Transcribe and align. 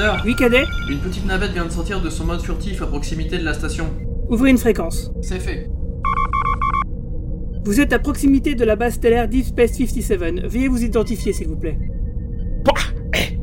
Commander 0.00 0.22
Oui, 0.24 0.34
cadet 0.34 0.64
Une 0.88 0.98
petite 0.98 1.26
navette 1.26 1.52
vient 1.52 1.66
de 1.66 1.70
sortir 1.70 2.00
de 2.00 2.10
son 2.10 2.24
mode 2.24 2.40
furtif 2.40 2.80
à 2.82 2.86
proximité 2.86 3.38
de 3.38 3.44
la 3.44 3.54
station. 3.54 3.86
Ouvrez 4.28 4.50
une 4.50 4.58
fréquence. 4.58 5.10
C'est 5.20 5.40
fait. 5.40 5.68
Vous 7.64 7.80
êtes 7.80 7.92
à 7.92 7.98
proximité 7.98 8.54
de 8.54 8.64
la 8.64 8.76
base 8.76 8.94
stellaire 8.94 9.28
Deep 9.28 9.46
Space 9.46 9.72
57. 9.72 10.46
Veuillez 10.46 10.68
vous 10.68 10.82
identifier, 10.82 11.32
s'il 11.32 11.48
vous 11.48 11.56
plaît. 11.56 11.78
Bah, 12.64 12.72
eh. 13.14 13.38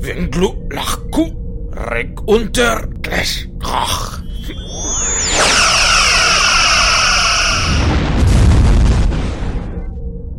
Wendlu 0.00 0.48
Larku. 0.70 1.32
Reg 1.72 2.14
unter 2.28 2.86
Clash. 3.02 3.48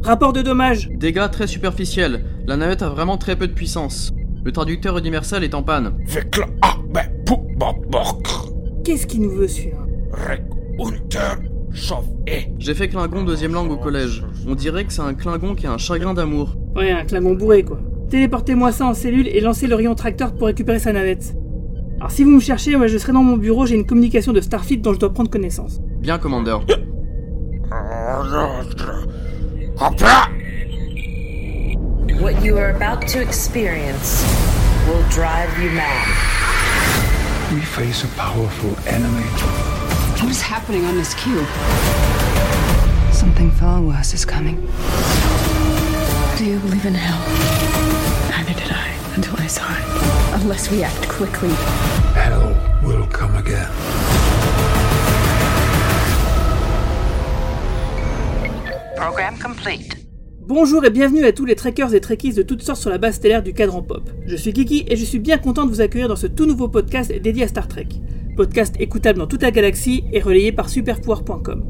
Rapport 0.06 0.34
de 0.34 0.44
dommage. 0.44 0.88
Dégâts 0.92 1.32
très 1.32 1.48
superficiels. 1.48 2.26
La 2.46 2.58
navette 2.58 2.84
a 2.84 2.90
vraiment 2.90 3.18
très 3.18 3.36
peu 3.36 3.48
de 3.48 3.54
puissance. 3.54 4.14
Le 4.44 4.52
traducteur 4.52 5.00
universel 5.00 5.44
est 5.44 5.56
en 5.56 5.64
panne. 5.64 5.98
Qu'est-ce 8.84 9.08
qu'il 9.08 9.22
nous 9.22 9.32
veut, 9.32 9.48
et. 12.28 12.50
J'ai 12.60 12.76
fait 12.76 12.88
Klingon 12.88 13.24
deuxième 13.24 13.54
langue 13.54 13.72
au 13.72 13.78
collège. 13.78 14.24
On 14.48 14.54
dirait 14.54 14.86
que 14.86 14.94
c'est 14.94 15.02
un 15.02 15.16
Klingon 15.16 15.56
qui 15.56 15.66
a 15.66 15.72
un 15.72 15.80
chagrin 15.80 16.14
d'amour. 16.14 16.56
Ouais, 16.76 16.92
un 16.92 17.04
Klingon 17.04 17.34
bourré, 17.34 17.64
quoi. 17.64 17.80
Téléportez-moi 18.12 18.72
ça 18.72 18.86
en 18.86 18.94
cellule 18.94 19.28
et 19.28 19.42
lancez 19.42 19.66
le 19.66 19.74
rayon 19.74 19.96
tracteur 19.96 20.36
pour 20.36 20.46
récupérer 20.46 20.78
sa 20.78 20.94
navette. 20.94 21.36
Alors 21.98 22.12
si 22.12 22.24
vous 22.24 22.30
me 22.30 22.40
cherchez, 22.40 22.76
moi 22.76 22.86
je 22.86 23.00
serai 23.00 23.12
dans 23.12 23.24
mon 23.24 23.38
bureau, 23.38 23.66
j'ai 23.66 23.74
une 23.74 23.88
communication 23.88 24.34
de 24.34 24.42
Starfleet 24.42 24.78
dont 24.78 24.94
je 24.94 25.00
dois 25.00 25.12
prendre 25.12 25.32
connaissance. 25.32 25.82
Bien, 26.00 26.20
Commander. 26.20 26.58
Hopla. 29.76 30.32
What 32.22 32.42
you 32.42 32.58
are 32.58 32.70
about 32.70 33.06
to 33.10 33.22
experience 33.22 34.24
will 34.88 35.04
drive 35.10 35.52
you 35.60 35.70
mad. 35.72 37.54
We 37.54 37.60
face 37.60 38.06
a 38.06 38.08
powerful 38.16 38.74
enemy. 38.88 39.28
What 40.22 40.32
is 40.32 40.42
happening 40.42 40.86
on 40.86 40.96
this 40.96 41.14
cube? 41.14 41.46
Something 43.14 43.52
far 43.52 43.82
worse 43.82 44.14
is 44.14 44.24
coming. 44.24 44.56
Do 46.38 46.46
you 46.46 46.60
believe 46.60 46.86
in 46.86 46.94
hell? 46.94 47.20
Neither 48.30 48.54
did 48.54 48.72
I 48.72 48.98
until 49.16 49.36
I 49.38 49.48
saw 49.48 49.70
it. 49.70 50.42
Unless 50.42 50.72
we 50.72 50.84
act 50.84 51.10
quickly. 51.10 51.50
Hell 52.14 52.56
will 52.82 53.08
come 53.08 53.36
again. 53.36 53.70
Program 58.96 59.36
complete. 59.44 60.08
Bonjour 60.40 60.86
et 60.86 60.90
bienvenue 60.90 61.26
à 61.26 61.34
tous 61.34 61.46
les 61.46 61.56
trekkers 61.56 61.94
et 61.94 62.00
trekkies 62.00 62.34
de 62.34 62.44
toutes 62.44 62.62
sortes 62.62 62.80
sur 62.80 62.90
la 62.90 62.98
base 62.98 63.16
stellaire 63.16 63.44
du 63.44 63.54
cadran 63.54 63.82
pop. 63.82 64.10
Je 64.26 64.36
suis 64.36 64.54
Kiki 64.54 64.86
et 64.88 64.96
je 64.96 65.04
suis 65.04 65.20
bien 65.20 65.38
content 65.38 65.66
de 65.66 65.70
vous 65.70 65.82
accueillir 65.82 66.08
dans 66.08 66.16
ce 66.16 66.28
tout 66.28 66.46
nouveau 66.46 66.70
podcast 66.70 67.12
dédié 67.12 67.44
à 67.44 67.48
Star 67.48 67.68
Trek. 67.68 67.88
Podcast 68.38 68.76
écoutable 68.80 69.20
dans 69.20 69.28
toute 69.28 69.42
la 69.42 69.52
galaxie 69.52 70.06
et 70.14 70.22
relayé 70.22 70.52
par 70.52 70.70
superpouvoir.com. 70.70 71.66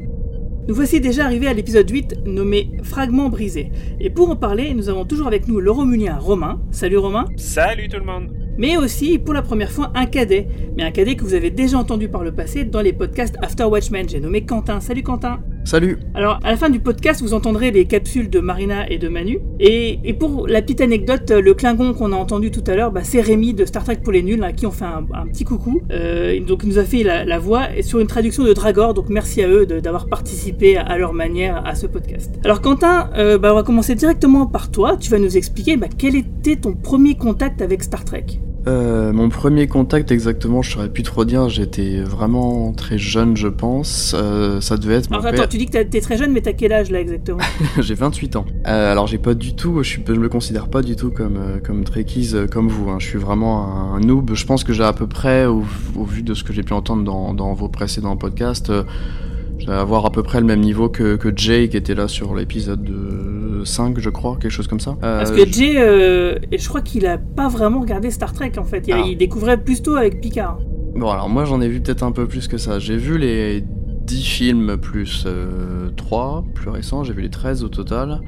Nous 0.68 0.74
voici 0.74 1.00
déjà 1.00 1.24
arrivés 1.24 1.48
à 1.48 1.52
l'épisode 1.52 1.88
8 1.88 2.26
nommé 2.26 2.70
Fragments 2.84 3.28
brisés. 3.28 3.72
Et 3.98 4.10
pour 4.10 4.30
en 4.30 4.36
parler, 4.36 4.72
nous 4.74 4.88
avons 4.88 5.04
toujours 5.04 5.26
avec 5.26 5.48
nous 5.48 5.58
le 5.58 5.70
Romulien 5.70 6.18
Romain. 6.18 6.60
Salut 6.70 6.98
Romain. 6.98 7.24
Salut 7.36 7.88
tout 7.88 7.98
le 7.98 8.04
monde 8.04 8.30
Mais 8.56 8.76
aussi, 8.76 9.18
pour 9.18 9.34
la 9.34 9.42
première 9.42 9.72
fois, 9.72 9.90
un 9.94 10.06
cadet. 10.06 10.46
Mais 10.76 10.84
un 10.84 10.92
cadet 10.92 11.16
que 11.16 11.24
vous 11.24 11.34
avez 11.34 11.50
déjà 11.50 11.78
entendu 11.78 12.08
par 12.08 12.22
le 12.22 12.32
passé 12.32 12.64
dans 12.64 12.82
les 12.82 12.92
podcasts 12.92 13.36
After 13.42 13.64
Watchmen. 13.64 14.08
J'ai 14.08 14.20
nommé 14.20 14.44
Quentin. 14.44 14.80
Salut 14.80 15.02
Quentin. 15.02 15.40
Salut. 15.66 15.98
Alors, 16.14 16.38
à 16.44 16.52
la 16.52 16.56
fin 16.56 16.70
du 16.70 16.78
podcast, 16.78 17.20
vous 17.22 17.34
entendrez 17.34 17.72
les 17.72 17.86
capsules 17.86 18.30
de 18.30 18.38
Marina 18.38 18.88
et 18.88 18.98
de 18.98 19.08
Manu. 19.08 19.40
Et, 19.58 19.98
pour 20.12 20.46
la 20.46 20.62
petite 20.62 20.80
anecdote, 20.80 21.32
le 21.32 21.54
Klingon 21.54 21.92
qu'on 21.92 22.12
a 22.12 22.16
entendu 22.16 22.52
tout 22.52 22.62
à 22.68 22.76
l'heure, 22.76 22.92
bah, 22.92 23.00
c'est 23.02 23.20
Rémi 23.20 23.52
de 23.52 23.64
Star 23.64 23.82
Trek 23.82 23.96
pour 23.96 24.12
les 24.12 24.22
nuls, 24.22 24.44
à 24.44 24.52
qui 24.52 24.64
on 24.64 24.70
fait 24.70 24.84
un, 24.84 25.26
petit 25.26 25.42
coucou. 25.42 25.82
Euh, 25.90 26.38
donc, 26.38 26.60
il 26.62 26.68
nous 26.68 26.78
a 26.78 26.84
fait 26.84 27.02
la, 27.02 27.38
voix 27.40 27.64
sur 27.80 27.98
une 27.98 28.06
traduction 28.06 28.44
de 28.44 28.52
Dragor. 28.52 28.94
Donc, 28.94 29.08
merci 29.08 29.42
à 29.42 29.48
eux 29.48 29.66
d'avoir 29.66 30.06
participé 30.06 30.76
à 30.76 30.96
leur 30.98 31.12
manière 31.12 31.66
à 31.66 31.74
ce 31.74 31.88
podcast. 31.88 32.32
Alors, 32.44 32.60
Quentin, 32.60 33.10
euh, 33.16 33.36
bah, 33.36 33.50
on 33.50 33.56
va 33.56 33.64
commencer 33.64 33.96
directement 33.96 34.46
par 34.46 34.70
toi. 34.70 34.96
Tu 34.96 35.10
vas 35.10 35.18
nous 35.18 35.36
expliquer 35.36 35.76
bah, 35.76 35.88
quel 35.98 36.14
était 36.14 36.54
ton 36.54 36.74
premier 36.74 37.16
contact 37.16 37.60
avec 37.60 37.82
Star 37.82 38.04
Trek? 38.04 38.26
Euh, 38.68 39.12
mon 39.12 39.28
premier 39.28 39.68
contact 39.68 40.10
exactement, 40.10 40.60
je 40.60 40.72
saurais 40.72 40.88
plus 40.88 41.04
trop 41.04 41.24
dire, 41.24 41.48
j'étais 41.48 42.00
vraiment 42.02 42.72
très 42.72 42.98
jeune 42.98 43.36
je 43.36 43.46
pense. 43.46 44.12
Euh, 44.18 44.60
ça 44.60 44.76
devait 44.76 44.94
être 44.94 45.08
mon 45.10 45.18
Alors, 45.18 45.30
père. 45.30 45.40
attends, 45.42 45.50
tu 45.50 45.58
dis 45.58 45.66
que 45.66 45.80
t'es 45.82 46.00
très 46.00 46.16
jeune, 46.16 46.32
mais 46.32 46.40
t'as 46.40 46.52
quel 46.52 46.72
âge 46.72 46.90
là 46.90 47.00
exactement? 47.00 47.38
J'ai 47.78 47.94
28 47.94 48.34
ans. 48.34 48.44
Euh, 48.66 48.90
alors 48.90 49.06
j'ai 49.06 49.18
pas 49.18 49.34
du 49.34 49.54
tout, 49.54 49.82
je, 49.84 49.88
suis, 49.88 50.02
je 50.04 50.12
me 50.14 50.28
considère 50.28 50.66
pas 50.68 50.82
du 50.82 50.96
tout 50.96 51.10
comme 51.12 51.38
comme 51.64 51.84
trekkies 51.84 52.34
comme 52.50 52.68
vous. 52.68 52.90
hein. 52.90 52.96
Je 52.98 53.06
suis 53.06 53.18
vraiment 53.18 53.94
un 53.94 54.00
noob. 54.00 54.32
Je 54.34 54.44
pense 54.46 54.64
que 54.64 54.72
j'ai 54.72 54.82
à 54.82 54.92
peu 54.92 55.06
près, 55.06 55.46
au, 55.46 55.62
au 55.96 56.04
vu 56.04 56.22
de 56.24 56.34
ce 56.34 56.42
que 56.42 56.52
j'ai 56.52 56.64
pu 56.64 56.72
entendre 56.72 57.04
dans, 57.04 57.34
dans 57.34 57.54
vos 57.54 57.68
précédents 57.68 58.16
podcasts, 58.16 58.72
je 59.58 59.66
vais 59.66 59.72
avoir 59.72 60.04
à 60.06 60.10
peu 60.10 60.22
près 60.22 60.40
le 60.40 60.46
même 60.46 60.60
niveau 60.60 60.88
que, 60.88 61.16
que 61.16 61.34
Jay 61.36 61.68
qui 61.68 61.76
était 61.76 61.94
là 61.94 62.08
sur 62.08 62.34
l'épisode 62.34 62.82
de 62.82 63.64
5 63.64 63.98
je 63.98 64.10
crois, 64.10 64.36
quelque 64.40 64.50
chose 64.50 64.68
comme 64.68 64.80
ça. 64.80 64.96
Euh, 65.02 65.18
Parce 65.18 65.30
que 65.32 65.46
Jay, 65.50 65.74
euh, 65.78 66.36
je 66.56 66.68
crois 66.68 66.82
qu'il 66.82 67.06
a 67.06 67.18
pas 67.18 67.48
vraiment 67.48 67.80
regardé 67.80 68.10
Star 68.10 68.32
Trek 68.32 68.52
en 68.58 68.64
fait. 68.64 68.84
Il, 68.86 68.94
Ah. 68.94 69.02
il 69.06 69.16
découvrait 69.16 69.56
plus 69.56 69.82
tôt 69.82 69.96
avec 69.96 70.20
Picard. 70.20 70.58
Bon, 70.94 71.10
alors 71.10 71.28
moi 71.28 71.44
j'en 71.44 71.60
ai 71.60 71.68
vu 71.68 71.80
peut-être 71.80 72.02
un 72.02 72.12
peu 72.12 72.26
plus 72.26 72.48
que 72.48 72.58
ça. 72.58 72.78
J'ai 72.78 72.96
vu 72.96 73.18
les 73.18 73.62
10 74.06 74.22
films 74.22 74.76
plus 74.76 75.24
euh, 75.26 75.90
3 75.96 76.44
plus 76.54 76.70
récents, 76.70 77.02
j'ai 77.02 77.12
vu 77.12 77.22
les 77.22 77.30
13 77.30 77.64
au 77.64 77.68
total. 77.68 78.20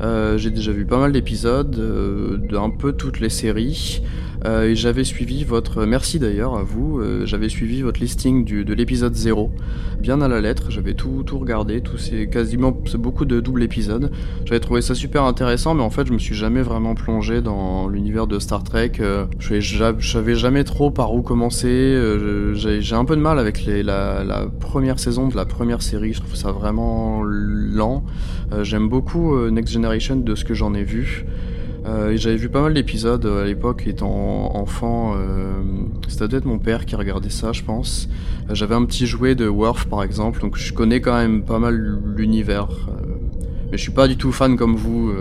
Euh, 0.00 0.38
j'ai 0.38 0.50
déjà 0.50 0.72
vu 0.72 0.86
pas 0.86 0.98
mal 0.98 1.12
d'épisodes, 1.12 1.76
euh, 1.78 2.38
d'un 2.38 2.70
peu 2.70 2.92
toutes 2.92 3.20
les 3.20 3.28
séries. 3.28 4.02
Euh, 4.44 4.70
et 4.70 4.76
j'avais 4.76 5.04
suivi 5.04 5.44
votre. 5.44 5.84
Merci 5.86 6.18
d'ailleurs 6.18 6.54
à 6.54 6.62
vous, 6.62 6.98
euh, 6.98 7.24
j'avais 7.26 7.48
suivi 7.48 7.82
votre 7.82 8.00
listing 8.00 8.44
de 8.44 8.74
l'épisode 8.74 9.14
0. 9.14 9.50
Bien 10.00 10.20
à 10.20 10.28
la 10.28 10.40
lettre, 10.40 10.70
j'avais 10.70 10.94
tout, 10.94 11.22
tout 11.24 11.38
regardé, 11.38 11.80
tout 11.80 11.98
c'est 11.98 12.28
quasiment 12.28 12.76
beaucoup 12.94 13.24
de 13.24 13.40
doubles 13.40 13.62
épisodes. 13.62 14.10
J'avais 14.44 14.60
trouvé 14.60 14.82
ça 14.82 14.94
super 14.94 15.24
intéressant, 15.24 15.74
mais 15.74 15.82
en 15.82 15.90
fait 15.90 16.06
je 16.06 16.12
me 16.12 16.18
suis 16.18 16.34
jamais 16.34 16.62
vraiment 16.62 16.94
plongé 16.94 17.40
dans 17.40 17.88
l'univers 17.88 18.26
de 18.26 18.38
Star 18.38 18.62
Trek. 18.62 18.92
Euh, 19.00 19.26
je 19.38 19.96
savais 20.00 20.34
jamais 20.34 20.64
trop 20.64 20.90
par 20.90 21.14
où 21.14 21.22
commencer. 21.22 21.98
J'ai 22.54 22.94
un 22.94 23.04
peu 23.04 23.16
de 23.16 23.20
mal 23.20 23.38
avec 23.38 23.64
la, 23.66 24.46
première 24.60 24.98
saison 24.98 25.28
de 25.28 25.36
la 25.36 25.44
première 25.44 25.82
série, 25.82 26.12
je 26.12 26.20
trouve 26.20 26.36
ça 26.36 26.52
vraiment 26.52 27.22
lent. 27.24 28.04
J'aime 28.62 28.88
beaucoup 28.88 29.36
Next 29.50 29.72
Generation 29.72 30.16
de 30.16 30.34
ce 30.34 30.44
que 30.44 30.54
j'en 30.54 30.74
ai 30.74 30.84
vu. 30.84 31.24
Euh, 31.86 32.16
J'avais 32.16 32.36
vu 32.36 32.48
pas 32.48 32.62
mal 32.62 32.74
d'épisodes 32.74 33.24
euh, 33.26 33.42
à 33.42 33.46
l'époque 33.46 33.86
étant 33.86 34.56
enfant. 34.56 35.14
Euh, 35.16 35.62
C'était 36.08 36.28
peut-être 36.28 36.44
mon 36.44 36.58
père 36.58 36.84
qui 36.84 36.96
regardait 36.96 37.30
ça, 37.30 37.52
je 37.52 37.62
pense. 37.62 38.08
Euh, 38.50 38.54
J'avais 38.54 38.74
un 38.74 38.84
petit 38.84 39.06
jouet 39.06 39.34
de 39.34 39.46
Worf 39.46 39.86
par 39.86 40.02
exemple, 40.02 40.40
donc 40.40 40.56
je 40.56 40.72
connais 40.72 41.00
quand 41.00 41.16
même 41.16 41.42
pas 41.44 41.58
mal 41.58 41.98
l'univers. 42.16 42.68
Mais 43.70 43.76
je 43.78 43.82
suis 43.82 43.92
pas 43.92 44.06
du 44.08 44.16
tout 44.16 44.30
fan 44.30 44.56
comme 44.56 44.76
vous. 44.76 45.12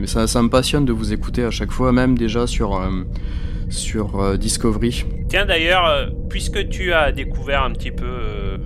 mais 0.00 0.06
ça, 0.06 0.26
ça 0.26 0.42
me 0.42 0.48
passionne 0.48 0.86
de 0.86 0.92
vous 0.92 1.12
écouter 1.12 1.44
à 1.44 1.50
chaque 1.50 1.70
fois, 1.70 1.92
même 1.92 2.16
déjà 2.16 2.46
sur 2.46 2.80
sur 3.68 4.38
Discovery. 4.38 5.04
Tiens 5.28 5.44
d'ailleurs, 5.44 6.10
puisque 6.30 6.66
tu 6.70 6.94
as 6.94 7.12
découvert 7.12 7.62
un 7.62 7.72
petit 7.72 7.90
peu 7.90 8.56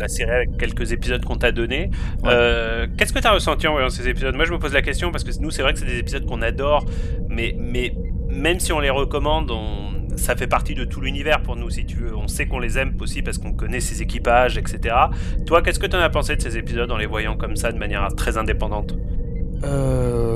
la 0.00 0.08
série 0.08 0.30
avec 0.30 0.56
quelques 0.58 0.92
épisodes 0.92 1.24
qu'on 1.24 1.36
t'a 1.36 1.52
donnés, 1.52 1.90
euh, 2.26 2.86
qu'est-ce 2.96 3.12
que 3.12 3.18
tu 3.20 3.26
as 3.26 3.32
ressenti 3.32 3.66
en 3.68 3.72
voyant 3.72 3.88
ces 3.90 4.08
épisodes? 4.08 4.34
Moi 4.34 4.44
je 4.46 4.52
me 4.52 4.58
pose 4.58 4.72
la 4.72 4.82
question 4.82 5.10
parce 5.12 5.24
que 5.24 5.30
nous 5.40 5.50
c'est 5.50 5.62
vrai 5.62 5.72
que 5.72 5.78
c'est 5.78 5.84
des 5.86 5.98
épisodes 5.98 6.26
qu'on 6.26 6.42
adore, 6.42 6.84
mais, 7.28 7.54
mais 7.58 7.94
même 8.28 8.58
si 8.60 8.72
on 8.72 8.80
les 8.80 8.90
recommande, 8.90 9.50
on- 9.50 9.90
ça 10.16 10.36
fait 10.36 10.46
partie 10.48 10.74
de 10.74 10.84
tout 10.84 11.00
l'univers 11.00 11.40
pour 11.42 11.56
nous 11.56 11.70
si 11.70 11.86
tu 11.86 11.96
veux. 11.96 12.14
On 12.16 12.28
sait 12.28 12.46
qu'on 12.46 12.58
les 12.58 12.76
aime 12.78 12.94
aussi 13.00 13.22
parce 13.22 13.38
qu'on 13.38 13.52
connaît 13.52 13.80
ses 13.80 14.02
équipages, 14.02 14.58
etc. 14.58 14.94
Toi 15.46 15.62
qu'est-ce 15.62 15.78
que 15.78 15.86
tu 15.86 15.96
en 15.96 16.00
as 16.00 16.10
pensé 16.10 16.36
de 16.36 16.42
ces 16.42 16.58
épisodes 16.58 16.90
en 16.90 16.96
les 16.98 17.06
voyant 17.06 17.36
comme 17.36 17.56
ça 17.56 17.70
de 17.72 17.78
manière 17.78 18.06
très 18.16 18.36
indépendante? 18.36 18.94
Euh, 19.64 20.29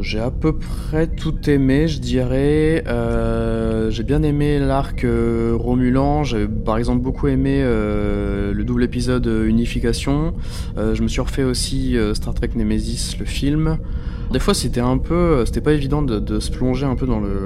j'ai 0.00 0.20
à 0.20 0.30
peu 0.30 0.56
près 0.56 1.06
tout 1.06 1.48
aimé, 1.48 1.88
je 1.88 2.00
dirais. 2.00 2.84
Euh, 2.86 3.90
j'ai 3.90 4.02
bien 4.02 4.22
aimé 4.22 4.58
l'arc 4.58 5.04
euh, 5.04 5.54
Romulan. 5.58 6.24
J'ai 6.24 6.46
par 6.46 6.78
exemple 6.78 7.02
beaucoup 7.02 7.28
aimé 7.28 7.60
euh, 7.62 8.52
le 8.52 8.64
double 8.64 8.84
épisode 8.84 9.26
euh, 9.26 9.46
Unification. 9.46 10.34
Euh, 10.76 10.94
je 10.94 11.02
me 11.02 11.08
suis 11.08 11.20
refait 11.20 11.44
aussi 11.44 11.96
euh, 11.96 12.14
Star 12.14 12.34
Trek 12.34 12.50
Nemesis, 12.54 13.16
le 13.18 13.24
film. 13.24 13.78
Des 14.30 14.40
fois, 14.40 14.54
c'était 14.54 14.80
un 14.80 14.98
peu, 14.98 15.44
c'était 15.46 15.60
pas 15.60 15.72
évident 15.72 16.02
de, 16.02 16.40
se 16.40 16.50
plonger 16.50 16.84
un 16.84 16.96
peu 16.96 17.06
dans 17.06 17.20
le, 17.20 17.38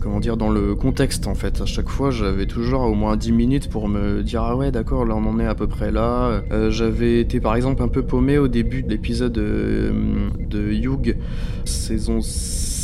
comment 0.00 0.18
dire, 0.18 0.36
dans 0.36 0.50
le 0.50 0.74
contexte 0.74 1.26
en 1.26 1.34
fait. 1.34 1.60
À 1.60 1.66
chaque 1.66 1.88
fois, 1.88 2.10
j'avais 2.10 2.46
toujours 2.46 2.82
au 2.82 2.94
moins 2.94 3.16
10 3.16 3.32
minutes 3.32 3.68
pour 3.68 3.88
me 3.88 4.22
dire 4.22 4.42
ah 4.42 4.56
ouais, 4.56 4.70
d'accord, 4.70 5.04
là 5.04 5.14
on 5.14 5.26
en 5.26 5.38
est 5.38 5.46
à 5.46 5.54
peu 5.54 5.66
près 5.66 5.90
là. 5.90 6.42
Euh, 6.52 6.70
j'avais 6.70 7.20
été 7.20 7.38
par 7.40 7.54
exemple 7.54 7.82
un 7.82 7.88
peu 7.88 8.02
paumé 8.02 8.38
au 8.38 8.48
début 8.48 8.82
de 8.82 8.88
l'épisode 8.88 9.36
euh, 9.38 9.92
de 10.38 10.72
Hugh, 10.72 11.16
saison 11.64 12.20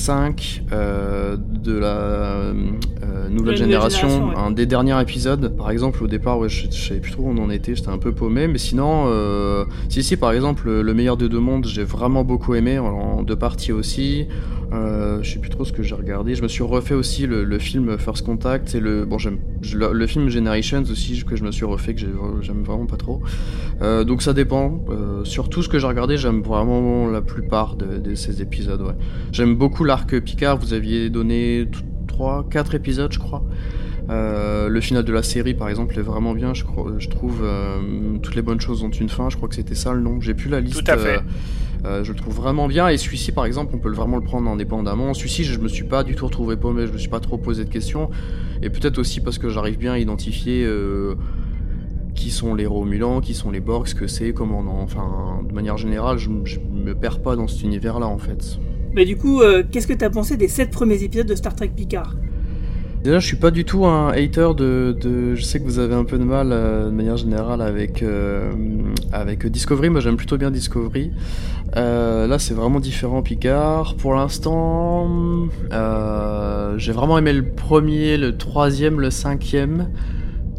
5 0.06 0.62
euh, 0.70 1.36
de 1.36 1.76
la 1.76 1.86
euh, 1.96 2.52
nouvelle 2.52 3.32
nouvelle 3.32 3.56
génération, 3.56 4.08
génération, 4.08 4.28
ouais. 4.40 4.46
un 4.46 4.52
des 4.52 4.64
derniers 4.64 5.00
épisodes. 5.02 5.56
Par 5.56 5.72
exemple, 5.72 6.04
au 6.04 6.06
départ, 6.06 6.38
ouais, 6.38 6.48
je, 6.48 6.66
je 6.70 6.88
savais 6.88 7.00
plus 7.00 7.10
trop 7.10 7.24
où 7.24 7.30
on 7.30 7.38
en 7.38 7.50
était, 7.50 7.74
j'étais 7.74 7.88
un 7.88 7.98
peu 7.98 8.12
paumé, 8.12 8.46
mais 8.46 8.58
sinon, 8.58 9.06
euh, 9.08 9.64
si, 9.88 10.04
si, 10.04 10.16
par 10.16 10.30
exemple, 10.30 10.70
le 10.70 10.94
meilleur 10.94 11.16
des 11.16 11.28
deux 11.28 11.40
mondes, 11.40 11.66
j'ai 11.66 11.82
vraiment 11.82 12.22
beaucoup 12.22 12.54
aimé, 12.54 12.78
en 12.78 13.24
deux 13.24 13.34
parties 13.34 13.72
aussi. 13.72 14.28
Euh, 14.72 15.20
je 15.22 15.30
sais 15.34 15.38
plus 15.38 15.50
trop 15.50 15.64
ce 15.64 15.72
que 15.72 15.82
j'ai 15.84 15.94
regardé. 15.94 16.34
Je 16.34 16.42
me 16.42 16.48
suis 16.48 16.64
refait 16.64 16.94
aussi 16.94 17.26
le, 17.26 17.44
le 17.44 17.58
film 17.60 17.96
First 17.98 18.26
Contact 18.26 18.74
et 18.74 18.80
le 18.80 19.04
bon 19.04 19.16
j'aime 19.16 19.38
le, 19.72 19.92
le 19.92 20.06
film 20.08 20.28
Generations 20.28 20.82
aussi 20.90 21.22
que 21.24 21.36
je 21.36 21.44
me 21.44 21.52
suis 21.52 21.64
refait 21.64 21.94
que 21.94 22.00
j'ai- 22.00 22.08
j'aime 22.40 22.64
vraiment 22.64 22.86
pas 22.86 22.96
trop. 22.96 23.20
Euh, 23.80 24.02
donc 24.02 24.22
ça 24.22 24.32
dépend. 24.32 24.84
Euh, 24.90 25.24
sur 25.24 25.48
tout 25.48 25.62
ce 25.62 25.68
que 25.68 25.78
j'ai 25.78 25.86
regardé, 25.86 26.16
j'aime 26.16 26.42
vraiment 26.42 27.06
la 27.08 27.20
plupart 27.20 27.76
de, 27.76 27.98
de 27.98 28.14
ces 28.16 28.42
épisodes. 28.42 28.80
Ouais. 28.82 28.94
J'aime 29.30 29.54
beaucoup 29.54 29.84
l'arc 29.96 30.20
Picard. 30.20 30.58
Vous 30.58 30.74
aviez 30.74 31.08
donné 31.10 31.68
3, 32.06 32.46
4 32.50 32.74
épisodes, 32.74 33.12
je 33.12 33.18
crois. 33.18 33.42
Euh, 34.08 34.68
le 34.68 34.80
final 34.80 35.04
de 35.04 35.12
la 35.12 35.22
série, 35.22 35.54
par 35.54 35.68
exemple, 35.68 35.98
est 35.98 36.02
vraiment 36.02 36.34
bien. 36.34 36.54
Je, 36.54 36.64
crois, 36.64 36.92
je 36.98 37.08
trouve 37.08 37.40
euh, 37.42 38.18
toutes 38.22 38.36
les 38.36 38.42
bonnes 38.42 38.60
choses 38.60 38.84
ont 38.84 38.90
une 38.90 39.08
fin. 39.08 39.30
Je 39.30 39.36
crois 39.36 39.48
que 39.48 39.54
c'était 39.54 39.74
ça 39.74 39.92
le 39.94 40.00
nom. 40.00 40.20
J'ai 40.20 40.34
plus 40.34 40.50
la 40.50 40.60
liste. 40.60 40.84
Tout 40.84 40.90
à 40.90 40.96
fait. 40.98 41.20
euh, 41.84 42.04
je 42.04 42.12
le 42.12 42.18
trouve 42.18 42.34
vraiment 42.34 42.68
bien 42.68 42.88
et 42.88 42.96
celui-ci 42.96 43.32
par 43.32 43.44
exemple 43.46 43.74
on 43.74 43.78
peut 43.78 43.90
vraiment 43.90 44.16
le 44.16 44.22
prendre 44.22 44.48
indépendamment. 44.50 45.12
Celui-ci 45.14 45.44
je 45.44 45.58
me 45.58 45.68
suis 45.68 45.84
pas 45.84 46.04
du 46.04 46.14
tout 46.14 46.26
retrouvé 46.26 46.56
paumé, 46.56 46.86
je 46.86 46.92
me 46.92 46.98
suis 46.98 47.10
pas 47.10 47.20
trop 47.20 47.36
posé 47.36 47.64
de 47.64 47.70
questions 47.70 48.10
et 48.62 48.70
peut-être 48.70 48.98
aussi 48.98 49.20
parce 49.20 49.38
que 49.38 49.48
j'arrive 49.50 49.78
bien 49.78 49.92
à 49.92 49.98
identifier 49.98 50.66
qui 52.14 52.30
sont 52.30 52.54
les 52.54 52.66
Romulans, 52.66 53.20
qui 53.20 53.34
sont 53.34 53.50
les 53.50 53.60
Borg, 53.60 53.86
ce 53.86 53.94
que 53.94 54.06
c'est, 54.06 54.32
comment 54.32 54.60
on 54.60 54.68
en... 54.68 54.82
enfin 54.82 55.40
de 55.46 55.52
manière 55.54 55.76
générale 55.76 56.16
je, 56.18 56.30
je 56.44 56.58
me 56.60 56.94
perds 56.94 57.20
pas 57.20 57.36
dans 57.36 57.46
cet 57.46 57.62
univers 57.62 58.00
là 58.00 58.06
en 58.06 58.18
fait. 58.18 58.58
Bah, 58.96 59.04
du 59.04 59.18
coup, 59.18 59.42
euh, 59.42 59.62
qu'est-ce 59.70 59.86
que 59.86 59.92
t'as 59.92 60.08
pensé 60.08 60.38
des 60.38 60.48
7 60.48 60.70
premiers 60.70 61.02
épisodes 61.02 61.26
de 61.26 61.34
Star 61.34 61.54
Trek 61.54 61.70
Picard? 61.76 62.16
Déjà, 63.04 63.18
je 63.18 63.26
suis 63.26 63.36
pas 63.36 63.50
du 63.50 63.66
tout 63.66 63.84
un 63.84 64.08
hater 64.08 64.54
de, 64.56 65.34
Je 65.34 65.42
sais 65.42 65.60
que 65.60 65.64
vous 65.64 65.78
avez 65.78 65.94
un 65.94 66.04
peu 66.04 66.16
de 66.16 66.24
mal, 66.24 66.48
euh, 66.50 66.86
de 66.86 66.94
manière 66.94 67.18
générale, 67.18 67.60
avec, 67.60 68.02
euh, 68.02 68.50
avec 69.12 69.46
Discovery. 69.46 69.90
Moi, 69.90 70.00
j'aime 70.00 70.16
plutôt 70.16 70.38
bien 70.38 70.50
Discovery. 70.50 71.12
Là, 71.74 72.38
c'est 72.38 72.54
vraiment 72.54 72.80
différent, 72.80 73.20
Picard. 73.20 73.96
Pour 73.96 74.14
l'instant, 74.14 75.10
j'ai 76.78 76.92
vraiment 76.92 77.18
aimé 77.18 77.34
le 77.34 77.44
premier, 77.44 78.16
le 78.16 78.38
troisième, 78.38 78.98
le 78.98 79.10
cinquième. 79.10 79.90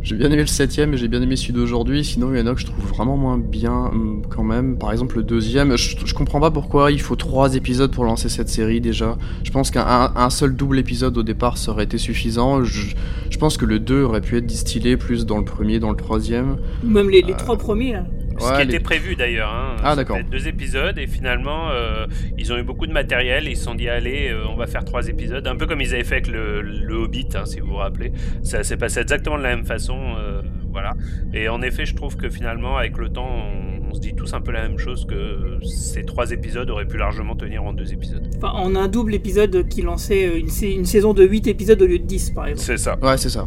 J'ai 0.07 0.15
bien 0.15 0.27
aimé 0.31 0.39
le 0.39 0.47
septième 0.47 0.93
et 0.93 0.97
j'ai 0.97 1.09
bien 1.09 1.21
aimé 1.21 1.35
celui 1.35 1.51
d'aujourd'hui. 1.51 2.05
Sinon, 2.05 2.33
il 2.33 2.39
y 2.39 2.41
en 2.41 2.47
a 2.47 2.53
que 2.55 2.61
je 2.61 2.65
trouve 2.65 2.85
vraiment 2.85 3.17
moins 3.17 3.37
bien 3.37 3.73
hum, 3.91 4.21
quand 4.29 4.43
même. 4.43 4.77
Par 4.77 4.93
exemple, 4.93 5.17
le 5.17 5.23
deuxième, 5.23 5.75
je, 5.75 5.97
je 6.05 6.13
comprends 6.13 6.39
pas 6.39 6.49
pourquoi 6.49 6.91
il 6.93 7.01
faut 7.01 7.17
trois 7.17 7.55
épisodes 7.55 7.91
pour 7.91 8.05
lancer 8.05 8.29
cette 8.29 8.47
série 8.47 8.79
déjà. 8.79 9.17
Je 9.43 9.51
pense 9.51 9.69
qu'un 9.69 9.85
un- 9.85 10.13
un 10.15 10.29
seul 10.29 10.55
double 10.55 10.79
épisode 10.79 11.17
au 11.17 11.23
départ 11.23 11.57
ça 11.57 11.71
aurait 11.73 11.83
été 11.83 11.97
suffisant. 11.97 12.63
Je, 12.63 12.95
je 13.29 13.37
pense 13.37 13.57
que 13.57 13.65
le 13.65 13.79
2 13.79 14.03
aurait 14.03 14.21
pu 14.21 14.37
être 14.37 14.45
distillé 14.45 14.95
plus 14.95 15.25
dans 15.25 15.39
le 15.39 15.43
premier, 15.43 15.79
dans 15.79 15.89
le 15.91 15.97
troisième. 15.97 16.55
Ou 16.85 16.89
même 16.89 17.09
les, 17.09 17.21
les 17.21 17.33
Euh, 17.33 17.37
trois 17.37 17.57
premiers 17.57 17.91
là 17.91 18.05
Ce 18.39 18.45
Ouais, 18.45 18.61
qui 18.61 18.67
les- 18.67 18.75
était 18.75 18.83
prévu 18.83 19.15
d'ailleurs. 19.15 19.49
Hein. 19.53 19.75
Ah, 19.83 19.95
d'accord. 19.95 20.17
Deux 20.29 20.47
épisodes 20.47 20.97
et 20.97 21.07
finalement 21.07 21.69
euh, 21.71 22.05
ils 22.37 22.51
ont 22.53 22.57
eu 22.57 22.63
beaucoup 22.63 22.87
de 22.87 22.93
matériel. 22.93 23.47
et 23.47 23.51
Ils 23.51 23.57
se 23.57 23.63
sont 23.65 23.75
dit 23.75 23.89
allez, 23.89 24.29
euh, 24.29 24.45
on 24.49 24.55
va 24.55 24.67
faire 24.67 24.85
trois 24.85 25.07
épisodes, 25.07 25.45
un 25.47 25.55
peu 25.55 25.65
comme 25.65 25.81
ils 25.81 25.93
avaient 25.93 26.03
fait 26.03 26.15
avec 26.15 26.27
le, 26.27 26.61
le 26.61 26.93
Hobbit, 26.95 27.27
hein, 27.35 27.45
si 27.45 27.59
vous 27.59 27.67
vous 27.67 27.75
rappelez. 27.75 28.11
Ça 28.43 28.63
s'est 28.63 28.77
passé 28.77 28.99
exactement 29.01 29.37
de 29.37 29.43
la 29.43 29.55
même 29.55 29.65
façon, 29.65 29.97
euh, 30.19 30.41
voilà. 30.71 30.93
Et 31.33 31.49
en 31.49 31.61
effet, 31.61 31.85
je 31.85 31.95
trouve 31.95 32.15
que 32.17 32.29
finalement, 32.29 32.77
avec 32.77 32.97
le 32.97 33.09
temps, 33.09 33.27
on, 33.29 33.89
on 33.89 33.93
se 33.93 33.99
dit 34.01 34.13
tous 34.13 34.33
un 34.33 34.41
peu 34.41 34.51
la 34.51 34.61
même 34.67 34.77
chose 34.77 35.05
que 35.07 35.59
ces 35.65 36.03
trois 36.03 36.31
épisodes 36.31 36.69
auraient 36.69 36.85
pu 36.87 36.97
largement 36.97 37.35
tenir 37.35 37.63
en 37.63 37.73
deux 37.73 37.93
épisodes. 37.93 38.27
Enfin, 38.37 38.49
en 38.53 38.75
un 38.75 38.87
double 38.87 39.13
épisode 39.15 39.67
qui 39.69 39.81
lançait 39.81 40.37
une, 40.39 40.49
une 40.61 40.85
saison 40.85 41.13
de 41.13 41.23
8 41.23 41.47
épisodes 41.47 41.81
au 41.81 41.87
lieu 41.87 41.99
de 41.99 42.03
10 42.05 42.31
par 42.31 42.47
exemple. 42.47 42.65
C'est 42.65 42.77
ça. 42.77 42.97
Ouais, 43.01 43.17
c'est 43.17 43.29
ça. 43.29 43.45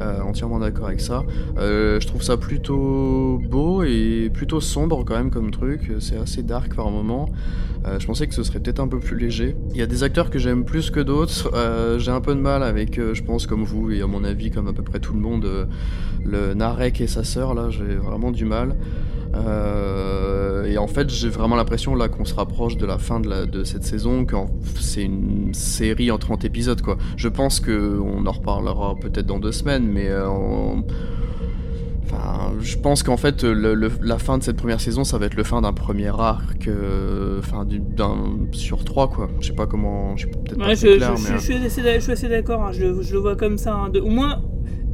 Euh, 0.00 0.20
entièrement 0.20 0.60
d'accord 0.60 0.86
avec 0.86 1.00
ça. 1.00 1.24
Euh, 1.58 1.98
je 2.00 2.06
trouve 2.06 2.22
ça 2.22 2.36
plutôt 2.36 3.40
beau 3.48 3.82
et 3.82 4.30
plutôt 4.32 4.60
sombre 4.60 5.04
quand 5.04 5.16
même 5.16 5.30
comme 5.30 5.50
truc. 5.50 5.92
C'est 5.98 6.16
assez 6.16 6.42
dark 6.42 6.74
par 6.74 6.90
moment. 6.90 7.28
Euh, 7.86 7.98
je 7.98 8.06
pensais 8.06 8.26
que 8.26 8.34
ce 8.34 8.42
serait 8.42 8.60
peut-être 8.60 8.80
un 8.80 8.88
peu 8.88 9.00
plus 9.00 9.18
léger. 9.18 9.56
Il 9.72 9.76
y 9.76 9.82
a 9.82 9.86
des 9.86 10.02
acteurs 10.02 10.30
que 10.30 10.38
j'aime 10.38 10.64
plus 10.64 10.90
que 10.90 11.00
d'autres. 11.00 11.50
J'ai 11.98 12.10
un 12.10 12.20
peu 12.20 12.34
de 12.34 12.40
mal 12.40 12.62
avec, 12.62 12.96
je 12.96 13.22
pense 13.22 13.46
comme 13.46 13.64
vous 13.64 13.90
et 13.90 14.02
à 14.02 14.06
mon 14.06 14.24
avis 14.24 14.50
comme 14.50 14.68
à 14.68 14.72
peu 14.72 14.82
près 14.82 15.00
tout 15.00 15.14
le 15.14 15.20
monde, 15.20 15.68
le 16.24 16.54
Narek 16.54 17.00
et 17.00 17.06
sa 17.06 17.24
sœur 17.24 17.54
là. 17.54 17.70
J'ai 17.70 17.96
vraiment 17.96 18.30
du 18.30 18.44
mal. 18.44 18.76
Euh, 19.34 20.64
et 20.64 20.78
en 20.78 20.86
fait, 20.86 21.10
j'ai 21.10 21.28
vraiment 21.28 21.56
l'impression 21.56 21.94
là 21.94 22.08
qu'on 22.08 22.24
se 22.24 22.34
rapproche 22.34 22.76
de 22.76 22.86
la 22.86 22.98
fin 22.98 23.20
de, 23.20 23.28
la, 23.28 23.46
de 23.46 23.64
cette 23.64 23.84
saison, 23.84 24.24
que 24.24 24.36
c'est 24.80 25.02
une 25.04 25.52
série 25.54 26.10
en 26.10 26.18
30 26.18 26.44
épisodes 26.44 26.80
quoi. 26.82 26.96
Je 27.16 27.28
pense 27.28 27.60
que 27.60 27.98
on 28.00 28.26
en 28.26 28.32
reparlera 28.32 28.94
peut-être 28.96 29.26
dans 29.26 29.38
deux 29.38 29.52
semaines, 29.52 29.86
mais 29.86 30.08
euh, 30.08 30.28
on- 30.28 30.84
Enfin, 32.10 32.54
je 32.60 32.78
pense 32.78 33.02
qu'en 33.02 33.18
fait, 33.18 33.44
le- 33.44 33.74
le- 33.74 33.90
la 34.00 34.16
fin 34.18 34.38
de 34.38 34.42
cette 34.42 34.56
première 34.56 34.80
saison, 34.80 35.04
ça 35.04 35.18
va 35.18 35.26
être 35.26 35.34
le 35.34 35.44
fin 35.44 35.60
d'un 35.60 35.74
premier 35.74 36.08
arc, 36.08 36.66
euh, 36.66 37.38
enfin, 37.38 37.66
du- 37.66 37.80
d'un 37.80 38.16
sur 38.52 38.82
trois, 38.82 39.08
quoi. 39.10 39.28
Je 39.40 39.48
sais 39.48 39.52
pas 39.54 39.66
comment, 39.66 40.16
je 40.16 40.20
suis 40.26 40.30
peut-être 40.30 40.58
Ouais, 40.58 40.74
je, 40.74 40.96
clair, 40.96 41.16
je- 41.18 41.22
mais... 41.24 41.38
je- 41.38 41.42
suis 41.44 41.54
assez 41.56 41.82
d'a- 41.82 41.98
je 41.98 42.00
suis 42.04 42.12
assez 42.12 42.28
d'accord, 42.30 42.62
hein, 42.64 42.72
je, 42.72 43.02
je 43.02 43.12
le 43.12 43.18
vois 43.18 43.36
comme 43.36 43.58
ça. 43.58 43.74
hein, 43.74 43.90
de- 43.90 44.00
au 44.00 44.08
moins, 44.08 44.40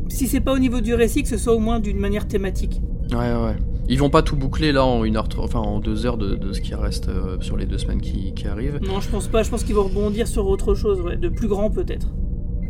si 0.09 0.27
c'est 0.27 0.41
pas 0.41 0.53
au 0.53 0.59
niveau 0.59 0.81
du 0.81 0.93
récit, 0.93 1.23
que 1.23 1.29
ce 1.29 1.37
soit 1.37 1.55
au 1.55 1.61
moins 1.61 1.79
d'une 1.79 2.01
manière 2.01 2.27
thématique. 2.27 2.81
Ouais, 3.13 3.19
ouais. 3.19 3.57
Ils 3.89 3.99
vont 3.99 4.11
pas 4.11 4.23
tout 4.23 4.37
boucler 4.37 4.73
là 4.73 4.85
en 4.85 5.05
une 5.05 5.17
heure, 5.17 5.29
enfin 5.39 5.61
en 5.61 5.79
deux 5.79 6.07
heures 6.07 6.17
de, 6.17 6.35
de 6.37 6.53
ce 6.53 6.61
qui 6.61 6.75
reste 6.75 7.09
euh, 7.09 7.37
sur 7.41 7.57
les 7.57 7.67
deux 7.67 7.79
semaines 7.79 8.01
qui, 8.01 8.33
qui 8.35 8.49
arrivent. 8.49 8.81
Non, 8.83 9.01
je 9.01 9.09
pense 9.09 9.29
pas, 9.29 9.43
je 9.43 9.51
pense 9.51 9.63
qu'ils 9.65 9.75
vont 9.75 9.85
rebondir 9.85 10.27
sur 10.27 10.47
autre 10.47 10.75
chose, 10.75 11.01
ouais, 11.01 11.17
de 11.17 11.29
plus 11.29 11.49
grand 11.49 11.71
peut-être. 11.71 12.09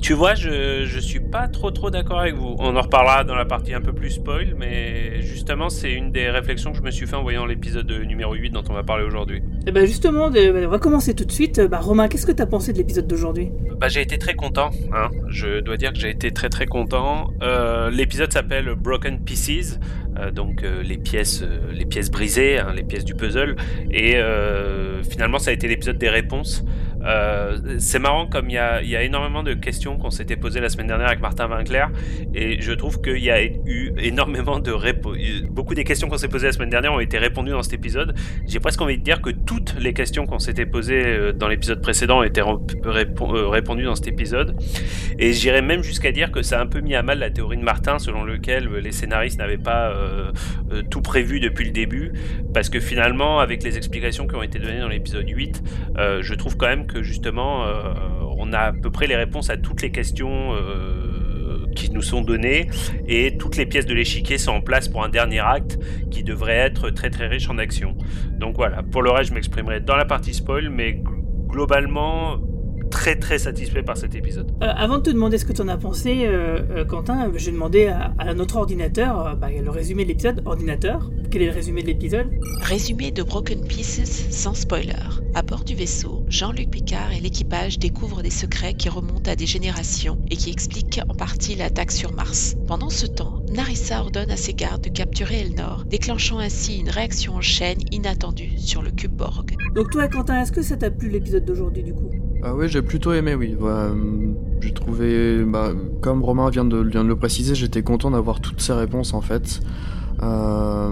Tu 0.02 0.12
vois, 0.12 0.34
je, 0.34 0.84
je 0.84 0.99
suis 1.00 1.20
pas 1.20 1.49
trop 1.49 1.70
trop 1.70 1.88
d'accord 1.90 2.19
avec 2.20 2.34
vous. 2.34 2.56
On 2.58 2.76
en 2.76 2.81
reparlera 2.82 3.25
dans 3.25 3.37
la 3.37 3.46
partie 3.46 3.72
un 3.72 3.81
peu 3.81 3.94
plus 3.94 4.11
spoil, 4.11 4.55
mais 4.58 5.22
justement, 5.22 5.70
c'est 5.70 5.93
une 5.94 6.12
des 6.12 6.28
réflexions 6.28 6.72
que 6.72 6.76
je 6.76 6.82
me 6.82 6.90
suis 6.90 7.06
fait 7.06 7.17
en 7.17 7.22
voyant 7.22 7.46
l'épisode 7.46 7.90
numéro 8.06 8.34
8 8.34 8.50
dont 8.50 8.64
on 8.69 8.75
va 8.75 8.82
parler 8.82 9.05
aujourd'hui. 9.05 9.43
Et 9.67 9.72
bah 9.72 9.87
justement, 9.87 10.26
on 10.26 10.69
va 10.69 10.78
commencer 10.78 11.14
tout 11.14 11.25
de 11.25 11.32
suite. 11.32 11.58
Bah 11.58 11.78
Romain, 11.81 12.08
qu'est-ce 12.08 12.26
que 12.26 12.32
t'as 12.32 12.44
pensé 12.44 12.75
de 12.75 12.78
l'épisode 12.78 13.06
d'aujourd'hui? 13.06 13.50
Bah, 13.81 13.88
j'ai 13.88 14.02
été 14.02 14.19
très 14.19 14.34
content, 14.34 14.70
hein. 14.93 15.08
Je 15.28 15.60
dois 15.60 15.78
dire 15.78 15.93
que 15.93 15.99
j'ai 15.99 16.10
été 16.10 16.32
très 16.32 16.50
très 16.50 16.67
content. 16.67 17.28
Euh, 17.43 17.88
L'épisode 17.88 18.31
s'appelle 18.31 18.75
Broken 18.75 19.20
Pieces, 19.25 19.78
euh, 19.81 20.03
donc 20.32 20.62
euh, 20.62 20.82
les 20.82 20.99
pièces, 20.99 21.43
euh, 21.43 21.72
les 21.72 21.84
pièces 21.84 22.11
brisées, 22.11 22.58
hein, 22.58 22.72
les 22.75 22.84
pièces 22.84 23.05
du 23.05 23.14
puzzle. 23.14 23.56
Et 23.90 24.16
euh, 24.16 25.02
finalement, 25.02 25.38
ça 25.38 25.50
a 25.50 25.52
été 25.52 25.69
l'épisode 25.69 25.99
des 25.99 26.08
réponses. 26.08 26.64
Euh, 27.04 27.76
c'est 27.78 27.98
marrant 27.98 28.26
comme 28.26 28.48
il 28.50 28.54
y 28.54 28.58
a, 28.58 29.02
énormément 29.02 29.42
de 29.42 29.54
questions 29.54 29.98
qu'on 29.98 30.10
s'était 30.10 30.36
posées 30.36 30.60
la 30.60 30.68
semaine 30.68 30.86
dernière 30.86 31.08
avec 31.08 31.20
Martin 31.20 31.48
Winkler 31.48 31.84
et 32.34 32.60
je 32.60 32.72
trouve 32.72 33.00
qu'il 33.00 33.18
y 33.18 33.30
a 33.30 33.44
eu 33.44 33.92
énormément 33.98 34.58
de 34.58 34.70
réponses. 34.70 35.16
Beaucoup 35.50 35.74
des 35.74 35.84
questions 35.84 36.08
qu'on 36.08 36.16
s'est 36.16 36.28
posées 36.28 36.46
la 36.46 36.52
semaine 36.52 36.70
dernière 36.70 36.92
ont 36.92 37.00
été 37.00 37.18
répondues 37.18 37.50
dans 37.50 37.62
cet 37.62 37.74
épisode. 37.74 38.14
J'ai 38.46 38.60
presque 38.60 38.81
envie 38.81 38.98
de 38.98 39.02
dire 39.02 39.20
que 39.20 39.31
toutes 39.31 39.74
les 39.79 39.93
questions 39.93 40.26
qu'on 40.26 40.38
s'était 40.38 40.67
posées 40.67 41.05
euh, 41.05 41.32
dans 41.32 41.48
l'épisode 41.48 41.82
précédent 41.82 42.20
ont 42.20 42.22
été 42.22 42.40
euh, 42.40 43.48
répondues 43.48 43.84
dans 43.84 43.94
cet 43.94 44.08
épisode. 44.08 44.56
Et 45.19 45.32
j'irais 45.32 45.62
même 45.62 45.82
jusqu'à 45.82 46.12
dire 46.12 46.32
que 46.32 46.43
ça 46.43 46.58
a 46.58 46.62
un 46.62 46.67
peu 46.67 46.81
mis 46.81 46.94
à 46.94 47.02
mal 47.02 47.19
la 47.19 47.31
théorie 47.31 47.58
de 47.58 47.62
Martin 47.62 47.98
selon 47.98 48.24
lequel 48.24 48.69
les 48.69 48.93
scénaristes 48.93 49.38
n'avaient 49.38 49.58
pas 49.58 49.94
tout 50.90 51.02
prévu 51.02 51.40
depuis 51.40 51.67
le 51.67 51.70
début. 51.70 52.12
Parce 52.52 52.69
que 52.69 52.81
finalement, 52.81 53.40
avec 53.40 53.62
les 53.62 53.76
explications 53.76 54.26
qui 54.26 54.34
ont 54.34 54.43
été 54.43 54.58
données 54.58 54.81
dans 54.81 54.88
l'épisode 54.88 55.29
8, 55.29 55.62
euh, 55.98 56.22
je 56.22 56.34
trouve 56.34 56.56
quand 56.56 56.67
même 56.67 56.86
que 56.86 56.94
justement, 57.03 57.65
euh, 57.65 57.94
on 58.36 58.53
a 58.53 58.58
à 58.58 58.72
peu 58.72 58.91
près 58.91 59.06
les 59.06 59.17
réponses 59.17 59.51
à 59.51 59.56
toutes 59.56 59.82
les 59.82 59.91
questions 59.91 60.55
euh, 60.55 61.67
qui 61.74 61.91
nous 61.91 62.03
sont 62.03 62.22
données 62.22 62.69
et 63.06 63.36
toutes 63.36 63.56
les 63.56 63.67
pièces 63.67 63.86
de 63.86 63.94
l'échiquier 63.94 64.39
sont 64.39 64.53
en 64.53 64.60
place 64.60 64.89
pour 64.89 65.03
un 65.03 65.08
dernier 65.08 65.41
acte 65.41 65.79
qui 66.10 66.22
devrait 66.22 66.56
être 66.56 66.91
très 66.91 67.10
très 67.10 67.27
riche 67.27 67.48
en 67.51 67.58
action. 67.58 67.96
Donc 68.39 68.56
voilà, 68.56 68.82
pour 68.82 69.03
le 69.03 69.10
reste, 69.10 69.31
je 69.31 69.34
m'exprimerai 69.34 69.81
dans 69.81 69.96
la 69.96 70.05
partie 70.05 70.34
spoil, 70.34 70.69
mais 70.70 70.93
gl- 70.93 71.48
globalement 71.48 72.39
très 72.91 73.17
très 73.17 73.38
satisfait 73.38 73.82
par 73.82 73.96
cet 73.96 74.14
épisode. 74.14 74.50
Euh, 74.62 74.67
Avant 74.76 74.98
de 74.98 75.03
te 75.03 75.10
demander 75.10 75.38
ce 75.38 75.44
que 75.44 75.53
t'en 75.53 75.69
as 75.69 75.76
pensé, 75.76 76.26
euh, 76.26 76.60
euh, 76.70 76.84
Quentin, 76.84 77.31
j'ai 77.36 77.53
demandé 77.53 77.86
à, 77.86 78.14
à 78.19 78.34
notre 78.34 78.56
ordinateur 78.56 79.26
euh, 79.26 79.34
bah, 79.34 79.48
le 79.50 79.70
résumé 79.70 80.05
de 80.05 80.08
l'épisode. 80.08 80.43
Ordinateur, 80.44 81.10
quel 81.31 81.43
est 81.43 81.46
le 81.46 81.53
résumé 81.53 81.82
de 81.82 81.88
l'épisode? 81.88 82.26
Résumé 82.62 83.10
de 83.10 83.22
Broken 83.22 83.67
Pieces 83.67 84.26
sans 84.31 84.55
spoiler. 84.55 84.93
À 85.34 85.43
bord 85.43 85.64
du 85.64 85.74
vaisseau, 85.74 86.24
Jean-Luc 86.29 86.70
Picard 86.70 87.12
et 87.12 87.20
l'équipage 87.20 87.79
découvrent 87.79 88.22
des 88.22 88.31
secrets 88.31 88.74
qui 88.74 88.88
remontent 88.88 89.31
à 89.31 89.34
des 89.34 89.46
générations 89.46 90.19
et 90.31 90.36
qui 90.36 90.50
expliquent 90.50 91.00
en 91.08 91.14
partie 91.14 91.56
l'attaque 91.56 91.91
sur 91.91 92.12
Mars. 92.12 92.55
Pendant 92.69 92.91
ce 92.91 93.06
temps, 93.06 93.43
Narissa 93.53 94.00
ordonne 94.00 94.31
à 94.31 94.36
ses 94.36 94.55
gardes 94.55 94.84
de 94.84 94.91
capturer 94.91 95.41
Elnor, 95.41 95.84
déclenchant 95.86 96.38
ainsi 96.38 96.79
une 96.79 96.91
réaction 96.91 97.34
en 97.34 97.41
chaîne 97.41 97.79
inattendue 97.91 98.53
sur 98.58 98.82
le 98.82 98.91
cube 98.91 99.12
Borg. 99.12 99.56
Donc 99.74 99.91
toi, 99.91 100.06
Quentin, 100.08 100.41
est-ce 100.41 100.53
que 100.53 100.62
ça 100.62 100.76
t'a 100.76 100.91
plu 100.91 101.08
l'épisode 101.08 101.44
d'aujourd'hui 101.44 101.82
du 101.82 101.94
coup? 101.94 102.10
Ah 102.46 102.55
oui, 102.55 102.69
j'ai 102.69 102.82
plutôt 102.82 103.15
aimé, 103.15 103.34
oui. 103.34 103.56
Ouais, 103.58 103.70
euh, 103.70 103.94
j'ai 104.60 104.74
trouvé, 104.74 105.43
bah, 105.44 105.70
comme 106.03 106.22
Romain 106.22 106.51
vient 106.51 106.67
de, 106.67 106.77
vient 106.77 107.03
de 107.03 107.08
le 107.08 107.17
préciser, 107.17 107.55
j'étais 107.55 107.82
content 107.82 108.10
d'avoir 108.10 108.41
toutes 108.41 108.60
ces 108.60 108.74
réponses 108.74 109.15
en 109.15 109.22
fait. 109.22 109.60
Euh, 110.22 110.91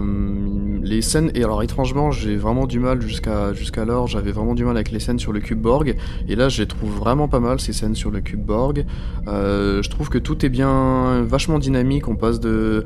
les 0.83 1.01
scènes 1.01 1.31
et 1.33 1.45
alors 1.45 1.63
étrangement 1.63 2.11
j'ai 2.11 2.35
vraiment 2.35 2.67
du 2.67 2.77
mal 2.77 3.01
jusqu'à 3.01 3.53
jusqu'alors 3.53 4.05
j'avais 4.05 4.33
vraiment 4.33 4.53
du 4.53 4.65
mal 4.65 4.75
avec 4.75 4.91
les 4.91 4.99
scènes 4.99 5.17
sur 5.17 5.31
le 5.31 5.39
cube 5.39 5.61
Borg 5.61 5.95
et 6.27 6.35
là 6.35 6.49
je 6.49 6.61
les 6.61 6.67
trouve 6.67 6.91
vraiment 6.91 7.29
pas 7.29 7.39
mal 7.39 7.61
ces 7.61 7.71
scènes 7.71 7.95
sur 7.95 8.11
le 8.11 8.19
cube 8.19 8.43
Borg. 8.45 8.85
Euh, 9.27 9.81
je 9.81 9.89
trouve 9.89 10.09
que 10.09 10.17
tout 10.17 10.45
est 10.45 10.49
bien 10.49 11.21
vachement 11.23 11.57
dynamique, 11.57 12.09
on 12.09 12.17
passe 12.17 12.41
de 12.41 12.83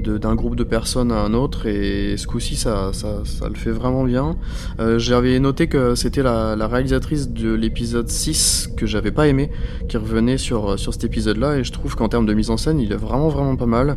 d'un 0.00 0.34
groupe 0.34 0.56
de 0.56 0.64
personnes 0.64 1.12
à 1.12 1.20
un 1.20 1.34
autre 1.34 1.66
et 1.66 2.16
ce 2.16 2.26
coup-ci 2.26 2.56
ça, 2.56 2.90
ça, 2.92 3.48
le 3.48 3.54
fait 3.54 3.70
vraiment 3.70 4.04
bien. 4.04 4.36
Euh, 4.78 4.98
j'avais 4.98 5.38
noté 5.38 5.66
que 5.66 5.94
c'était 5.94 6.22
la, 6.22 6.54
réalisatrice 6.66 7.28
de 7.30 7.52
l'épisode 7.52 8.08
6 8.08 8.70
que 8.76 8.86
j'avais 8.86 9.10
pas 9.10 9.28
aimé 9.28 9.50
qui 9.88 9.96
revenait 9.96 10.38
sur, 10.38 10.78
sur 10.78 10.92
cet 10.92 11.04
épisode-là 11.04 11.58
et 11.58 11.64
je 11.64 11.72
trouve 11.72 11.96
qu'en 11.96 12.08
termes 12.08 12.26
de 12.26 12.34
mise 12.34 12.50
en 12.50 12.56
scène 12.56 12.80
il 12.80 12.92
est 12.92 12.96
vraiment 12.96 13.28
vraiment 13.28 13.56
pas 13.56 13.66
mal. 13.66 13.96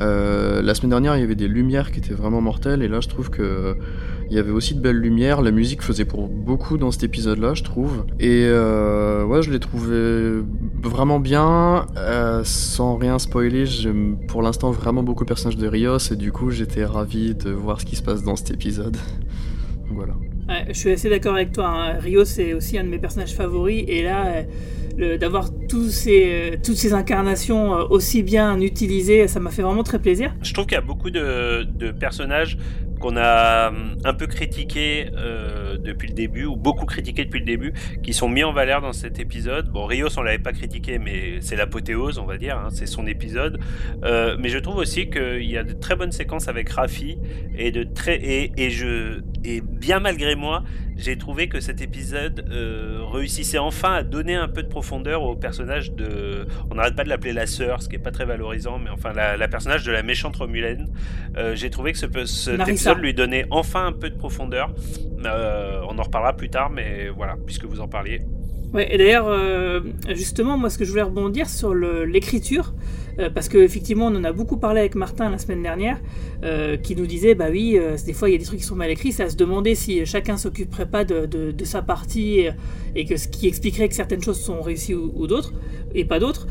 Euh, 0.00 0.62
la 0.62 0.74
semaine 0.74 0.90
dernière 0.90 1.16
il 1.16 1.20
y 1.20 1.24
avait 1.24 1.34
des 1.34 1.48
lumières 1.48 1.92
qui 1.92 1.98
étaient 1.98 2.14
vraiment 2.14 2.40
mortelles 2.40 2.82
et 2.82 2.88
là 2.88 3.00
je 3.00 3.08
trouve 3.08 3.30
que 3.30 3.76
il 4.34 4.38
y 4.38 4.40
avait 4.40 4.50
aussi 4.50 4.74
de 4.74 4.80
belles 4.80 4.98
lumières, 4.98 5.42
la 5.42 5.52
musique 5.52 5.80
faisait 5.80 6.04
pour 6.04 6.26
beaucoup 6.26 6.76
dans 6.76 6.90
cet 6.90 7.04
épisode-là, 7.04 7.54
je 7.54 7.62
trouve. 7.62 8.04
Et 8.18 8.46
euh, 8.46 9.24
ouais, 9.24 9.42
je 9.42 9.52
l'ai 9.52 9.60
trouvé 9.60 10.42
vraiment 10.82 11.20
bien, 11.20 11.86
euh, 11.96 12.42
sans 12.42 12.96
rien 12.96 13.20
spoiler. 13.20 13.64
J'aime 13.64 14.18
pour 14.26 14.42
l'instant 14.42 14.72
vraiment 14.72 15.04
beaucoup 15.04 15.22
le 15.22 15.28
personnage 15.28 15.56
de 15.56 15.68
Rios 15.68 15.98
et 16.10 16.16
du 16.16 16.32
coup 16.32 16.50
j'étais 16.50 16.84
ravi 16.84 17.36
de 17.36 17.50
voir 17.50 17.80
ce 17.80 17.86
qui 17.86 17.94
se 17.94 18.02
passe 18.02 18.24
dans 18.24 18.34
cet 18.34 18.50
épisode. 18.50 18.96
voilà. 19.92 20.14
Ouais, 20.48 20.64
je 20.66 20.72
suis 20.72 20.90
assez 20.90 21.08
d'accord 21.08 21.36
avec 21.36 21.52
toi. 21.52 21.68
Hein. 21.68 21.98
Rios 22.00 22.24
c'est 22.24 22.54
aussi 22.54 22.76
un 22.76 22.82
de 22.82 22.88
mes 22.88 22.98
personnages 22.98 23.36
favoris 23.36 23.84
et 23.86 24.02
là 24.02 24.42
d'avoir 25.18 25.50
tous 25.68 25.90
ces, 25.90 26.58
toutes 26.62 26.76
ces 26.76 26.92
incarnations 26.92 27.74
euh, 27.74 27.84
aussi 27.90 28.22
bien 28.22 28.60
utilisées, 28.60 29.26
ça 29.26 29.40
m'a 29.40 29.50
fait 29.50 29.62
vraiment 29.62 29.82
très 29.82 29.98
plaisir. 29.98 30.34
Je 30.42 30.52
trouve 30.52 30.66
qu'il 30.66 30.76
y 30.76 30.78
a 30.78 30.82
beaucoup 30.82 31.10
de, 31.10 31.64
de 31.64 31.90
personnages 31.90 32.58
qu'on 33.04 33.18
a 33.18 33.68
hum, 33.68 33.98
un 34.02 34.14
peu 34.14 34.26
critiqué 34.26 35.10
euh, 35.14 35.76
depuis 35.76 36.08
le 36.08 36.14
début, 36.14 36.46
ou 36.46 36.56
beaucoup 36.56 36.86
critiqué 36.86 37.24
depuis 37.24 37.40
le 37.40 37.44
début, 37.44 37.74
qui 38.02 38.14
sont 38.14 38.30
mis 38.30 38.42
en 38.44 38.52
valeur 38.52 38.80
dans 38.80 38.94
cet 38.94 39.20
épisode. 39.20 39.68
Bon, 39.68 39.84
Rios, 39.84 40.08
on 40.16 40.22
l'avait 40.22 40.38
pas 40.38 40.52
critiqué, 40.52 40.98
mais 40.98 41.42
c'est 41.42 41.56
l'apothéose, 41.56 42.18
on 42.18 42.24
va 42.24 42.38
dire, 42.38 42.56
hein, 42.56 42.68
c'est 42.70 42.86
son 42.86 43.06
épisode. 43.06 43.60
Euh, 44.04 44.36
mais 44.40 44.48
je 44.48 44.58
trouve 44.58 44.76
aussi 44.76 45.10
qu'il 45.10 45.50
y 45.50 45.58
a 45.58 45.64
de 45.64 45.74
très 45.74 45.96
bonnes 45.96 46.12
séquences 46.12 46.48
avec 46.48 46.70
Rafi, 46.70 47.18
et, 47.58 47.72
de 47.72 47.82
très, 47.82 48.16
et, 48.16 48.52
et, 48.56 48.70
je, 48.70 49.20
et 49.44 49.60
bien 49.60 50.00
malgré 50.00 50.34
moi, 50.34 50.62
j'ai 50.96 51.18
trouvé 51.18 51.48
que 51.48 51.60
cet 51.60 51.80
épisode 51.80 52.46
euh, 52.50 53.00
réussissait 53.04 53.58
enfin 53.58 53.94
à 53.94 54.02
donner 54.02 54.34
un 54.34 54.48
peu 54.48 54.62
de 54.62 54.68
profondeur 54.68 55.22
au 55.22 55.34
personnage 55.34 55.92
de. 55.92 56.46
On 56.70 56.76
n'arrête 56.76 56.96
pas 56.96 57.04
de 57.04 57.08
l'appeler 57.08 57.32
la 57.32 57.46
sœur, 57.46 57.82
ce 57.82 57.88
qui 57.88 57.96
est 57.96 58.00
pas 58.00 58.10
très 58.10 58.24
valorisant, 58.24 58.78
mais 58.78 58.90
enfin 58.90 59.12
la, 59.12 59.48
personnage 59.48 59.84
de 59.84 59.92
la 59.92 60.02
méchante 60.02 60.36
Romulaine. 60.36 60.88
Euh, 61.36 61.54
j'ai 61.54 61.70
trouvé 61.70 61.92
que 61.92 61.98
ce, 61.98 62.06
cet 62.26 62.68
épisode 62.68 62.98
lui 62.98 63.14
donnait 63.14 63.46
enfin 63.50 63.86
un 63.86 63.92
peu 63.92 64.10
de 64.10 64.16
profondeur. 64.16 64.72
Euh, 65.24 65.80
on 65.88 65.98
en 65.98 66.02
reparlera 66.02 66.34
plus 66.34 66.50
tard, 66.50 66.70
mais 66.70 67.08
voilà, 67.08 67.36
puisque 67.44 67.64
vous 67.64 67.80
en 67.80 67.88
parliez. 67.88 68.20
Ouais, 68.72 68.92
et 68.92 68.98
d'ailleurs, 68.98 69.32
justement, 70.08 70.58
moi, 70.58 70.68
ce 70.68 70.78
que 70.78 70.84
je 70.84 70.90
voulais 70.90 71.02
rebondir 71.02 71.48
sur 71.48 71.74
l'écriture. 71.74 72.74
Euh, 73.18 73.30
parce 73.30 73.48
qu'effectivement, 73.48 74.06
on 74.06 74.16
en 74.16 74.24
a 74.24 74.32
beaucoup 74.32 74.56
parlé 74.56 74.80
avec 74.80 74.94
Martin 74.94 75.30
la 75.30 75.38
semaine 75.38 75.62
dernière, 75.62 75.98
euh, 76.42 76.76
qui 76.76 76.96
nous 76.96 77.06
disait, 77.06 77.34
bah 77.34 77.46
oui, 77.50 77.76
euh, 77.78 77.96
des 78.04 78.12
fois 78.12 78.28
il 78.28 78.32
y 78.32 78.34
a 78.34 78.38
des 78.38 78.44
trucs 78.44 78.60
qui 78.60 78.66
sont 78.66 78.76
mal 78.76 78.90
écrits, 78.90 79.12
c'est 79.12 79.22
à 79.22 79.30
se 79.30 79.36
demander 79.36 79.74
si 79.74 80.04
chacun 80.06 80.36
s'occuperait 80.36 80.86
pas 80.86 81.04
de, 81.04 81.54
sa 81.64 81.82
partie 81.82 82.46
et, 82.94 83.04
que 83.04 83.16
ce 83.16 83.28
qui 83.28 83.46
expliquerait 83.46 83.88
que 83.88 83.94
certaines 83.94 84.22
choses 84.22 84.40
sont 84.40 84.60
réussies 84.60 84.94
ou, 84.94 85.26
d'autres, 85.26 85.52
et 85.94 86.04
pas 86.04 86.18
d'autres, 86.18 86.46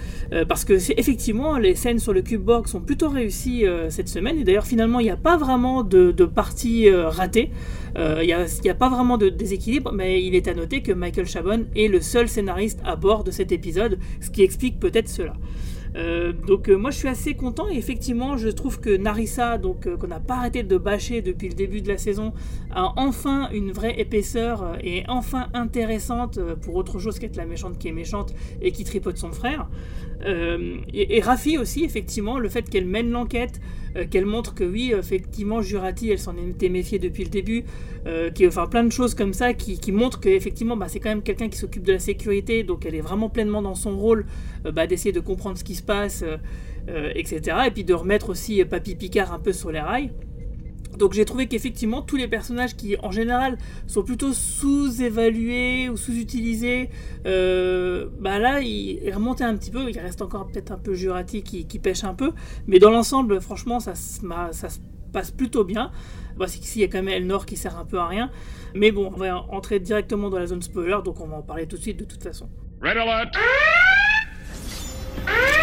parce 0.47 0.65
que 0.65 0.73
effectivement 0.73 1.57
les 1.57 1.75
scènes 1.75 1.99
sur 1.99 2.13
le 2.13 2.21
cube 2.21 2.41
Borg 2.41 2.67
sont 2.67 2.81
plutôt 2.81 3.09
réussies 3.09 3.65
cette 3.89 4.09
semaine, 4.09 4.39
et 4.39 4.43
d'ailleurs 4.43 4.65
finalement 4.65 4.99
il 4.99 5.03
n'y 5.03 5.11
a 5.11 5.17
pas 5.17 5.37
vraiment 5.37 5.83
de, 5.83 6.11
partie 6.25 6.89
ratée. 6.89 7.51
Il 7.95 8.25
n'y 8.25 8.69
a, 8.69 8.75
pas 8.75 8.89
vraiment 8.89 9.17
de 9.17 9.29
déséquilibre, 9.29 9.91
mais 9.93 10.23
il 10.23 10.35
est 10.35 10.47
à 10.47 10.53
noter 10.53 10.81
que 10.81 10.91
Michael 10.91 11.27
Chabon 11.27 11.65
est 11.75 11.87
le 11.87 12.01
seul 12.01 12.27
scénariste 12.27 12.79
à 12.83 12.95
bord 12.95 13.23
de 13.23 13.31
cet 13.31 13.51
épisode, 13.51 13.99
ce 14.21 14.29
qui 14.29 14.41
explique 14.41 14.79
peut-être 14.79 15.09
cela. 15.09 15.33
Euh, 15.95 16.33
donc 16.33 16.69
euh, 16.69 16.75
moi 16.75 16.89
je 16.89 16.97
suis 16.97 17.07
assez 17.07 17.35
content 17.35 17.69
et 17.69 17.77
effectivement 17.77 18.35
je 18.35 18.49
trouve 18.49 18.79
que 18.79 18.95
Narissa, 18.95 19.57
donc 19.57 19.85
euh, 19.85 19.95
qu'on 19.95 20.07
n'a 20.07 20.19
pas 20.19 20.37
arrêté 20.37 20.63
de 20.63 20.77
bâcher 20.77 21.21
depuis 21.21 21.49
le 21.49 21.53
début 21.53 21.81
de 21.81 21.87
la 21.87 21.97
saison, 21.97 22.33
a 22.71 22.93
enfin 22.97 23.49
une 23.51 23.71
vraie 23.71 23.99
épaisseur 23.99 24.77
et 24.83 25.03
enfin 25.07 25.49
intéressante 25.53 26.39
pour 26.61 26.75
autre 26.75 26.99
chose 26.99 27.19
qu'être 27.19 27.35
la 27.35 27.45
méchante 27.45 27.77
qui 27.77 27.87
est 27.87 27.93
méchante 27.93 28.33
et 28.61 28.71
qui 28.71 28.83
tripote 28.83 29.17
son 29.17 29.31
frère. 29.31 29.67
et, 30.25 31.21
Rafi 31.21 31.57
aussi 31.57 31.83
effectivement 31.83 32.39
le 32.39 32.49
fait 32.49 32.69
qu'elle 32.69 32.85
mène 32.85 33.11
l'enquête, 33.11 33.59
qu'elle 34.09 34.25
montre 34.25 34.55
que 34.55 34.63
oui, 34.63 34.93
effectivement, 34.97 35.61
Jurati, 35.61 36.09
elle 36.09 36.17
s'en 36.17 36.35
était 36.37 36.69
méfiée 36.69 36.97
depuis 36.97 37.23
le 37.23 37.29
début, 37.29 37.63
qui, 38.33 38.47
enfin 38.47 38.65
plein 38.67 38.83
de 38.83 38.91
choses 38.91 39.13
comme 39.13 39.33
ça 39.33 39.53
qui, 39.53 39.79
qui 39.79 39.91
montrent 39.91 40.19
qu'effectivement, 40.19 40.75
bah, 40.77 40.87
c'est 40.87 40.99
quand 40.99 41.09
même 41.09 41.21
quelqu'un 41.21 41.49
qui 41.49 41.57
s'occupe 41.57 41.83
de 41.83 41.93
la 41.93 41.99
sécurité, 41.99 42.63
donc 42.63 42.85
elle 42.85 42.95
est 42.95 43.01
vraiment 43.01 43.29
pleinement 43.29 43.61
dans 43.61 43.75
son 43.75 43.97
rôle 43.97 44.25
bah, 44.71 44.87
d'essayer 44.87 45.11
de 45.11 45.19
comprendre 45.19 45.57
ce 45.57 45.63
qui 45.63 45.75
se 45.75 45.83
passe, 45.83 46.23
etc. 46.87 47.57
Et 47.67 47.71
puis 47.71 47.83
de 47.83 47.93
remettre 47.93 48.29
aussi 48.29 48.63
Papy 48.65 48.95
Picard 48.95 49.33
un 49.33 49.39
peu 49.39 49.53
sur 49.53 49.71
les 49.71 49.79
rails. 49.79 50.11
Donc 50.97 51.13
j'ai 51.13 51.25
trouvé 51.25 51.47
qu'effectivement 51.47 52.01
tous 52.01 52.17
les 52.17 52.27
personnages 52.27 52.75
qui 52.75 52.95
en 53.01 53.11
général 53.11 53.57
sont 53.87 54.03
plutôt 54.03 54.33
sous-évalués 54.33 55.89
ou 55.89 55.97
sous-utilisés, 55.97 56.89
euh, 57.25 58.09
bah 58.19 58.39
là 58.39 58.61
ils 58.61 59.11
remontaient 59.11 59.43
un 59.43 59.55
petit 59.55 59.71
peu, 59.71 59.89
il 59.89 59.99
reste 59.99 60.21
encore 60.21 60.47
peut-être 60.47 60.71
un 60.71 60.77
peu 60.77 60.93
Jurati 60.93 61.43
qui, 61.43 61.79
pêche 61.79 62.03
un 62.03 62.13
peu, 62.13 62.31
mais 62.67 62.79
dans 62.79 62.91
l'ensemble 62.91 63.41
franchement 63.41 63.79
ça, 63.79 63.95
ça 63.95 64.69
se 64.69 64.79
passe 65.11 65.31
plutôt 65.31 65.63
bien. 65.63 65.91
Bah, 66.37 66.47
c'est 66.47 66.59
qu'ici 66.59 66.79
il 66.79 66.81
y 66.81 66.85
a 66.85 66.87
quand 66.87 67.03
même 67.03 67.09
Elnor 67.09 67.45
qui 67.45 67.57
sert 67.57 67.77
un 67.77 67.85
peu 67.85 67.99
à 67.99 68.07
rien, 68.07 68.31
mais 68.73 68.91
bon 68.91 69.11
on 69.13 69.17
va 69.17 69.35
entrer 69.49 69.79
directement 69.79 70.29
dans 70.29 70.39
la 70.39 70.47
zone 70.47 70.61
spoiler 70.61 70.97
donc 71.03 71.19
on 71.21 71.27
va 71.27 71.37
en 71.37 71.43
parler 71.43 71.67
tout 71.67 71.77
de 71.77 71.81
suite 71.81 71.97
de 71.97 72.05
toute 72.05 72.23
façon. 72.23 72.49
Red 72.81 72.97
alert 72.97 73.35
Ah! 75.27 75.62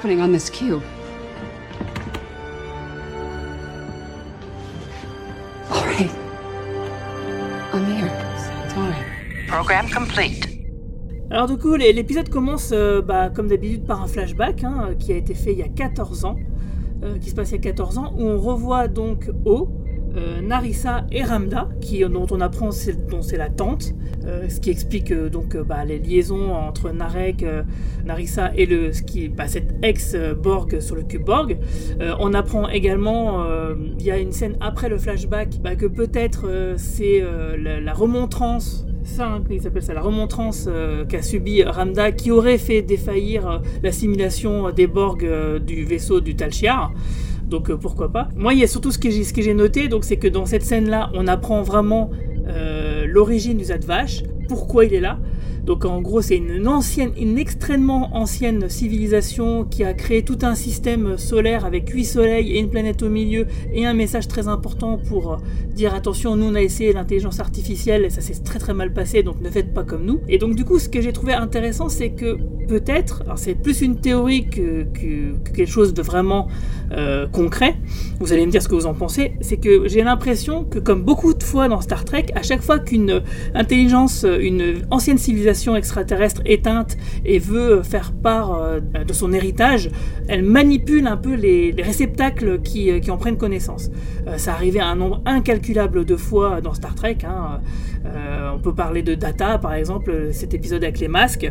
Happening 0.00 0.22
on 0.22 0.32
this 0.32 0.48
cube? 0.48 0.82
All 5.70 5.84
right. 5.84 6.10
I'm 7.74 7.84
here. 7.84 8.10
Program 9.46 9.90
complete. 9.90 10.46
Alors 11.30 11.48
du 11.48 11.58
coup, 11.58 11.74
l'épisode 11.74 12.30
commence 12.30 12.70
euh, 12.72 13.02
bah, 13.02 13.28
comme 13.28 13.48
d'habitude 13.48 13.84
par 13.84 14.00
un 14.00 14.06
flashback 14.06 14.64
hein, 14.64 14.94
qui 14.98 15.12
a 15.12 15.16
été 15.16 15.34
fait 15.34 15.52
il 15.52 15.58
y 15.58 15.62
a 15.62 15.68
14 15.68 16.24
ans, 16.24 16.36
euh, 17.02 17.18
qui 17.18 17.28
se 17.28 17.34
passe 17.34 17.50
il 17.50 17.56
y 17.56 17.58
a 17.58 17.60
14 17.60 17.98
ans, 17.98 18.14
où 18.16 18.22
on 18.22 18.38
revoit 18.38 18.88
donc 18.88 19.30
O, 19.44 19.68
euh, 20.16 20.40
Narissa 20.40 21.06
et 21.12 21.22
Ramda, 21.22 21.68
qui, 21.80 22.00
dont 22.00 22.26
on 22.30 22.40
apprend 22.40 22.70
dont 23.08 23.22
c'est 23.22 23.36
la 23.36 23.48
tante, 23.48 23.94
euh, 24.26 24.48
ce 24.48 24.58
qui 24.58 24.70
explique 24.70 25.12
euh, 25.12 25.28
donc 25.28 25.56
bah, 25.56 25.84
les 25.84 25.98
liaisons 25.98 26.52
entre 26.52 26.90
Narek, 26.90 27.44
Narissa 28.04 28.50
et 28.56 28.66
le, 28.66 28.92
ce 28.92 29.02
qui, 29.02 29.28
bah, 29.28 29.46
cette 29.46 29.74
ex-Borg 29.82 30.80
sur 30.80 30.96
le 30.96 31.02
cube 31.02 31.24
Borg. 31.24 31.58
on 32.18 32.34
apprend 32.34 32.68
également, 32.68 33.44
il 33.98 34.04
y 34.04 34.10
a 34.10 34.18
une 34.18 34.32
scène 34.32 34.56
après 34.60 34.88
le 34.88 34.98
flashback, 34.98 35.60
bah, 35.62 35.76
que 35.76 35.86
peut-être 35.86 36.74
c'est 36.76 37.22
la, 37.58 37.92
remontrance 37.92 38.86
ça, 39.02 39.26
hein, 39.26 39.42
il 39.50 39.60
s'appelle 39.60 39.82
ça, 39.82 39.94
la 39.94 40.02
remontrance 40.02 40.68
qu'a 41.08 41.22
subi 41.22 41.62
Ramda, 41.62 42.12
qui 42.12 42.30
aurait 42.30 42.58
fait 42.58 42.82
défaillir 42.82 43.60
l'assimilation 43.82 44.70
des 44.70 44.86
Borg 44.86 45.26
du 45.64 45.84
vaisseau 45.84 46.20
du 46.20 46.36
Tal 46.36 46.52
Shiar 46.52 46.92
donc 47.50 47.70
euh, 47.70 47.76
pourquoi 47.76 48.10
pas. 48.10 48.28
Moi, 48.34 48.54
il 48.54 48.60
y 48.60 48.64
a 48.64 48.66
surtout 48.66 48.90
ce 48.90 48.98
que 48.98 49.10
j'ai, 49.10 49.54
noté, 49.54 49.88
donc 49.88 50.04
c'est 50.04 50.16
que 50.16 50.28
dans 50.28 50.46
cette 50.46 50.62
scène-là, 50.62 51.10
on 51.12 51.26
apprend 51.26 51.62
vraiment 51.62 52.10
euh, 52.48 53.04
l'origine 53.06 53.58
du 53.58 53.64
Zadvash. 53.64 54.22
pourquoi 54.48 54.86
il 54.86 54.94
est 54.94 55.00
là. 55.00 55.18
Donc 55.70 55.84
en 55.84 56.02
gros, 56.02 56.20
c'est 56.20 56.36
une 56.36 56.66
ancienne, 56.66 57.12
une 57.16 57.38
extrêmement 57.38 58.16
ancienne 58.16 58.68
civilisation 58.68 59.64
qui 59.64 59.84
a 59.84 59.94
créé 59.94 60.24
tout 60.24 60.38
un 60.42 60.56
système 60.56 61.16
solaire 61.16 61.64
avec 61.64 61.88
huit 61.90 62.06
soleils 62.06 62.50
et 62.50 62.58
une 62.58 62.70
planète 62.70 63.04
au 63.04 63.08
milieu 63.08 63.46
et 63.72 63.86
un 63.86 63.94
message 63.94 64.26
très 64.26 64.48
important 64.48 64.98
pour 64.98 65.38
dire 65.72 65.94
attention, 65.94 66.34
nous 66.34 66.46
on 66.46 66.56
a 66.56 66.60
essayé 66.60 66.92
l'intelligence 66.92 67.38
artificielle 67.38 68.04
et 68.04 68.10
ça 68.10 68.20
s'est 68.20 68.42
très 68.42 68.58
très 68.58 68.74
mal 68.74 68.92
passé, 68.92 69.22
donc 69.22 69.40
ne 69.40 69.48
faites 69.48 69.72
pas 69.72 69.84
comme 69.84 70.04
nous. 70.04 70.18
Et 70.28 70.38
donc 70.38 70.56
du 70.56 70.64
coup, 70.64 70.80
ce 70.80 70.88
que 70.88 71.00
j'ai 71.00 71.12
trouvé 71.12 71.34
intéressant, 71.34 71.88
c'est 71.88 72.10
que 72.10 72.36
peut-être, 72.66 73.22
c'est 73.36 73.54
plus 73.54 73.80
une 73.80 74.00
théorie 74.00 74.48
que, 74.48 74.86
quelque 74.92 75.66
chose 75.66 75.94
de 75.94 76.02
vraiment 76.02 76.48
euh, 76.90 77.28
concret. 77.28 77.76
Vous 78.18 78.32
allez 78.32 78.44
me 78.44 78.50
dire 78.50 78.62
ce 78.62 78.68
que 78.68 78.74
vous 78.74 78.86
en 78.86 78.94
pensez. 78.94 79.32
C'est 79.40 79.56
que 79.56 79.86
j'ai 79.88 80.02
l'impression 80.02 80.64
que 80.64 80.80
comme 80.80 81.02
beaucoup 81.02 81.32
de 81.34 81.42
fois 81.42 81.68
dans 81.68 81.80
Star 81.80 82.04
Trek, 82.04 82.26
à 82.34 82.42
chaque 82.42 82.62
fois 82.62 82.78
qu'une 82.78 83.22
intelligence, 83.54 84.24
une 84.24 84.82
ancienne 84.90 85.18
civilisation 85.18 85.59
extraterrestre 85.68 86.42
éteinte 86.44 86.96
et 87.24 87.38
veut 87.38 87.82
faire 87.82 88.12
part 88.12 88.54
euh, 88.54 88.80
de 88.80 89.12
son 89.12 89.32
héritage, 89.32 89.90
elle 90.28 90.42
manipule 90.42 91.06
un 91.06 91.16
peu 91.16 91.34
les, 91.34 91.74
réceptacles 91.78 92.60
qui, 92.62 92.90
euh, 92.90 93.00
qui, 93.00 93.10
en 93.10 93.16
prennent 93.16 93.36
connaissance. 93.36 93.90
Euh, 94.26 94.36
ça 94.38 94.52
arrivait 94.52 94.80
à 94.80 94.86
un 94.86 94.96
nombre 94.96 95.22
incalculable 95.26 96.04
de 96.04 96.16
fois 96.16 96.60
dans 96.60 96.74
Star 96.74 96.94
Trek. 96.94 97.18
Hein. 97.24 97.60
on 98.54 98.58
peut 98.58 98.74
parler 98.74 99.02
de 99.02 99.14
Data, 99.14 99.58
par 99.58 99.74
exemple, 99.74 100.28
cet 100.32 100.54
épisode 100.54 100.82
avec 100.82 100.98
les 101.00 101.08
masques. 101.08 101.50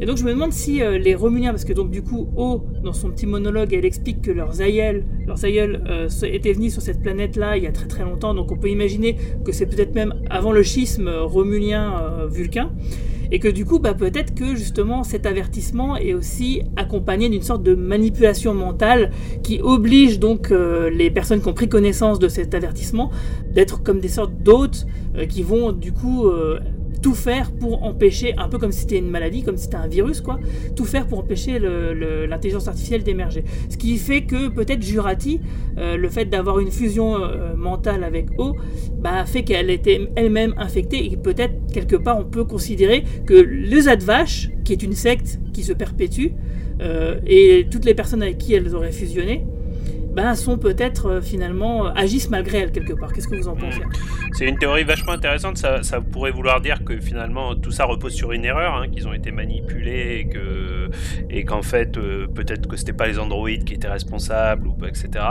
Et 0.00 0.06
donc 0.06 0.16
je 0.16 0.24
me 0.24 0.30
demande 0.30 0.52
si 0.52 0.80
les 0.80 1.14
Romuliens, 1.14 1.50
parce 1.50 1.64
que 1.64 1.72
donc 1.72 1.90
du 1.90 2.02
coup, 2.02 2.28
O, 2.36 2.62
dans 2.82 2.92
son 2.92 3.10
petit 3.10 3.26
monologue, 3.26 3.72
elle 3.72 3.84
explique 3.84 4.22
que 4.22 4.30
leurs 4.30 4.60
aïeuls, 4.60 5.04
leurs 5.26 5.44
étaient 5.44 6.52
venus 6.52 6.72
sur 6.72 6.82
cette 6.82 7.00
planète-là 7.00 7.56
il 7.56 7.64
y 7.64 7.66
a 7.66 7.72
très 7.72 7.86
très 7.86 8.04
longtemps, 8.04 8.34
donc 8.34 8.50
on 8.50 8.56
peut 8.56 8.70
imaginer 8.70 9.16
que 9.44 9.52
c'est 9.52 9.66
peut-être 9.66 9.94
même 9.94 10.14
avant 10.30 10.52
le 10.52 10.62
schisme 10.62 11.08
romulien-vulcain 11.08 12.70
et 13.32 13.38
que 13.38 13.48
du 13.48 13.64
coup, 13.64 13.78
bah, 13.78 13.94
peut-être 13.94 14.34
que 14.34 14.54
justement 14.54 15.02
cet 15.02 15.24
avertissement 15.24 15.96
est 15.96 16.12
aussi 16.12 16.62
accompagné 16.76 17.30
d'une 17.30 17.42
sorte 17.42 17.62
de 17.62 17.74
manipulation 17.74 18.52
mentale 18.52 19.10
qui 19.42 19.60
oblige 19.62 20.20
donc 20.20 20.52
euh, 20.52 20.90
les 20.90 21.10
personnes 21.10 21.40
qui 21.40 21.48
ont 21.48 21.54
pris 21.54 21.68
connaissance 21.68 22.18
de 22.18 22.28
cet 22.28 22.54
avertissement 22.54 23.10
d'être 23.50 23.82
comme 23.82 24.00
des 24.00 24.08
sortes 24.08 24.34
d'hôtes 24.42 24.86
euh, 25.16 25.24
qui 25.24 25.42
vont 25.42 25.72
du 25.72 25.92
coup 25.92 26.26
euh, 26.26 26.60
tout 27.02 27.14
faire 27.14 27.50
pour 27.52 27.82
empêcher, 27.82 28.34
un 28.38 28.48
peu 28.48 28.58
comme 28.58 28.72
si 28.72 28.80
c'était 28.80 28.98
une 28.98 29.10
maladie, 29.10 29.42
comme 29.42 29.56
si 29.56 29.64
c'était 29.64 29.76
un 29.76 29.88
virus, 29.88 30.20
quoi, 30.20 30.38
tout 30.76 30.84
faire 30.84 31.06
pour 31.06 31.18
empêcher 31.18 31.58
l'intelligence 31.58 32.68
artificielle 32.68 33.02
d'émerger. 33.02 33.44
Ce 33.68 33.76
qui 33.76 33.98
fait 33.98 34.22
que 34.22 34.48
peut-être 34.48 34.82
Jurati, 34.82 35.40
euh, 35.78 35.96
le 35.96 36.08
fait 36.08 36.26
d'avoir 36.26 36.60
une 36.60 36.70
fusion 36.70 37.16
euh, 37.16 37.54
mentale 37.56 38.04
avec 38.04 38.26
O, 38.38 38.56
bah, 38.98 39.24
fait 39.26 39.42
qu'elle 39.42 39.70
était 39.70 40.08
elle-même 40.16 40.54
infectée 40.56 41.12
et 41.12 41.16
peut-être 41.16 41.54
quelque 41.72 41.96
part 41.96 42.18
on 42.18 42.24
peut 42.24 42.44
considérer 42.44 43.04
que 43.26 43.34
le 43.34 43.80
Zadvash, 43.80 44.50
qui 44.64 44.72
est 44.72 44.82
une 44.82 44.94
secte 44.94 45.40
qui 45.52 45.62
se 45.64 45.72
perpétue, 45.72 46.28
euh, 46.80 47.20
et 47.26 47.66
toutes 47.70 47.84
les 47.84 47.94
personnes 47.94 48.22
avec 48.22 48.38
qui 48.38 48.54
elles 48.54 48.74
auraient 48.74 48.92
fusionné, 48.92 49.44
ben, 50.12 50.34
sont 50.34 50.58
peut-être 50.58 51.06
euh, 51.06 51.20
finalement 51.20 51.86
euh, 51.86 51.90
agissent 51.94 52.30
malgré 52.30 52.58
elles 52.58 52.72
quelque 52.72 52.92
part. 52.92 53.12
Qu'est-ce 53.12 53.28
que 53.28 53.36
vous 53.36 53.48
en 53.48 53.56
pensez? 53.56 53.80
C'est 54.32 54.46
une 54.46 54.58
théorie 54.58 54.84
vachement 54.84 55.12
intéressante. 55.12 55.56
Ça, 55.58 55.82
ça, 55.82 56.00
pourrait 56.00 56.30
vouloir 56.30 56.60
dire 56.60 56.84
que 56.84 56.98
finalement 56.98 57.54
tout 57.54 57.70
ça 57.70 57.84
repose 57.84 58.12
sur 58.12 58.32
une 58.32 58.44
erreur, 58.44 58.74
hein, 58.74 58.88
qu'ils 58.88 59.08
ont 59.08 59.14
été 59.14 59.30
manipulés 59.30 60.20
et 60.20 60.28
que 60.28 60.71
et 61.30 61.44
qu'en 61.44 61.62
fait 61.62 61.96
euh, 61.96 62.26
peut-être 62.26 62.68
que 62.68 62.76
c'était 62.76 62.92
pas 62.92 63.06
les 63.06 63.18
androïdes 63.18 63.64
qui 63.64 63.74
étaient 63.74 63.88
responsables 63.88 64.66
ou 64.66 64.76
etc. 64.86 65.24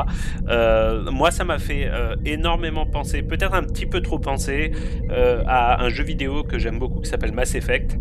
moi, 1.12 1.32
ça 1.32 1.44
m'a 1.44 1.60
fait 1.60 1.90
énormément 2.26 2.86
penser, 2.86 3.22
peut-être 3.22 3.54
un 3.54 3.64
petit 3.64 3.86
peu 3.86 4.02
trop 4.02 4.20
penser 4.20 4.72
à 5.10 5.84
un 5.84 5.90
jeu 5.90 6.04
vidéo 6.04 6.44
que 6.44 6.58
j'aime 6.58 6.80
beaucoup 6.80 7.02
qui 7.02 7.10
s'appelle 7.10 7.34
Mass 7.34 7.56
Effect 7.56 7.98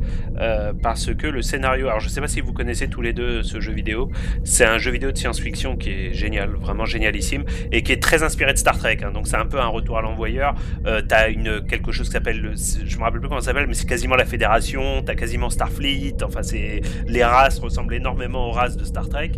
parce 0.82 1.14
que 1.14 1.26
le 1.26 1.42
scénario. 1.42 1.88
Alors 1.88 2.00
je 2.00 2.08
sais 2.08 2.20
pas 2.20 2.28
si 2.28 2.40
vous 2.40 2.52
connaissez 2.52 2.88
tous 2.88 3.02
les 3.02 3.12
deux 3.12 3.42
ce 3.42 3.60
jeu 3.60 3.72
vidéo. 3.72 4.10
C'est 4.44 4.64
un 4.64 4.78
jeu 4.78 4.90
vidéo 4.90 5.12
de 5.12 5.18
science-fiction 5.18 5.76
qui 5.76 5.90
est 5.90 6.14
génial 6.14 6.50
vraiment 6.50 6.84
génialissime 6.84 7.44
et 7.72 7.82
qui 7.82 7.92
est 7.92 8.02
très 8.02 8.22
inspiré 8.22 8.52
de 8.52 8.58
Star 8.58 8.78
Trek. 8.78 8.98
Hein. 9.02 9.12
donc 9.12 9.26
c'est 9.26 9.36
un 9.36 9.46
peu 9.46 9.60
un 9.60 9.66
retour 9.68 9.98
à 9.98 10.02
l'envoyeur. 10.02 10.54
Euh, 10.86 11.02
t'as 11.06 11.30
une 11.30 11.60
quelque 11.66 11.92
chose 11.92 12.08
qui 12.08 12.12
s'appelle, 12.12 12.54
je 12.84 12.98
me 12.98 13.02
rappelle 13.02 13.20
plus 13.20 13.28
comment 13.28 13.40
ça 13.40 13.46
s'appelle, 13.46 13.66
mais 13.66 13.74
c'est 13.74 13.88
quasiment 13.88 14.16
la 14.16 14.24
Fédération. 14.24 15.02
T'as 15.04 15.14
quasiment 15.14 15.50
Starfleet. 15.50 16.22
Enfin, 16.22 16.42
c'est 16.42 16.80
les 17.06 17.24
races 17.24 17.49
ressemblent 17.58 17.94
énormément 17.94 18.48
aux 18.48 18.52
races 18.52 18.76
de 18.76 18.84
Star 18.84 19.08
Trek. 19.08 19.32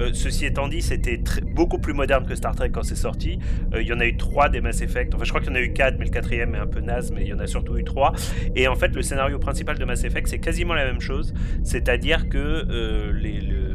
Euh, 0.00 0.10
ceci 0.14 0.46
étant 0.46 0.68
dit, 0.68 0.80
c'était 0.80 1.20
beaucoup 1.54 1.78
plus 1.78 1.92
moderne 1.92 2.26
que 2.26 2.34
Star 2.34 2.54
Trek 2.54 2.70
quand 2.70 2.84
c'est 2.84 2.94
sorti. 2.94 3.38
Euh, 3.74 3.82
il 3.82 3.88
y 3.88 3.92
en 3.92 4.00
a 4.00 4.06
eu 4.06 4.16
trois 4.16 4.48
des 4.48 4.60
Mass 4.60 4.80
Effect. 4.80 5.14
Enfin, 5.14 5.24
je 5.24 5.30
crois 5.30 5.40
qu'il 5.40 5.50
y 5.50 5.52
en 5.52 5.56
a 5.56 5.60
eu 5.60 5.72
quatre, 5.72 5.98
mais 5.98 6.04
le 6.04 6.10
quatrième 6.10 6.54
est 6.54 6.58
un 6.58 6.66
peu 6.66 6.80
naze, 6.80 7.10
mais 7.12 7.22
il 7.22 7.28
y 7.28 7.34
en 7.34 7.40
a 7.40 7.46
surtout 7.46 7.76
eu 7.76 7.84
trois. 7.84 8.12
Et 8.54 8.68
en 8.68 8.76
fait, 8.76 8.94
le 8.94 9.02
scénario 9.02 9.38
principal 9.38 9.76
de 9.78 9.84
Mass 9.84 10.04
Effect, 10.04 10.28
c'est 10.28 10.38
quasiment 10.38 10.74
la 10.74 10.84
même 10.84 11.00
chose. 11.00 11.34
C'est-à-dire 11.64 12.28
que 12.28 13.12
les, 13.12 13.40
le, 13.40 13.67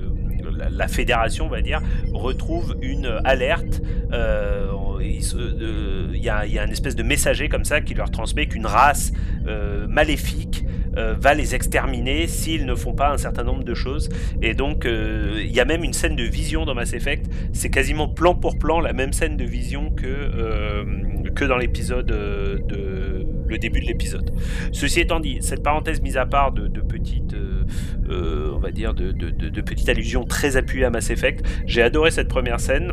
la, 0.71 0.87
fédération, 0.87 1.45
on 1.45 1.49
va 1.49 1.61
dire, 1.61 1.81
retrouve 2.13 2.75
une 2.81 3.19
alerte. 3.23 3.81
Euh, 4.11 4.67
il, 5.01 6.21
y 6.21 6.29
a, 6.29 6.39
un 6.61 6.69
espèce 6.69 6.95
de 6.95 7.03
messager 7.03 7.49
comme 7.49 7.65
ça 7.65 7.81
qui 7.81 7.93
leur 7.93 8.11
transmet 8.11 8.45
qu'une 8.47 8.65
race 8.65 9.11
euh, 9.47 9.87
maléfique 9.87 10.65
euh, 10.95 11.15
va 11.19 11.33
les 11.33 11.55
exterminer 11.55 12.27
s'ils 12.27 12.65
ne 12.65 12.75
font 12.75 12.93
pas 12.93 13.11
un 13.11 13.17
certain 13.17 13.43
nombre 13.43 13.63
de 13.63 13.73
choses. 13.73 14.09
Et 14.41 14.53
donc, 14.53 14.85
il 14.85 15.51
y 15.51 15.59
a 15.59 15.65
même 15.65 15.83
une 15.83 15.93
scène 15.93 16.15
de 16.15 16.23
vision 16.23 16.65
dans 16.65 16.75
Mass 16.75 16.93
Effect. 16.93 17.25
C'est 17.51 17.69
quasiment 17.69 18.07
plan 18.07 18.35
pour 18.35 18.57
plan 18.57 18.79
la 18.79 18.93
même 18.93 19.13
scène 19.13 19.37
de 19.37 19.45
vision 19.45 19.89
que 19.91 21.45
dans 21.45 21.57
l'épisode 21.57 22.05
de 22.05 23.25
le 23.53 23.59
début 23.59 23.79
de 23.79 23.85
l'épisode. 23.85 24.31
Ceci 24.73 24.99
étant 24.99 25.19
dit, 25.19 25.37
cette 25.41 25.63
parenthèse 25.63 26.01
mise 26.01 26.17
à 26.17 26.25
part 26.25 26.51
de, 26.51 26.67
petites, 26.81 27.33
euh, 27.33 27.63
euh, 28.09 28.51
on 28.53 28.59
va 28.59 28.71
dire, 28.71 28.93
de, 28.93 29.11
de, 29.11 29.29
de, 29.29 29.61
petites 29.61 29.87
allusions 29.87 30.25
très 30.25 30.57
appuyées 30.57 30.85
à 30.85 30.89
Mass 30.89 31.09
Effect, 31.09 31.45
j'ai 31.65 31.81
adoré 31.81 32.11
cette 32.11 32.27
première 32.27 32.59
scène. 32.59 32.91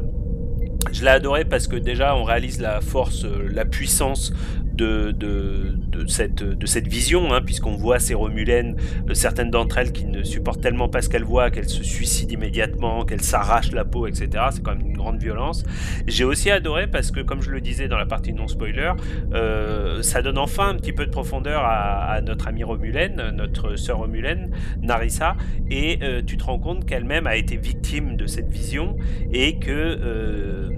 Je 0.92 1.02
l'ai 1.02 1.10
adoré 1.10 1.44
parce 1.44 1.66
que 1.66 1.76
déjà 1.76 2.16
on 2.16 2.24
réalise 2.24 2.60
la 2.60 2.80
force, 2.80 3.24
euh, 3.24 3.48
la 3.52 3.64
puissance 3.64 4.32
de, 4.80 6.06
cette, 6.06 6.88
vision, 6.88 7.32
hein, 7.32 7.40
puisqu'on 7.42 7.76
voit 7.76 7.98
ces 7.98 8.14
Romulaines, 8.14 8.76
euh, 9.08 9.14
certaines 9.14 9.50
d'entre 9.50 9.78
elles 9.78 9.92
qui 9.92 10.06
ne 10.06 10.22
supportent 10.22 10.60
tellement 10.60 10.88
pas 10.88 11.02
ce 11.02 11.08
qu'elles 11.08 11.24
voient, 11.24 11.50
qu'elles 11.50 11.68
se 11.68 11.82
suicident 11.82 12.32
immédiatement, 12.32 13.04
qu'elles 13.04 13.20
s'arrachent 13.20 13.72
la 13.72 13.84
peau, 13.84 14.06
etc. 14.06 14.28
C'est 14.50 14.62
quand 14.62 14.74
même 14.74 14.86
une 14.86 14.96
grande 14.96 15.20
violence. 15.20 15.64
J'ai 16.06 16.24
aussi 16.24 16.50
adoré 16.50 16.86
parce 16.86 17.10
que, 17.10 17.20
comme 17.20 17.42
je 17.42 17.50
le 17.50 17.60
disais 17.60 17.88
dans 17.88 17.98
la 17.98 18.06
partie 18.06 18.32
non-spoiler, 18.32 18.92
euh, 19.34 20.02
ça 20.02 20.22
donne 20.22 20.38
enfin 20.38 20.68
un 20.70 20.74
petit 20.76 20.92
peu 20.92 21.06
de 21.06 21.10
profondeur 21.10 21.62
à, 21.64 22.20
notre 22.22 22.48
amie 22.48 22.64
Romulaine, 22.64 23.30
notre 23.34 23.76
sœur 23.76 23.98
Romulaine, 23.98 24.50
Narissa, 24.82 25.36
et 25.70 25.98
euh, 26.02 26.22
tu 26.24 26.36
te 26.36 26.44
rends 26.44 26.58
compte 26.58 26.84
qu'elle-même 26.86 27.26
a 27.26 27.36
été 27.36 27.56
victime 27.56 28.16
de 28.16 28.26
cette 28.26 28.50
vision 28.50 28.96
et 29.32 29.58
que 29.58 30.68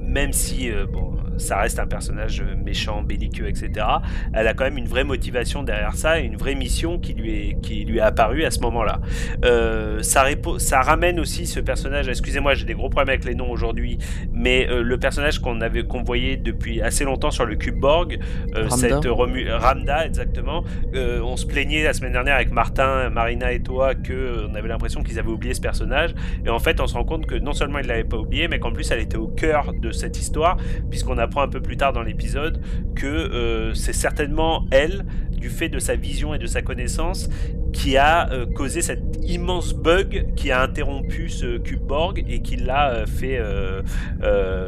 même 0.00 0.32
si 0.32 0.70
bon, 0.92 1.13
ça 1.38 1.58
reste 1.58 1.78
un 1.78 1.86
personnage 1.86 2.42
méchant, 2.64 3.02
belliqueux, 3.02 3.48
etc. 3.48 3.86
Elle 4.32 4.48
a 4.48 4.54
quand 4.54 4.64
même 4.64 4.78
une 4.78 4.88
vraie 4.88 5.04
motivation 5.04 5.62
derrière 5.62 5.94
ça 5.94 6.20
et 6.20 6.24
une 6.24 6.36
vraie 6.36 6.54
mission 6.54 6.98
qui 6.98 7.14
lui 7.14 7.30
est, 7.30 7.60
qui 7.60 7.84
lui 7.84 7.98
est 7.98 8.02
apparue 8.02 8.44
à 8.44 8.50
ce 8.50 8.60
moment-là. 8.60 9.00
Euh, 9.44 10.02
ça, 10.02 10.24
ça 10.58 10.80
ramène 10.80 11.20
aussi 11.20 11.46
ce 11.46 11.60
personnage, 11.60 12.08
excusez-moi, 12.08 12.54
j'ai 12.54 12.64
des 12.64 12.74
gros 12.74 12.88
problèmes 12.88 13.10
avec 13.10 13.24
les 13.24 13.34
noms 13.34 13.50
aujourd'hui, 13.50 13.98
mais 14.32 14.68
euh, 14.68 14.82
le 14.82 14.98
personnage 14.98 15.38
qu'on 15.38 15.60
avait 15.60 15.84
qu'on 15.84 16.02
voyait 16.02 16.36
depuis 16.36 16.80
assez 16.82 17.04
longtemps 17.04 17.30
sur 17.30 17.44
le 17.44 17.56
cube 17.56 17.78
Borg, 17.78 18.18
euh, 18.54 18.68
cette 18.70 19.06
Ramda 19.06 20.06
exactement. 20.06 20.64
on 20.94 21.36
se 21.36 21.46
plaignait 21.46 21.84
la 21.84 21.92
semaine 21.92 22.12
dernière 22.12 22.36
avec 22.36 22.50
Martin, 22.50 23.10
Marina 23.10 23.52
et 23.52 23.62
toi 23.62 23.94
que 23.94 24.46
on 24.50 24.54
avait 24.54 24.68
l'impression 24.68 25.02
qu'ils 25.02 25.18
avaient 25.18 25.30
oublié 25.30 25.54
ce 25.54 25.60
personnage, 25.60 26.14
et 26.44 26.50
en 26.50 26.58
fait 26.58 26.80
on 26.80 26.86
se 26.86 26.94
rend 26.94 27.04
compte 27.04 27.26
que 27.26 27.34
non 27.34 27.52
seulement 27.52 27.78
ils 27.78 27.86
l'avaient 27.86 28.04
pas 28.04 28.18
oublié, 28.18 28.48
mais 28.48 28.58
qu'en 28.58 28.72
plus 28.72 28.90
elle 28.90 29.00
était 29.00 29.16
au 29.16 29.28
cœur 29.28 29.72
de 29.72 29.90
cette 29.92 30.18
histoire, 30.18 30.56
puisqu'on 30.90 31.18
a 31.18 31.23
apprend 31.24 31.42
un 31.42 31.48
peu 31.48 31.60
plus 31.60 31.76
tard 31.76 31.92
dans 31.92 32.02
l'épisode 32.02 32.60
que 32.94 33.06
euh, 33.06 33.74
c'est 33.74 33.92
certainement 33.92 34.66
elle, 34.70 35.04
du 35.30 35.50
fait 35.50 35.68
de 35.68 35.78
sa 35.78 35.96
vision 35.96 36.34
et 36.34 36.38
de 36.38 36.46
sa 36.46 36.62
connaissance, 36.62 37.28
qui 37.72 37.96
a 37.96 38.30
euh, 38.30 38.46
causé 38.46 38.82
cet 38.82 39.00
immense 39.22 39.74
bug 39.74 40.26
qui 40.36 40.50
a 40.52 40.62
interrompu 40.62 41.28
ce 41.28 41.58
cube 41.58 41.80
Borg 41.80 42.24
et 42.28 42.40
qui 42.40 42.56
l'a 42.56 42.90
euh, 42.92 43.06
fait 43.06 43.40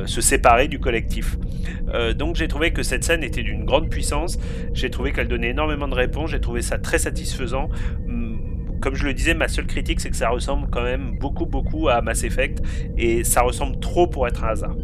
se 0.06 0.20
séparer 0.20 0.68
du 0.68 0.78
collectif. 0.78 1.36
donc 2.16 2.36
j'ai 2.36 2.48
trouvé 2.48 2.72
que 2.72 2.82
cette 2.82 3.04
scène 3.04 3.22
était 3.22 3.42
d'une 3.42 3.64
grande 3.64 3.88
puissance, 3.88 4.38
j'ai 4.72 4.90
trouvé 4.90 5.12
qu'elle 5.12 5.28
donnait 5.28 5.50
énormément 5.50 5.88
de 5.88 5.94
réponses, 5.94 6.30
j'ai 6.30 6.40
trouvé 6.40 6.62
ça 6.62 6.78
très 6.78 6.98
satisfaisant 6.98 7.68
hum, 8.06 8.26
comme 8.80 8.94
je 8.94 9.04
le 9.04 9.14
disais, 9.14 9.34
ma 9.34 9.48
seule 9.48 9.66
critique, 9.66 10.00
c'est 10.00 10.10
que 10.10 10.16
ça 10.16 10.28
ressemble 10.28 10.68
quand 10.70 10.82
même 10.82 11.16
beaucoup, 11.18 11.46
beaucoup 11.46 11.88
à 11.88 12.02
Mass 12.02 12.24
Effect, 12.24 12.62
et 12.96 13.24
ça 13.24 13.42
ressemble 13.42 13.80
trop 13.80 14.06
pour 14.06 14.26
être 14.26 14.44
un 14.44 14.48
hasard. 14.48 14.76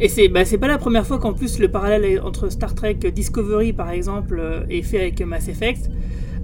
Et 0.00 0.08
c'est 0.08 0.28
bah, 0.28 0.44
pas 0.58 0.68
la 0.68 0.78
première 0.78 1.06
fois 1.06 1.18
qu'en 1.18 1.34
plus 1.34 1.58
le 1.58 1.68
parallèle 1.68 2.22
entre 2.22 2.50
Star 2.50 2.74
Trek 2.74 2.94
Discovery 2.94 3.74
par 3.74 3.90
exemple 3.90 4.38
euh, 4.40 4.62
est 4.70 4.80
fait 4.80 4.98
avec 4.98 5.20
Mass 5.20 5.48
Effect. 5.48 5.90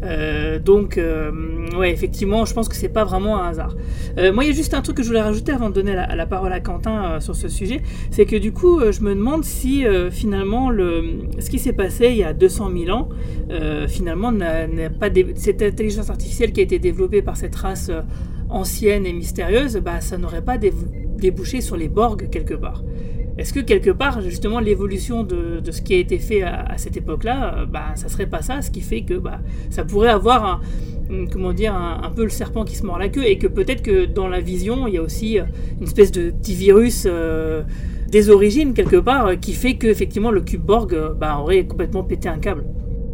Euh, 0.03 0.59
donc, 0.59 0.99
euh, 0.99 1.31
ouais, 1.75 1.91
effectivement, 1.91 2.45
je 2.45 2.53
pense 2.53 2.69
que 2.69 2.77
c'est 2.77 2.91
pas 2.91 3.05
vraiment 3.05 3.43
un 3.43 3.49
hasard. 3.49 3.75
Moi, 4.19 4.45
il 4.45 4.49
y 4.49 4.51
a 4.51 4.55
juste 4.55 4.75
un 4.75 4.83
truc 4.83 4.99
que 4.99 5.03
je 5.03 5.09
voulais 5.09 5.23
rajouter 5.23 5.53
avant 5.53 5.71
de 5.71 5.75
donner 5.75 5.95
la, 5.95 6.27
parole 6.27 6.53
à 6.53 6.61
Quentin 6.61 7.19
sur 7.21 7.35
ce 7.35 7.49
sujet, 7.49 7.81
c'est 8.11 8.27
que 8.27 8.37
du 8.37 8.53
coup, 8.53 8.79
je 8.91 9.01
me 9.01 9.15
demande 9.15 9.43
si 9.43 9.85
finalement 10.11 10.69
le, 10.69 11.03
ce 11.39 11.49
qui 11.49 11.59
s'est 11.59 11.73
passé 11.73 12.09
il 12.11 12.19
y 12.19 12.25
a 12.25 12.35
200 12.35 12.71
000 12.85 12.97
ans, 12.97 13.09
finalement, 13.89 14.33
n'a 14.33 14.67
n'a 14.67 14.91
pas 14.91 15.09
cette 15.35 15.63
intelligence 15.63 16.11
artificielle 16.11 16.53
qui 16.53 16.61
a 16.61 16.65
été 16.65 16.79
développée 16.79 17.23
par 17.23 17.39
cette 17.39 17.57
race 17.57 17.91
ancienne 18.51 19.07
et 19.07 19.15
mystérieuse, 19.15 19.79
bah, 19.79 20.03
ça 20.03 20.19
n'aurait 20.19 20.45
pas 20.45 20.59
dé- 20.59 20.75
débouché 21.19 21.63
sur 21.63 21.77
les 21.77 21.89
Borg 21.89 22.29
quelque 22.31 22.55
part. 22.55 22.83
Est-ce 23.39 23.53
que 23.53 23.61
quelque 23.61 23.91
part, 23.91 24.21
justement, 24.23 24.61
l'évolution 24.61 25.23
de, 25.23 25.61
ce 25.71 25.83
qui 25.83 25.95
a 25.95 25.99
été 25.99 26.19
fait 26.19 26.43
à, 26.43 26.77
cette 26.79 26.97
époque-là, 26.97 27.55
euh, 27.59 27.67
bah, 27.67 27.93
ça 27.95 28.09
serait 28.09 28.27
pas 28.27 28.43
ça, 28.43 28.63
ce 28.63 28.71
qui 28.71 28.81
fait 28.81 29.03
que 29.03 29.15
bah, 29.15 29.41
ça 29.71 29.85
pourrait 29.85 30.09
avoir 30.09 30.45
un, 30.45 30.61
comment 31.31 31.53
dire, 31.53 31.75
un, 31.75 32.11
peu 32.11 32.25
le 32.25 32.31
serpent 32.31 32.65
qui 32.65 32.77
se 32.77 32.85
mord 32.85 32.99
la 32.99 33.09
queue, 33.09 33.27
et 33.27 33.39
que 33.39 33.47
peut-être 33.47 33.83
que 33.83 34.05
dans 34.07 34.29
la 34.29 34.41
vision, 34.41 34.87
il 34.87 34.95
y 34.95 34.99
a 34.99 35.03
aussi 35.03 35.39
euh, 35.39 35.45
une 35.79 35.85
espèce 35.85 36.13
de 36.13 36.31
petit 36.31 36.55
virus 36.55 37.05
euh, 37.07 37.63
des 38.09 38.31
origines 38.31 38.75
quelque 38.75 38.97
part, 38.97 39.27
euh, 39.27 39.35
qui 39.37 39.53
fait 39.53 39.75
que 39.75 39.87
effectivement 39.87 40.31
le 40.31 40.41
cube 40.41 40.63
Borg 40.63 40.97
bah, 41.19 41.39
aurait 41.41 41.65
complètement 41.67 42.05
pété 42.05 42.29
un 42.29 42.39
câble. 42.39 42.65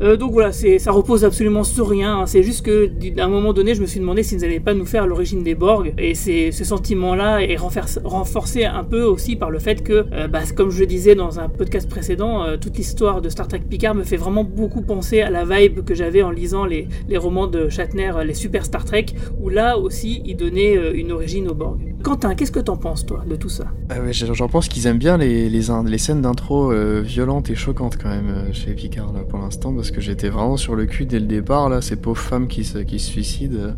Euh, 0.03 0.17
donc 0.17 0.33
voilà, 0.33 0.53
ça 0.53 0.93
repose 0.93 1.25
absolument 1.25 1.65
sur 1.65 1.89
rien. 1.89 2.19
hein. 2.19 2.27
C'est 2.27 2.43
juste 2.43 2.65
que 2.65 2.91
à 3.19 3.25
un 3.25 3.29
moment 3.29 3.53
donné, 3.53 3.75
je 3.75 3.81
me 3.81 3.87
suis 3.87 4.01
demandé 4.01 4.23
s'ils 4.23 4.41
n'allaient 4.41 4.61
pas 4.61 4.75
nous 4.75 4.87
faire 4.87 5.07
l'origine 5.07 5.43
des 5.43 5.55
Borg. 5.55 5.95
Et 5.99 6.15
ce 6.15 6.65
sentiment-là 6.65 7.41
est 7.41 7.57
renforcé, 7.57 8.65
un 8.65 8.85
peu 8.85 9.03
aussi 9.03 9.37
par 9.37 9.51
le 9.51 9.59
fait 9.59 9.83
que, 9.83 10.07
euh, 10.13 10.29
bah, 10.29 10.41
comme 10.57 10.71
je 10.71 10.81
le 10.81 10.87
disais 10.87 11.15
dans 11.15 11.39
un 11.39 11.49
podcast 11.49 11.89
précédent, 11.89 12.45
euh, 12.45 12.57
toute 12.57 12.77
l'histoire 12.77 13.21
de 13.21 13.29
Star 13.29 13.49
Trek 13.49 13.63
Picard 13.69 13.95
me 13.95 14.05
fait 14.05 14.17
vraiment 14.17 14.45
beaucoup 14.45 14.83
penser 14.83 15.21
à 15.21 15.31
la 15.31 15.45
vibe 15.45 15.85
que 15.85 15.95
j'avais 15.95 16.23
en 16.23 16.31
lisant 16.31 16.65
les, 16.65 16.89
romans 17.17 17.47
de 17.47 17.69
Shatner, 17.69 18.13
les 18.25 18.35
Super 18.35 18.65
Star 18.65 18.85
Trek, 18.85 19.07
où 19.41 19.49
là 19.49 19.79
aussi, 19.79 20.23
il 20.25 20.37
donnait 20.37 20.77
euh, 20.77 20.93
une 20.95 21.13
origine 21.13 21.49
aux 21.49 21.55
Borg. 21.55 21.79
Quentin, 22.03 22.35
qu'est-ce 22.35 22.51
que 22.51 22.61
t'en 22.61 22.77
penses, 22.77 23.07
toi, 23.07 23.23
de 23.29 23.37
tout 23.37 23.49
ça? 23.49 23.67
Ah 23.91 23.97
j'en 24.11 24.49
pense 24.49 24.69
qu'ils 24.69 24.87
aiment 24.87 24.99
bien 24.99 25.17
les, 25.17 25.99
scènes 25.99 26.23
d'intro 26.23 26.73
violentes 27.03 27.51
et 27.51 27.55
choquantes 27.55 27.97
quand 27.97 28.09
même 28.09 28.53
chez 28.53 28.73
Picard 28.73 29.13
là 29.13 29.21
pour 29.21 29.39
l'instant 29.39 29.73
parce 29.73 29.92
que 29.93 30.01
j'étais 30.01 30.29
vraiment 30.29 30.57
sur 30.57 30.75
le 30.75 30.87
cul 30.87 31.07
dès 31.07 31.21
le 31.21 31.27
départ 31.27 31.69
là, 31.69 31.81
ces 31.81 31.97
pauvres 31.97 32.19
femmes 32.21 32.49
qui 32.49 32.65
se, 32.65 32.79
qui 32.79 32.99
se 32.99 33.11
suicident. 33.11 33.75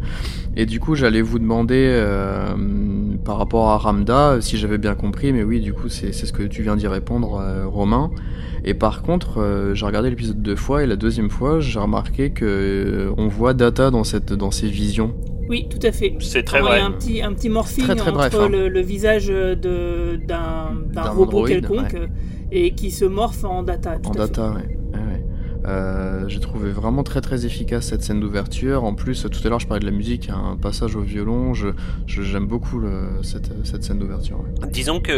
Et 0.57 0.67
du 0.67 0.81
coup 0.81 0.95
j'allais 0.95 1.21
vous 1.23 1.39
demander 1.39 1.89
euh, 1.91 2.55
par 3.25 3.39
rapport 3.39 3.69
à 3.71 3.79
Ramda 3.79 4.39
si 4.41 4.57
j'avais 4.57 4.79
bien 4.79 4.95
compris, 4.95 5.33
mais 5.33 5.43
oui 5.43 5.61
du 5.61 5.73
coup 5.73 5.89
c'est 5.89 6.13
c'est 6.13 6.27
ce 6.27 6.33
que 6.33 6.43
tu 6.45 6.63
viens 6.63 6.77
d'y 6.77 6.87
répondre 6.87 7.41
euh, 7.41 7.67
Romain. 7.67 8.11
Et 8.65 8.73
par 8.75 9.03
contre 9.03 9.41
euh, 9.43 9.75
j'ai 9.75 9.85
regardé 9.85 10.09
l'épisode 10.11 10.41
deux 10.41 10.57
fois 10.57 10.83
et 10.83 10.87
la 10.87 10.97
deuxième 10.97 11.29
fois 11.31 11.61
j'ai 11.61 11.79
remarqué 11.79 12.31
que 12.31 12.45
euh, 12.45 13.15
on 13.19 13.29
voit 13.29 13.53
Data 13.53 13.91
dans, 13.91 14.05
cette, 14.05 14.33
dans 14.33 14.51
ces 14.51 14.69
visions. 14.69 15.15
Oui, 15.47 15.69
tout 15.69 15.87
à 15.87 15.93
fait. 15.93 16.17
C'est 16.21 16.43
très 16.43 16.61
Il 16.61 16.63
y 16.63 16.67
vrai. 16.69 16.81
a 16.81 16.87
un 16.87 16.91
petit, 16.93 17.21
un 17.21 17.35
petit 17.35 17.51
morphing 17.51 17.85
Très, 17.85 17.97
très 17.97 18.11
entre 18.11 18.19
bref, 18.19 18.35
hein. 18.41 18.49
le, 18.49 18.69
le 18.71 18.81
visage 18.81 19.27
de, 19.27 20.19
d'un, 20.27 21.11
robot 21.11 21.45
quelconque 21.45 21.93
ouais. 21.93 22.09
et 22.51 22.71
qui 22.75 22.91
se 22.91 23.05
morphe 23.05 23.45
en 23.45 23.63
data. 23.63 23.99
Tout 24.03 24.09
En 24.09 24.13
à 24.13 24.17
data, 24.17 24.53
ouais. 24.53 24.79
Euh, 25.67 26.29
j'ai 26.29 26.41
trouvé 26.41 26.71
vraiment 26.73 27.03
très 27.03 27.21
très 27.21 27.47
efficace 27.47 27.87
cette 27.87 28.03
scène 28.03 28.21
d'ouverture. 28.21 28.85
En 28.85 28.95
plus, 28.95 29.27
tout 29.31 29.41
à 29.47 29.49
l'heure 29.49 29.61
je 29.61 29.67
parlais 29.67 29.81
de 29.81 29.87
la 29.87 29.97
musique, 29.97 30.29
un 30.31 30.57
passage 30.57 30.95
au 30.97 31.01
violon. 31.01 31.55
Je, 31.55 31.69
j'aime 32.07 32.47
beaucoup 32.47 32.83
cette, 33.23 33.51
cette 33.67 33.83
scène 33.85 33.99
d'ouverture. 33.99 34.45
Disons 34.71 35.01
que 35.01 35.13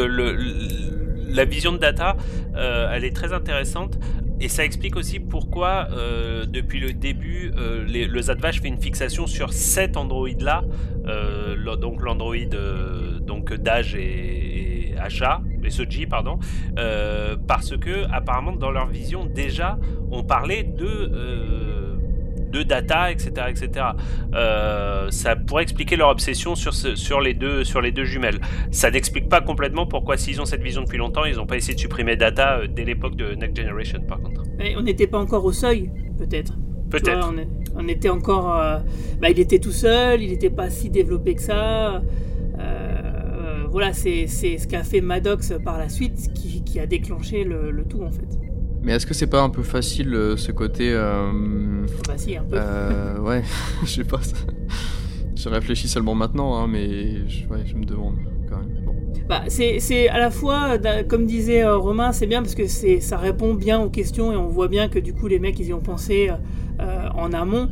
la 1.28 1.44
vision 1.44 1.72
de 1.72 1.78
Data, 1.78 2.16
euh, 2.54 2.88
elle 2.92 3.04
est 3.04 3.14
très 3.14 3.32
intéressante. 3.32 3.98
Et 4.38 4.48
ça 4.48 4.66
explique 4.66 4.96
aussi 4.96 5.18
pourquoi, 5.18 5.88
euh, 5.92 6.44
depuis 6.44 6.78
le 6.78 6.92
début, 6.92 7.52
les- 7.86 8.06
le 8.06 8.20
Zadvash 8.20 8.60
fait 8.60 8.68
une 8.68 8.80
fixation 8.80 9.26
sur 9.26 9.54
cet 9.54 9.96
androïde-là, 9.96 10.62
donc 11.80 12.02
l'android 12.02 12.34
euh, 12.52 13.18
donc 13.18 13.54
d'âge 13.54 13.94
et 13.94 14.75
Asha, 14.98 15.40
et 15.64 15.70
Soji, 15.70 16.06
pardon, 16.06 16.38
euh, 16.78 17.36
parce 17.46 17.76
que 17.76 18.04
apparemment 18.12 18.52
dans 18.52 18.70
leur 18.70 18.86
vision 18.86 19.24
déjà, 19.24 19.78
on 20.10 20.22
parlait 20.22 20.62
de 20.62 20.86
euh, 20.86 21.82
de 22.52 22.62
data, 22.62 23.10
etc., 23.10 23.32
etc. 23.50 23.86
Euh, 24.34 25.10
ça 25.10 25.34
pourrait 25.36 25.64
expliquer 25.64 25.96
leur 25.96 26.08
obsession 26.10 26.54
sur, 26.54 26.72
ce- 26.74 26.94
sur, 26.94 27.20
les 27.20 27.34
deux, 27.34 27.64
sur 27.64 27.80
les 27.80 27.90
deux 27.90 28.04
jumelles. 28.04 28.38
Ça 28.70 28.90
n'explique 28.90 29.28
pas 29.28 29.40
complètement 29.40 29.86
pourquoi, 29.86 30.16
s'ils 30.16 30.40
ont 30.40 30.44
cette 30.44 30.62
vision 30.62 30.82
depuis 30.82 30.96
longtemps, 30.96 31.24
ils 31.24 31.36
n'ont 31.36 31.46
pas 31.46 31.56
essayé 31.56 31.74
de 31.74 31.80
supprimer 31.80 32.16
Data 32.16 32.60
dès 32.68 32.84
l'époque 32.84 33.16
de 33.16 33.34
Next 33.34 33.56
Generation, 33.56 34.00
par 34.08 34.20
contre. 34.20 34.42
on 34.76 34.82
n'était 34.82 35.08
pas 35.08 35.18
encore 35.18 35.44
au 35.44 35.52
seuil, 35.52 35.90
peut-être. 36.18 36.54
Peut-être. 36.88 37.32
on, 37.76 37.88
était 37.88 38.08
encore. 38.08 38.54
euh, 38.56 38.78
bah, 39.20 39.28
il 39.28 39.40
était 39.40 39.58
tout 39.58 39.72
seul, 39.72 40.22
il 40.22 40.30
n'était 40.30 40.50
pas 40.50 40.70
si 40.70 40.88
développé 40.88 41.34
que 41.34 41.42
ça. 41.42 42.00
Voilà, 43.76 43.92
c'est, 43.92 44.26
ce 44.26 44.66
qu'a 44.66 44.82
fait 44.82 45.02
Maddox 45.02 45.52
par 45.62 45.76
la 45.76 45.90
suite 45.90 46.32
qui, 46.32 46.64
qui 46.64 46.80
a 46.80 46.86
déclenché 46.86 47.44
le, 47.44 47.70
le 47.70 47.84
tout 47.84 48.00
en 48.02 48.10
fait. 48.10 48.24
Mais 48.82 48.92
est-ce 48.92 49.04
que 49.04 49.12
c'est 49.12 49.26
pas 49.26 49.42
un 49.42 49.50
peu 49.50 49.62
facile 49.62 50.14
euh, 50.14 50.34
ce 50.38 50.50
côté. 50.50 50.90
euh, 50.94 51.84
Bah 52.08 52.14
si, 52.16 52.34
un 52.38 52.42
peu. 52.44 52.56
euh, 52.58 53.18
ouais, 53.20 53.42
je 53.82 53.86
sais 53.88 54.04
pas. 54.04 54.20
Je 55.34 55.48
réfléchis 55.50 55.88
seulement 55.88 56.14
maintenant, 56.14 56.56
hein, 56.56 56.66
mais 56.68 57.28
je, 57.28 57.46
ouais, 57.48 57.64
je 57.66 57.74
me 57.74 57.84
demande 57.84 58.16
quand 58.48 58.56
même. 58.56 58.82
Bon. 58.86 58.94
Bah, 59.28 59.42
c'est, 59.48 60.08
à 60.08 60.18
la 60.18 60.30
fois, 60.30 60.78
comme 61.06 61.26
disait 61.26 61.62
euh, 61.62 61.76
Romain, 61.76 62.12
c'est 62.12 62.26
bien 62.26 62.40
parce 62.40 62.54
que 62.54 62.66
ça 62.66 63.18
répond 63.18 63.52
bien 63.52 63.78
aux 63.78 63.90
questions 63.90 64.32
et 64.32 64.36
on 64.36 64.46
voit 64.48 64.68
bien 64.68 64.88
que 64.88 64.98
du 64.98 65.12
coup 65.12 65.26
les 65.26 65.38
mecs 65.38 65.58
ils 65.60 65.66
y 65.66 65.72
ont 65.74 65.80
pensé 65.80 66.30
euh, 66.80 67.08
en 67.14 67.34
amont. 67.34 67.68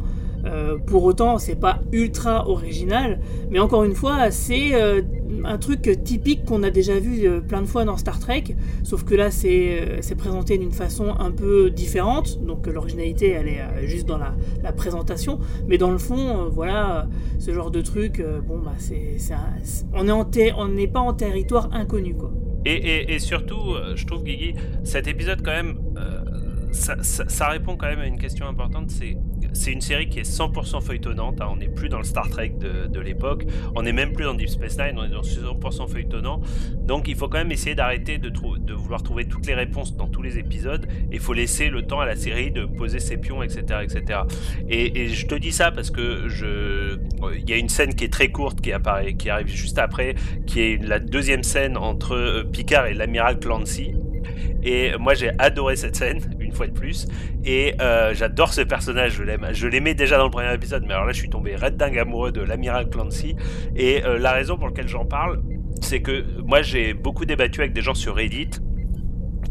Euh, 0.46 0.76
pour 0.78 1.04
autant, 1.04 1.38
c'est 1.38 1.59
pas 1.59 1.80
ultra 1.92 2.48
original, 2.48 3.20
mais 3.50 3.59
encore 3.59 3.85
une 3.85 3.94
fois, 3.94 4.30
c'est 4.30 4.74
euh, 4.74 5.02
un 5.44 5.59
truc 5.59 6.02
typique 6.04 6.44
qu'on 6.44 6.62
a 6.62 6.70
déjà 6.70 6.98
vu 6.98 7.26
euh, 7.26 7.40
plein 7.40 7.62
de 7.62 7.66
fois 7.66 7.85
dans 7.85 7.96
Star 7.96 8.18
Trek, 8.18 8.44
sauf 8.83 9.04
que 9.04 9.14
là 9.14 9.30
c'est, 9.30 10.00
présenté 10.18 10.59
d'une 10.59 10.72
façon 10.72 11.14
un 11.18 11.30
peu 11.30 11.70
différente, 11.70 12.40
donc 12.44 12.66
l'originalité 12.66 13.30
elle 13.30 13.48
est 13.48 13.87
juste 13.87 14.07
dans 14.07 14.18
la, 14.18 14.35
présentation, 14.72 15.38
mais 15.66 15.78
dans 15.78 15.90
le 15.90 15.98
fond, 15.98 16.48
voilà, 16.50 17.09
ce 17.38 17.52
genre 17.52 17.70
de 17.70 17.80
truc, 17.80 18.22
bon 18.46 18.59
bah 18.59 18.74
c'est, 18.78 19.16
on 19.94 20.68
n'est 20.68 20.87
pas 20.87 21.00
en 21.00 21.12
territoire 21.12 21.68
inconnu 21.72 22.14
quoi. 22.14 22.33
Et, 22.66 23.18
surtout, 23.18 23.74
je 23.94 24.07
trouve, 24.07 24.24
Guigui, 24.24 24.54
cet 24.85 25.07
épisode, 25.07 25.42
quand 25.42 25.52
même, 25.52 25.76
ça 26.72 27.48
répond 27.48 27.76
quand 27.76 27.87
même 27.87 28.00
à 28.00 28.07
une 28.07 28.18
question 28.18 28.46
importante. 28.46 28.90
C'est 28.90 29.16
c'est 29.54 29.72
une 29.72 29.80
série 29.80 30.08
qui 30.08 30.18
est 30.18 30.28
100% 30.28 30.82
feuilletonnante. 30.82 31.40
hein, 31.40 31.48
on 31.50 31.56
n'est 31.56 31.68
plus 31.68 31.88
dans 31.88 31.98
le 31.98 32.04
Star 32.04 32.28
Trek 32.28 32.54
de, 32.58 33.00
l'époque. 33.00 33.44
On 33.74 33.82
n'est 33.82 33.92
même 33.92 34.12
plus 34.12 34.24
dans 34.24 34.34
Deep 34.34 34.48
Space 34.48 34.76
Nine. 34.78 34.96
On 34.98 35.04
est 35.04 35.08
dans 35.08 35.22
100% 35.22 35.88
feuilletonnant. 35.88 36.40
Donc, 36.76 37.08
il 37.08 37.16
faut 37.16 37.28
quand 37.28 37.38
même 37.38 37.52
essayer 37.52 37.74
d'arrêter 37.74 38.18
de, 38.18 38.32
vouloir 38.74 39.02
trouver 39.02 39.26
toutes 39.26 39.46
les 39.46 39.54
réponses 39.54 39.96
dans 39.96 40.08
tous 40.08 40.22
les 40.22 40.38
épisodes. 40.38 40.86
Il 41.10 41.20
faut 41.20 41.32
laisser 41.32 41.70
le 41.70 41.82
temps 41.82 42.00
à 42.00 42.06
la 42.06 42.16
série 42.16 42.50
de 42.50 42.64
poser 42.64 42.98
ses 42.98 43.16
pions, 43.16 43.42
etc., 43.42 43.80
etc. 43.82 44.20
Et, 44.68 45.08
je 45.08 45.26
te 45.26 45.34
dis 45.34 45.52
ça 45.52 45.70
parce 45.70 45.90
que 45.90 46.28
il 47.36 47.48
y 47.48 47.52
a 47.52 47.56
une 47.56 47.68
scène 47.68 47.94
qui 47.94 48.04
est 48.04 48.12
très 48.12 48.30
courte 48.30 48.60
qui 48.60 48.72
apparaît, 48.72 49.14
qui 49.14 49.30
arrive 49.30 49.46
juste 49.46 49.78
après, 49.78 50.14
qui 50.46 50.60
est 50.60 50.82
la 50.82 50.98
deuxième 50.98 51.42
scène 51.42 51.76
entre 51.76 52.14
euh, 52.14 52.44
Picard 52.44 52.86
et 52.86 52.94
l'amiral 52.94 53.38
Clancy. 53.38 53.94
Et 54.62 54.92
moi 54.98 55.14
j'ai 55.14 55.30
adoré 55.38 55.76
cette 55.76 55.96
scène, 55.96 56.20
une 56.40 56.52
fois 56.52 56.66
de 56.66 56.72
plus. 56.72 57.06
Et 57.44 57.74
euh, 57.80 58.14
j'adore 58.14 58.52
ce 58.52 58.62
personnage, 58.62 59.12
je 59.12 59.22
l'aime. 59.22 59.48
Je 59.52 59.66
l'aimais 59.66 59.94
déjà 59.94 60.18
dans 60.18 60.24
le 60.24 60.30
premier 60.30 60.52
épisode, 60.54 60.84
mais 60.87 60.94
alors 60.94 61.06
là 61.06 61.12
je 61.12 61.18
suis 61.18 61.30
tombé 61.30 61.56
red 61.56 61.76
dingue 61.76 61.98
amoureux 61.98 62.32
de 62.32 62.40
l'amiral 62.40 62.88
Clancy. 62.88 63.37
Et 63.76 64.04
euh, 64.04 64.18
la 64.18 64.32
raison 64.32 64.56
pour 64.56 64.68
laquelle 64.68 64.88
j'en 64.88 65.04
parle, 65.04 65.42
c'est 65.80 66.00
que 66.00 66.24
moi 66.42 66.62
j'ai 66.62 66.94
beaucoup 66.94 67.24
débattu 67.24 67.60
avec 67.60 67.72
des 67.72 67.82
gens 67.82 67.94
sur 67.94 68.16
Reddit 68.16 68.50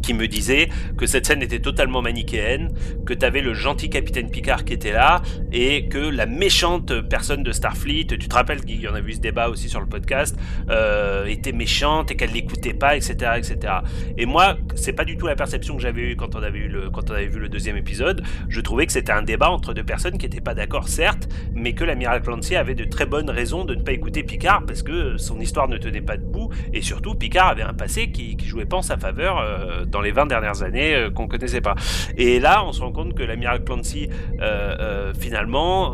qui 0.03 0.13
me 0.13 0.27
disaient 0.27 0.69
que 0.97 1.07
cette 1.07 1.25
scène 1.25 1.41
était 1.41 1.59
totalement 1.59 2.01
manichéenne, 2.01 2.73
que 3.05 3.13
tu 3.13 3.25
avais 3.25 3.41
le 3.41 3.53
gentil 3.53 3.89
capitaine 3.89 4.29
Picard 4.29 4.65
qui 4.65 4.73
était 4.73 4.91
là, 4.91 5.21
et 5.51 5.87
que 5.87 5.97
la 5.97 6.25
méchante 6.27 7.01
personne 7.01 7.41
de 7.41 7.51
Starfleet, 7.51 8.05
tu 8.05 8.27
te 8.27 8.35
rappelles 8.35 8.63
qu'il 8.63 8.79
y 8.79 8.87
en 8.87 8.93
a 8.93 9.01
vu 9.01 9.13
ce 9.13 9.19
débat 9.19 9.49
aussi 9.49 9.69
sur 9.69 9.79
le 9.79 9.87
podcast, 9.87 10.37
euh, 10.69 11.25
était 11.25 11.51
méchante 11.51 12.11
et 12.11 12.15
qu'elle 12.15 12.31
l'écoutait 12.31 12.73
pas, 12.73 12.95
etc., 12.95 13.31
etc. 13.37 13.73
Et 14.17 14.25
moi, 14.25 14.57
c'est 14.75 14.93
pas 14.93 15.05
du 15.05 15.17
tout 15.17 15.25
la 15.25 15.35
perception 15.35 15.75
que 15.75 15.81
j'avais 15.81 16.11
eue 16.11 16.15
quand 16.15 16.35
on 16.35 16.43
avait 16.43 16.59
eu 16.59 16.67
le 16.67 16.89
quand 16.89 17.09
on 17.09 17.13
avait 17.13 17.27
vu 17.27 17.39
le 17.39 17.49
deuxième 17.49 17.77
épisode. 17.77 18.23
Je 18.49 18.61
trouvais 18.61 18.85
que 18.85 18.91
c'était 18.91 19.11
un 19.11 19.23
débat 19.23 19.49
entre 19.49 19.73
deux 19.73 19.83
personnes 19.83 20.17
qui 20.17 20.25
n'étaient 20.25 20.41
pas 20.41 20.53
d'accord, 20.53 20.89
certes, 20.89 21.29
mais 21.53 21.73
que 21.73 21.83
l'amiral 21.83 22.21
Clancy 22.21 22.55
avait 22.55 22.75
de 22.75 22.83
très 22.83 23.05
bonnes 23.05 23.29
raisons 23.29 23.65
de 23.65 23.75
ne 23.75 23.81
pas 23.81 23.93
écouter 23.93 24.23
Picard 24.23 24.65
parce 24.65 24.83
que 24.83 25.17
son 25.17 25.39
histoire 25.39 25.67
ne 25.67 25.77
tenait 25.77 26.01
pas 26.01 26.17
debout, 26.17 26.49
et 26.73 26.81
surtout 26.81 27.15
Picard 27.15 27.47
avait 27.47 27.63
un 27.63 27.73
passé 27.73 28.11
qui, 28.11 28.35
qui 28.35 28.47
jouait 28.47 28.65
pas 28.65 28.77
en 28.77 28.81
sa 28.81 28.97
faveur 28.97 29.39
euh, 29.39 29.85
dans 29.93 30.01
les 30.01 30.12
20 30.12 30.25
dernières 30.25 30.63
années 30.63 30.95
euh, 30.95 31.10
qu'on 31.10 31.27
connaissait 31.27 31.62
pas. 31.62 31.75
Et 32.17 32.39
là, 32.39 32.65
on 32.65 32.73
se 32.73 32.82
rend 32.82 32.91
compte 32.91 33.13
que 33.13 33.23
l'amiral 33.23 33.63
Clancy, 33.63 34.10
euh, 34.41 34.75
euh, 34.79 35.13
finalement, 35.13 35.93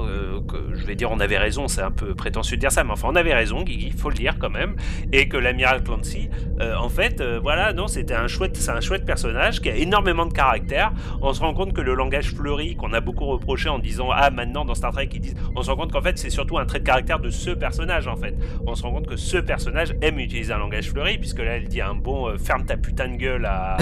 je 0.74 0.86
vais 0.86 0.96
dire 0.96 1.12
on 1.12 1.20
avait 1.20 1.38
raison, 1.38 1.68
c'est 1.68 1.82
un 1.82 1.92
peu 1.92 2.16
prétentieux 2.16 2.56
de 2.56 2.62
dire 2.62 2.72
ça, 2.72 2.84
mais 2.84 2.92
enfin 2.92 3.10
on 3.12 3.16
avait 3.16 3.34
raison, 3.34 3.62
Guigui, 3.62 3.92
faut 3.92 4.10
le 4.10 4.16
dire 4.16 4.38
quand 4.40 4.50
même, 4.50 4.76
et 5.12 5.28
que 5.28 5.38
l'amiral 5.38 5.84
Clancy, 5.84 6.30
en 6.60 6.90
fait, 6.90 7.22
voilà, 7.42 7.74
non, 7.74 7.88
c'était 7.88 8.16
un 8.16 8.28
chouette, 8.28 8.56
c'est 8.56 8.72
un 8.72 8.80
chouette 8.80 9.06
personnage 9.06 9.60
qui 9.62 9.70
a 9.70 9.76
énormément 9.76 10.26
de 10.26 10.34
caractère. 10.34 10.94
On 11.22 11.34
se 11.34 11.42
rend 11.42 11.54
compte 11.54 11.74
que 11.74 11.82
le 11.82 11.94
langage 11.94 12.34
fleuri 12.34 12.76
qu'on 12.76 12.94
a 12.94 13.02
beaucoup 13.02 13.26
reproché 13.26 13.68
en 13.70 13.80
disant 13.80 14.10
ah 14.14 14.30
maintenant 14.30 14.64
dans 14.64 14.76
Star 14.76 14.92
Trek 14.94 15.10
ils 15.14 15.20
disent, 15.20 15.36
on 15.56 15.62
se 15.62 15.70
rend 15.70 15.76
compte 15.76 15.92
qu'en 15.92 16.02
fait 16.02 16.18
c'est 16.18 16.30
surtout 16.30 16.58
un 16.58 16.66
trait 16.66 16.80
de 16.80 16.86
caractère 16.86 17.20
de 17.20 17.30
ce 17.30 17.52
personnage 17.52 18.08
en 18.08 18.16
fait. 18.16 18.36
On 18.66 18.76
se 18.76 18.84
rend 18.84 18.94
compte 18.94 19.08
que 19.08 19.18
ce 19.18 19.38
personnage 19.38 19.94
aime 20.02 20.20
utiliser 20.20 20.54
un 20.54 20.60
langage 20.60 20.90
fleuri 20.90 21.18
puisque 21.18 21.40
là 21.40 21.58
elle 21.58 21.68
dit 21.68 21.82
un 21.82 21.96
bon 21.96 22.38
ferme 22.38 22.66
ta 22.66 22.78
putain 22.78 23.10
de 23.10 23.16
gueule 23.18 23.46
à, 23.46 23.78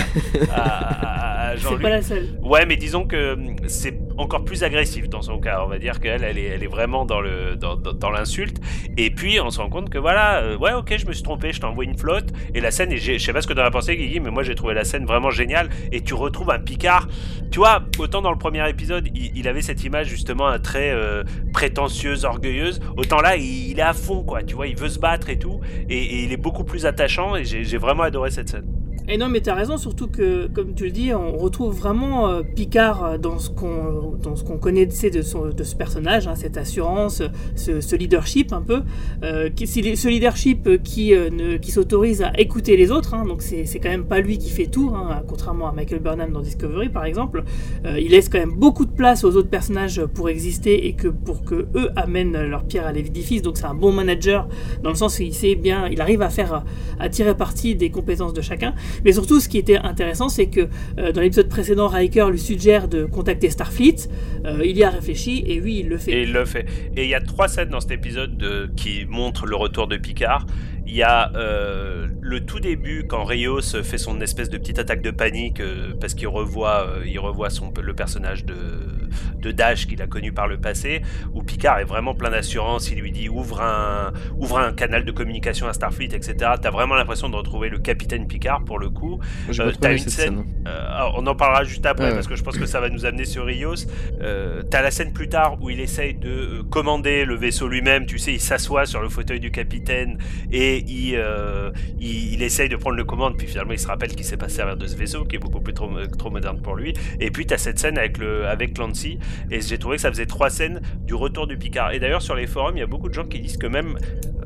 à, 0.51 0.61
à- 0.61 1.49
à 1.51 1.57
C'est 1.57 1.79
pas 1.81 1.89
la 1.89 2.01
seule. 2.01 2.27
Ouais, 2.43 2.65
mais 2.65 2.75
disons 2.75 3.05
que 3.05 3.33
hum, 3.33 3.55
c'est 3.67 3.97
encore 4.17 4.43
plus 4.43 4.63
agressif 4.63 5.07
dans 5.09 5.21
son 5.21 5.39
cas. 5.39 5.61
On 5.63 5.67
va 5.67 5.79
dire 5.79 5.99
qu'elle, 5.99 6.23
elle 6.23 6.37
est, 6.37 6.45
elle 6.45 6.63
est 6.63 6.67
vraiment 6.67 7.05
dans 7.05 7.21
le 7.21 7.55
dans, 7.55 7.75
dans- 7.75 7.93
dans 7.93 8.09
l'insulte. 8.09 8.57
Et 8.97 9.09
puis 9.11 9.39
on 9.39 9.49
se 9.49 9.59
rend 9.59 9.69
compte 9.69 9.89
que 9.89 9.97
voilà, 9.97 10.39
euh, 10.41 10.57
ouais, 10.57 10.73
ok, 10.73 10.95
je 10.97 11.05
me 11.05 11.13
suis 11.13 11.23
trompé, 11.23 11.51
je 11.53 11.59
t'envoie 11.59 11.83
une 11.83 11.97
flotte. 11.97 12.29
Et 12.53 12.59
la 12.61 12.71
scène, 12.71 12.91
et 12.91 12.97
je 12.97 13.17
sais 13.17 13.33
pas 13.33 13.41
ce 13.41 13.47
que 13.47 13.53
t'en 13.53 13.61
as 13.63 13.71
pensé, 13.71 13.95
Guigui, 13.95 14.19
mais 14.19 14.29
moi 14.31 14.43
j'ai 14.43 14.55
trouvé 14.55 14.73
la 14.73 14.83
scène 14.83 15.05
vraiment 15.05 15.29
géniale. 15.31 15.69
Et 15.91 16.01
tu 16.01 16.13
retrouves 16.13 16.49
un 16.51 16.59
Picard. 16.59 17.07
Tu 17.51 17.59
vois, 17.59 17.81
autant 17.99 18.21
dans 18.21 18.31
le 18.31 18.37
premier 18.37 18.67
épisode, 18.69 19.07
il, 19.15 19.31
il 19.37 19.47
avait 19.47 19.61
cette 19.61 19.83
image 19.83 20.07
justement 20.07 20.47
un 20.47 20.59
très 20.59 20.91
euh, 20.91 21.23
prétentieuse, 21.53 22.25
orgueilleuse. 22.25 22.79
Autant 22.97 23.21
là, 23.21 23.37
il, 23.37 23.69
il 23.71 23.79
est 23.79 23.83
à 23.83 23.93
fond, 23.93 24.23
quoi. 24.23 24.43
Tu 24.43 24.55
vois, 24.55 24.67
il 24.67 24.75
veut 24.75 24.89
se 24.89 24.99
battre 24.99 25.29
et 25.29 25.39
tout. 25.39 25.61
Et, 25.89 25.97
et 25.97 26.23
il 26.23 26.31
est 26.33 26.37
beaucoup 26.37 26.63
plus 26.63 26.85
attachant. 26.85 27.35
Et 27.35 27.45
j'ai 27.45 27.77
vraiment 27.77 28.03
adoré 28.03 28.31
cette 28.31 28.49
scène. 28.49 28.65
Et 29.09 29.17
non, 29.17 29.29
mais 29.29 29.39
t'as 29.39 29.55
raison, 29.55 29.77
surtout 29.77 30.07
que, 30.07 30.47
comme 30.47 30.73
tu 30.73 30.83
le 30.83 30.91
dis, 30.91 31.13
on 31.13 31.37
retrouve 31.37 31.73
vraiment 31.73 32.27
euh, 32.27 32.41
Picard 32.43 33.05
euh, 33.05 33.17
dans 33.17 33.39
ce 33.39 33.49
qu'on 33.49 34.17
dans 34.21 34.35
connaît 34.57 34.85
tu 34.85 34.95
sais, 34.95 35.09
de, 35.09 35.21
son, 35.21 35.45
de 35.45 35.63
ce 35.63 35.77
personnage, 35.77 36.27
hein, 36.27 36.35
cette 36.35 36.57
assurance, 36.57 37.23
ce, 37.55 37.79
ce 37.79 37.95
leadership 37.95 38.51
un 38.51 38.61
peu, 38.61 38.81
euh, 39.23 39.49
qui, 39.49 39.65
ce 39.65 40.09
leadership 40.09 40.67
euh, 40.67 40.77
qui, 40.77 41.13
euh, 41.13 41.57
qui 41.57 41.71
s'autorise 41.71 42.21
à 42.21 42.37
écouter 42.37 42.75
les 42.75 42.91
autres. 42.91 43.13
hein, 43.13 43.25
donc 43.25 43.41
c'est 43.41 43.65
c'est 43.65 43.79
quand 43.79 43.89
même 43.89 44.05
pas 44.05 44.19
lui 44.19 44.37
qui 44.37 44.49
fait 44.49 44.65
tout, 44.67 44.91
hein, 44.93 45.23
contrairement 45.25 45.69
à 45.69 45.71
Michael 45.71 45.99
Burnham 45.99 46.33
dans 46.33 46.41
Discovery 46.41 46.89
par 46.89 47.05
exemple. 47.05 47.45
Euh, 47.85 47.97
il 47.97 48.11
laisse 48.11 48.27
quand 48.27 48.39
même 48.39 48.55
beaucoup 48.57 48.85
de 48.85 48.91
place 48.91 49.23
aux 49.23 49.37
autres 49.37 49.49
personnages 49.49 50.03
pour 50.05 50.27
exister 50.27 50.85
et 50.87 50.93
que 50.93 51.07
pour 51.07 51.45
que 51.45 51.67
eux 51.75 51.91
amènent 51.95 52.41
leur 52.45 52.65
pierre 52.65 52.85
à 52.85 52.91
l'édifice. 52.91 53.41
Donc 53.41 53.55
c'est 53.55 53.65
un 53.67 53.73
bon 53.73 53.93
manager 53.93 54.49
dans 54.83 54.89
le 54.89 54.95
sens 54.97 55.17
où 55.19 55.21
il 55.21 55.33
sait 55.33 55.55
bien, 55.55 55.87
il 55.87 56.01
arrive 56.01 56.21
à 56.21 56.29
faire 56.29 56.65
à 56.99 57.07
tirer 57.07 57.37
parti 57.37 57.73
des 57.75 57.89
compétences 57.89 58.33
de 58.33 58.41
chacun. 58.41 58.73
Mais 59.05 59.11
surtout, 59.11 59.39
ce 59.39 59.47
qui 59.49 59.57
était 59.57 59.77
intéressant, 59.77 60.29
c'est 60.29 60.47
que 60.47 60.67
euh, 60.99 61.11
dans 61.11 61.21
l'épisode 61.21 61.49
précédent, 61.49 61.87
Riker 61.87 62.27
lui 62.31 62.39
suggère 62.39 62.87
de 62.87 63.05
contacter 63.05 63.49
Starfleet. 63.49 64.07
Euh, 64.45 64.61
il 64.65 64.77
y 64.77 64.83
a 64.83 64.89
réfléchi 64.89 65.43
et 65.47 65.61
oui, 65.61 65.77
il 65.81 65.89
le 65.89 65.97
fait. 65.97 66.11
Et 66.11 66.23
il 66.23 66.33
le 66.33 66.45
fait. 66.45 66.65
Et 66.95 67.03
il 67.03 67.09
y 67.09 67.15
a 67.15 67.21
trois 67.21 67.47
scènes 67.47 67.69
dans 67.69 67.79
cet 67.79 67.91
épisode 67.91 68.37
de- 68.37 68.69
qui 68.75 69.05
montrent 69.07 69.45
le 69.45 69.55
retour 69.55 69.87
de 69.87 69.97
Picard. 69.97 70.45
Il 70.89 70.95
y 70.95 71.03
a 71.03 71.31
euh, 71.35 72.07
le 72.21 72.45
tout 72.45 72.59
début 72.61 73.05
quand 73.07 73.25
Rios 73.25 73.61
fait 73.83 73.97
son 73.97 74.21
espèce 74.21 74.49
de 74.49 74.57
petite 74.57 74.79
attaque 74.79 75.01
de 75.01 75.11
panique 75.11 75.59
euh, 75.59 75.91
parce 75.99 76.13
qu'il 76.13 76.29
revoit, 76.29 76.87
euh, 76.87 77.03
il 77.05 77.19
revoit 77.19 77.49
son, 77.49 77.73
le 77.81 77.93
personnage 77.93 78.45
de, 78.45 78.55
de 79.41 79.51
Dash 79.51 79.85
qu'il 79.85 80.01
a 80.01 80.07
connu 80.07 80.31
par 80.31 80.47
le 80.47 80.57
passé, 80.57 81.01
où 81.33 81.43
Picard 81.43 81.79
est 81.79 81.83
vraiment 81.83 82.15
plein 82.15 82.29
d'assurance. 82.29 82.89
Il 82.89 82.99
lui 83.01 83.11
dit 83.11 83.27
ouvre 83.27 83.61
un, 83.61 84.13
ouvre 84.37 84.59
un 84.59 84.71
canal 84.73 85.03
de 85.03 85.11
communication 85.11 85.67
à 85.67 85.73
Starfleet, 85.73 86.15
etc. 86.15 86.35
T'as 86.61 86.71
vraiment 86.71 86.95
l'impression 86.95 87.27
de 87.29 87.35
retrouver 87.35 87.67
le 87.69 87.79
capitaine 87.79 88.25
Picard 88.27 88.63
pour 88.63 88.79
le 88.79 88.89
coup. 88.89 89.19
Une 89.91 89.97
scène- 90.09 90.35
on 91.15 91.27
en 91.27 91.35
parlera 91.35 91.63
juste 91.63 91.85
après 91.85 92.05
Ouais, 92.07 92.13
parce 92.15 92.27
que 92.27 92.35
je 92.35 92.43
pense 92.43 92.57
que 92.57 92.65
ça 92.65 92.79
va 92.79 92.89
nous 92.89 93.05
amener 93.05 93.25
sur 93.25 93.45
Rios. 93.45 93.75
T'as 94.69 94.81
la 94.81 94.91
scène 94.91 95.11
plus 95.13 95.27
tard 95.29 95.57
où 95.61 95.69
il 95.69 95.79
essaye 95.79 96.13
de 96.13 96.61
commander 96.69 97.25
le 97.25 97.35
vaisseau 97.35 97.67
lui-même. 97.67 98.05
Tu 98.05 98.17
sais, 98.19 98.33
il 98.33 98.39
s'assoit 98.41 98.85
sur 98.85 99.01
le 99.01 99.09
fauteuil 99.09 99.39
du 99.39 99.51
capitaine 99.51 100.17
et 100.51 100.76
il, 100.79 101.15
euh, 101.15 101.71
il, 101.99 102.41
essaye 102.41 102.69
de 102.69 102.75
prendre 102.75 102.95
le 102.95 103.03
commande. 103.03 103.37
Puis 103.37 103.47
finalement, 103.47 103.73
il 103.73 103.79
se 103.79 103.87
rappelle 103.87 104.15
qu'il 104.15 104.25
sait 104.25 104.37
pas 104.37 104.49
servir 104.49 104.77
de 104.77 104.87
ce 104.87 104.95
vaisseau 104.95 105.25
qui 105.25 105.35
est 105.35 105.39
beaucoup 105.39 105.61
plus 105.61 105.73
trop, 105.73 105.89
moderne 106.29 106.61
pour 106.61 106.75
lui. 106.75 106.93
Et 107.19 107.31
puis 107.31 107.45
t'as 107.45 107.57
cette 107.57 107.79
scène 107.79 107.97
avec 107.97 108.17
le 108.17 108.45
avec 108.47 108.73
Clancy. 108.73 109.19
Et 109.51 109.61
j'ai 109.61 109.77
trouvé 109.77 109.95
que 109.95 110.01
ça 110.01 110.11
faisait 110.11 110.25
trois 110.25 110.49
scènes 110.49 110.81
du 111.05 111.13
retour 111.13 111.47
du 111.47 111.57
Picard. 111.57 111.93
Et 111.93 111.99
d'ailleurs, 111.99 112.21
sur 112.21 112.35
les 112.35 112.47
forums, 112.47 112.77
il 112.77 112.79
y 112.79 112.83
a 112.83 112.87
beaucoup 112.87 113.09
de 113.09 113.13
gens 113.13 113.25
qui 113.25 113.39
disent 113.39 113.57
que 113.57 113.67
même 113.67 113.97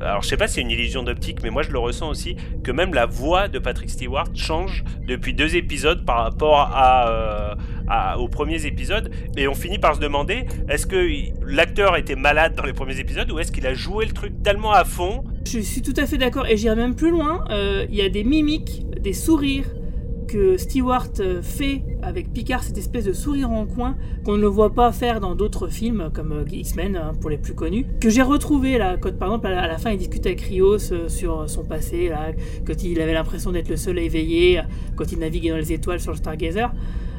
alors 0.02 0.22
je 0.22 0.28
sais 0.28 0.36
pas 0.36 0.48
si 0.48 0.54
c'est 0.54 0.60
une 0.60 0.70
illusion 0.70 1.02
d'optique, 1.02 1.42
mais 1.42 1.50
moi 1.50 1.62
je 1.62 1.70
le 1.70 1.78
ressens 1.78 2.08
aussi, 2.08 2.36
que 2.64 2.72
même 2.72 2.92
la 2.92 3.06
voix 3.06 3.48
de 3.48 3.58
Patrick 3.58 3.88
Stewart 3.88 4.26
change 4.34 4.84
depuis 5.06 5.32
deux 5.32 5.54
épisodes 5.56 6.04
par 6.04 6.24
rapport 6.24 6.58
à, 6.58 7.08
euh, 7.08 7.54
aux 8.18 8.28
premiers 8.28 8.66
épisodes, 8.66 9.10
et 9.36 9.48
on 9.48 9.54
finit 9.54 9.78
par 9.78 9.94
se 9.94 10.00
demander, 10.00 10.46
est-ce 10.68 10.86
que 10.86 11.08
l'acteur 11.46 11.96
était 11.96 12.16
malade 12.16 12.54
dans 12.54 12.64
les 12.64 12.72
premiers 12.72 12.98
épisodes, 12.98 13.30
ou 13.30 13.38
est-ce 13.38 13.52
qu'il 13.52 13.66
a 13.66 13.74
joué 13.74 14.06
le 14.06 14.12
truc 14.12 14.42
tellement 14.42 14.72
à 14.72 14.84
fond? 14.84 15.24
Je 15.46 15.58
suis 15.60 15.82
tout 15.82 15.94
à 15.96 16.06
fait 16.06 16.18
d'accord 16.18 16.46
et 16.46 16.56
j'irai 16.56 16.76
même 16.76 16.94
plus 16.94 17.10
loin. 17.10 17.44
Euh, 17.50 17.86
Il 17.90 17.96
y 17.96 18.02
a 18.02 18.08
des 18.08 18.24
mimiques, 18.24 18.86
des 19.00 19.12
sourires 19.12 19.66
que 20.28 20.56
Stewart 20.56 21.10
euh, 21.20 21.42
fait 21.42 21.82
avec 22.00 22.32
Picard, 22.32 22.62
cette 22.62 22.78
espèce 22.78 23.04
de 23.04 23.12
sourire 23.12 23.50
en 23.50 23.66
coin 23.66 23.96
qu'on 24.24 24.38
ne 24.38 24.46
voit 24.46 24.72
pas 24.72 24.90
faire 24.90 25.20
dans 25.20 25.34
d'autres 25.34 25.68
films 25.68 26.10
comme 26.14 26.32
euh, 26.32 26.44
X-Men 26.50 26.96
hein, 26.96 27.12
pour 27.20 27.28
les 27.28 27.36
plus 27.36 27.54
connus, 27.54 27.84
que 28.00 28.08
j'ai 28.08 28.22
retrouvé 28.22 28.78
là, 28.78 28.96
quand 28.96 29.14
par 29.18 29.28
exemple 29.28 29.48
à 29.48 29.66
la, 29.66 29.78
fin 29.78 29.90
il 29.90 29.98
discute 29.98 30.24
avec 30.24 30.40
Rios 30.40 30.78
sur 31.08 31.50
son 31.50 31.64
passé, 31.64 32.08
là, 32.08 32.32
quand 32.66 32.82
il 32.82 33.00
avait 33.02 33.12
l'impression 33.12 33.52
d'être 33.52 33.68
le 33.68 33.76
seul 33.76 33.98
à 33.98 34.02
éveiller, 34.02 34.62
quand 34.96 35.12
il 35.12 35.18
naviguait 35.18 35.50
dans 35.50 35.56
les 35.56 35.72
étoiles 35.72 36.00
sur 36.00 36.12
le 36.12 36.16
Stargazer. 36.16 36.72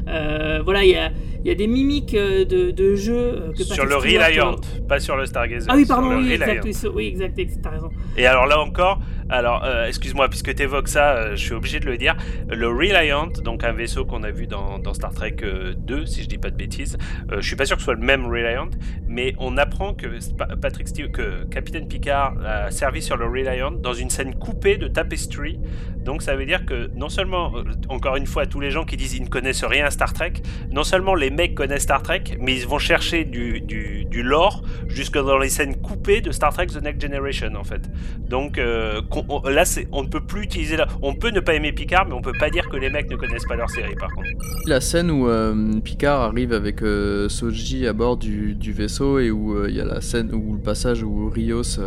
Euh, 0.07 0.61
voilà, 0.63 0.83
il 0.83 0.91
y 0.91 0.95
a, 0.95 1.11
y 1.43 1.49
a 1.49 1.55
des 1.55 1.67
mimiques 1.67 2.13
euh, 2.13 2.45
de, 2.45 2.71
de 2.71 2.95
jeu 2.95 3.15
euh, 3.15 3.51
que 3.53 3.63
sur 3.63 3.85
le 3.85 3.95
Reliant, 3.95 4.55
pas 4.87 4.99
sur 4.99 5.15
le 5.15 5.25
Stargazer. 5.25 5.67
Ah 5.71 5.75
oui, 5.77 5.85
pardon, 5.85 6.09
oui, 6.17 6.33
Reliant. 6.33 6.61
exact, 6.63 6.87
oui, 6.93 7.07
exact, 7.07 7.39
exact, 7.39 7.61
t'as 7.63 7.69
raison. 7.69 7.89
Et 8.17 8.25
alors 8.25 8.45
là 8.45 8.59
encore, 8.59 8.99
alors 9.29 9.63
euh, 9.63 9.87
excuse-moi, 9.87 10.29
puisque 10.29 10.53
tu 10.53 10.63
évoques 10.63 10.87
ça, 10.87 11.15
euh, 11.15 11.31
je 11.35 11.43
suis 11.43 11.53
obligé 11.53 11.79
de 11.79 11.85
le 11.85 11.97
dire. 11.97 12.15
Le 12.49 12.67
Reliant, 12.67 13.27
donc 13.43 13.63
un 13.63 13.71
vaisseau 13.71 14.05
qu'on 14.05 14.23
a 14.23 14.31
vu 14.31 14.47
dans, 14.47 14.81
Star 14.93 15.13
Trek 15.13 15.37
euh, 15.43 15.73
2, 15.77 16.05
si 16.05 16.23
je 16.23 16.27
dis 16.27 16.37
pas 16.37 16.49
de 16.49 16.55
bêtises, 16.55 16.97
euh, 17.31 17.37
je 17.41 17.47
suis 17.47 17.55
pas 17.55 17.65
sûr 17.65 17.75
que 17.77 17.81
ce 17.81 17.85
soit 17.85 17.95
le 17.95 18.01
même 18.01 18.25
Reliant, 18.25 18.69
mais 19.07 19.33
on 19.37 19.57
apprend 19.57 19.93
que 19.93 20.07
Patrick 20.55 20.83
que 21.11 21.45
Capitaine 21.45 21.87
Picard 21.87 22.35
a 22.45 22.71
servi 22.71 23.01
sur 23.01 23.17
le 23.17 23.25
Reliant 23.25 23.71
dans 23.71 23.93
une 23.93 24.09
scène 24.09 24.35
coupée 24.35 24.77
de 24.77 24.87
Tapestry. 24.87 25.59
Donc 26.03 26.21
ça 26.21 26.35
veut 26.35 26.45
dire 26.45 26.65
que 26.65 26.89
non 26.95 27.09
seulement, 27.09 27.51
euh, 27.55 27.63
encore 27.89 28.15
une 28.17 28.25
fois, 28.25 28.45
tous 28.45 28.59
les 28.59 28.71
gens 28.71 28.83
qui 28.83 28.97
disent 28.97 29.15
ils 29.15 29.23
ne 29.23 29.29
connaissent 29.29 29.63
rien 29.63 29.85
à 29.85 29.89
Star 29.89 30.13
Trek, 30.13 30.33
non 30.71 30.83
seulement 30.83 31.15
les 31.15 31.29
mecs 31.29 31.55
connaissent 31.55 31.83
Star 31.83 32.03
Trek, 32.03 32.23
mais 32.39 32.55
ils 32.55 32.67
vont 32.67 32.79
chercher 32.79 33.23
du, 33.23 33.61
du, 33.61 34.23
lore 34.23 34.63
jusque 34.87 35.17
dans 35.17 35.37
les 35.37 35.49
scènes 35.49 35.75
coupées 35.81 36.21
de 36.21 36.31
Star 36.31 36.53
Trek 36.53 36.67
The 36.67 36.81
Next 36.81 37.01
Generation 37.01 37.55
en 37.55 37.63
fait. 37.63 37.89
Donc 38.19 38.57
euh, 38.57 39.01
on- 39.15 39.47
là, 39.49 39.63
on 39.91 40.03
ne 40.03 40.07
peut 40.07 40.21
plus 40.21 40.43
utiliser. 40.43 40.77
On 41.01 41.13
peut 41.15 41.31
ne 41.31 41.39
pas 41.39 41.53
aimer 41.53 41.71
Picard, 41.71 42.05
mais 42.07 42.13
on 42.13 42.21
peut 42.21 42.33
pas 42.39 42.49
dire 42.49 42.67
que 42.69 42.77
les 42.77 42.89
mecs 42.89 43.09
ne 43.09 43.15
connaissent 43.15 43.45
pas 43.45 43.55
leur 43.55 43.69
série 43.69 43.95
par 43.95 44.09
contre. 44.13 44.27
La 44.67 44.81
scène 44.81 45.11
où 45.11 45.27
euh, 45.27 45.79
Picard 45.79 46.21
arrive 46.21 46.53
avec 46.53 46.81
euh, 46.81 47.29
Soji 47.29 47.87
à 47.87 47.93
bord 47.93 48.17
du, 48.17 48.55
vaisseau 48.73 49.19
et 49.19 49.31
où 49.31 49.55
euh, 49.55 49.67
il 49.69 49.75
y 49.75 49.81
a 49.81 49.85
la 49.85 50.01
scène 50.01 50.33
où 50.33 50.53
le 50.53 50.59
passage 50.59 51.03
où 51.03 51.29
Rios 51.29 51.79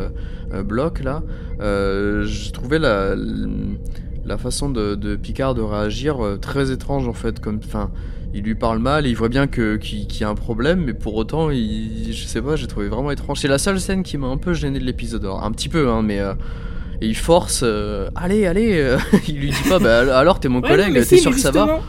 bloque 0.64 1.02
là, 1.02 1.22
je 1.58 2.52
trouvais 2.52 2.78
la, 2.78 3.14
la 4.24 4.38
façon 4.38 4.70
de, 4.70 5.16
Picard 5.16 5.54
de 5.54 5.62
réagir 5.62 6.18
très 6.40 6.70
étrange 6.70 7.08
en 7.08 7.12
fait. 7.12 7.40
Comme, 7.40 7.60
enfin, 7.64 7.90
il 8.34 8.42
lui 8.42 8.54
parle 8.54 8.78
mal 8.78 9.06
et 9.06 9.10
il 9.10 9.16
voit 9.16 9.28
bien 9.28 9.46
que 9.46 9.76
qu'il 9.76 10.20
y 10.20 10.24
a 10.24 10.28
un 10.28 10.34
problème, 10.34 10.84
mais 10.84 10.94
pour 10.94 11.14
autant, 11.14 11.50
je 11.50 12.24
sais 12.26 12.42
pas, 12.42 12.56
j'ai 12.56 12.66
trouvé 12.66 12.88
vraiment 12.88 13.10
étrange. 13.10 13.40
C'est 13.40 13.48
la 13.48 13.58
seule 13.58 13.80
scène 13.80 14.02
qui 14.02 14.18
m'a 14.18 14.28
un 14.28 14.36
peu 14.36 14.52
gêné 14.54 14.78
de 14.78 14.84
l'épisode, 14.84 15.24
un 15.24 15.50
petit 15.52 15.68
peu, 15.68 15.88
hein, 15.90 16.02
mais. 16.02 16.20
Et 17.00 17.06
il 17.06 17.16
force, 17.16 17.60
euh, 17.62 18.08
allez, 18.14 18.46
allez, 18.46 18.78
euh, 18.78 18.98
il 19.28 19.38
lui 19.38 19.50
dit 19.50 19.68
pas, 19.68 19.78
bah 19.78 20.18
alors 20.18 20.40
t'es 20.40 20.48
mon 20.48 20.60
collègue, 20.60 20.94
t'es 21.06 21.16
sûr 21.18 21.32
que 21.32 21.38
ça 21.40 21.50
va? 21.50 21.80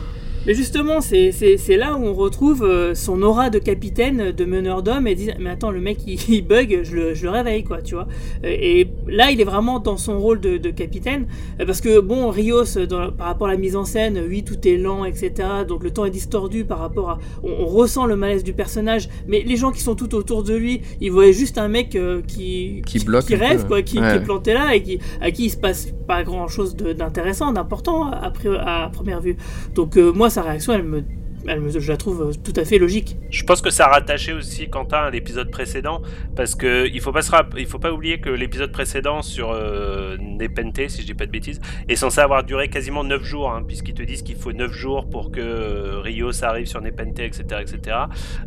Mais 0.48 0.54
justement, 0.54 1.02
c'est- 1.02 1.32
là 1.78 1.96
où 1.98 2.06
on 2.06 2.14
retrouve 2.14 2.64
euh, 2.64 2.96
son 2.96 3.22
aura 3.22 3.50
de 3.50 3.60
capitaine, 3.60 4.32
de 4.32 4.46
meneur 4.46 4.82
d'homme, 4.82 5.06
et 5.06 5.14
dit 5.14 5.30
Mais 5.40 5.50
attends, 5.50 5.72
le 5.72 5.82
mec 5.82 5.98
il, 6.08 6.18
il 6.30 6.42
bug, 6.42 6.80
je 6.84 6.96
le, 6.96 7.14
je 7.14 7.24
le 7.26 7.30
réveille, 7.32 7.64
quoi, 7.66 7.82
tu 7.82 7.96
vois. 7.96 8.08
Et 8.44 8.88
là, 9.08 9.30
il 9.32 9.42
est 9.42 9.44
vraiment 9.44 9.80
dans 9.80 9.98
son 9.98 10.18
rôle 10.20 10.40
de, 10.40 10.58
de 10.58 10.70
capitaine, 10.72 11.28
euh, 11.60 11.66
parce 11.66 11.82
que, 11.82 12.00
bon, 12.00 12.30
Rios, 12.30 12.78
euh, 12.78 12.86
dans- 12.86 13.12
par 13.12 13.28
rapport 13.28 13.48
à 13.48 13.52
la 13.52 13.58
mise 13.58 13.76
en 13.76 13.84
scène, 13.84 14.24
oui, 14.28 14.44
tout 14.44 14.66
est 14.68 14.78
lent, 14.78 15.04
etc. 15.04 15.34
Donc 15.68 15.84
le 15.84 15.92
temps 15.92 16.06
est 16.06 16.10
distordu 16.12 16.64
par 16.64 16.80
rapport 16.80 17.10
à. 17.10 17.20
On, 17.44 17.52
on 17.64 17.66
ressent 17.66 18.06
le 18.06 18.16
malaise 18.16 18.44
du 18.46 18.54
personnage, 18.54 19.10
mais 19.28 19.44
les 19.46 19.58
gens 19.58 19.72
qui 19.72 19.82
sont 19.82 19.96
tout 19.96 20.16
autour 20.16 20.44
de 20.44 20.56
lui, 20.56 20.82
ils 21.02 21.12
voyaient 21.12 21.34
juste 21.34 21.58
un 21.58 21.68
mec 21.68 21.96
euh, 21.96 22.22
qui, 22.26 22.82
Qui 22.86 23.00
bloque 23.04 23.26
qui 23.26 23.36
peu, 23.36 23.44
rêve, 23.44 23.68
quoi, 23.68 23.82
qui, 23.82 24.00
Ouais. 24.00 24.12
qui 24.12 24.16
est 24.18 24.24
planté 24.24 24.54
là, 24.54 24.74
et 24.76 24.82
qui, 24.82 25.00
à 25.20 25.30
qui 25.32 25.46
il 25.46 25.50
se 25.50 25.58
passe 25.58 25.90
pas 26.08 26.24
grand 26.24 26.48
chose 26.48 26.76
d'intéressant, 26.76 27.52
d'important 27.52 28.10
à, 28.12 28.32
à 28.66 28.90
première 28.90 29.22
vue. 29.22 29.36
Donc 29.76 29.98
euh, 29.98 30.12
moi, 30.12 30.30
sa 30.30 30.42
réaction, 30.42 30.74
elle 30.74 30.84
me 30.84 31.04
elle 31.50 31.62
me- 31.62 31.70
je 31.80 31.92
la 31.92 31.96
trouve 31.98 32.22
euh, 32.24 32.32
tout 32.44 32.52
à 32.60 32.66
fait 32.66 32.78
logique. 32.78 33.16
Je 33.30 33.44
pense 33.44 33.62
que 33.62 33.70
ça 33.70 33.88
rattachait 33.88 34.34
aussi 34.34 34.70
Quentin 34.70 34.98
à 35.04 35.10
l'épisode 35.12 35.50
précédent 35.52 36.02
parce 36.36 36.56
que 36.56 36.88
il 36.92 37.00
faut 37.00 37.12
pas 37.14 37.22
faut 37.22 37.80
pas 37.80 37.92
oublier 37.94 38.20
que 38.20 38.30
l'épisode 38.30 38.72
précédent 38.72 39.22
sur 39.22 39.52
euh, 39.52 40.18
Nepenthe, 40.20 40.90
si 40.90 41.02
je 41.04 41.06
dis 41.06 41.14
pas 41.14 41.26
de 41.26 41.32
bêtises, 41.32 41.62
est 41.88 41.96
censé 41.96 42.20
avoir 42.20 42.44
duré 42.44 42.70
quasiment 42.70 43.04
9 43.04 43.24
jours 43.24 43.52
hein, 43.52 43.64
puisqu'ils 43.66 43.94
te 43.94 44.04
disent 44.04 44.24
qu'il 44.24 44.36
faut 44.36 44.52
9 44.52 44.72
jours 44.72 45.10
pour 45.10 45.32
que 45.32 45.40
euh, 45.40 46.00
Rios 46.02 46.44
arrive 46.44 46.66
sur 46.66 46.82
Nepenthe, 46.82 47.20
etc., 47.20 47.44
etc. 47.62 47.98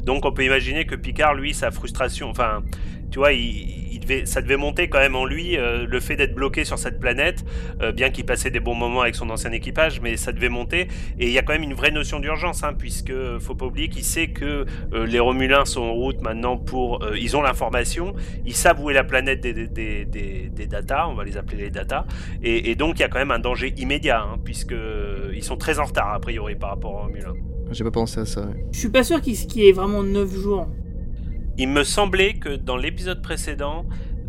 Donc 0.05 0.25
on 0.27 0.33
peut 0.33 0.45
imaginer 0.45 0.85
que 0.85 0.97
Picard, 0.97 1.35
lui, 1.35 1.55
sa 1.55 1.71
frustration, 1.71 2.29
enfin, 2.29 2.63
tu 3.11 3.19
vois, 3.19 3.33
il, 3.33 3.91
il 3.93 4.01
devait, 4.01 4.25
ça 4.27 4.41
devait 4.41 4.57
monter 4.57 4.89
quand 4.89 4.99
même 4.99 5.17
en 5.17 5.25
lui 5.25 5.57
euh, 5.57 5.87
le 5.87 6.01
fait 6.01 6.17
d'être 6.17 6.35
bloqué 6.35 6.65
sur 6.65 6.79
cette 6.79 6.99
planète, 7.01 7.45
euh, 7.83 7.93
bien 7.93 8.11
qu'il 8.11 8.25
passait 8.25 8.51
des 8.51 8.61
bons 8.61 8.75
moments 8.75 9.03
avec 9.03 9.15
son 9.15 9.29
ancien 9.31 9.53
équipage, 9.53 10.01
mais 10.01 10.17
ça 10.17 10.33
devait 10.33 10.49
monter. 10.49 10.89
Et 11.19 11.27
il 11.27 11.33
y 11.33 11.39
a 11.39 11.43
quand 11.43 11.53
même 11.53 11.63
une 11.63 11.75
vraie 11.75 11.91
notion 11.91 12.21
d'urgence, 12.21 12.63
hein, 12.65 12.73
puisque 12.77 13.13
faut 13.39 13.55
pas 13.55 13.67
oublier 13.67 13.89
qu'il 13.89 14.05
sait 14.05 14.29
que 14.29 14.65
euh, 14.95 15.07
les 15.07 15.19
Romulins 15.19 15.65
sont 15.65 15.83
en 15.83 15.93
route 15.93 16.21
maintenant 16.23 16.57
pour, 16.57 17.03
euh, 17.05 17.17
ils 17.19 17.37
ont 17.37 17.43
l'information, 17.43 18.15
ils 18.47 18.55
savent 18.55 18.81
où 18.83 18.91
est 18.91 18.95
la 18.95 19.05
planète 19.05 19.41
des, 19.41 19.53
des, 19.53 19.67
des, 19.67 20.05
des, 20.05 20.49
des 20.49 20.67
data, 20.67 21.09
on 21.09 21.15
va 21.15 21.25
les 21.25 21.37
appeler 21.37 21.65
les 21.65 21.71
data, 21.71 22.07
et, 22.43 22.71
et 22.71 22.75
donc 22.75 22.99
il 22.99 23.03
y 23.03 23.05
a 23.05 23.09
quand 23.09 23.19
même 23.19 23.31
un 23.31 23.39
danger 23.39 23.75
immédiat, 23.77 24.21
hein, 24.23 24.37
puisque 24.45 24.73
euh, 24.73 25.31
ils 25.35 25.45
sont 25.45 25.57
très 25.57 25.79
en 25.79 25.85
retard 25.85 26.13
a 26.15 26.21
priori 26.21 26.55
par 26.55 26.71
rapport 26.71 26.93
aux 26.95 26.99
Romulins. 27.03 27.35
J'ai 27.73 27.85
pas 27.85 27.91
pensé 27.93 28.21
à 28.21 28.27
ça. 28.27 28.43
ouais. 28.47 28.65
Je 28.73 28.79
suis 28.79 28.89
pas 28.89 29.05
sûr 29.05 29.21
qu'il 29.21 29.37
qu'il 29.37 29.63
y 29.63 29.69
ait 29.69 29.73
vraiment 29.73 30.03
9 30.03 30.35
jours. 30.35 30.69
Il 31.63 31.69
me 31.69 31.85
semblait 31.85 32.35
que 32.35 32.57
dans 32.57 32.77
l'épisode 32.77 33.21
précédent, 33.23 33.85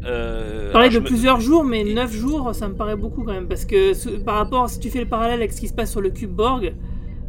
euh, 0.05 0.71
parlait 0.73 0.89
de 0.89 0.99
me- 0.99 1.05
plusieurs 1.05 1.39
jours, 1.39 1.63
mais 1.63 1.83
9 1.83 2.11
jours, 2.13 2.53
ça 2.53 2.67
me 2.67 2.73
paraît 2.75 2.95
beaucoup 2.97 3.23
quand 3.23 3.33
même. 3.33 3.47
Parce 3.47 3.65
que 3.65 3.93
ce- 3.93 4.09
par 4.09 4.35
rapport, 4.35 4.69
si 4.69 4.79
tu 4.79 4.89
fais 4.89 4.99
le 4.99 5.07
parallèle 5.07 5.39
avec 5.39 5.51
ce 5.53 5.61
qui 5.61 5.67
se 5.67 5.73
passe 5.73 5.91
sur 5.91 6.01
le 6.01 6.09
cube 6.09 6.31
Borg, 6.31 6.73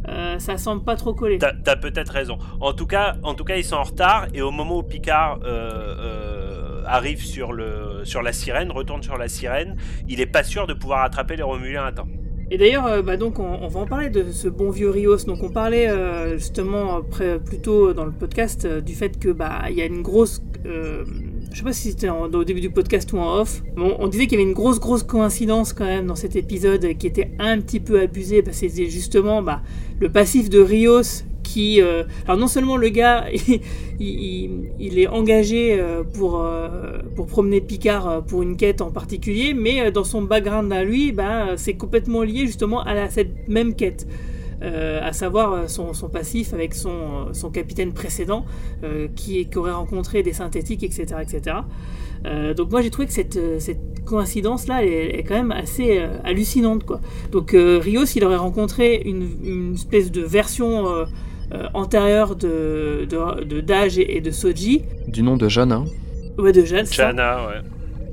euh, 0.09 0.37
ça 0.39 0.57
semble 0.57 0.83
pas 0.83 0.95
trop 0.97 1.13
coller. 1.13 1.37
T'as 1.37 1.53
t'as 1.53 1.77
peut-être 1.77 2.11
raison. 2.11 2.37
En 2.59 2.73
tout 2.73 2.87
cas, 2.87 3.15
en 3.23 3.33
tout 3.35 3.45
cas, 3.45 3.55
ils 3.55 3.63
sont 3.63 3.77
en 3.77 3.83
retard 3.83 4.27
et 4.33 4.41
au 4.41 4.51
moment 4.51 4.79
où 4.79 4.83
Picard 4.83 5.39
euh, 5.45 5.95
euh, 5.99 6.83
arrive 6.85 7.23
sur 7.23 7.53
le 7.53 8.01
sur 8.03 8.21
la 8.21 8.33
sirène, 8.33 8.71
retourne 8.71 9.01
sur 9.03 9.17
la 9.17 9.29
sirène, 9.29 9.77
il 10.09 10.19
est 10.19 10.25
pas 10.25 10.43
sûr 10.43 10.67
de 10.67 10.73
pouvoir 10.73 11.03
attraper 11.03 11.37
les 11.37 11.43
Romuliens 11.43 11.85
à 11.85 11.91
temps. 11.93 12.07
Et 12.51 12.57
d'ailleurs, 12.57 12.85
euh, 12.85 13.01
bah 13.01 13.17
donc, 13.17 13.39
on, 13.39 13.67
va 13.67 13.79
en 13.79 13.85
parler 13.85 14.09
de 14.09 14.31
ce 14.31 14.47
bon 14.47 14.69
vieux 14.69 14.89
Rios. 14.89 15.25
Donc, 15.25 15.43
on 15.43 15.49
parlait 15.49 15.89
euh, 15.89 16.37
justement 16.37 16.97
après, 16.97 17.39
plus 17.39 17.59
tôt 17.59 17.93
dans 17.93 18.05
le 18.05 18.11
podcast 18.11 18.65
euh, 18.65 18.81
du 18.81 18.93
fait 18.93 19.17
que 19.17 19.29
bah 19.29 19.63
il 19.69 19.75
y 19.75 19.81
a 19.81 19.85
une 19.85 20.01
grosse, 20.01 20.41
euh, 20.65 21.03
je 21.51 21.57
sais 21.57 21.63
pas 21.63 21.73
si 21.73 21.91
c'était 21.91 22.09
au 22.09 22.43
début 22.43 22.61
du 22.61 22.69
podcast 22.69 23.11
ou 23.13 23.17
en 23.17 23.39
off. 23.39 23.63
Bon, 23.75 23.95
on 23.99 24.07
disait 24.07 24.27
qu'il 24.27 24.39
y 24.39 24.41
avait 24.41 24.49
une 24.49 24.55
grosse 24.55 24.79
grosse 24.79 25.03
coïncidence 25.03 25.73
quand 25.73 25.85
même 25.85 26.07
dans 26.07 26.15
cet 26.15 26.35
épisode 26.35 26.97
qui 26.97 27.07
était 27.07 27.31
un 27.39 27.59
petit 27.59 27.79
peu 27.79 27.99
abusé. 27.99 28.41
Bah, 28.41 28.51
c'était 28.53 28.89
justement 28.89 29.41
bah, 29.41 29.61
le 29.99 30.09
passif 30.09 30.49
de 30.49 30.59
Rios 30.59 31.23
qui, 31.43 31.81
euh, 31.81 32.03
alors 32.25 32.37
non 32.37 32.47
seulement 32.47 32.77
le 32.77 32.89
gars, 32.89 33.25
il, 33.99 34.99
est 34.99 35.07
engagé 35.07 35.79
euh, 35.79 36.03
pour 36.03 36.41
euh, 36.41 36.99
pour 37.15 37.27
promener 37.27 37.61
Picard 37.61 38.23
pour 38.25 38.41
une 38.41 38.57
quête 38.57 38.81
en 38.81 38.91
particulier, 38.91 39.53
mais 39.53 39.91
dans 39.91 40.03
son 40.03 40.21
background 40.21 40.71
à 40.71 40.83
lui, 40.83 41.11
bah, 41.11 41.57
c'est 41.57 41.75
complètement 41.75 42.23
lié 42.23 42.45
justement 42.45 42.81
à 42.83 43.09
cette 43.09 43.47
même 43.47 43.75
quête. 43.75 44.07
Euh, 44.61 45.01
à 45.03 45.11
savoir 45.11 45.69
son, 45.69 45.93
son 45.93 46.07
passif 46.07 46.53
avec 46.53 46.73
son, 46.73 47.33
son 47.33 47.49
capitaine 47.49 47.91
précédent 47.91 48.45
qui, 49.13 49.45
qui 49.45 49.57
aurait 49.57 49.73
rencontré 49.73 50.23
des 50.23 50.31
synthétiques, 50.31 50.83
etc. 50.83 51.05
etc. 51.21 51.57
Donc 52.55 52.71
moi 52.71 52.81
j'ai 52.81 52.89
trouvé 52.89 53.07
que 53.07 53.13
cette, 53.13 53.37
cette 53.59 54.05
coïncidence-là 54.05 54.85
est, 54.85 55.19
est 55.19 55.23
quand 55.23 55.35
même 55.35 55.51
assez 55.51 55.99
hallucinante. 56.23 56.85
Quoi. 56.85 57.01
Donc 57.33 57.51
Rios 57.53 58.05
il 58.15 58.23
aurait 58.23 58.37
rencontré 58.37 59.01
une, 59.03 59.27
une 59.43 59.73
espèce 59.73 60.11
de 60.11 60.21
version 60.21 60.85
euh, 61.53 61.67
antérieure 61.73 62.35
de, 62.35 63.05
de, 63.09 63.43
de 63.43 63.61
Dage 63.61 63.97
et, 63.99 64.17
et 64.17 64.21
de 64.21 64.31
Soji, 64.31 64.83
Du 65.07 65.23
nom 65.23 65.37
de 65.37 65.47
Jana. 65.49 65.83
ouais, 66.37 66.51
de 66.51 66.63
Jeanne. 66.63 66.85
c'est 66.85 66.95
ça. 66.95 67.07
Jana, 67.07 67.47
ouais. 67.47 67.61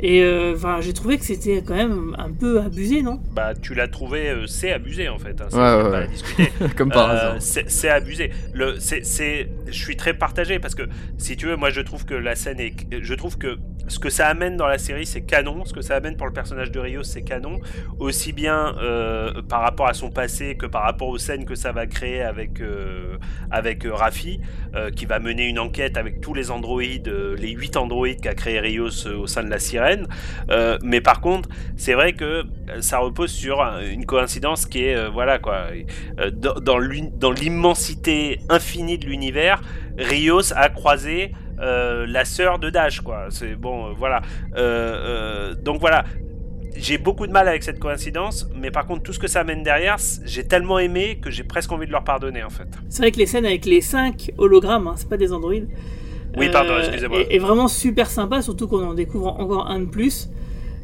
Et 0.03 0.23
euh, 0.23 0.55
enfin, 0.57 0.81
j'ai 0.81 0.93
trouvé 0.95 1.19
que 1.19 1.25
c'était 1.25 1.63
quand 1.63 1.75
même 1.77 2.15
un 2.19 2.31
peu 2.33 2.61
abusé, 2.61 3.03
non? 3.03 3.21
Bah, 3.35 3.53
tu 3.55 3.75
l'as 3.75 3.89
trouvé, 3.89 4.31
euh, 4.31 4.47
c'est 4.47 4.73
abusé 4.73 5.09
en 5.09 5.19
fait. 5.19 5.41
Hein, 5.41 5.47
ça, 5.51 5.59
Ouais, 5.79 5.85
ouais, 5.85 5.91
pas 5.91 5.97
à 5.99 6.01
ouais. 6.03 6.09
discuter. 6.09 6.53
Comme 6.77 6.91
par 6.91 7.11
Euh, 7.11 7.15
hasard. 7.37 7.37
c'est 7.41 7.89
abusé. 7.91 8.31
Le, 8.55 8.79
c'est, 8.81 9.05
c'est, 9.05 9.49
je 9.67 9.73
suis 9.79 9.97
très 9.97 10.15
partagé 10.15 10.59
parce 10.59 10.75
que 10.75 10.85
si 11.19 11.37
tu 11.37 11.47
veux, 11.47 11.57
moi 11.57 11.71
je 11.71 11.81
trouve 11.83 12.05
que 12.07 12.15
la 12.15 12.35
scène 12.35 12.61
est, 12.61 12.73
je 13.03 13.15
trouve 13.15 13.37
que 13.37 13.59
ce 13.89 13.99
que 13.99 14.09
ça 14.11 14.29
amène 14.29 14.57
dans 14.57 14.69
la 14.69 14.79
série 14.79 15.05
c'est 15.05 15.23
canon, 15.23 15.65
ce 15.65 15.73
que 15.73 15.81
ça 15.83 15.97
amène 15.97 16.17
pour 16.17 16.27
le 16.27 16.33
personnage 16.33 16.71
de 16.71 16.79
Rios 16.79 17.03
c'est 17.03 17.23
canon, 17.23 17.59
aussi 17.99 18.33
bien 18.33 18.77
euh, 18.79 19.43
par 19.43 19.63
rapport 19.63 19.89
à 19.89 19.95
son 19.95 20.11
passé 20.11 20.55
que 20.57 20.67
par 20.67 20.83
rapport 20.85 21.09
aux 21.09 21.19
scènes 21.19 21.45
que 21.45 21.57
ça 21.57 21.73
va 21.73 21.87
créer 21.87 22.23
avec 22.23 22.61
euh, 22.61 23.17
avec 23.51 23.85
euh, 23.85 23.93
Raffi, 23.93 24.41
euh, 24.77 24.91
qui 24.91 25.07
va 25.07 25.19
mener 25.19 25.49
une 25.49 25.59
enquête 25.59 25.97
avec 25.97 26.21
tous 26.21 26.35
les 26.35 26.51
androïdes, 26.53 27.09
euh, 27.09 27.35
les 27.37 27.51
huit 27.51 27.77
androïdes 27.77 28.21
qu'a 28.21 28.35
créé 28.35 28.61
Rios 28.61 29.07
euh, 29.09 29.17
au 29.17 29.27
sein 29.27 29.43
de 29.43 29.51
la 29.51 29.59
sirène. 29.59 29.90
Euh, 30.51 30.79
mais 30.83 31.01
par 31.01 31.21
contre, 31.21 31.49
c'est 31.77 31.95
vrai 31.95 32.13
que 32.13 32.25
euh, 32.25 32.45
ça 32.81 32.99
repose 32.99 33.31
sur 33.31 33.61
une 33.61 34.07
coïncidence 34.07 34.67
qui 34.67 34.85
est, 34.85 34.97
euh, 34.97 35.09
voilà 35.09 35.39
quoi, 35.39 35.67
dans, 36.33 37.31
l'immensité 37.31 38.41
infinie 38.49 38.99
de 38.99 39.07
l'univers, 39.07 39.63
Rios 39.99 40.53
a 40.55 40.69
croisé 40.69 41.33
la 41.59 42.25
sœur 42.25 42.59
de 42.59 42.71
Dash, 42.71 43.01
quoi. 43.01 43.27
C'est 43.29 43.55
bon, 43.55 43.93
voilà. 43.93 44.23
Donc 45.63 45.81
voilà. 45.81 46.05
J'ai 46.77 46.97
beaucoup 46.99 47.27
de 47.27 47.33
mal 47.33 47.49
avec 47.49 47.63
cette 47.63 47.79
coïncidence, 47.79 48.49
mais 48.55 48.71
par 48.71 48.87
contre, 48.87 49.03
tout 49.03 49.13
ce 49.13 49.19
que 49.19 49.27
ça 49.27 49.41
amène 49.41 49.63
derrière, 49.63 49.97
j'ai 50.25 50.47
tellement 50.47 50.79
aimé 50.79 51.19
que 51.21 51.31
j'ai 51.31 51.43
presque 51.43 51.71
envie 51.73 51.87
de 51.87 51.93
leur 51.93 52.05
pardonner, 52.05 52.43
en 52.43 52.49
fait. 52.49 52.69
C'est 52.89 53.03
vrai 53.03 53.11
que 53.11 53.19
les 53.19 53.27
scènes 53.27 53.45
avec 53.45 53.67
les 53.67 53.83
5 53.83 54.31
hologrammes, 54.39 54.87
hein, 54.87 54.95
c'est 54.97 55.09
pas 55.09 55.19
des 55.19 55.33
androïdes. 55.33 55.69
Oui, 56.37 56.49
pardon, 56.51 56.79
excusez-moi. 56.79 57.21
Est, 57.21 57.35
est 57.37 57.39
vraiment 57.39 57.69
super 57.69 58.09
sympa, 58.09 58.43
surtout 58.43 58.69
qu'on 58.69 58.87
en 58.89 58.95
découvre 58.95 59.29
encore 59.41 59.69
un 59.69 59.81
de 59.81 59.87
plus. 59.87 60.29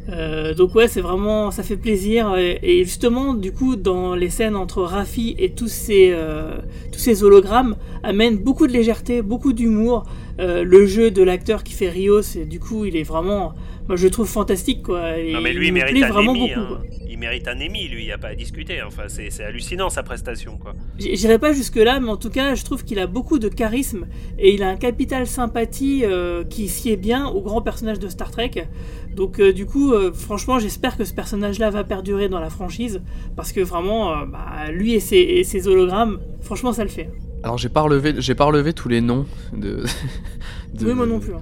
Euh, 0.09 0.55
donc 0.55 0.75
ouais, 0.75 0.87
c'est 0.89 1.01
vraiment, 1.01 1.51
ça 1.51 1.63
fait 1.63 1.77
plaisir. 1.77 2.37
Et, 2.37 2.59
et 2.63 2.85
justement, 2.85 3.35
du 3.35 3.53
coup, 3.53 3.77
dans 3.77 4.15
les 4.15 4.31
scènes 4.31 4.55
entre 4.57 4.83
Raffi 4.83 5.35
et 5.39 5.51
tous 5.51 5.69
ces, 5.69 6.11
euh, 6.13 6.59
tous 6.93 6.99
ces 7.01 7.25
hologrammes, 7.25 7.77
amène 8.03 8.37
beaucoup 8.39 8.67
de 8.67 8.73
légèreté, 8.73 9.23
beaucoup 9.23 9.53
d'humour. 9.53 10.05
Euh, 10.39 10.65
le 10.65 10.87
jeu 10.87 11.11
de 11.11 11.23
l'acteur 11.23 11.65
qui 11.65 11.73
fait 11.73 11.89
Rios, 11.89 12.21
et 12.37 12.45
du 12.45 12.61
coup, 12.61 12.85
il 12.85 12.95
est 12.95 13.03
vraiment, 13.03 13.55
moi 13.89 13.97
je 13.97 14.05
le 14.05 14.11
trouve 14.11 14.29
fantastique 14.29 14.83
quoi. 14.83 15.19
Et 15.19 15.33
Non, 15.33 15.41
mais 15.41 15.55
lui, 15.55 15.69
il 15.69 15.73
mérite 15.73 16.03
un 16.05 16.09
vraiment 16.09 16.33
Emmy. 16.33 16.51
beaucoup. 16.55 16.75
hein. 16.75 16.81
Il 17.09 17.19
mérite 17.19 17.49
un 17.49 17.57
Emmy, 17.59 17.89
lui, 17.89 18.03
il 18.03 18.07
n'y 18.07 18.13
a 18.13 18.19
pas 18.19 18.29
à 18.29 18.35
discuter. 18.35 18.83
Enfin, 18.83 19.05
c'est 19.09 19.31
c'est 19.31 19.45
hallucinant 19.45 19.89
sa 19.89 20.03
prestation, 20.03 20.59
quoi. 20.59 20.75
J'irai 20.99 21.39
pas 21.39 21.55
jusque 21.55 21.77
là, 21.77 21.99
mais 22.01 22.11
en 22.11 22.19
tout 22.19 22.29
cas, 22.29 22.55
je 22.55 22.63
trouve 22.65 22.85
qu'il 22.85 22.99
a 22.99 23.07
beaucoup 23.07 23.39
de 23.39 23.49
charisme 23.49 24.07
et 24.39 24.53
il 24.53 24.63
a 24.63 24.69
un 24.69 24.77
capital 24.77 25.27
sympathie 25.27 26.05
qui 26.51 26.69
sied 26.69 26.97
bien 26.97 27.27
au 27.29 27.41
grand 27.41 27.63
personnage 27.63 27.99
de 27.99 28.09
Star 28.09 28.31
Trek. 28.31 28.51
Donc, 29.17 29.41
euh, 29.41 29.53
du 29.53 29.65
coup, 29.67 29.93
euh, 29.93 30.13
franchement, 30.13 30.59
j'espère 30.59 30.97
que 30.97 31.05
ce 31.05 31.15
personnage-là 31.15 31.71
va 31.71 31.85
perdurer 31.85 32.29
dans 32.29 32.39
la 32.39 32.51
franchise 32.51 33.01
parce 33.35 33.51
que 33.53 33.61
vraiment, 33.61 34.13
euh, 34.13 34.27
bah, 34.27 34.71
lui 34.71 34.93
et 34.93 35.01
ses, 35.01 35.17
et 35.17 35.43
ses 35.43 35.67
hologrammes, 35.69 36.19
franchement, 36.43 36.73
ça 36.75 36.85
le 36.85 36.91
fait. 36.91 37.09
Alors 37.43 37.59
j'ai 37.59 37.69
pas 37.69 37.81
relevé, 37.83 38.15
j'ai 38.19 38.35
pas 38.35 38.45
relevé 38.45 38.73
tous 38.73 38.89
les 38.89 39.01
noms 39.01 39.25
de. 39.53 39.85
de- 40.75 40.87
Oui, 40.87 40.95
moi 40.95 41.07
non 41.07 41.19
plus. 41.21 41.33
hein. 41.35 41.41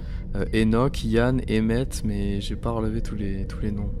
Enoch, 0.53 1.03
Yann, 1.03 1.41
Emmett, 1.49 2.01
mais 2.05 2.41
j'ai 2.41 2.55
pas 2.55 2.71
relevé 2.71 3.01
tous 3.01 3.15
les 3.15 3.45
tous 3.47 3.59
les 3.61 3.71
noms. 3.71 3.91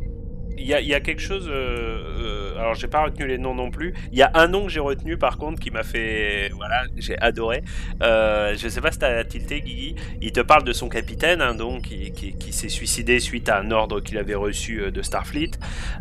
Il 0.57 0.65
y 0.65 0.73
a, 0.93 0.99
quelque 1.01 1.21
chose. 1.21 1.47
euh, 1.49 2.53
euh, 2.55 2.59
alors, 2.59 2.75
j'ai 2.75 2.87
pas 2.87 3.03
retenu 3.03 3.27
les 3.27 3.37
noms 3.37 3.53
non 3.53 3.71
plus. 3.71 3.93
Il 4.11 4.17
y 4.17 4.21
a 4.21 4.31
un 4.35 4.47
nom 4.47 4.63
que 4.65 4.71
j'ai 4.71 4.79
retenu 4.79 5.17
par 5.17 5.37
contre 5.37 5.59
qui 5.59 5.69
m'a 5.69 5.83
fait. 5.83 6.49
Voilà, 6.55 6.83
j'ai 6.97 7.17
adoré. 7.19 7.61
Euh, 8.01 8.55
je 8.57 8.67
sais 8.69 8.81
pas 8.81 8.91
si 8.91 8.99
t'as 8.99 9.23
tilté, 9.25 9.61
Guigui. 9.61 9.95
Il 10.21 10.31
te 10.31 10.39
parle 10.39 10.63
de 10.63 10.73
son 10.73 10.87
capitaine, 10.89 11.41
hein, 11.41 11.55
donc, 11.55 11.83
qui, 11.83 12.11
qui- 12.11 12.53
s'est 12.53 12.69
suicidé 12.69 13.19
suite 13.19 13.49
à 13.49 13.59
un 13.59 13.69
ordre 13.71 13.99
qu'il 13.99 14.17
avait 14.17 14.35
reçu 14.35 14.81
euh, 14.81 14.91
de 14.91 15.01
Starfleet. 15.01 15.51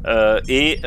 Euh, 0.06 0.40
et 0.48 0.80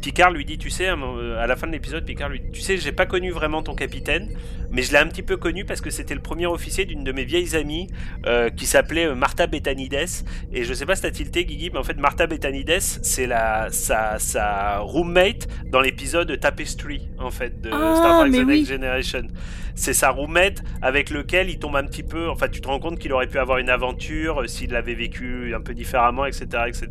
Picard 0.00 0.30
lui 0.30 0.44
dit 0.44 0.58
Tu 0.58 0.70
sais, 0.70 0.86
à 0.88 1.46
la 1.46 1.56
fin 1.56 1.66
de 1.66 1.72
l'épisode, 1.72 2.04
Picard 2.04 2.28
lui 2.28 2.40
dit 2.40 2.50
Tu 2.52 2.60
sais, 2.60 2.76
j'ai 2.76 2.92
pas 2.92 3.06
connu 3.06 3.30
vraiment 3.32 3.62
ton 3.62 3.74
capitaine, 3.74 4.28
mais 4.70 4.82
je 4.82 4.92
l'ai 4.92 4.98
un 4.98 5.06
petit 5.06 5.22
peu 5.22 5.36
connu 5.36 5.64
parce 5.64 5.80
que 5.80 5.90
c'était 5.90 6.14
le 6.14 6.20
premier 6.20 6.46
officier 6.46 6.84
d'une 6.84 7.02
de 7.02 7.12
mes 7.12 7.24
vieilles 7.24 7.56
amies 7.56 7.88
qui 8.56 8.66
s'appelait 8.66 9.14
Martha 9.14 9.46
Bethanides. 9.46 9.94
Et 10.52 10.64
je 10.64 10.72
sais 10.74 10.86
pas 10.86 10.94
si 10.96 11.02
t'as 11.02 11.10
tilté, 11.10 11.44
Guigui, 11.44 11.70
mais 11.72 11.78
en 11.78 11.84
fait, 11.84 11.96
Martha 11.98 12.26
C'est 13.02 13.26
la, 13.26 13.68
sa, 13.70 14.18
sa 14.18 14.78
roommate 14.78 15.46
dans 15.66 15.80
l'épisode 15.80 16.38
Tapestry, 16.40 17.08
en 17.18 17.30
fait, 17.30 17.60
de 17.60 17.70
Ah, 17.72 17.94
Star 17.96 18.20
Trek 18.20 18.30
The 18.30 18.44
oui. 18.46 18.58
Next 18.60 18.70
Generation. 18.70 19.22
C'est 19.76 19.92
sa 19.92 20.10
roommate 20.10 20.62
avec 20.82 21.10
lequel 21.10 21.50
il 21.50 21.58
tombe 21.58 21.74
un 21.74 21.82
petit 21.82 22.04
peu. 22.04 22.28
Enfin, 22.28 22.46
tu 22.46 22.60
te 22.60 22.68
rends 22.68 22.78
compte 22.78 22.96
qu'il 22.96 23.12
aurait 23.12 23.26
pu 23.26 23.40
avoir 23.40 23.58
une 23.58 23.68
aventure 23.70 24.42
euh, 24.42 24.46
s'il 24.46 24.70
l'avait 24.70 24.94
vécu 24.94 25.52
un 25.52 25.60
peu 25.60 25.74
différemment, 25.74 26.26
etc. 26.26 26.46
etc. 26.68 26.86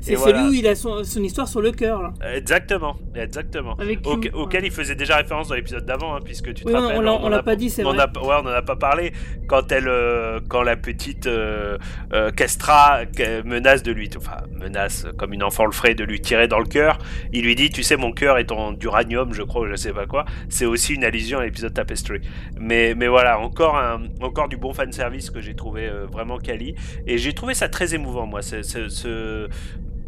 C'est 0.00 0.12
Et 0.12 0.16
celui 0.16 0.32
voilà. 0.34 0.48
où 0.48 0.52
il 0.52 0.64
a 0.68 0.76
son, 0.76 1.02
son 1.02 1.20
histoire 1.24 1.48
sur 1.48 1.60
le 1.60 1.72
cœur. 1.72 2.00
Là. 2.00 2.12
Exactement, 2.32 2.94
exactement. 3.16 3.74
Avec 3.74 4.06
Au- 4.06 4.12
auquel 4.34 4.62
ouais. 4.62 4.68
il 4.68 4.72
faisait 4.72 4.94
déjà 4.94 5.16
référence 5.16 5.48
dans 5.48 5.56
l'épisode 5.56 5.84
d'avant, 5.84 6.14
hein, 6.14 6.20
puisque 6.24 6.54
tu 6.54 6.62
te 6.62 6.68
Oui, 6.68 6.74
on- 6.76 6.80
rappelles. 6.82 6.98
on 6.98 7.00
l'a- 7.00 7.12
en 7.12 7.24
on 7.24 7.28
l'a 7.28 7.38
a- 7.38 7.42
pas 7.42 7.56
dit, 7.56 7.70
c'est 7.70 7.84
on 7.84 7.92
vrai. 7.92 8.02
a- 8.04 8.18
ouais, 8.24 8.34
on 8.40 8.46
en 8.46 8.52
a 8.54 8.62
pas 8.62 8.76
parlé. 8.76 9.12
Quand 9.48 9.72
elle, 9.72 9.88
euh, 9.88 10.38
quand 10.48 10.62
la 10.62 10.76
petite 10.76 11.26
euh, 11.26 11.76
euh, 12.12 12.30
Kestra 12.30 13.00
menace 13.44 13.82
de 13.82 13.90
lui, 13.90 14.08
enfin 14.16 14.42
menace, 14.60 15.06
comme 15.22 15.34
une 15.34 15.44
enfant 15.44 15.66
le 15.66 15.70
ferait, 15.70 15.94
de 15.94 16.02
lui 16.02 16.20
tirer 16.20 16.48
dans 16.48 16.58
le 16.58 16.64
cœur. 16.64 16.98
Il 17.32 17.44
lui 17.44 17.54
dit, 17.54 17.70
tu 17.70 17.84
sais, 17.84 17.96
mon 17.96 18.10
cœur 18.10 18.38
est 18.38 18.50
en 18.50 18.72
d'uranium, 18.72 19.32
je 19.32 19.44
crois, 19.44 19.62
ou 19.62 19.66
je 19.68 19.76
sais 19.76 19.92
pas 19.92 20.06
quoi. 20.06 20.24
C'est 20.48 20.64
aussi 20.66 20.94
une 20.94 21.04
allusion 21.04 21.38
à 21.38 21.44
l'épisode 21.44 21.72
Tapestry. 21.72 22.18
Mais, 22.58 22.96
mais 22.96 23.06
voilà, 23.06 23.38
encore, 23.38 23.76
un, 23.78 24.02
encore 24.20 24.48
du 24.48 24.56
bon 24.56 24.72
fanservice 24.72 25.30
que 25.30 25.40
j'ai 25.40 25.54
trouvé 25.54 25.86
euh, 25.86 26.06
vraiment 26.10 26.38
quali. 26.38 26.74
Et 27.06 27.18
j'ai 27.18 27.34
trouvé 27.34 27.54
ça 27.54 27.68
très 27.68 27.94
émouvant, 27.94 28.26
moi, 28.26 28.42
ce, 28.42 29.48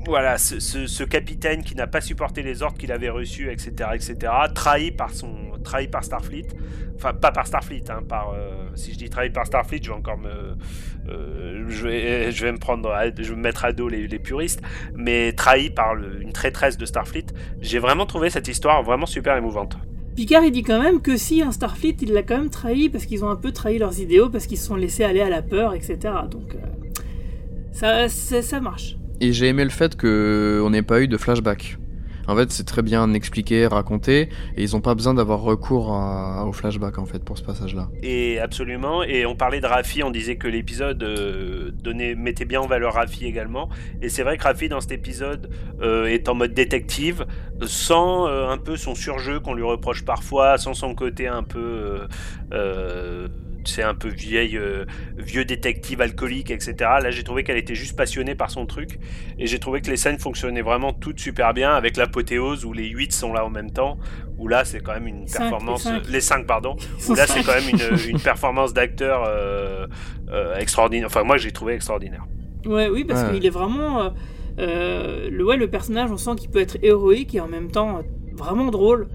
voilà, 0.06 0.38
ce, 0.38 0.58
ce, 0.58 1.04
capitaine 1.04 1.62
qui 1.62 1.74
n'a 1.74 1.86
pas 1.86 2.00
supporté 2.00 2.42
les 2.42 2.62
ordres 2.62 2.76
qu'il 2.76 2.92
avait 2.92 3.10
reçus, 3.10 3.50
etc., 3.50 3.90
etc., 3.94 4.32
trahi 4.54 4.90
par 4.90 5.10
son, 5.10 5.34
trahi 5.62 5.88
par 5.88 6.04
Starfleet, 6.04 6.46
enfin 6.96 7.12
pas 7.12 7.32
par 7.32 7.46
Starfleet, 7.46 7.90
hein, 7.90 8.02
par, 8.08 8.30
euh, 8.30 8.68
si 8.74 8.92
je 8.92 8.98
dis 8.98 9.10
trahi 9.10 9.30
par 9.30 9.46
Starfleet, 9.46 9.80
je 9.82 9.90
vais 9.90 9.96
encore 9.96 10.18
me, 10.18 10.56
euh, 11.08 11.64
je 11.68 11.86
vais, 11.86 12.32
je 12.32 12.44
vais 12.44 12.52
me 12.52 12.58
prendre, 12.58 12.92
je 13.16 13.30
vais 13.30 13.36
me 13.36 13.42
mettre 13.42 13.64
à 13.64 13.72
dos 13.72 13.88
les, 13.88 14.06
les 14.06 14.18
puristes, 14.18 14.62
mais 14.94 15.32
trahi 15.32 15.70
par 15.70 15.94
une 15.96 16.32
traîtresse 16.32 16.76
de 16.76 16.86
Starfleet. 16.86 17.26
J'ai 17.60 17.78
vraiment 17.78 18.06
trouvé 18.06 18.30
cette 18.30 18.48
histoire 18.48 18.82
vraiment 18.82 19.06
super 19.06 19.36
émouvante. 19.36 19.76
Picard 20.14 20.44
il 20.44 20.52
dit 20.52 20.62
quand 20.62 20.80
même 20.80 21.00
que 21.00 21.16
si 21.16 21.42
un 21.42 21.50
Starfleet 21.50 21.96
il 22.02 22.12
l'a 22.12 22.22
quand 22.22 22.38
même 22.38 22.50
trahi 22.50 22.88
parce 22.88 23.04
qu'ils 23.04 23.24
ont 23.24 23.30
un 23.30 23.36
peu 23.36 23.50
trahi 23.50 23.78
leurs 23.78 23.98
idéaux 23.98 24.30
parce 24.30 24.46
qu'ils 24.46 24.58
se 24.58 24.66
sont 24.66 24.76
laissés 24.76 25.02
aller 25.02 25.20
à 25.20 25.28
la 25.28 25.42
peur 25.42 25.74
etc 25.74 25.96
donc 26.30 26.54
euh, 26.54 28.08
ça, 28.08 28.08
ça 28.08 28.60
marche 28.60 28.96
et 29.24 29.32
j'ai 29.32 29.48
aimé 29.48 29.64
le 29.64 29.70
fait 29.70 29.96
qu'on 29.96 30.70
n'ait 30.70 30.82
pas 30.82 31.00
eu 31.00 31.08
de 31.08 31.16
flashback. 31.16 31.78
En 32.26 32.34
fait, 32.36 32.50
c'est 32.50 32.64
très 32.64 32.80
bien 32.82 33.12
expliqué, 33.12 33.66
raconté, 33.66 34.30
et 34.56 34.62
ils 34.62 34.72
n'ont 34.72 34.80
pas 34.80 34.94
besoin 34.94 35.12
d'avoir 35.12 35.42
recours 35.42 35.90
au 36.46 36.52
flashback 36.52 36.98
en 36.98 37.04
fait 37.04 37.22
pour 37.22 37.36
ce 37.36 37.42
passage-là. 37.42 37.88
Et 38.02 38.38
absolument. 38.38 39.02
Et 39.02 39.26
on 39.26 39.36
parlait 39.36 39.60
de 39.60 39.66
Rafi, 39.66 40.02
on 40.02 40.10
disait 40.10 40.36
que 40.36 40.48
l'épisode 40.48 41.02
euh, 41.02 41.70
mettait 42.16 42.46
bien 42.46 42.60
en 42.62 42.66
valeur 42.66 42.94
Rafi 42.94 43.26
également. 43.26 43.68
Et 44.00 44.08
c'est 44.08 44.22
vrai 44.22 44.38
que 44.38 44.44
Rafi 44.44 44.68
dans 44.68 44.80
cet 44.80 44.92
épisode 44.92 45.50
euh, 45.82 46.06
est 46.06 46.28
en 46.30 46.34
mode 46.34 46.54
détective, 46.54 47.26
sans 47.66 48.26
euh, 48.26 48.48
un 48.48 48.58
peu 48.58 48.76
son 48.76 48.94
surjeu 48.94 49.40
qu'on 49.40 49.54
lui 49.54 49.64
reproche 49.64 50.04
parfois, 50.04 50.56
sans 50.56 50.72
son 50.72 50.94
côté 50.94 51.28
un 51.28 51.42
peu 51.42 52.06
euh, 52.52 53.28
c'est 53.68 53.82
un 53.82 53.94
peu 53.94 54.08
vieille, 54.08 54.56
euh, 54.56 54.84
vieux 55.16 55.44
détective 55.44 56.00
alcoolique, 56.00 56.50
etc. 56.50 56.74
Là, 57.02 57.10
j'ai 57.10 57.22
trouvé 57.24 57.44
qu'elle 57.44 57.56
était 57.56 57.74
juste 57.74 57.96
passionnée 57.96 58.34
par 58.34 58.50
son 58.50 58.66
truc. 58.66 58.98
Et 59.38 59.46
j'ai 59.46 59.58
trouvé 59.58 59.80
que 59.80 59.90
les 59.90 59.96
scènes 59.96 60.18
fonctionnaient 60.18 60.62
vraiment 60.62 60.92
toutes 60.92 61.20
super 61.20 61.54
bien, 61.54 61.72
avec 61.74 61.96
l'apothéose 61.96 62.64
où 62.64 62.72
les 62.72 62.88
8 62.88 63.12
sont 63.12 63.32
là 63.32 63.44
en 63.44 63.50
même 63.50 63.70
temps. 63.70 63.98
Où 64.38 64.48
là, 64.48 64.64
c'est 64.64 64.80
quand 64.80 64.92
même 64.94 65.06
une 65.06 65.26
Cinq, 65.28 65.38
performance. 65.50 65.84
les 65.86 65.90
cinq. 65.92 66.08
Les 66.10 66.20
5, 66.20 66.46
pardon. 66.46 66.76
Où 67.08 67.14
là, 67.14 67.26
c'est 67.26 67.42
quand 67.44 67.54
même 67.54 67.68
une, 67.68 67.98
une 68.10 68.20
performance 68.20 68.72
d'acteur 68.74 69.24
euh, 69.26 69.86
euh, 70.30 70.56
extraordinaire. 70.56 71.06
Enfin, 71.06 71.22
moi, 71.22 71.36
j'ai 71.36 71.52
trouvé 71.52 71.74
extraordinaire. 71.74 72.24
Ouais, 72.66 72.88
oui, 72.88 73.04
parce 73.04 73.22
Ouais. 73.28 73.34
qu'il 73.34 73.46
est 73.46 73.50
vraiment. 73.50 74.02
euh, 74.02 74.10
euh, 74.58 75.28
le, 75.30 75.44
ouais, 75.44 75.56
le 75.56 75.68
personnage, 75.68 76.10
on 76.10 76.16
sent 76.16 76.30
qu'il 76.36 76.50
peut 76.50 76.60
être 76.60 76.78
héroïque 76.82 77.34
et 77.34 77.40
en 77.40 77.48
même 77.48 77.70
temps 77.70 78.02
vraiment 78.32 78.70
drôle. 78.70 79.08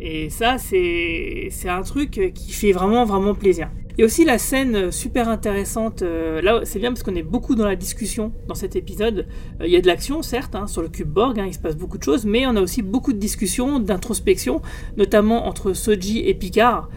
Et 0.00 0.28
ça, 0.30 0.58
c'est 0.58 1.48
c'est 1.50 1.68
un 1.68 1.82
truc 1.82 2.10
qui 2.34 2.52
fait 2.52 2.72
vraiment, 2.72 3.04
vraiment 3.04 3.34
plaisir. 3.34 3.70
Il 3.96 4.00
y 4.00 4.02
a 4.02 4.06
aussi 4.06 4.24
la 4.24 4.38
scène 4.38 4.74
euh, 4.74 4.90
super 4.90 5.28
intéressante. 5.28 6.02
euh, 6.02 6.42
là, 6.42 6.62
c'est 6.64 6.80
bien 6.80 6.90
parce 6.90 7.04
qu'on 7.04 7.14
est 7.14 7.22
beaucoup 7.22 7.54
dans 7.54 7.64
la 7.64 7.76
discussion 7.76 8.32
dans 8.48 8.56
cet 8.56 8.74
épisode. 8.74 9.26
Euh, 9.60 9.66
il 9.68 9.72
y 9.72 9.76
a 9.76 9.80
de 9.80 9.86
l'action, 9.86 10.20
certes, 10.22 10.56
hein, 10.56 10.66
sur 10.66 10.82
le 10.82 10.88
cube 10.88 11.08
Borg, 11.08 11.38
hein, 11.38 11.44
il 11.46 11.54
se 11.54 11.60
passe 11.60 11.76
beaucoup 11.76 11.96
de 11.96 12.02
choses, 12.02 12.24
mais 12.24 12.44
on 12.44 12.56
a 12.56 12.60
aussi 12.60 12.82
beaucoup 12.82 13.12
de 13.12 13.18
discussions, 13.18 13.78
d'introspection, 13.78 14.62
notamment 14.96 15.46
entre 15.46 15.74
Soji 15.74 16.26
et 16.26 16.34
Picard, 16.34 16.88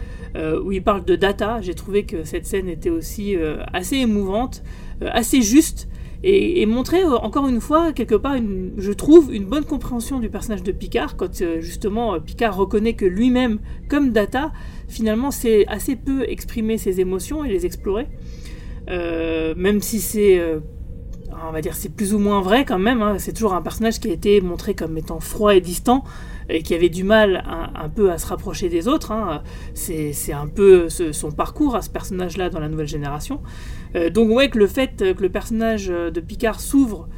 où 0.64 0.70
ils 0.70 0.82
parlent 0.82 1.04
de 1.04 1.16
data. 1.16 1.60
J'ai 1.62 1.74
trouvé 1.74 2.04
que 2.04 2.22
cette 2.22 2.46
scène 2.46 2.68
était 2.68 2.90
aussi 2.90 3.34
assez 3.72 3.96
émouvante, 3.96 4.62
assez 5.00 5.42
juste 5.42 5.88
et, 6.22 6.62
et 6.62 6.66
montrer 6.66 7.02
encore 7.04 7.48
une 7.48 7.60
fois 7.60 7.92
quelque 7.92 8.14
part 8.14 8.36
je 8.76 8.92
trouve 8.92 9.34
une 9.34 9.44
bonne 9.44 9.64
compréhension 9.64 10.20
du 10.20 10.28
personnage 10.28 10.62
de 10.62 10.70
Picard 10.70 11.16
quand 11.16 11.42
justement 11.60 12.20
Picard 12.20 12.56
reconnaît 12.56 12.92
que 12.92 13.04
lui-même 13.04 13.58
comme 13.88 14.10
Data 14.10 14.52
finalement 14.88 15.30
c'est 15.30 15.66
assez 15.68 15.96
peu 15.96 16.24
exprimer 16.28 16.78
ses 16.78 17.00
émotions 17.00 17.44
et 17.44 17.48
les 17.48 17.64
explorer 17.66 18.06
Euh, 18.90 19.52
même 19.54 19.82
si 19.82 20.00
c'est 20.00 20.38
euh, 20.38 20.60
on 21.46 21.52
va 21.52 21.60
dire 21.60 21.74
c'est 21.74 21.90
plus 21.94 22.14
ou 22.14 22.18
moins 22.18 22.40
vrai 22.40 22.64
quand 22.64 22.78
même 22.78 23.02
hein. 23.02 23.18
c'est 23.18 23.34
toujours 23.34 23.52
un 23.52 23.60
personnage 23.60 24.00
qui 24.00 24.08
a 24.08 24.14
été 24.14 24.40
montré 24.40 24.72
comme 24.74 24.96
étant 24.96 25.20
froid 25.20 25.54
et 25.54 25.60
distant 25.60 26.04
et 26.48 26.62
qui 26.62 26.72
avait 26.74 26.88
du 26.88 27.04
mal 27.04 27.44
un, 27.74 27.90
peu 27.90 28.10
à 28.10 28.16
se 28.16 28.26
rapprocher 28.26 28.70
des 28.70 28.88
autres 28.88 29.12
hein. 29.12 29.42
c'est 29.74 30.32
un 30.32 30.46
peu 30.46 30.88
ce- 30.88 31.12
son 31.12 31.30
parcours 31.32 31.76
à 31.76 31.82
ce 31.82 31.90
personnage 31.90 32.38
là 32.38 32.48
dans 32.48 32.60
la 32.60 32.70
nouvelle 32.70 32.88
génération 32.88 33.42
euh, 33.94 34.08
donc 34.08 34.30
ouais 34.34 34.48
que 34.48 34.58
le 34.58 34.66
fait 34.66 34.96
que 35.14 35.20
le 35.22 35.28
personnage 35.28 35.88
de 35.88 36.20
Picard 36.20 36.58
s'ouvre, 36.60 37.08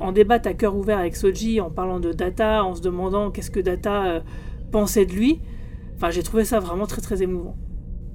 en 0.00 0.12
débatte 0.12 0.46
à 0.48 0.54
cœur 0.54 0.74
ouvert 0.76 0.98
avec 0.98 1.14
Soji 1.14 1.60
en 1.60 1.70
parlant 1.70 2.00
de 2.00 2.12
Data, 2.12 2.64
en 2.64 2.74
se 2.74 2.80
demandant 2.82 3.30
qu'est-ce 3.30 3.50
que 3.52 3.60
Data 3.60 4.22
pensait 4.72 5.06
de 5.06 5.12
lui, 5.12 5.40
enfin 6.02 6.10
j'ai 6.10 6.24
trouvé 6.24 6.44
ça 6.44 6.58
vraiment 6.58 6.86
très 6.86 7.00
très 7.00 7.22
émouvant. 7.22 7.56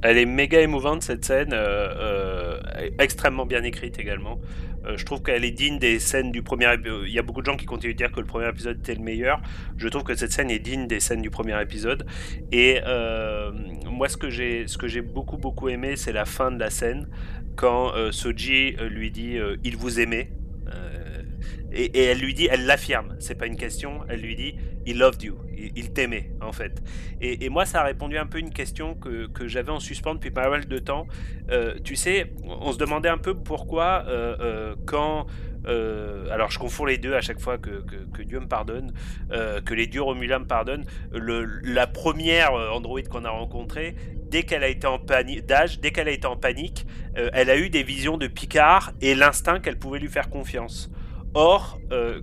Elle 0.04 0.18
est 0.18 0.26
méga 0.26 0.60
émouvante 0.62 1.02
cette 1.02 1.26
scène, 1.26 1.54
euh, 1.54 2.60
euh, 2.60 2.90
extrêmement 3.00 3.46
bien 3.46 3.64
écrite 3.64 3.98
également. 3.98 4.40
Euh, 4.86 4.96
je 4.98 5.06
trouve 5.06 5.24
qu'elle 5.24 5.44
est 5.44 5.52
digne 5.52 5.80
des 5.80 5.98
scènes 6.00 6.32
du 6.32 6.44
premier 6.44 6.72
épisode. 6.72 7.04
Il 7.08 7.14
y 7.14 7.18
a 7.18 7.22
beaucoup 7.22 7.40
de 7.40 7.46
gens 7.46 7.56
qui 7.56 7.66
continuent 7.66 7.94
de 7.94 7.98
dire 7.98 8.12
que 8.12 8.20
le 8.20 8.26
premier 8.26 8.50
épisode 8.50 8.78
était 8.80 8.94
le 8.94 9.02
meilleur. 9.02 9.42
Je 9.78 9.88
trouve 9.88 10.04
que 10.04 10.16
cette 10.16 10.34
scène 10.34 10.52
est 10.52 10.60
digne 10.60 10.86
des 10.88 11.00
scènes 11.00 11.22
du 11.22 11.30
premier 11.30 11.60
épisode. 11.62 12.06
Et 12.52 12.80
moi, 13.90 14.10
ce 14.10 14.18
que 14.18 14.30
j'ai, 14.30 15.02
beaucoup 15.02 15.38
beaucoup 15.38 15.70
aimé, 15.70 15.96
c'est 15.96 16.14
la 16.14 16.26
fin 16.26 16.52
de 16.52 16.60
la 16.60 16.70
scène 16.70 17.08
quand 17.56 17.94
Soji 18.12 18.76
lui 18.90 19.12
dit 19.12 19.38
il 19.64 19.78
vous 19.78 20.00
aimait. 20.00 20.32
Et, 21.72 21.86
et 21.86 22.04
elle 22.06 22.20
lui 22.20 22.34
dit, 22.34 22.48
elle 22.50 22.66
l'affirme, 22.66 23.16
c'est 23.20 23.36
pas 23.36 23.46
une 23.46 23.58
question, 23.58 24.00
elle 24.08 24.22
lui 24.22 24.36
dit 24.36 24.56
he 24.88 24.94
loved 24.94 25.22
you, 25.22 25.38
il, 25.76 25.92
t'aimait 25.92 26.32
en 26.42 26.54
fait. 26.54 26.82
Et, 27.20 27.50
moi, 27.50 27.66
ça 27.66 27.82
a 27.82 27.84
répondu 27.84 28.18
un 28.18 28.26
peu 28.26 28.40
une 28.40 28.52
question 28.52 28.96
que, 28.96 29.48
j'avais 29.48 29.72
en 29.72 29.80
suspens 29.80 30.16
depuis 30.16 30.32
pas 30.32 30.50
mal 30.50 30.66
de 30.68 30.80
temps. 30.80 31.08
Euh, 31.52 31.76
tu 31.84 31.96
sais, 31.96 32.32
on 32.44 32.72
se 32.72 32.78
demandait 32.78 33.10
un 33.10 33.18
peu 33.18 33.34
pourquoi, 33.36 34.06
euh, 34.08 34.36
euh, 34.40 34.76
quand. 34.86 35.28
alors, 35.66 36.50
je 36.50 36.60
confonds 36.60 36.86
les 36.86 36.98
deux 36.98 37.14
à 37.14 37.22
chaque 37.22 37.40
fois 37.40 37.58
que, 37.58 37.84
Dieu 38.24 38.40
me 38.40 38.48
pardonne, 38.48 38.94
que 39.30 39.74
les 39.74 39.88
dieux 39.88 40.02
Romulans 40.02 40.40
me 40.40 40.46
pardonnent. 40.46 40.86
La 41.12 41.88
première 41.88 42.54
androïde 42.54 43.10
qu'on 43.10 43.26
a 43.26 43.30
rencontrée, 43.30 43.96
dès 44.30 44.44
qu'elle 44.44 44.64
a 44.64 44.70
été 44.70 44.88
en 44.88 45.00
panique, 45.00 45.46
dès 45.46 45.92
qu'elle 45.92 46.08
a 46.08 46.12
été 46.12 46.28
en 46.28 46.38
panique, 46.38 46.86
elle 47.16 47.50
a 47.50 47.58
eu 47.58 47.70
des 47.70 47.84
visions 47.84 48.18
de 48.18 48.28
Picard 48.28 48.94
et 49.02 49.16
l'instinct 49.16 49.60
qu'elle 49.60 49.78
pouvait 49.78 50.00
lui 50.00 50.10
faire 50.10 50.30
confiance. 50.30 50.90
Or, 51.34 51.80
euh, 51.92 52.22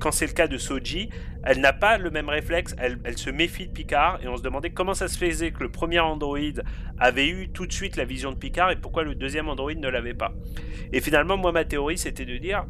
quand 0.00 0.10
c'est 0.10 0.26
le 0.26 0.32
cas 0.32 0.48
de 0.48 0.58
Soji, 0.58 1.10
elle 1.44 1.60
n'a 1.60 1.72
pas 1.72 1.98
le 1.98 2.10
même 2.10 2.28
réflexe, 2.28 2.74
elle 2.78 3.18
se 3.18 3.30
méfie 3.30 3.66
de 3.66 3.72
Picard, 3.72 4.18
et 4.22 4.28
on 4.28 4.36
se 4.36 4.42
demandait 4.42 4.70
comment 4.70 4.94
ça 4.94 5.08
se 5.08 5.18
faisait 5.18 5.52
que 5.52 5.62
le 5.62 5.70
premier 5.70 6.00
androïde 6.00 6.62
avait 6.98 7.28
eu 7.28 7.50
tout 7.50 7.66
de 7.66 7.72
suite 7.72 7.96
la 7.96 8.04
vision 8.04 8.32
de 8.32 8.36
Picard, 8.36 8.70
et 8.70 8.76
pourquoi 8.76 9.04
le 9.04 9.14
deuxième 9.14 9.48
androïde 9.48 9.78
ne 9.78 9.88
l'avait 9.88 10.14
pas. 10.14 10.32
Et 10.92 11.00
finalement, 11.00 11.36
moi, 11.36 11.52
ma 11.52 11.64
théorie, 11.64 11.98
c'était 11.98 12.24
de 12.24 12.36
dire, 12.38 12.66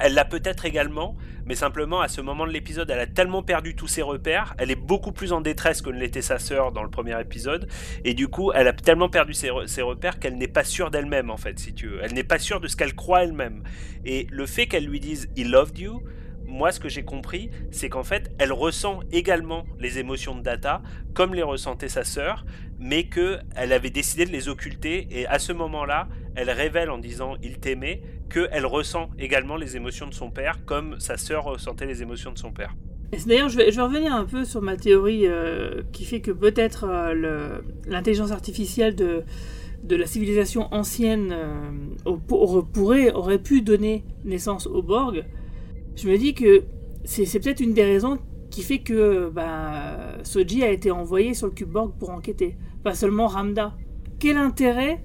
elle 0.00 0.14
l'a 0.14 0.24
peut-être 0.24 0.64
également, 0.64 1.16
mais 1.44 1.54
simplement 1.54 2.00
à 2.00 2.08
ce 2.08 2.20
moment 2.20 2.46
de 2.46 2.52
l'épisode, 2.52 2.90
elle 2.90 2.98
a 2.98 3.06
tellement 3.06 3.42
perdu 3.42 3.74
tous 3.74 3.86
ses 3.88 4.02
repères, 4.02 4.54
elle 4.58 4.70
est 4.70 4.74
beaucoup 4.80 5.12
plus 5.12 5.32
en 5.32 5.40
détresse 5.40 5.82
que 5.82 5.90
ne 5.90 5.98
l'était 5.98 6.22
sa 6.22 6.38
sœur 6.38 6.72
dans 6.72 6.82
le 6.82 6.90
premier 6.90 7.20
épisode, 7.20 7.68
et 8.04 8.14
du 8.14 8.28
coup, 8.28 8.52
elle 8.52 8.68
a 8.68 8.72
tellement 8.72 9.08
perdu 9.08 9.34
ses, 9.34 9.48
re- 9.48 9.66
ses 9.66 9.82
repères 9.82 10.18
qu'elle 10.18 10.36
n'est 10.36 10.48
pas 10.48 10.64
sûre 10.64 10.90
d'elle-même, 10.90 11.30
en 11.30 11.36
fait, 11.36 11.58
si 11.58 11.74
tu 11.74 11.88
veux. 11.88 12.00
Elle 12.02 12.14
n'est 12.14 12.24
pas 12.24 12.38
sûre 12.38 12.60
de 12.60 12.68
ce 12.68 12.76
qu'elle 12.76 12.94
croit 12.94 13.24
elle-même. 13.24 13.62
Et 14.04 14.26
le 14.30 14.46
fait 14.46 14.66
qu'elle 14.66 14.86
lui 14.86 15.00
dise 15.00 15.28
He 15.36 15.44
loved 15.44 15.78
you, 15.78 16.02
moi, 16.48 16.70
ce 16.70 16.78
que 16.78 16.88
j'ai 16.88 17.04
compris, 17.04 17.50
c'est 17.72 17.88
qu'en 17.88 18.04
fait, 18.04 18.30
elle 18.38 18.52
ressent 18.52 19.00
également 19.10 19.66
les 19.80 19.98
émotions 19.98 20.34
de 20.36 20.42
Data, 20.42 20.80
comme 21.12 21.34
les 21.34 21.42
ressentait 21.42 21.88
sa 21.88 22.04
sœur, 22.04 22.46
mais 22.78 23.04
que 23.08 23.38
elle 23.56 23.72
avait 23.72 23.90
décidé 23.90 24.26
de 24.26 24.30
les 24.30 24.48
occulter. 24.48 25.08
Et 25.10 25.26
à 25.26 25.38
ce 25.40 25.52
moment-là, 25.52 26.08
elle 26.36 26.50
révèle 26.50 26.90
en 26.90 26.98
disant 26.98 27.34
il 27.42 27.58
t'aimait 27.58 28.02
qu'elle 28.30 28.66
ressent 28.66 29.10
également 29.18 29.56
les 29.56 29.76
émotions 29.76 30.06
de 30.06 30.14
son 30.14 30.30
père, 30.30 30.64
comme 30.64 30.98
sa 31.00 31.16
sœur 31.16 31.44
ressentait 31.44 31.86
les 31.86 32.02
émotions 32.02 32.32
de 32.32 32.38
son 32.38 32.52
père. 32.52 32.74
D'ailleurs, 33.26 33.48
je 33.48 33.56
vais, 33.56 33.70
je 33.70 33.80
revenir 33.80 34.14
un 34.14 34.24
peu 34.24 34.44
sur 34.44 34.60
ma 34.62 34.76
théorie 34.76 35.26
euh, 35.26 35.82
qui 35.92 36.04
fait 36.04 36.20
que 36.20 36.32
peut-être 36.32 36.84
euh, 36.88 37.60
l'intelligence 37.86 38.32
artificielle 38.32 38.96
de, 38.96 39.24
la 39.88 40.06
civilisation 40.06 40.72
ancienne 40.74 41.32
euh, 41.32 42.16
pourrait, 42.72 43.12
aurait 43.12 43.38
pu 43.38 43.62
donner 43.62 44.04
naissance 44.24 44.66
au 44.66 44.82
Borg. 44.82 45.24
Je 45.94 46.08
me 46.08 46.18
dis 46.18 46.34
que 46.34 46.64
c'est 47.04 47.38
peut-être 47.38 47.60
une 47.60 47.74
des 47.74 47.84
raisons 47.84 48.18
qui 48.50 48.62
fait 48.62 48.80
que 48.80 49.30
bah, 49.30 50.18
Soji 50.24 50.64
a 50.64 50.70
été 50.70 50.90
envoyé 50.90 51.34
sur 51.34 51.46
le 51.46 51.52
cube 51.52 51.70
Borg 51.70 51.92
pour 51.98 52.10
enquêter, 52.10 52.56
pas 52.82 52.94
seulement 52.94 53.28
Ramda. 53.28 53.74
Quel 54.18 54.36
intérêt 54.36 55.02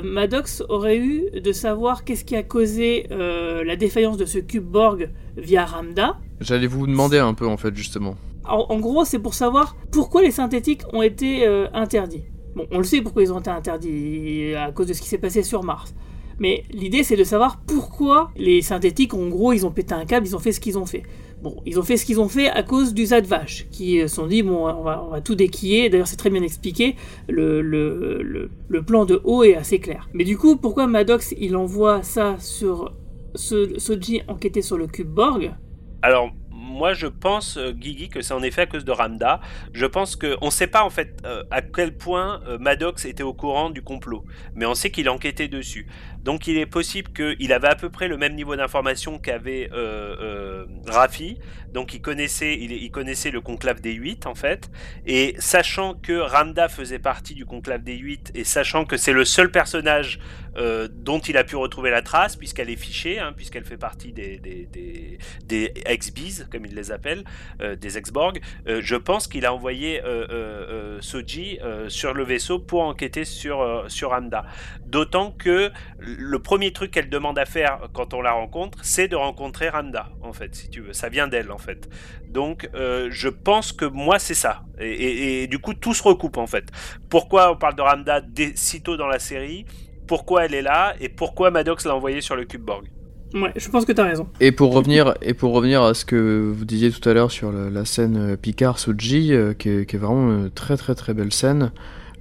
Maddox 0.00 0.62
aurait 0.68 0.96
eu 0.96 1.24
de 1.38 1.52
savoir 1.52 2.04
qu'est-ce 2.04 2.24
qui 2.24 2.36
a 2.36 2.42
causé 2.42 3.06
euh, 3.10 3.62
la 3.64 3.76
défaillance 3.76 4.16
de 4.16 4.24
ce 4.24 4.38
cube 4.38 4.64
Borg 4.64 5.10
via 5.36 5.64
Ramda 5.66 6.16
J'allais 6.40 6.66
vous 6.66 6.86
demander 6.86 7.18
un 7.18 7.34
peu 7.34 7.46
en 7.46 7.56
fait 7.56 7.74
justement. 7.76 8.14
en, 8.48 8.66
en 8.70 8.78
gros, 8.80 9.04
c'est 9.04 9.18
pour 9.18 9.34
savoir 9.34 9.76
pourquoi 9.90 10.22
les 10.22 10.30
synthétiques 10.30 10.82
ont 10.92 11.02
été 11.02 11.46
euh, 11.46 11.66
interdits. 11.74 12.24
Bon, 12.56 12.66
on 12.70 12.78
le 12.78 12.84
sait 12.84 13.02
pourquoi 13.02 13.22
ils 13.22 13.32
ont 13.32 13.40
été 13.40 13.50
interdits 13.50 14.54
à 14.54 14.72
cause 14.72 14.86
de 14.86 14.92
ce 14.92 15.00
qui 15.02 15.08
s'est 15.08 15.18
passé 15.18 15.42
sur 15.42 15.62
Mars. 15.64 15.94
Mais 16.38 16.64
l'idée, 16.70 17.02
c'est 17.04 17.16
de 17.16 17.24
savoir 17.24 17.60
pourquoi 17.66 18.30
les 18.36 18.62
synthétiques, 18.62 19.14
en 19.14 19.28
gros, 19.28 19.52
ils 19.52 19.64
ont 19.66 19.70
pété 19.70 19.94
un 19.94 20.04
câble, 20.04 20.26
ils 20.26 20.34
ont 20.34 20.38
fait 20.40 20.52
ce 20.52 20.60
qu'ils 20.60 20.76
ont 20.78 20.86
fait. 20.86 21.02
Bon, 21.42 21.56
ils 21.66 21.80
ont 21.80 21.82
fait 21.82 21.96
ce 21.96 22.06
qu'ils 22.06 22.20
ont 22.20 22.28
fait 22.28 22.48
à 22.48 22.62
cause 22.62 22.94
du 22.94 23.06
Zadvash, 23.06 23.66
qui 23.72 24.00
se 24.00 24.06
sont 24.06 24.28
dit, 24.28 24.44
bon, 24.44 24.68
on 24.68 24.82
va, 24.82 25.20
tout 25.20 25.34
déquiller. 25.34 25.90
D'ailleurs, 25.90 26.06
c'est 26.06 26.16
très 26.16 26.30
bien 26.30 26.42
expliqué. 26.42 26.94
Le, 27.28 28.48
plan 28.86 29.04
de 29.04 29.20
haut 29.24 29.42
est 29.42 29.56
assez 29.56 29.80
clair. 29.80 30.08
Mais 30.14 30.22
du 30.22 30.38
coup, 30.38 30.56
pourquoi 30.56 30.86
Maddox, 30.86 31.34
il 31.36 31.56
envoie 31.56 32.04
ça 32.04 32.36
sur 32.38 32.94
ce, 33.34 33.78
Soji 33.78 34.22
enquêter 34.28 34.62
sur 34.62 34.76
le 34.76 34.86
cube 34.86 35.08
Borg? 35.08 35.52
Alors, 36.00 36.30
moi 36.72 36.94
je 36.94 37.06
pense, 37.06 37.56
euh, 37.58 37.72
Guigui, 37.72 38.08
que 38.08 38.22
c'est 38.22 38.34
en 38.34 38.42
effet 38.42 38.62
à 38.62 38.66
cause 38.66 38.84
de 38.84 38.92
Ramda. 38.92 39.40
Je 39.72 39.86
pense 39.86 40.16
qu'on 40.16 40.46
ne 40.46 40.50
sait 40.50 40.66
pas 40.66 40.84
en 40.84 40.90
fait 40.90 41.20
euh, 41.24 41.44
à 41.50 41.60
quel 41.60 41.96
point 41.96 42.40
euh, 42.46 42.58
Maddox 42.58 43.04
était 43.04 43.22
au 43.22 43.34
courant 43.34 43.70
du 43.70 43.82
complot, 43.82 44.24
mais 44.54 44.64
on 44.64 44.74
sait 44.74 44.90
qu'il 44.90 45.08
enquêtait 45.08 45.48
dessus. 45.48 45.86
Donc 46.24 46.46
il 46.46 46.56
est 46.56 46.66
possible 46.66 47.10
qu'il 47.12 47.52
avait 47.52 47.68
à 47.68 47.74
peu 47.74 47.90
près 47.90 48.08
le 48.08 48.16
même 48.16 48.34
niveau 48.34 48.54
d'information 48.54 49.18
qu'avait 49.18 49.70
euh, 49.72 50.16
euh, 50.20 50.66
Rafi. 50.86 51.38
Donc 51.72 51.94
il 51.94 52.00
connaissait, 52.00 52.54
il, 52.54 52.90
connaissait 52.90 53.30
le 53.30 53.40
conclave 53.40 53.80
des 53.80 53.92
8 53.92 54.26
en 54.26 54.34
fait. 54.34 54.70
Et 55.06 55.34
sachant 55.38 55.94
que 55.94 56.12
Ramda 56.12 56.68
faisait 56.68 56.98
partie 56.98 57.34
du 57.34 57.44
conclave 57.46 57.82
des 57.82 57.96
8 57.96 58.32
et 58.34 58.44
sachant 58.44 58.84
que 58.84 58.96
c'est 58.96 59.12
le 59.12 59.24
seul 59.24 59.50
personnage 59.50 60.20
euh, 60.56 60.88
dont 60.90 61.18
il 61.18 61.36
a 61.36 61.44
pu 61.44 61.56
retrouver 61.56 61.90
la 61.90 62.02
trace, 62.02 62.36
puisqu'elle 62.36 62.70
est 62.70 62.76
fichée, 62.76 63.18
hein, 63.18 63.32
puisqu'elle 63.34 63.64
fait 63.64 63.78
partie 63.78 64.12
des, 64.12 64.38
des, 64.38 65.72
ex-bees, 65.86 66.46
comme 66.50 66.66
il 66.66 66.74
les 66.74 66.92
appelle, 66.92 67.24
euh, 67.60 67.76
des 67.76 67.96
ex-Borg, 67.98 68.40
euh, 68.66 68.80
je 68.82 68.96
pense 68.96 69.26
qu'il 69.28 69.46
a 69.46 69.54
envoyé 69.54 70.00
Soji 71.00 71.58
sur 71.88 72.14
le 72.14 72.24
vaisseau 72.24 72.58
pour 72.58 72.82
enquêter 72.82 73.24
sur, 73.24 73.84
sur 73.88 74.10
Ramda. 74.10 74.44
D'autant 74.84 75.30
que 75.30 75.70
le 75.98 76.38
premier 76.38 76.72
truc 76.72 76.90
qu'elle 76.90 77.08
demande 77.08 77.38
à 77.38 77.44
faire 77.44 77.88
quand 77.92 78.14
on 78.14 78.20
la 78.20 78.32
rencontre, 78.32 78.78
c'est 78.82 79.08
de 79.08 79.16
rencontrer 79.16 79.68
Ramda, 79.68 80.10
en 80.22 80.32
fait, 80.32 80.54
si 80.54 80.70
tu 80.70 80.80
veux. 80.80 80.92
Ça 80.92 81.08
vient 81.08 81.28
d'elle, 81.28 81.50
en 81.50 81.58
fait. 81.58 81.88
Donc, 82.28 82.68
je 82.74 83.28
pense 83.28 83.72
que 83.72 83.84
moi, 83.84 84.18
c'est 84.18 84.34
ça. 84.34 84.62
Et, 84.78 85.46
du 85.46 85.58
coup, 85.58 85.74
tout 85.74 85.94
se 85.94 86.02
recoupe, 86.02 86.36
en 86.36 86.46
fait. 86.46 86.68
Pourquoi 87.08 87.52
on 87.52 87.56
parle 87.56 87.74
de 87.74 87.82
Ramda 87.82 88.22
si 88.54 88.82
tôt 88.82 88.96
dans 88.96 89.08
la 89.08 89.18
série? 89.18 89.66
Pourquoi 90.06 90.44
elle 90.44 90.54
est 90.54 90.62
là 90.62 90.94
Et 91.00 91.08
pourquoi 91.08 91.50
Maddox 91.50 91.84
l'a 91.84 91.94
envoyée 91.94 92.20
sur 92.20 92.36
le 92.36 92.44
cube 92.44 92.62
Borg 92.62 92.84
Ouais, 93.34 93.52
je 93.56 93.68
pense 93.70 93.84
que 93.84 93.92
tu 93.92 94.00
as 94.00 94.04
raison. 94.04 94.28
Et 94.40 94.52
pour 94.52 94.74
revenir 94.74 95.14
et 95.22 95.32
pour 95.32 95.52
revenir 95.52 95.82
à 95.82 95.94
ce 95.94 96.04
que 96.04 96.52
vous 96.54 96.64
disiez 96.64 96.90
tout 96.90 97.06
à 97.08 97.14
l'heure 97.14 97.30
sur 97.30 97.50
la, 97.50 97.84
scène 97.84 98.32
euh, 98.32 98.36
Picard 98.36 98.78
Soji, 98.78 99.32
euh, 99.32 99.54
qui, 99.54 99.70
est, 99.70 99.86
qui, 99.86 99.96
est, 99.96 99.98
vraiment 99.98 100.30
une 100.30 100.50
très 100.50 100.76
très 100.76 100.94
très 100.94 101.14
belle 101.14 101.32
scène. 101.32 101.72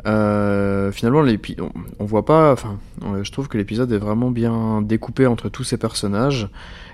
Euh, 0.08 0.92
finalement, 0.92 1.20
on, 1.20 1.70
on, 2.00 2.06
voit 2.06 2.26
pas. 2.26 2.54
Enfin, 2.54 2.80
je 3.22 3.32
trouve 3.32 3.48
que 3.50 3.58
l'épisode 3.58 3.92
est 3.92 3.98
vraiment 3.98 4.32
bien 4.32 4.82
découpé 4.82 5.28
entre 5.28 5.50
tous 5.50 5.64
ces 5.64 5.78
personnages. 5.78 6.48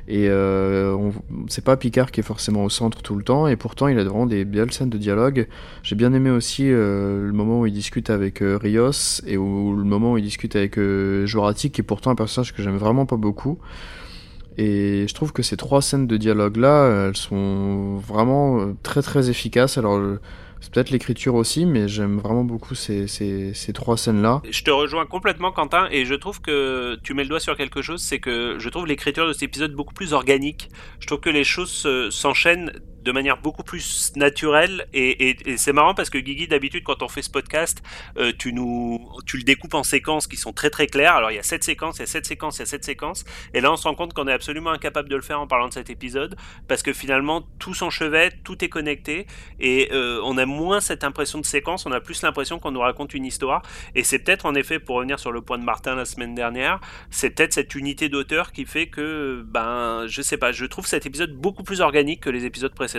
Et 0.07 0.29
euh, 0.29 1.11
c'est 1.49 1.63
pas 1.63 1.75
Picard 1.75 2.11
qui 2.11 2.21
est 2.21 2.23
forcément 2.23 2.63
au 2.63 2.69
centre 2.69 3.01
tout 3.01 3.15
le 3.15 3.23
temps. 3.23 3.47
Et 3.47 3.57
pourtant, 3.57 3.87
il 3.87 3.99
a 3.99 4.03
vraiment 4.03 4.25
des 4.25 4.45
belles 4.45 4.71
scènes 4.71 4.89
de 4.89 4.97
dialogue. 4.97 5.47
J'ai 5.83 5.95
bien 5.95 6.13
aimé 6.13 6.29
aussi 6.29 6.71
euh, 6.71 7.25
le 7.25 7.33
moment 7.33 7.61
où 7.61 7.65
il 7.65 7.73
discute 7.73 8.09
avec 8.09 8.41
euh, 8.41 8.57
Rios 8.57 9.21
et 9.25 9.35
où, 9.37 9.75
le 9.75 9.83
moment 9.83 10.13
où 10.13 10.17
il 10.17 10.23
discute 10.23 10.55
avec 10.55 10.77
euh, 10.77 11.25
Jorati, 11.25 11.71
qui 11.71 11.81
est 11.81 11.83
pourtant 11.83 12.11
un 12.11 12.15
personnage 12.15 12.53
que 12.53 12.63
j'aime 12.63 12.77
vraiment 12.77 13.05
pas 13.05 13.17
beaucoup. 13.17 13.59
Et 14.57 15.05
je 15.07 15.13
trouve 15.13 15.33
que 15.33 15.43
ces 15.43 15.57
trois 15.57 15.81
scènes 15.81 16.07
de 16.07 16.17
dialogue 16.17 16.57
là, 16.57 17.07
elles 17.07 17.17
sont 17.17 17.97
vraiment 17.97 18.73
très 18.81 19.03
très 19.03 19.29
efficaces. 19.29 19.77
Alors 19.77 20.01
c'est 20.59 20.73
peut-être 20.73 20.89
l'écriture 20.89 21.35
aussi, 21.35 21.65
mais 21.65 21.87
j'aime 21.87 22.19
vraiment 22.19 22.43
beaucoup 22.43 22.75
ces, 22.75 23.07
ces, 23.07 23.53
ces 23.53 23.73
trois 23.73 23.97
scènes-là. 23.97 24.41
Je 24.49 24.63
te 24.63 24.71
rejoins 24.71 25.05
complètement, 25.05 25.51
Quentin, 25.51 25.87
et 25.91 26.05
je 26.05 26.15
trouve 26.15 26.41
que 26.41 26.97
tu 27.03 27.13
mets 27.13 27.23
le 27.23 27.29
doigt 27.29 27.39
sur 27.39 27.55
quelque 27.57 27.81
chose, 27.81 28.01
c'est 28.01 28.19
que 28.19 28.57
je 28.59 28.69
trouve 28.69 28.87
l'écriture 28.87 29.27
de 29.27 29.33
cet 29.33 29.43
épisode 29.43 29.73
beaucoup 29.73 29.93
plus 29.93 30.13
organique. 30.13 30.69
Je 30.99 31.07
trouve 31.07 31.19
que 31.19 31.29
les 31.29 31.43
choses 31.43 31.87
s'enchaînent 32.09 32.71
de 33.07 33.11
manière 33.13 33.37
beaucoup 33.37 33.63
plus 33.63 34.11
naturelle 34.17 34.87
et, 34.93 35.37
c'est 35.55 35.71
marrant 35.71 35.93
parce 35.93 36.09
que 36.09 36.17
Guigui 36.17 36.47
d'habitude 36.47 36.83
quand 36.83 37.01
on 37.01 37.07
fait 37.07 37.21
ce 37.21 37.29
podcast 37.29 37.81
euh, 38.17 38.33
tu 38.37 38.51
nous 38.51 38.99
tu 39.25 39.37
le 39.37 39.43
découpes 39.43 39.73
en 39.75 39.83
séquences 39.83 40.27
qui 40.27 40.35
sont 40.35 40.51
très 40.51 40.69
très 40.69 40.87
claires. 40.87 41.15
Alors 41.15 41.31
il 41.31 41.35
y 41.35 41.39
a 41.39 41.43
cette 41.43 41.63
séquence 41.63 41.97
il 41.97 42.01
y 42.01 42.03
a 42.03 42.07
cette 42.07 42.25
séquence 42.25 42.57
il 42.57 42.59
y 42.59 42.63
a 42.63 42.65
cette 42.65 42.83
séquence 42.83 43.23
et 43.53 43.61
là 43.61 43.71
on 43.71 43.77
se 43.77 43.87
rend 43.87 43.95
compte 43.95 44.13
qu'on 44.13 44.27
est 44.27 44.33
absolument 44.33 44.71
incapable 44.71 45.07
de 45.07 45.15
le 45.15 45.21
faire 45.21 45.39
en 45.39 45.47
parlant 45.47 45.69
de 45.69 45.73
cet 45.73 45.89
épisode 45.89 46.35
parce 46.67 46.83
que 46.83 46.91
finalement 46.91 47.47
tout 47.59 47.73
s'enchevête 47.73 48.43
tout 48.43 48.61
est 48.63 48.69
connecté 48.69 49.25
et 49.59 49.89
euh, 49.93 50.19
on 50.25 50.37
a 50.37 50.45
moins 50.45 50.81
cette 50.81 51.05
impression 51.05 51.39
de 51.39 51.45
séquence. 51.45 51.85
On 51.85 51.93
a 51.93 52.01
plus 52.01 52.21
l'impression 52.23 52.59
qu'on 52.59 52.71
nous 52.71 52.81
raconte 52.81 53.13
une 53.13 53.25
histoire. 53.25 53.61
Et 53.95 54.03
c'est 54.03 54.19
peut-être 54.19 54.45
en 54.45 54.53
effet 54.53 54.79
pour 54.79 54.97
revenir 54.97 55.17
sur 55.17 55.31
le 55.31 55.41
point 55.41 55.57
de 55.57 55.63
Martin 55.63 55.95
la 55.95 56.05
semaine 56.05 56.35
dernière 56.35 56.81
c'est 57.09 57.29
peut-être 57.29 57.53
cette 57.53 57.75
unité 57.75 58.09
d'auteur 58.09 58.51
qui 58.51 58.65
fait 58.65 58.87
que 58.87 59.43
ben 59.47 60.05
je 60.07 60.21
sais 60.21 60.37
pas 60.37 60.51
je 60.51 60.65
trouve 60.65 60.85
cet 60.85 61.05
épisode 61.05 61.33
beaucoup 61.33 61.63
plus 61.63 61.81
organique 61.81 62.21
que 62.21 62.29
les 62.29 62.45
épisodes 62.45 62.73
précédents 62.73 62.96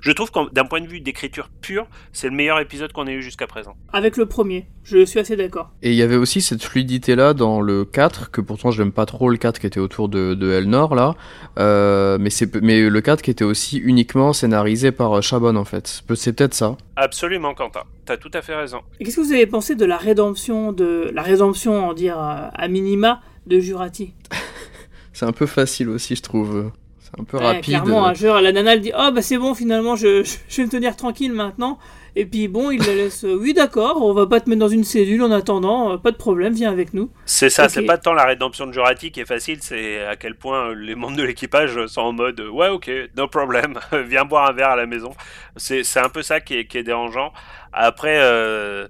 je 0.00 0.12
trouve 0.12 0.30
que 0.30 0.52
d'un 0.52 0.64
point 0.64 0.80
de 0.80 0.86
vue 0.86 1.00
d'écriture 1.00 1.50
pure, 1.60 1.86
c'est 2.12 2.28
le 2.28 2.34
meilleur 2.34 2.60
épisode 2.60 2.92
qu'on 2.92 3.06
ait 3.06 3.14
eu 3.14 3.22
jusqu'à 3.22 3.46
présent. 3.46 3.76
Avec 3.92 4.16
le 4.16 4.26
premier, 4.26 4.66
je 4.84 5.04
suis 5.04 5.18
assez 5.18 5.36
d'accord. 5.36 5.70
Et 5.82 5.90
il 5.90 5.96
y 5.96 6.02
avait 6.02 6.16
aussi 6.16 6.40
cette 6.40 6.62
fluidité 6.62 7.16
là 7.16 7.34
dans 7.34 7.60
le 7.60 7.84
4, 7.84 8.30
que 8.30 8.40
pourtant 8.40 8.70
je 8.70 8.82
n'aime 8.82 8.92
pas 8.92 9.06
trop 9.06 9.28
le 9.28 9.36
4 9.36 9.58
qui 9.58 9.66
était 9.66 9.80
autour 9.80 10.08
de, 10.08 10.34
de 10.34 10.50
Elnor 10.52 10.94
là, 10.94 11.14
euh, 11.58 12.18
mais, 12.20 12.30
mais 12.62 12.88
le 12.88 13.00
4 13.00 13.22
qui 13.22 13.30
était 13.30 13.44
aussi 13.44 13.78
uniquement 13.78 14.32
scénarisé 14.32 14.92
par 14.92 15.22
Chabon 15.22 15.56
en 15.56 15.64
fait. 15.64 16.02
C'est 16.14 16.32
peut-être 16.32 16.54
ça. 16.54 16.76
Absolument 16.96 17.54
Quentin, 17.54 17.82
t'as 18.04 18.16
tout 18.16 18.30
à 18.34 18.42
fait 18.42 18.54
raison. 18.54 18.80
Et 19.00 19.04
qu'est-ce 19.04 19.16
que 19.16 19.22
vous 19.22 19.32
avez 19.32 19.46
pensé 19.46 19.74
de 19.74 19.84
la 19.84 19.96
rédemption, 19.96 20.72
de 20.72 21.10
la 21.12 21.22
rédemption, 21.22 21.88
en 21.88 21.92
dire 21.94 22.18
à 22.18 22.68
minima, 22.68 23.20
de 23.46 23.60
Jurati? 23.60 24.14
C'est 25.12 25.26
un 25.26 25.32
peu 25.32 25.46
facile 25.46 25.88
aussi 25.88 26.14
je 26.14 26.22
trouve. 26.22 26.70
C'est 27.10 27.20
un 27.20 27.24
peu 27.24 27.38
rapide. 27.38 27.64
Clairement, 27.64 28.06
un 28.06 28.14
jeu, 28.14 28.28
la 28.40 28.52
nana 28.52 28.74
elle 28.74 28.80
dit 28.80 28.92
Oh, 28.96 29.10
bah 29.12 29.22
c'est 29.22 29.38
bon, 29.38 29.54
finalement, 29.54 29.96
je, 29.96 30.22
je, 30.48 30.56
vais 30.56 30.64
me 30.64 30.70
tenir 30.70 30.96
tranquille 30.96 31.32
maintenant. 31.32 31.78
Et 32.16 32.26
puis 32.26 32.48
bon, 32.48 32.70
il 32.70 32.80
la 32.80 32.94
laisse 32.94 33.24
euh, 33.24 33.38
Oui, 33.38 33.54
d'accord, 33.54 34.02
on 34.02 34.12
va 34.12 34.26
pas 34.26 34.40
te 34.40 34.48
mettre 34.50 34.60
dans 34.60 34.68
une 34.68 34.84
cellule 34.84 35.22
en 35.22 35.30
attendant, 35.30 35.92
euh, 35.92 35.96
pas 35.98 36.10
de 36.10 36.16
problème, 36.16 36.52
viens 36.52 36.70
avec 36.70 36.92
nous. 36.92 37.10
C'est 37.26 37.50
ça, 37.50 37.68
c'est 37.68 37.82
pas 37.82 37.98
tant 37.98 38.12
la 38.12 38.24
rédemption 38.24 38.66
de 38.66 38.72
Jurati 38.72 39.12
qui 39.12 39.20
est 39.20 39.26
facile, 39.26 39.58
c'est 39.60 40.04
à 40.04 40.16
quel 40.16 40.34
point 40.34 40.74
les 40.74 40.94
membres 40.94 41.16
de 41.16 41.22
l'équipage 41.22 41.86
sont 41.86 42.00
en 42.00 42.12
mode 42.12 42.40
Ouais, 42.40 42.68
ok, 42.68 42.90
no 43.16 43.28
problem, 43.28 43.78
viens 44.06 44.24
boire 44.24 44.50
un 44.50 44.52
verre 44.52 44.70
à 44.70 44.76
la 44.76 44.86
maison. 44.86 45.12
C'est 45.56 45.82
un 45.98 46.08
peu 46.08 46.22
ça 46.22 46.40
qui 46.40 46.54
est, 46.54 46.66
qui 46.66 46.78
est 46.78 46.82
dérangeant. 46.82 47.32
Après. 47.72 48.18
Euh 48.20 48.86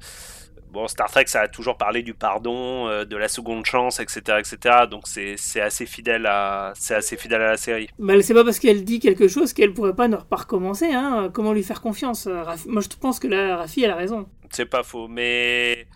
bon, 0.71 0.87
Star 0.89 1.11
Trek, 1.11 1.25
ça 1.27 1.43
a 1.43 1.49
toujours 1.49 1.77
parlé 1.77 2.03
du 2.03 2.15
pardon, 2.15 2.89
euh, 2.89 3.05
de 3.05 3.17
la 3.17 3.29
seconde 3.29 3.65
chance, 3.67 4.01
etc., 4.01 4.39
etc. 4.39 4.87
Donc 4.91 5.05
c'est 5.07 5.61
assez 5.61 5.87
fidèle 5.87 6.27
à 6.27 6.73
c'est 6.75 6.95
assez 6.95 7.17
fidèle 7.17 7.43
à 7.43 7.51
la 7.51 7.57
série. 7.57 7.89
Bah, 7.99 8.21
c'est 8.23 8.35
pas 8.35 8.45
parce 8.45 8.59
qu'elle 8.59 8.85
dit 8.85 9.01
quelque 9.01 9.29
chose 9.29 9.53
qu'elle 9.53 9.73
pourrait 9.73 9.95
pas 9.95 10.09
ne 10.09 10.17
pas 10.17 10.37
recommencer. 10.37 10.87
Hein. 10.93 11.31
Comment 11.33 11.53
lui 11.53 11.63
faire 11.63 11.81
confiance 11.81 12.27
euh, 12.27 12.45
Moi, 12.67 12.83
je 12.83 12.89
pense 13.01 13.19
que 13.19 13.29
la 13.29 13.57
Rafi, 13.57 13.83
elle 13.83 13.91
a 13.91 13.97
raison. 13.97 14.27
C'est 14.51 14.67
pas 14.67 14.83
faux, 14.83 15.09
mais 15.09 15.87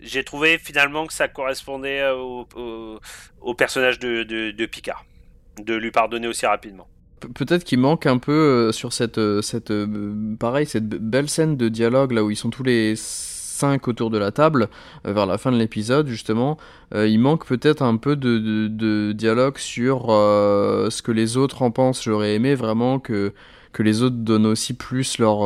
j'ai 0.00 0.24
trouvé 0.24 0.58
finalement 0.58 1.06
que 1.06 1.12
ça 1.12 1.28
correspondait 1.28 2.08
au, 2.10 2.46
au, 3.40 3.54
personnage 3.54 3.98
de, 3.98 4.22
de, 4.22 4.50
de, 4.50 4.66
Picard, 4.66 5.04
de 5.62 5.74
lui 5.74 5.90
pardonner 5.90 6.26
aussi 6.26 6.46
rapidement. 6.46 6.88
Peut-être 7.34 7.64
qu'il 7.64 7.78
manque 7.78 8.06
un 8.06 8.16
peu 8.16 8.32
euh, 8.32 8.72
sur 8.72 8.94
cette, 8.94 9.20
cette 9.42 9.72
pareil, 10.38 10.64
cette 10.66 10.88
belle 10.88 11.28
scène 11.28 11.56
de 11.56 11.68
dialogue 11.68 12.12
là 12.12 12.24
où 12.24 12.30
ils 12.30 12.36
sont 12.36 12.48
tous 12.48 12.62
les 12.62 12.96
autour 13.86 14.10
de 14.10 14.18
la 14.18 14.30
table, 14.30 14.68
euh, 15.06 15.12
vers 15.12 15.26
la 15.26 15.38
fin 15.38 15.52
de 15.52 15.56
l'épisode 15.56 16.06
justement, 16.06 16.58
euh, 16.94 17.06
il 17.06 17.18
manque 17.18 17.46
peut-être 17.46 17.82
un 17.82 17.96
peu 17.96 18.16
de, 18.16 19.12
dialogue 19.12 19.58
sur 19.58 20.06
euh, 20.08 20.90
ce 20.90 21.02
que 21.02 21.12
les 21.12 21.36
autres 21.36 21.62
en 21.62 21.70
pensent. 21.70 22.02
J'aurais 22.02 22.34
aimé 22.34 22.54
vraiment 22.54 22.98
que 22.98 23.32
les 23.78 24.02
autres 24.02 24.16
donnent 24.16 24.46
aussi 24.46 24.74
plus 24.74 25.18
leur 25.18 25.40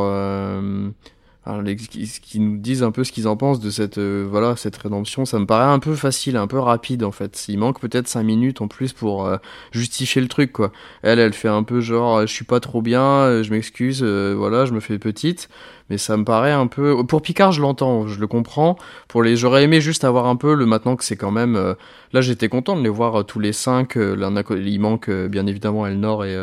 qui, 2.21 2.39
nous 2.39 2.57
disent 2.57 2.81
un 2.81 2.91
peu 2.91 3.03
ce 3.03 3.11
qu'ils 3.11 3.27
en 3.27 3.37
pensent 3.37 3.59
de 3.59 3.69
cette 3.69 3.99
euh, 3.99 4.25
voilà 4.27 4.55
cette 4.55 4.75
rédemption 4.77 5.25
ça 5.25 5.37
me 5.37 5.45
paraît 5.45 5.71
un 5.71 5.77
peu 5.77 5.93
facile 5.93 6.37
un 6.37 6.47
peu 6.47 6.59
rapide 6.59 7.03
en 7.03 7.11
fait. 7.11 7.45
Il 7.47 7.59
manque 7.59 7.79
peut-être 7.79 8.07
5 8.07 8.23
minutes 8.23 8.61
en 8.61 8.67
plus 8.67 8.93
pour 8.93 9.25
euh, 9.25 9.37
justifier 9.71 10.21
le 10.21 10.27
truc 10.27 10.51
quoi. 10.51 10.71
Elle 11.03 11.19
elle 11.19 11.33
fait 11.33 11.47
un 11.47 11.63
peu 11.63 11.81
genre 11.81 12.21
je 12.21 12.33
suis 12.33 12.45
pas 12.45 12.59
trop 12.59 12.81
bien 12.81 13.03
euh, 13.03 13.43
je 13.43 13.51
m'excuse 13.51 14.03
voilà 14.03 14.65
je 14.65 14.73
me 14.73 14.79
fais 14.79 14.97
petite. 14.97 15.49
Mais 15.91 15.99
ça 15.99 16.17
me 16.17 16.23
paraît 16.23 16.51
un 16.51 16.65
peu 16.65 17.05
pour 17.05 17.21
Picard 17.21 17.51
je 17.51 17.61
l'entends 17.61 18.07
je 18.07 18.19
le 18.19 18.27
comprends. 18.27 18.75
Pour 19.07 19.21
les 19.21 19.35
j'aurais 19.35 19.63
aimé 19.63 19.81
juste 19.81 20.03
avoir 20.03 20.25
un 20.25 20.35
peu 20.35 20.55
le 20.55 20.65
maintenant 20.65 20.95
que 20.95 21.03
c'est 21.03 21.17
quand 21.17 21.31
même 21.31 21.75
là 22.11 22.21
j'étais 22.21 22.49
content 22.49 22.75
de 22.75 22.81
les 22.81 22.89
voir 22.89 23.23
tous 23.25 23.39
les 23.39 23.53
cinq 23.53 23.95
il 23.97 24.79
manque 24.79 25.11
bien 25.11 25.45
évidemment 25.45 25.85
Elnor 25.85 26.25
et 26.25 26.35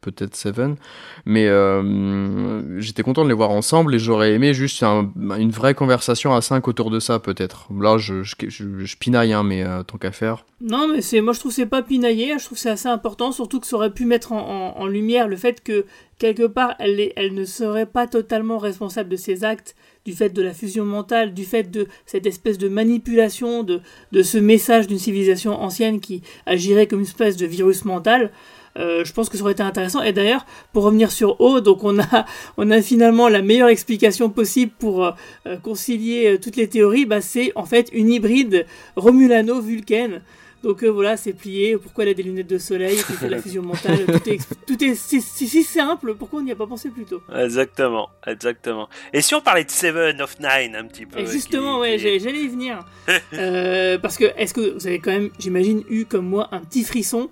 peut-être 0.00 0.36
Seven. 0.36 0.76
Mais 1.24 1.46
euh, 1.46 2.80
j'étais 2.80 3.02
content 3.02 3.24
de 3.24 3.28
les 3.28 3.34
voir 3.34 3.50
ensemble 3.50 3.94
et 3.94 3.98
j'aurais 3.98 4.32
aimé 4.32 4.54
juste 4.54 4.82
une 4.82 5.50
vraie 5.50 5.74
conversation 5.74 6.34
à 6.34 6.40
cinq 6.40 6.68
autour 6.68 6.90
de 6.90 7.00
ça, 7.00 7.18
peut-être. 7.18 7.68
Là, 7.78 7.98
je, 7.98 8.96
pinaille, 8.96 9.32
hein, 9.32 9.42
mais 9.42 9.64
euh, 9.64 9.82
tant 9.82 9.98
qu'à 9.98 10.12
faire. 10.12 10.44
Non, 10.60 10.88
mais 10.88 11.00
c'est, 11.00 11.22
moi 11.22 11.32
je 11.32 11.40
trouve 11.40 11.52
c'est 11.52 11.64
pas 11.64 11.82
pinailler, 11.82 12.38
je 12.38 12.44
trouve 12.44 12.58
c'est 12.58 12.68
assez 12.68 12.88
important, 12.88 13.32
surtout 13.32 13.60
que 13.60 13.66
ça 13.66 13.76
aurait 13.76 13.92
pu 13.92 14.04
mettre 14.04 14.32
en, 14.32 14.86
lumière 14.86 15.26
le 15.26 15.36
fait 15.36 15.62
que 15.62 15.86
quelque 16.18 16.46
part 16.46 16.74
elle, 16.78 17.32
ne 17.32 17.44
serait 17.46 17.86
pas 17.86 18.06
totalement 18.06 18.58
responsable 18.58 19.08
de 19.08 19.16
ses 19.16 19.42
actes 19.42 19.74
du 20.04 20.12
fait 20.12 20.28
de 20.28 20.42
la 20.42 20.52
fusion 20.52 20.84
mentale, 20.84 21.32
du 21.32 21.44
fait 21.44 21.70
de 21.70 21.86
cette 22.04 22.26
espèce 22.26 22.58
de 22.58 22.68
manipulation 22.68 23.62
de 23.62 23.80
ce 24.22 24.36
message 24.36 24.86
d'une 24.86 24.98
civilisation 24.98 25.52
ancienne 25.52 26.00
qui 26.00 26.20
agirait 26.44 26.86
comme 26.86 27.00
une 27.00 27.06
espèce 27.06 27.38
de 27.38 27.46
virus 27.46 27.86
mental. 27.86 28.30
Euh, 28.76 29.04
je 29.04 29.12
pense 29.12 29.28
que 29.28 29.36
ça 29.36 29.42
aurait 29.42 29.52
été 29.52 29.62
intéressant. 29.62 30.02
Et 30.02 30.12
d'ailleurs, 30.12 30.46
pour 30.72 30.84
revenir 30.84 31.10
sur 31.10 31.40
O, 31.40 31.60
donc 31.60 31.84
on 31.84 31.98
a, 31.98 32.26
on 32.56 32.70
a 32.70 32.80
finalement 32.82 33.28
la 33.28 33.42
meilleure 33.42 33.68
explication 33.68 34.30
possible 34.30 34.72
pour 34.78 35.04
euh, 35.04 35.10
euh, 35.46 35.56
concilier 35.56 36.38
toutes 36.40 36.56
les 36.56 36.68
théories. 36.68 37.06
Bah, 37.06 37.20
c'est 37.20 37.52
en 37.56 37.64
fait 37.64 37.88
une 37.92 38.10
hybride 38.10 38.66
Romulano-Vulcaine. 38.96 40.22
Donc 40.62 40.84
voilà, 40.84 41.16
c'est 41.16 41.32
plié. 41.32 41.78
Pourquoi 41.78 42.04
elle 42.04 42.10
a 42.10 42.14
des 42.14 42.22
lunettes 42.22 42.46
de 42.46 42.58
soleil? 42.58 42.96
Qui 42.98 43.14
fait 43.14 43.28
de 43.28 43.30
la 43.30 43.38
fusion 43.42 43.62
mentale? 43.62 44.04
Tout 44.04 44.28
est, 44.28 44.38
tout 44.66 44.84
est 44.84 44.94
si, 44.94 45.22
si, 45.22 45.62
simple. 45.62 46.14
Pourquoi 46.14 46.40
on 46.40 46.42
n'y 46.42 46.52
a 46.52 46.56
pas 46.56 46.66
pensé 46.66 46.90
plus 46.90 47.06
tôt? 47.06 47.22
Exactement, 47.34 48.10
exactement. 48.26 48.86
Et 49.14 49.22
si 49.22 49.34
on 49.34 49.40
parlait 49.40 49.64
de 49.64 49.70
Seven 49.70 50.20
of 50.20 50.38
Nine 50.38 50.76
un 50.76 50.84
petit 50.84 51.06
peu 51.06 51.18
Et 51.18 51.24
Justement, 51.24 51.78
ouais, 51.78 51.96
j'allais 51.96 52.18
y 52.18 52.48
venir. 52.48 52.84
parce 54.02 54.18
que 54.18 54.26
est-ce 54.36 54.52
que 54.52 54.74
vous 54.74 54.86
avez 54.86 54.98
quand 54.98 55.12
même, 55.12 55.30
j'imagine, 55.38 55.82
eu 55.88 56.04
comme 56.04 56.26
moi 56.26 56.48
un 56.52 56.60
petit 56.60 56.84
frisson 56.84 57.30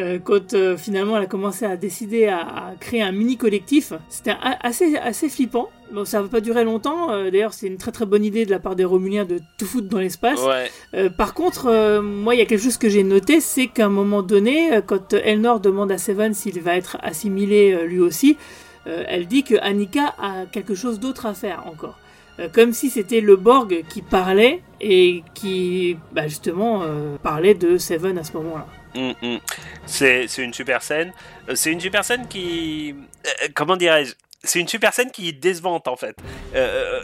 euh, 0.00 0.18
quand 0.18 0.54
euh, 0.54 0.76
finalement 0.76 1.16
elle 1.16 1.24
a 1.24 1.26
commencé 1.26 1.64
à 1.64 1.76
décider 1.76 2.26
à, 2.26 2.74
créer 2.80 3.02
un 3.02 3.12
mini 3.12 3.36
collectif. 3.36 3.92
C'était 4.08 4.34
assez, 4.40 4.96
assez 4.96 5.28
flippant. 5.28 5.68
Bon, 5.92 6.04
ça 6.04 6.22
va 6.22 6.28
pas 6.28 6.40
durer 6.40 6.64
longtemps. 6.64 7.10
Euh, 7.10 7.30
d'ailleurs, 7.30 7.52
c'est 7.52 7.66
une 7.66 7.76
très 7.76 7.92
très 7.92 8.06
bonne 8.06 8.24
idée 8.24 8.46
de 8.46 8.50
la 8.50 8.58
part 8.58 8.76
des 8.76 8.84
Romuliens 8.84 9.24
de 9.24 9.40
tout 9.58 9.66
foutre 9.66 9.88
dans 9.88 9.98
l'espace. 9.98 10.40
par 11.16 11.34
contre, 11.34 12.00
moi, 12.00 12.34
il 12.34 12.38
y 12.38 12.42
a 12.42 12.46
quelque 12.46 12.62
chose 12.62 12.78
que 12.78 12.88
j'ai 12.88 13.02
noté, 13.02 13.40
c'est 13.40 13.66
qu'à 13.66 13.86
un 13.86 13.90
moment 13.90 14.22
donné, 14.22 14.80
quand 14.86 15.12
Elnor 15.12 15.60
demande 15.60 15.92
à 15.92 15.98
Seven 15.98 16.32
s'il 16.32 16.60
va 16.60 16.76
être 16.76 16.96
assimilé 17.02 17.86
lui 17.86 18.00
aussi, 18.00 18.36
elle 18.86 19.26
dit 19.26 19.42
que 19.42 19.56
Annika 19.60 20.14
a 20.18 20.46
quelque 20.46 20.74
chose 20.74 21.00
d'autre 21.00 21.26
à 21.26 21.34
faire 21.34 21.66
encore 21.66 21.98
comme 22.54 22.72
si 22.72 22.88
c'était 22.88 23.20
le 23.20 23.36
Borg 23.36 23.84
qui 23.90 24.00
parlait 24.00 24.62
et 24.80 25.22
qui 25.34 25.98
bah, 26.12 26.26
justement 26.26 26.84
parlait 27.22 27.54
de 27.54 27.76
Seven 27.76 28.16
à 28.16 28.24
ce 28.24 28.32
moment-là. 28.38 28.66
Mm, 28.94 29.12
mm. 29.22 29.38
C'est 29.86 30.38
une 30.38 30.52
super 30.52 30.82
scène. 30.82 31.12
Euh, 31.48 31.54
c'est 31.54 31.72
une 31.72 31.80
super 31.80 32.04
scène 32.04 32.26
qui. 32.28 32.94
Euh, 33.26 33.48
comment 33.54 33.76
dirais-je? 33.76 34.14
C'est 34.42 34.58
une 34.58 34.68
super 34.68 34.94
scène 34.94 35.10
qui 35.10 35.28
est 35.28 35.32
décevante 35.32 35.86
en 35.86 35.96
fait. 35.96 36.16
Euh, 36.54 37.00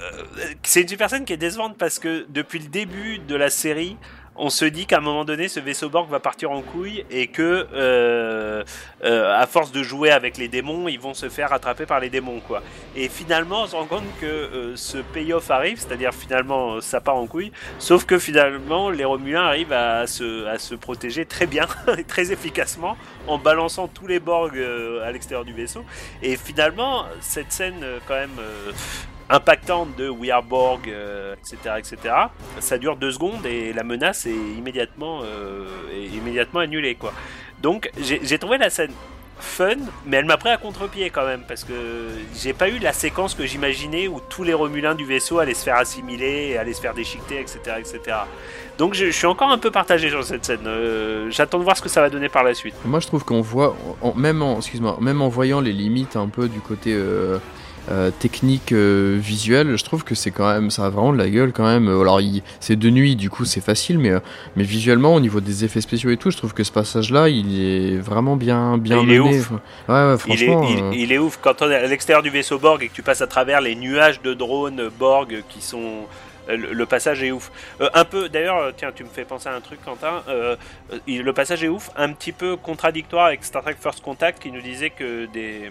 c'est 0.62 0.82
une 0.82 0.88
super 0.88 1.10
scène 1.10 1.24
qui 1.24 1.34
est 1.34 1.38
décevante 1.38 1.76
parce 1.76 1.98
que 1.98 2.24
depuis 2.30 2.58
le 2.58 2.68
début 2.68 3.18
de 3.18 3.36
la 3.36 3.50
série, 3.50 3.98
on 4.38 4.50
se 4.50 4.64
dit 4.64 4.86
qu'à 4.86 4.98
un 4.98 5.00
moment 5.00 5.24
donné, 5.24 5.48
ce 5.48 5.60
vaisseau 5.60 5.88
Borg 5.88 6.08
va 6.10 6.20
partir 6.20 6.50
en 6.50 6.62
couille 6.62 7.04
et 7.10 7.28
que, 7.28 7.66
euh, 7.72 8.64
euh, 9.04 9.36
à 9.36 9.46
force 9.46 9.72
de 9.72 9.82
jouer 9.82 10.10
avec 10.10 10.36
les 10.36 10.48
démons, 10.48 10.88
ils 10.88 11.00
vont 11.00 11.14
se 11.14 11.28
faire 11.28 11.52
attraper 11.52 11.86
par 11.86 12.00
les 12.00 12.10
démons, 12.10 12.40
quoi. 12.40 12.62
Et 12.94 13.08
finalement, 13.08 13.62
on 13.62 13.66
se 13.66 13.76
rend 13.76 13.86
compte 13.86 14.04
que 14.20 14.26
euh, 14.26 14.76
ce 14.76 14.98
payoff 14.98 15.50
arrive, 15.50 15.78
c'est-à-dire 15.78 16.12
finalement, 16.12 16.80
ça 16.80 17.00
part 17.00 17.16
en 17.16 17.26
couille, 17.26 17.52
sauf 17.78 18.04
que 18.04 18.18
finalement, 18.18 18.90
les 18.90 19.04
Romuliens 19.04 19.44
arrivent 19.44 19.72
à 19.72 20.06
se, 20.06 20.74
protéger 20.74 21.24
très 21.24 21.46
bien, 21.46 21.66
très 22.08 22.32
efficacement, 22.32 22.96
en 23.26 23.38
balançant 23.38 23.88
tous 23.88 24.06
les 24.06 24.20
Borg 24.20 24.58
à 25.04 25.10
l'extérieur 25.12 25.44
du 25.44 25.52
vaisseau. 25.52 25.84
Et 26.22 26.36
finalement, 26.36 27.06
cette 27.20 27.52
scène, 27.52 27.84
quand 28.06 28.14
même 28.14 28.38
impactante 29.30 29.96
de 29.96 30.08
We 30.08 30.30
Are 30.30 30.42
Borg, 30.42 30.82
etc., 30.86 31.56
euh, 31.66 31.76
etc. 31.78 31.96
Ça 32.60 32.78
dure 32.78 32.96
deux 32.96 33.12
secondes 33.12 33.44
et 33.46 33.72
la 33.72 33.82
menace 33.82 34.26
est 34.26 34.34
immédiatement, 34.56 35.20
euh, 35.24 35.66
immédiatement 36.14 36.60
annulée, 36.60 36.94
quoi. 36.94 37.12
Donc 37.62 37.90
j'ai 37.98 38.38
trouvé 38.38 38.58
la 38.58 38.70
scène 38.70 38.92
fun, 39.38 39.76
mais 40.06 40.18
elle 40.18 40.24
m'a 40.24 40.36
pris 40.36 40.48
à 40.48 40.56
contre-pied 40.56 41.10
quand 41.10 41.26
même, 41.26 41.42
parce 41.46 41.64
que 41.64 41.72
j'ai 42.34 42.52
pas 42.52 42.68
eu 42.68 42.78
la 42.78 42.92
séquence 42.92 43.34
que 43.34 43.44
j'imaginais 43.44 44.08
où 44.08 44.20
tous 44.30 44.44
les 44.44 44.54
Romulins 44.54 44.94
du 44.94 45.04
vaisseau 45.04 45.38
allaient 45.38 45.54
se 45.54 45.64
faire 45.64 45.76
assimiler, 45.76 46.56
allaient 46.56 46.72
se 46.72 46.80
faire 46.80 46.94
déchiqueter, 46.94 47.40
etc. 47.40 47.58
etc. 47.78 48.16
Donc 48.78 48.94
je, 48.94 49.10
suis 49.10 49.26
encore 49.26 49.50
un 49.50 49.58
peu 49.58 49.70
partagé 49.70 50.10
sur 50.10 50.24
cette 50.24 50.44
scène. 50.44 50.66
Euh, 50.66 51.30
j'attends 51.30 51.58
de 51.58 51.64
voir 51.64 51.76
ce 51.76 51.82
que 51.82 51.88
ça 51.88 52.00
va 52.00 52.10
donner 52.10 52.28
par 52.28 52.44
la 52.44 52.54
suite. 52.54 52.74
Moi 52.84 53.00
je 53.00 53.06
trouve 53.06 53.24
qu'on 53.24 53.40
voit, 53.40 53.76
même 54.14 54.42
en, 54.42 54.58
excuse-moi, 54.58 54.98
même 55.00 55.20
en 55.20 55.28
voyant 55.28 55.60
les 55.60 55.72
limites 55.72 56.16
un 56.16 56.28
peu 56.28 56.48
du 56.48 56.60
côté 56.60 56.94
technique 58.18 58.72
euh, 58.72 59.16
visuelle, 59.20 59.76
je 59.76 59.84
trouve 59.84 60.02
que 60.02 60.14
c'est 60.14 60.30
quand 60.30 60.52
même, 60.52 60.70
ça 60.70 60.86
a 60.86 60.90
vraiment 60.90 61.12
de 61.12 61.18
la 61.18 61.28
gueule 61.28 61.52
quand 61.52 61.66
même. 61.66 61.88
Alors, 61.88 62.20
c'est 62.60 62.76
de 62.76 62.90
nuit, 62.90 63.16
du 63.16 63.30
coup, 63.30 63.44
c'est 63.44 63.60
facile, 63.60 63.98
mais, 63.98 64.10
euh, 64.10 64.20
mais 64.56 64.64
visuellement, 64.64 65.14
au 65.14 65.20
niveau 65.20 65.40
des 65.40 65.64
effets 65.64 65.80
spéciaux 65.80 66.10
et 66.10 66.16
tout, 66.16 66.30
je 66.30 66.36
trouve 66.36 66.52
que 66.52 66.64
ce 66.64 66.72
passage-là, 66.72 67.28
il 67.28 67.60
est 67.60 67.96
vraiment 67.96 68.36
bien, 68.36 68.76
bien 68.78 69.00
il 69.00 69.12
Est 69.12 69.18
ouf. 69.20 69.50
Ouais, 69.88 70.16
franchement. 70.18 70.66
Il 70.68 70.78
est, 70.78 71.02
il 71.02 71.12
est, 71.12 71.18
ouf 71.18 71.38
quand 71.40 71.62
on 71.62 71.70
est 71.70 71.76
à 71.76 71.86
l'extérieur 71.86 72.22
du 72.22 72.30
vaisseau 72.30 72.58
Borg 72.58 72.82
et 72.82 72.88
que 72.88 72.94
tu 72.94 73.02
passes 73.02 73.22
à 73.22 73.26
travers 73.26 73.60
les 73.60 73.76
nuages 73.76 74.20
de 74.22 74.34
drones 74.34 74.90
Borg 74.98 75.42
qui 75.48 75.60
sont 75.62 75.78
euh, 75.78 76.04
le, 76.48 76.86
passage 76.86 77.22
est 77.22 77.30
ouf. 77.30 77.50
Euh, 77.80 77.88
un 77.94 78.04
peu, 78.04 78.28
d'ailleurs, 78.28 78.58
euh, 78.58 78.72
tiens, 78.76 78.92
tu 78.94 79.04
me 79.04 79.08
fais 79.08 79.24
penser 79.24 79.48
à 79.48 79.54
un 79.54 79.60
truc, 79.60 79.80
Quentin. 79.84 80.22
le 81.06 81.30
passage 81.32 81.64
est 81.64 81.68
ouf, 81.68 81.90
un 81.96 82.12
petit 82.12 82.32
peu 82.32 82.56
contradictoire 82.56 83.26
avec 83.26 83.44
Star 83.44 83.62
Trek 83.62 83.76
First 83.80 84.02
Contact 84.02 84.42
qui 84.42 84.50
nous 84.50 84.60
disait 84.60 84.90
que 84.90 85.26
des, 85.26 85.70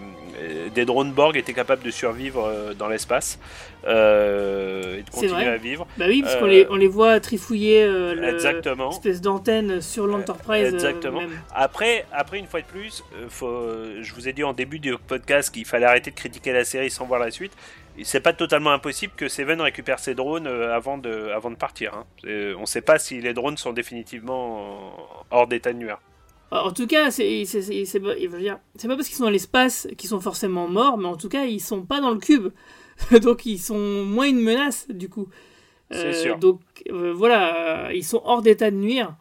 des 0.74 0.84
drones 0.84 1.12
Borg 1.12 1.36
étaient 1.36 1.52
capables 1.52 1.82
de 1.82 1.90
survivre 1.90 2.74
dans 2.78 2.88
l'espace 2.88 3.38
et 3.84 3.88
de 3.88 5.10
continuer 5.10 5.46
à 5.46 5.56
vivre. 5.56 5.86
Bah 5.96 6.06
oui, 6.08 6.22
parce 6.22 6.36
qu'on 6.36 6.46
les, 6.46 6.66
on 6.70 6.76
les 6.76 6.88
voit 6.88 7.20
trifouiller 7.20 7.82
Exactement. 8.28 8.90
espèce 8.90 9.20
d'antenne 9.20 9.80
sur 9.80 10.06
l'Enterprise. 10.06 10.74
Exactement. 10.74 11.22
Après, 11.54 12.04
après, 12.12 12.38
une 12.38 12.46
fois 12.46 12.60
de 12.60 12.66
plus, 12.66 13.02
faut, 13.28 13.62
je 14.00 14.14
vous 14.14 14.28
ai 14.28 14.32
dit 14.32 14.44
en 14.44 14.52
début 14.52 14.78
du 14.78 14.96
podcast 14.96 15.52
qu'il 15.52 15.64
fallait 15.64 15.86
arrêter 15.86 16.10
de 16.10 16.16
critiquer 16.16 16.52
la 16.52 16.64
série 16.64 16.90
sans 16.90 17.06
voir 17.06 17.20
la 17.20 17.30
suite 17.30 17.52
c'est 18.04 18.20
pas 18.20 18.32
totalement 18.32 18.70
impossible 18.70 19.12
que 19.16 19.28
Seven 19.28 19.60
récupère 19.60 19.98
ses 19.98 20.14
drones 20.14 20.46
euh, 20.46 20.74
avant 20.74 20.98
de, 20.98 21.30
avant 21.34 21.50
de 21.50 21.56
partir. 21.56 21.94
Hein. 21.94 22.04
On 22.24 22.60
ne 22.60 22.66
sait 22.66 22.82
pas 22.82 22.98
si 22.98 23.20
les 23.20 23.34
drones 23.34 23.56
sont 23.56 23.72
définitivement 23.72 24.96
hors 25.30 25.46
d'état 25.46 25.72
de 25.72 25.78
nuire. 25.78 25.98
En 26.50 26.72
tout 26.72 26.86
cas, 26.86 27.10
c'est 27.10 27.44
pas 28.00 28.96
parce 28.96 29.08
qu'ils 29.08 29.16
sont 29.16 29.24
dans 29.24 29.30
l'espace 29.30 29.88
qu'ils 29.98 30.08
sont 30.08 30.20
forcément 30.20 30.68
morts, 30.68 30.96
mais 30.96 31.08
en 31.08 31.16
tout 31.16 31.28
cas, 31.28 31.44
ils 31.44 31.60
sont 31.60 31.82
pas 31.82 32.00
dans 32.00 32.12
le 32.12 32.18
cube. 32.18 32.52
donc, 33.22 33.46
ils 33.46 33.58
sont 33.58 34.04
moins 34.04 34.26
une 34.28 34.40
menace, 34.40 34.86
du 34.88 35.08
coup. 35.08 35.28
C'est 35.90 36.06
euh, 36.06 36.12
sûr. 36.12 36.38
Donc, 36.38 36.60
euh, 36.90 37.12
voilà, 37.12 37.92
ils 37.92 38.04
sont 38.04 38.22
hors 38.24 38.42
d'état 38.42 38.70
de 38.70 38.76
nuire. 38.76 39.16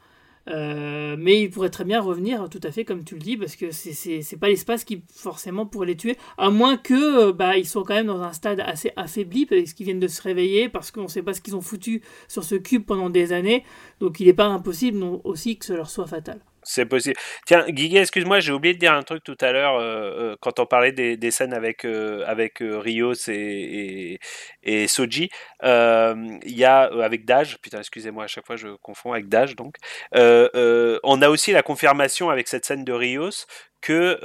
Euh, 0.48 1.16
mais 1.18 1.42
ils 1.42 1.50
pourraient 1.50 1.70
très 1.70 1.86
bien 1.86 2.02
revenir, 2.02 2.50
tout 2.50 2.60
à 2.64 2.72
fait 2.72 2.86
comme 2.86 3.04
tu 3.04 3.16
le 3.16 3.22
dis, 3.22 3.38
parce 3.38 3.56
que 3.56 3.72
c'est 3.72 4.40
pas 4.40 4.48
l'espace 4.48 4.84
qui 4.84 5.04
forcément 5.14 5.66
pourrait 5.66 5.88
les 5.88 5.98
tuer, 5.98 6.18
à 6.38 6.50
moins 6.50 6.78
que 6.78 7.30
euh, 7.30 7.34
bah, 7.34 7.58
ils 7.58 7.68
soient 7.68 7.84
quand 7.84 7.96
même 7.96 8.08
dans 8.08 8.22
un 8.22 8.34
stade 8.34 8.60
assez 8.60 8.92
affaibli, 8.96 9.46
parce 9.46 9.74
qu'ils 9.74 9.86
viennent 9.86 10.00
de 10.00 10.08
se 10.08 10.22
réveiller, 10.22 10.70
parce 10.70 10.92
qu'on 10.92 11.04
ne 11.04 11.08
sait 11.08 11.24
pas 11.24 11.34
ce 11.34 11.42
qu'ils 11.42 11.56
ont 11.56 11.62
foutu 11.62 12.02
sur 12.28 12.44
ce 12.44 12.56
cube 12.56 12.86
pendant 12.86 13.10
des 13.10 13.34
années, 13.34 13.64
donc 14.00 14.20
il 14.20 14.28
n'est 14.28 14.34
pas 14.34 14.46
impossible 14.46 14.98
non, 14.98 15.22
aussi 15.24 15.58
que 15.58 15.66
ce 15.66 15.74
leur 15.74 15.90
soit 15.90 16.08
fatal. 16.08 16.40
C'est 16.66 16.86
possible. 16.86 17.16
Tiens, 17.46 17.64
Guigui, 17.70 17.98
excuse-moi, 17.98 18.40
j'ai 18.40 18.52
oublié 18.52 18.74
de 18.74 18.80
dire 18.80 18.94
un 18.94 19.04
truc 19.04 19.24
tout 19.24 19.38
à 19.40 19.52
l'heure 19.52 19.76
euh, 19.76 20.34
euh, 20.34 20.36
quand 20.42 20.60
on 20.60 20.66
parlait 20.66 20.92
des, 20.92 21.32
scènes 21.32 21.54
avec, 21.54 21.86
euh, 21.86 22.24
avec 22.26 22.58
Rios 22.60 23.14
et, 23.28 24.20
et, 24.64 24.88
Soji. 24.88 25.30
Il 25.64 26.40
y 26.44 26.66
a 26.66 26.82
avec 27.04 27.26
Dage, 27.26 27.60
putain, 27.62 27.80
excusez-moi, 27.80 28.24
à 28.24 28.28
chaque 28.28 28.48
fois 28.48 28.56
je 28.56 28.70
confonds 28.82 29.14
avec 29.14 29.30
Dage, 29.30 29.56
donc. 29.56 29.76
on 30.14 31.22
a 31.22 31.30
aussi 31.30 31.52
la 31.52 31.62
confirmation 31.62 32.30
avec 32.30 32.48
cette 32.48 32.66
scène 32.66 32.84
de 32.84 32.94
Rios 32.94 33.46
que 33.82 34.20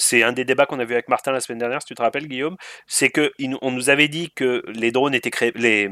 c'est 0.00 0.24
un 0.24 0.32
des 0.32 0.44
débats 0.44 0.66
qu'on 0.66 0.80
a 0.80 0.84
vu 0.84 0.94
avec 0.94 1.08
Martin 1.08 1.30
la 1.30 1.40
semaine 1.40 1.58
dernière, 1.58 1.80
si 1.82 1.86
tu 1.86 1.94
te 1.94 2.02
rappelles, 2.02 2.26
Guillaume, 2.26 2.56
c'est 2.88 3.10
que 3.10 3.32
on 3.60 3.70
nous 3.70 3.90
avait 3.90 4.08
dit 4.08 4.32
que 4.34 4.64
les 4.66 4.90
drones 4.90 5.14
étaient 5.14 5.30
créés, 5.30 5.52
les, 5.54 5.88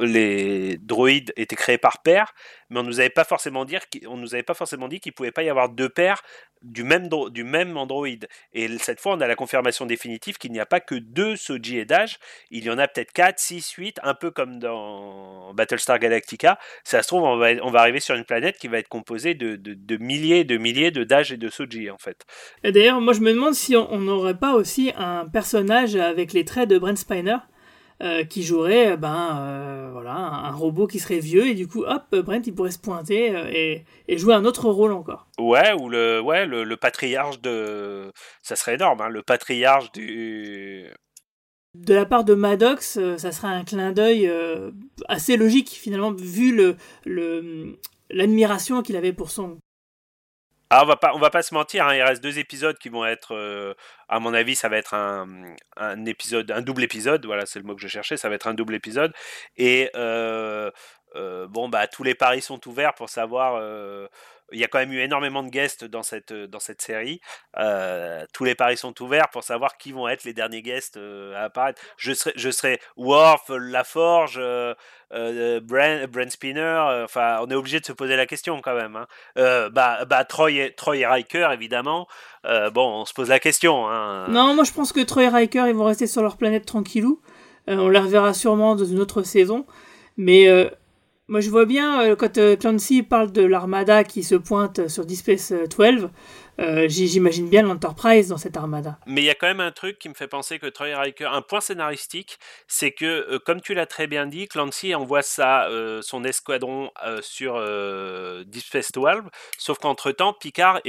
les 0.00 0.78
droïdes 0.78 1.32
étaient 1.36 1.56
créés 1.56 1.78
par 1.78 2.00
paire, 2.02 2.32
mais 2.72 2.80
on 2.80 2.82
nous 2.82 3.00
avait 3.00 3.10
pas 3.10 3.24
forcément 3.24 3.64
dire, 3.64 3.80
on 4.08 4.16
nous 4.16 4.34
avait 4.34 4.42
pas 4.42 4.54
forcément 4.54 4.88
dit 4.88 5.00
qu'il 5.00 5.12
pouvait 5.12 5.30
pas 5.30 5.42
y 5.42 5.50
avoir 5.50 5.68
deux 5.68 5.88
paires 5.88 6.22
du 6.62 6.84
même 6.84 7.08
du 7.30 7.44
même 7.44 7.76
Android. 7.76 8.06
Et 8.52 8.78
cette 8.78 9.00
fois, 9.00 9.14
on 9.14 9.20
a 9.20 9.26
la 9.26 9.34
confirmation 9.34 9.84
définitive 9.86 10.38
qu'il 10.38 10.52
n'y 10.52 10.60
a 10.60 10.66
pas 10.66 10.80
que 10.80 10.94
deux 10.94 11.36
Soji 11.36 11.78
et 11.78 11.84
Dash, 11.84 12.18
il 12.50 12.64
y 12.64 12.70
en 12.70 12.78
a 12.78 12.88
peut-être 12.88 13.12
4, 13.12 13.38
6, 13.38 13.70
8, 13.72 14.00
un 14.02 14.14
peu 14.14 14.30
comme 14.30 14.58
dans 14.58 15.52
Battlestar 15.54 15.98
Galactica. 15.98 16.58
Ça 16.84 17.02
se 17.02 17.08
trouve, 17.08 17.24
on 17.24 17.36
va, 17.36 17.50
on 17.62 17.70
va 17.70 17.80
arriver 17.80 18.00
sur 18.00 18.14
une 18.14 18.24
planète 18.24 18.58
qui 18.58 18.68
va 18.68 18.78
être 18.78 18.88
composée 18.88 19.34
de, 19.34 19.56
de, 19.56 19.74
de 19.74 19.96
milliers, 19.96 20.44
de 20.44 20.56
milliers 20.56 20.90
de 20.90 21.04
Dash 21.04 21.32
et 21.32 21.36
de 21.36 21.48
Soji 21.48 21.90
en 21.90 21.98
fait. 21.98 22.24
Et 22.64 22.72
d'ailleurs, 22.72 23.00
moi 23.00 23.12
je 23.12 23.20
me 23.20 23.32
demande 23.32 23.54
si 23.54 23.76
on 23.76 23.98
n'aurait 23.98 24.38
pas 24.38 24.54
aussi 24.54 24.92
un 24.96 25.26
personnage 25.26 25.96
avec 25.96 26.32
les 26.32 26.44
traits 26.44 26.68
de 26.68 26.78
Brent 26.78 26.96
Spiner? 26.96 27.36
Euh, 28.02 28.24
qui 28.24 28.42
jouerait 28.42 28.96
ben 28.96 29.38
euh, 29.38 29.90
voilà 29.92 30.14
un 30.14 30.50
robot 30.50 30.88
qui 30.88 30.98
serait 30.98 31.20
vieux 31.20 31.46
et 31.46 31.54
du 31.54 31.68
coup 31.68 31.84
hop 31.84 32.16
Brent 32.16 32.42
il 32.44 32.52
pourrait 32.52 32.72
se 32.72 32.78
pointer 32.80 33.32
euh, 33.32 33.48
et, 33.52 33.84
et, 34.08 34.18
jouer 34.18 34.34
un 34.34 34.44
autre 34.44 34.68
rôle 34.70 34.90
encore. 34.90 35.28
Ouais 35.38 35.72
ou 35.72 35.88
le 35.88 36.20
ouais 36.20 36.44
le, 36.44 36.76
patriarche 36.76 37.40
de 37.42 38.10
ça 38.42 38.56
serait 38.56 38.74
énorme 38.74 39.02
hein, 39.02 39.08
le 39.08 39.22
patriarche 39.22 39.92
du 39.92 40.90
de 41.74 41.94
la 41.94 42.04
part 42.04 42.24
de 42.24 42.34
Maddox, 42.34 42.98
ça 43.18 43.30
serait 43.30 43.54
un 43.54 43.62
clin 43.62 43.92
d'œil 43.92 44.28
assez 45.08 45.36
logique 45.36 45.70
finalement 45.70 46.10
vu 46.10 46.56
le 47.04 47.78
l'admiration 48.10 48.82
qu'il 48.82 48.96
avait 48.96 49.12
pour 49.12 49.30
son 49.30 49.58
Alors, 50.72 50.84
on 50.84 50.88
va 50.88 50.96
pas, 50.96 51.12
va 51.18 51.28
pas 51.28 51.42
se 51.42 51.52
mentir, 51.52 51.86
hein, 51.86 51.94
il 51.94 52.00
reste 52.00 52.22
deux 52.22 52.38
épisodes 52.38 52.78
qui 52.78 52.88
vont 52.88 53.04
être, 53.04 53.34
euh, 53.34 53.74
à 54.08 54.20
mon 54.20 54.32
avis, 54.32 54.56
ça 54.56 54.70
va 54.70 54.78
être 54.78 54.94
un 54.94 55.36
double 56.62 56.82
épisode. 56.82 57.26
Voilà, 57.26 57.44
c'est 57.44 57.58
le 57.58 57.66
mot 57.66 57.74
que 57.74 57.82
je 57.82 57.88
cherchais. 57.88 58.16
Ça 58.16 58.30
va 58.30 58.36
être 58.36 58.46
un 58.46 58.54
double 58.54 58.74
épisode. 58.74 59.12
Et 59.58 59.90
euh, 59.94 60.70
euh, 61.14 61.46
bon, 61.46 61.68
bah, 61.68 61.86
tous 61.88 62.04
les 62.04 62.14
paris 62.14 62.40
sont 62.40 62.66
ouverts 62.66 62.94
pour 62.94 63.10
savoir. 63.10 63.60
Euh, 64.52 64.54
il 64.54 64.60
y 64.60 64.64
a 64.64 64.68
quand 64.68 64.78
même 64.78 64.92
eu 64.92 65.00
énormément 65.00 65.42
de 65.42 65.48
guests 65.48 65.84
dans 65.84 66.02
cette, 66.02 66.32
dans 66.32 66.60
cette 66.60 66.82
série. 66.82 67.20
Euh, 67.58 68.24
tous 68.32 68.44
les 68.44 68.54
paris 68.54 68.76
sont 68.76 69.00
ouverts 69.02 69.28
pour 69.30 69.44
savoir 69.44 69.76
qui 69.76 69.92
vont 69.92 70.08
être 70.08 70.24
les 70.24 70.32
derniers 70.32 70.62
guests 70.62 70.96
euh, 70.96 71.34
à 71.36 71.44
apparaître. 71.44 71.80
Je 71.96 72.12
serai, 72.12 72.32
je 72.36 72.50
serai 72.50 72.80
Worf, 72.96 73.50
Laforge, 73.50 74.36
euh, 74.38 74.74
euh, 75.12 75.60
Brent, 75.60 76.06
Brent 76.08 76.30
Spinner. 76.30 76.60
euh, 76.60 77.04
Enfin, 77.04 77.38
on 77.42 77.50
est 77.50 77.54
obligé 77.54 77.80
de 77.80 77.86
se 77.86 77.92
poser 77.92 78.16
la 78.16 78.26
question 78.26 78.60
quand 78.60 78.74
même. 78.74 78.96
hein. 78.96 79.06
Euh, 79.38 79.70
bah, 79.70 80.04
bah, 80.04 80.24
Troy, 80.24 80.52
et, 80.52 80.74
Riker, 81.06 81.48
évidemment. 81.52 82.06
Euh, 82.44 82.70
bon, 82.70 83.00
on 83.00 83.04
se 83.04 83.12
pose 83.14 83.28
la 83.28 83.40
question. 83.40 83.88
Hein. 83.88 84.28
Non, 84.28 84.54
moi 84.54 84.64
je 84.64 84.72
pense 84.72 84.92
que 84.92 85.00
Troy 85.00 85.24
et 85.24 85.28
Riker 85.28 85.64
ils 85.68 85.74
vont 85.74 85.84
rester 85.84 86.06
sur 86.06 86.22
leur 86.22 86.36
planète 86.36 86.66
tranquillou. 86.66 87.20
Euh, 87.68 87.76
on 87.76 87.88
les 87.88 87.98
reverra 88.00 88.34
sûrement 88.34 88.74
dans 88.74 88.84
une 88.84 88.98
autre 88.98 89.22
saison. 89.22 89.66
Mais 90.16 90.48
euh, 90.48 90.68
moi 91.28 91.40
je 91.40 91.50
vois 91.50 91.66
bien 91.66 92.02
euh, 92.02 92.16
quand 92.16 92.36
euh, 92.38 92.56
Clancy 92.56 93.02
parle 93.02 93.32
de 93.32 93.42
l'armada 93.42 94.04
qui 94.04 94.22
se 94.22 94.34
pointe 94.34 94.88
sur 94.88 95.06
Deep 95.06 95.18
Space 95.18 95.52
euh, 95.52 95.66
12, 95.66 96.10
euh, 96.62 96.86
j'imagine 96.88 97.48
bien 97.48 97.62
l'Enterprise 97.62 98.28
dans 98.28 98.38
cette 98.38 98.56
armada. 98.56 98.98
Mais 99.06 99.22
il 99.22 99.24
y 99.24 99.30
a 99.30 99.34
quand 99.34 99.46
même 99.46 99.60
un 99.60 99.72
truc 99.72 99.98
qui 99.98 100.08
me 100.08 100.14
fait 100.14 100.28
penser 100.28 100.58
que 100.58 100.66
Troy 100.66 100.96
Riker, 100.96 101.26
un 101.26 101.42
point 101.42 101.60
scénaristique, 101.60 102.38
c'est 102.68 102.92
que, 102.92 103.04
euh, 103.04 103.38
comme 103.38 103.60
tu 103.60 103.74
l'as 103.74 103.86
très 103.86 104.06
bien 104.06 104.26
dit, 104.26 104.46
Clancy 104.48 104.94
envoie 104.94 105.20
euh, 105.40 106.02
son 106.02 106.24
escadron 106.24 106.90
sur 107.20 107.54
Deep 108.44 108.62
Space 108.62 108.92
12, 108.92 109.22
sauf 109.58 109.78
qu'entre-temps, 109.78 110.32
Picard 110.32 110.80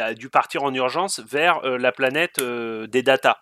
a 0.00 0.14
dû 0.14 0.28
partir 0.30 0.62
en 0.62 0.72
urgence 0.72 1.20
vers 1.20 1.62
la 1.62 1.92
planète 1.92 2.40
des 2.40 3.02
data. 3.02 3.38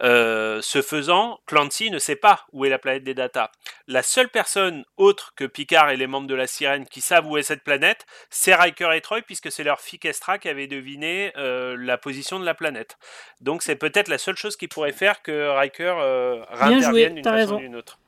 Ce 0.00 0.82
faisant, 0.84 1.40
Clancy 1.46 1.90
ne 1.90 1.98
sait 1.98 2.16
pas 2.16 2.46
où 2.52 2.64
est 2.64 2.68
la 2.68 2.78
planète 2.78 3.04
des 3.04 3.14
data. 3.14 3.50
La 3.86 4.02
seule 4.02 4.28
personne 4.28 4.84
autre 4.96 5.32
que 5.36 5.44
Picard 5.44 5.90
et 5.90 5.96
les 5.96 6.06
membres 6.06 6.26
de 6.26 6.34
la 6.34 6.46
sirène 6.46 6.86
qui 6.86 7.00
savent 7.00 7.26
où 7.26 7.36
est 7.36 7.42
cette 7.42 7.64
planète, 7.64 8.06
c'est 8.30 8.54
Riker 8.54 8.90
et 8.94 9.00
Troy, 9.00 9.22
puisque 9.22 9.50
c'est 9.50 9.64
leur 9.64 9.80
fille 9.80 9.98
Kestra 9.98 10.38
qui 10.38 10.48
avait 10.48 10.66
deviné 10.66 11.27
euh, 11.36 11.76
la 11.78 11.98
position 11.98 12.38
de 12.40 12.44
la 12.44 12.54
planète. 12.54 12.98
Donc 13.40 13.62
c'est 13.62 13.76
peut-être 13.76 14.08
la 14.08 14.18
seule 14.18 14.36
chose 14.36 14.56
qui 14.56 14.68
pourrait 14.68 14.92
faire 14.92 15.22
que 15.22 15.48
Riker 15.56 15.94
euh, 15.98 16.80
joué, 16.80 17.10
d'une 17.10 17.24
façon 17.24 17.56
ou 17.56 17.58
d'une 17.58 17.76
autre. 17.76 17.98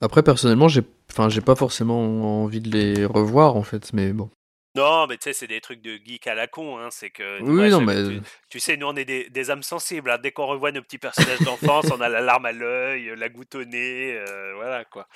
Après, 0.00 0.22
personnellement, 0.22 0.68
j'ai 0.68 0.82
enfin, 1.10 1.28
j'ai 1.28 1.40
pas 1.40 1.54
forcément 1.54 2.42
envie 2.42 2.60
de 2.60 2.70
les 2.70 3.06
revoir, 3.06 3.56
en 3.56 3.62
fait, 3.62 3.92
mais 3.92 4.12
bon. 4.12 4.28
Non, 4.76 5.06
mais 5.08 5.16
tu 5.18 5.24
sais, 5.24 5.32
c'est 5.32 5.46
des 5.46 5.60
trucs 5.60 5.80
de 5.82 5.98
geek 6.04 6.26
à 6.26 6.34
la 6.34 6.48
con. 6.48 6.78
Hein. 6.78 6.88
C'est 6.90 7.10
que 7.10 7.40
Oui, 7.42 7.60
ouais, 7.60 7.68
non, 7.70 7.80
mais- 7.80 7.94
tu, 8.08 8.20
tu 8.50 8.58
sais, 8.60 8.76
nous 8.76 8.86
on 8.88 8.96
est 8.96 9.04
des, 9.04 9.28
des 9.30 9.50
âmes 9.52 9.62
sensibles. 9.62 10.10
hein. 10.10 10.18
Dès 10.20 10.32
qu'on 10.32 10.46
revoit 10.46 10.72
nos 10.72 10.82
petits 10.82 10.98
personnages 10.98 11.38
d'enfance, 11.40 11.86
on 11.96 12.00
a 12.00 12.08
la 12.08 12.20
larme 12.20 12.44
à 12.46 12.50
l'œil, 12.52 13.12
la 13.16 13.28
goutte 13.28 13.54
au 13.54 13.64
nez, 13.64 14.16
euh, 14.18 14.52
voilà 14.56 14.84
quoi. 14.84 15.06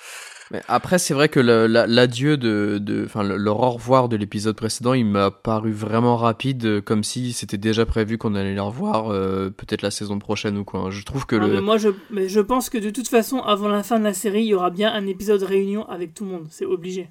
Mais 0.51 0.61
après, 0.69 0.97
c'est 0.97 1.13
vrai 1.13 1.27
que 1.27 1.41
le- 1.41 1.67
la- 1.67 1.87
l'adieu 1.87 2.37
de, 2.37 2.77
de, 2.81 3.03
enfin, 3.05 3.21
le, 3.23 3.35
le 3.35 3.49
au 3.51 3.55
revoir 3.71 4.07
de 4.07 4.15
l'épisode 4.15 4.55
précédent, 4.55 4.93
il 4.93 5.05
m'a 5.05 5.29
paru 5.29 5.73
vraiment 5.73 6.15
rapide, 6.15 6.65
euh, 6.65 6.81
comme 6.81 7.03
si 7.03 7.33
c'était 7.33 7.57
déjà 7.57 7.85
prévu 7.85 8.17
qu'on 8.17 8.35
allait 8.35 8.53
les 8.53 8.59
revoir, 8.61 9.11
euh, 9.11 9.49
peut-être 9.49 9.81
la 9.81 9.91
saison 9.91 10.19
prochaine 10.19 10.57
ou 10.57 10.63
quoi. 10.63 10.89
Je 10.89 11.03
trouve 11.03 11.25
que 11.25 11.35
Non, 11.35 11.47
le, 11.47 11.53
mais 11.55 11.61
moi 11.61 11.77
je, 11.77 11.89
mais 12.11 12.29
je 12.29 12.39
pense 12.39 12.69
que 12.69 12.77
de 12.77 12.91
toute 12.91 13.09
façon, 13.09 13.39
avant 13.41 13.67
la 13.67 13.83
fin 13.83 13.99
de 13.99 14.05
la 14.05 14.13
série, 14.13 14.43
il 14.43 14.47
y 14.47 14.53
aura 14.53 14.69
bien 14.69 14.93
un 14.93 15.05
épisode 15.05 15.43
réunion 15.43 15.85
avec 15.89 16.13
tout 16.13 16.23
le 16.23 16.31
monde. 16.31 16.47
C'est 16.49 16.65
obligé. 16.65 17.09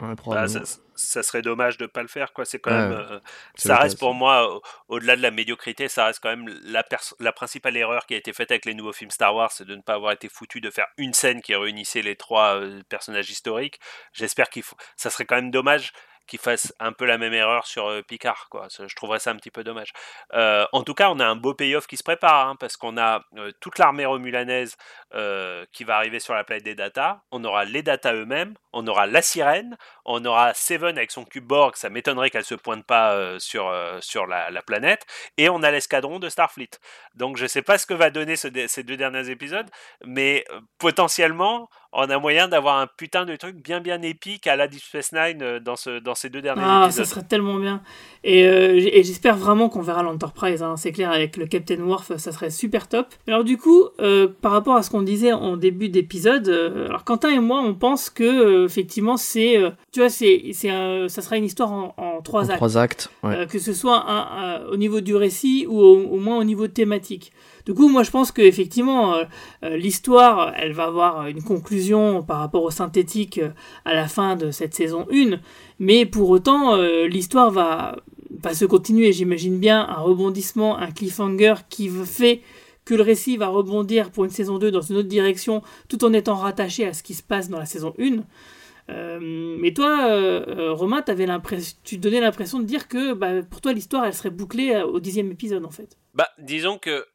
Ouais, 0.00 0.14
Bah, 0.30 0.48
ça, 0.48 0.60
ça 0.94 1.22
serait 1.22 1.42
dommage 1.42 1.76
de 1.76 1.86
pas 1.86 2.02
le 2.02 2.08
faire, 2.08 2.32
quoi. 2.32 2.44
C'est 2.44 2.58
quand 2.58 2.70
Ouais, 2.70 2.72
même, 2.72 2.92
euh, 2.92 3.20
ça 3.56 3.78
reste 3.78 3.98
pour 3.98 4.14
moi, 4.14 4.54
au- 4.56 4.62
au-delà 4.88 5.16
de 5.16 5.22
la 5.22 5.30
médiocrité, 5.30 5.88
ça 5.88 6.06
reste 6.06 6.20
quand 6.20 6.30
même 6.30 6.48
la, 6.64 6.82
la 7.20 7.32
principale 7.32 7.76
erreur 7.76 8.06
qui 8.06 8.14
a 8.14 8.16
été 8.16 8.32
faite 8.32 8.50
avec 8.50 8.64
les 8.64 8.74
nouveaux 8.74 8.92
films 8.94 9.10
Star 9.10 9.34
Wars, 9.34 9.52
c'est 9.52 9.66
de 9.66 9.76
ne 9.76 9.82
pas 9.82 9.94
avoir 9.94 10.12
été 10.12 10.28
foutu 10.28 10.60
de 10.60 10.70
faire 10.70 10.86
une 10.96 11.12
scène 11.14 11.42
qui 11.42 11.54
réunissait 11.54 12.02
les 12.02 12.16
trois 12.16 12.56
euh, 12.56 12.82
personnages 12.88 13.30
historiques. 13.30 13.78
J'espère 14.12 14.48
qu'il 14.48 14.62
faut, 14.62 14.76
ça 14.96 15.10
serait 15.10 15.26
quand 15.26 15.36
même 15.36 15.50
dommage 15.50 15.92
qu'ils 16.26 16.38
fassent 16.38 16.74
un 16.80 16.92
peu 16.92 17.04
la 17.04 17.18
même 17.18 17.32
erreur 17.32 17.66
sur 17.66 17.86
euh, 17.86 18.02
Picard, 18.02 18.48
quoi. 18.50 18.68
Je 18.70 18.94
trouverais 18.94 19.18
ça 19.18 19.30
un 19.30 19.36
petit 19.36 19.50
peu 19.50 19.64
dommage. 19.64 19.92
Euh, 20.32 20.66
en 20.72 20.82
tout 20.82 20.94
cas, 20.94 21.10
on 21.10 21.20
a 21.20 21.26
un 21.26 21.36
beau 21.36 21.54
payoff 21.54 21.86
qui 21.86 21.96
se 21.96 22.02
prépare, 22.02 22.48
hein, 22.48 22.56
parce 22.56 22.76
qu'on 22.76 22.96
a 22.96 23.24
euh, 23.36 23.52
toute 23.60 23.78
l'armée 23.78 24.06
romulanaise 24.06 24.76
qui 25.72 25.84
va 25.84 25.96
arriver 25.96 26.18
sur 26.18 26.34
la 26.34 26.42
planète 26.42 26.64
des 26.64 26.74
Data. 26.74 27.22
On 27.30 27.44
aura 27.44 27.64
les 27.64 27.84
Data 27.84 28.12
eux-mêmes, 28.12 28.54
on 28.72 28.84
aura 28.88 29.06
la 29.06 29.22
sirène, 29.22 29.76
on 30.06 30.24
aura 30.24 30.52
Seven 30.54 30.96
avec 30.98 31.10
son 31.10 31.24
cube 31.24 31.46
Borg, 31.46 31.76
ça 31.76 31.88
m'étonnerait 31.90 32.30
qu'elle 32.30 32.44
se 32.44 32.54
pointe 32.54 32.84
pas 32.84 33.12
euh, 33.14 33.38
sur, 33.38 33.68
euh, 33.68 33.98
sur 34.00 34.26
la, 34.26 34.50
la 34.50 34.62
planète, 34.62 35.06
et 35.38 35.48
on 35.48 35.62
a 35.62 35.70
l'escadron 35.70 36.18
de 36.18 36.28
Starfleet. 36.28 36.70
Donc 37.14 37.36
je 37.36 37.46
sais 37.46 37.62
pas 37.62 37.78
ce 37.78 37.86
que 37.86 37.94
va 37.94 38.10
donner 38.10 38.36
ce 38.36 38.48
ces 38.68 38.82
deux 38.82 38.96
derniers 38.96 39.30
épisodes, 39.30 39.66
mais 40.04 40.44
euh, 40.52 40.60
potentiellement, 40.78 41.68
on 41.92 42.10
a 42.10 42.18
moyen 42.18 42.48
d'avoir 42.48 42.78
un 42.78 42.88
putain 42.88 43.24
de 43.24 43.36
truc 43.36 43.54
bien 43.56 43.80
bien 43.80 44.02
épique 44.02 44.46
à 44.48 44.56
la 44.56 44.66
Deep 44.66 44.82
Space 44.82 45.12
Nine 45.12 45.58
dans, 45.60 45.76
ce, 45.76 46.00
dans 46.00 46.14
ces 46.16 46.28
deux 46.28 46.42
derniers 46.42 46.62
Ah, 46.64 46.84
épisodes. 46.86 47.04
ça 47.04 47.10
serait 47.10 47.24
tellement 47.26 47.56
bien. 47.58 47.82
Et, 48.24 48.44
euh, 48.46 48.80
j'espère 48.80 49.36
vraiment 49.36 49.68
qu'on 49.68 49.80
verra 49.80 50.02
l'Enterprise. 50.02 50.62
hein. 50.62 50.74
C'est 50.76 50.90
clair, 50.92 51.10
avec 51.12 51.36
le 51.36 51.46
Captain 51.46 51.80
Worf, 51.80 52.16
ça 52.16 52.32
serait 52.32 52.50
super 52.50 52.88
top. 52.88 53.06
Alors 53.28 53.44
du 53.44 53.58
coup, 53.58 53.88
euh, 54.00 54.26
par 54.42 54.50
rapport 54.52 54.74
à 54.74 54.82
ce 54.82 54.90
qu'on 54.90 55.02
disait 55.02 55.32
en 55.32 55.56
début 55.56 55.88
d'épisode, 55.88 56.48
euh, 56.48 56.88
alors 56.88 57.04
Quentin 57.04 57.28
et 57.30 57.38
moi, 57.38 57.60
on 57.60 57.74
pense 57.74 58.10
que 58.10 58.64
effectivement, 58.64 59.16
c'est, 59.16 59.56
tu 59.94 60.00
vois, 60.00 60.10
c'est, 60.10 60.50
c'est, 60.52 60.70
un- 60.70 61.08
ça 61.08 61.22
sera 61.22 61.36
une 61.36 61.44
histoire 61.44 61.70
en, 61.72 61.94
en 61.96 62.20
trois 62.20 62.42
En 62.46 62.48
actes. 62.48 62.56
trois 62.56 62.76
actes, 62.76 63.10
ouais. 63.22 63.36
Euh, 63.36 63.46
que 63.46 63.60
ce 63.60 63.72
soit 63.72 64.04
un- 64.10 64.26
un- 64.56 64.66
au 64.66 64.76
niveau 64.76 65.00
du 65.00 65.14
récit 65.14 65.66
ou 65.68 65.78
au, 65.80 65.96
au 65.96 66.16
moins 66.18 66.36
au 66.38 66.42
niveau 66.44 66.66
thématique. 66.66 67.32
Du 67.64 67.72
coup, 67.74 67.88
moi 67.88 68.02
je 68.02 68.10
pense 68.10 68.32
que 68.32 68.42
effectivement, 68.42 69.14
euh, 69.14 69.24
euh, 69.62 69.76
l'histoire, 69.76 70.52
elle 70.56 70.72
va 70.72 70.84
avoir 70.86 71.28
une 71.28 71.42
conclusion 71.44 72.22
par 72.24 72.40
rapport 72.40 72.64
au 72.64 72.70
synthétique 72.72 73.38
euh, 73.38 73.50
à 73.84 73.94
la 73.94 74.08
fin 74.08 74.34
de 74.34 74.50
cette 74.50 74.74
saison 74.74 75.06
1, 75.12 75.38
mais 75.78 76.04
pour 76.06 76.28
autant, 76.28 76.74
euh, 76.76 77.06
l'histoire 77.06 77.50
va, 77.52 77.96
va 78.42 78.52
se 78.52 78.64
continuer. 78.64 79.12
J'imagine 79.12 79.58
bien 79.60 79.86
un 79.88 80.00
rebondissement, 80.00 80.76
un 80.76 80.90
cliffhanger 80.90 81.54
qui 81.70 81.88
fait 81.88 82.40
que 82.84 82.94
le 82.94 83.02
récit 83.02 83.36
va 83.38 83.46
rebondir 83.48 84.10
pour 84.10 84.24
une 84.24 84.30
saison 84.30 84.58
2 84.58 84.70
dans 84.70 84.82
une 84.82 84.96
autre 84.96 85.08
direction, 85.08 85.62
tout 85.88 86.04
en 86.04 86.12
étant 86.12 86.34
rattaché 86.34 86.84
à 86.86 86.92
ce 86.92 87.02
qui 87.02 87.14
se 87.14 87.22
passe 87.22 87.48
dans 87.48 87.58
la 87.58 87.64
saison 87.64 87.94
1. 87.98 88.16
Euh, 88.90 89.18
mais 89.20 89.72
toi, 89.72 90.08
euh, 90.10 90.44
euh, 90.48 90.72
Romain, 90.72 91.02
tu 91.84 91.98
donnais 91.98 92.20
l'impression 92.20 92.58
de 92.58 92.64
dire 92.64 92.88
que 92.88 93.14
bah, 93.14 93.42
pour 93.42 93.60
toi 93.60 93.72
l'histoire 93.72 94.04
elle 94.04 94.14
serait 94.14 94.30
bouclée 94.30 94.74
euh, 94.74 94.84
au 94.84 95.00
dixième 95.00 95.30
épisode 95.30 95.64
en 95.64 95.70
fait. 95.70 95.96
Bah, 96.12 96.28
disons 96.38 96.78
que 96.78 97.06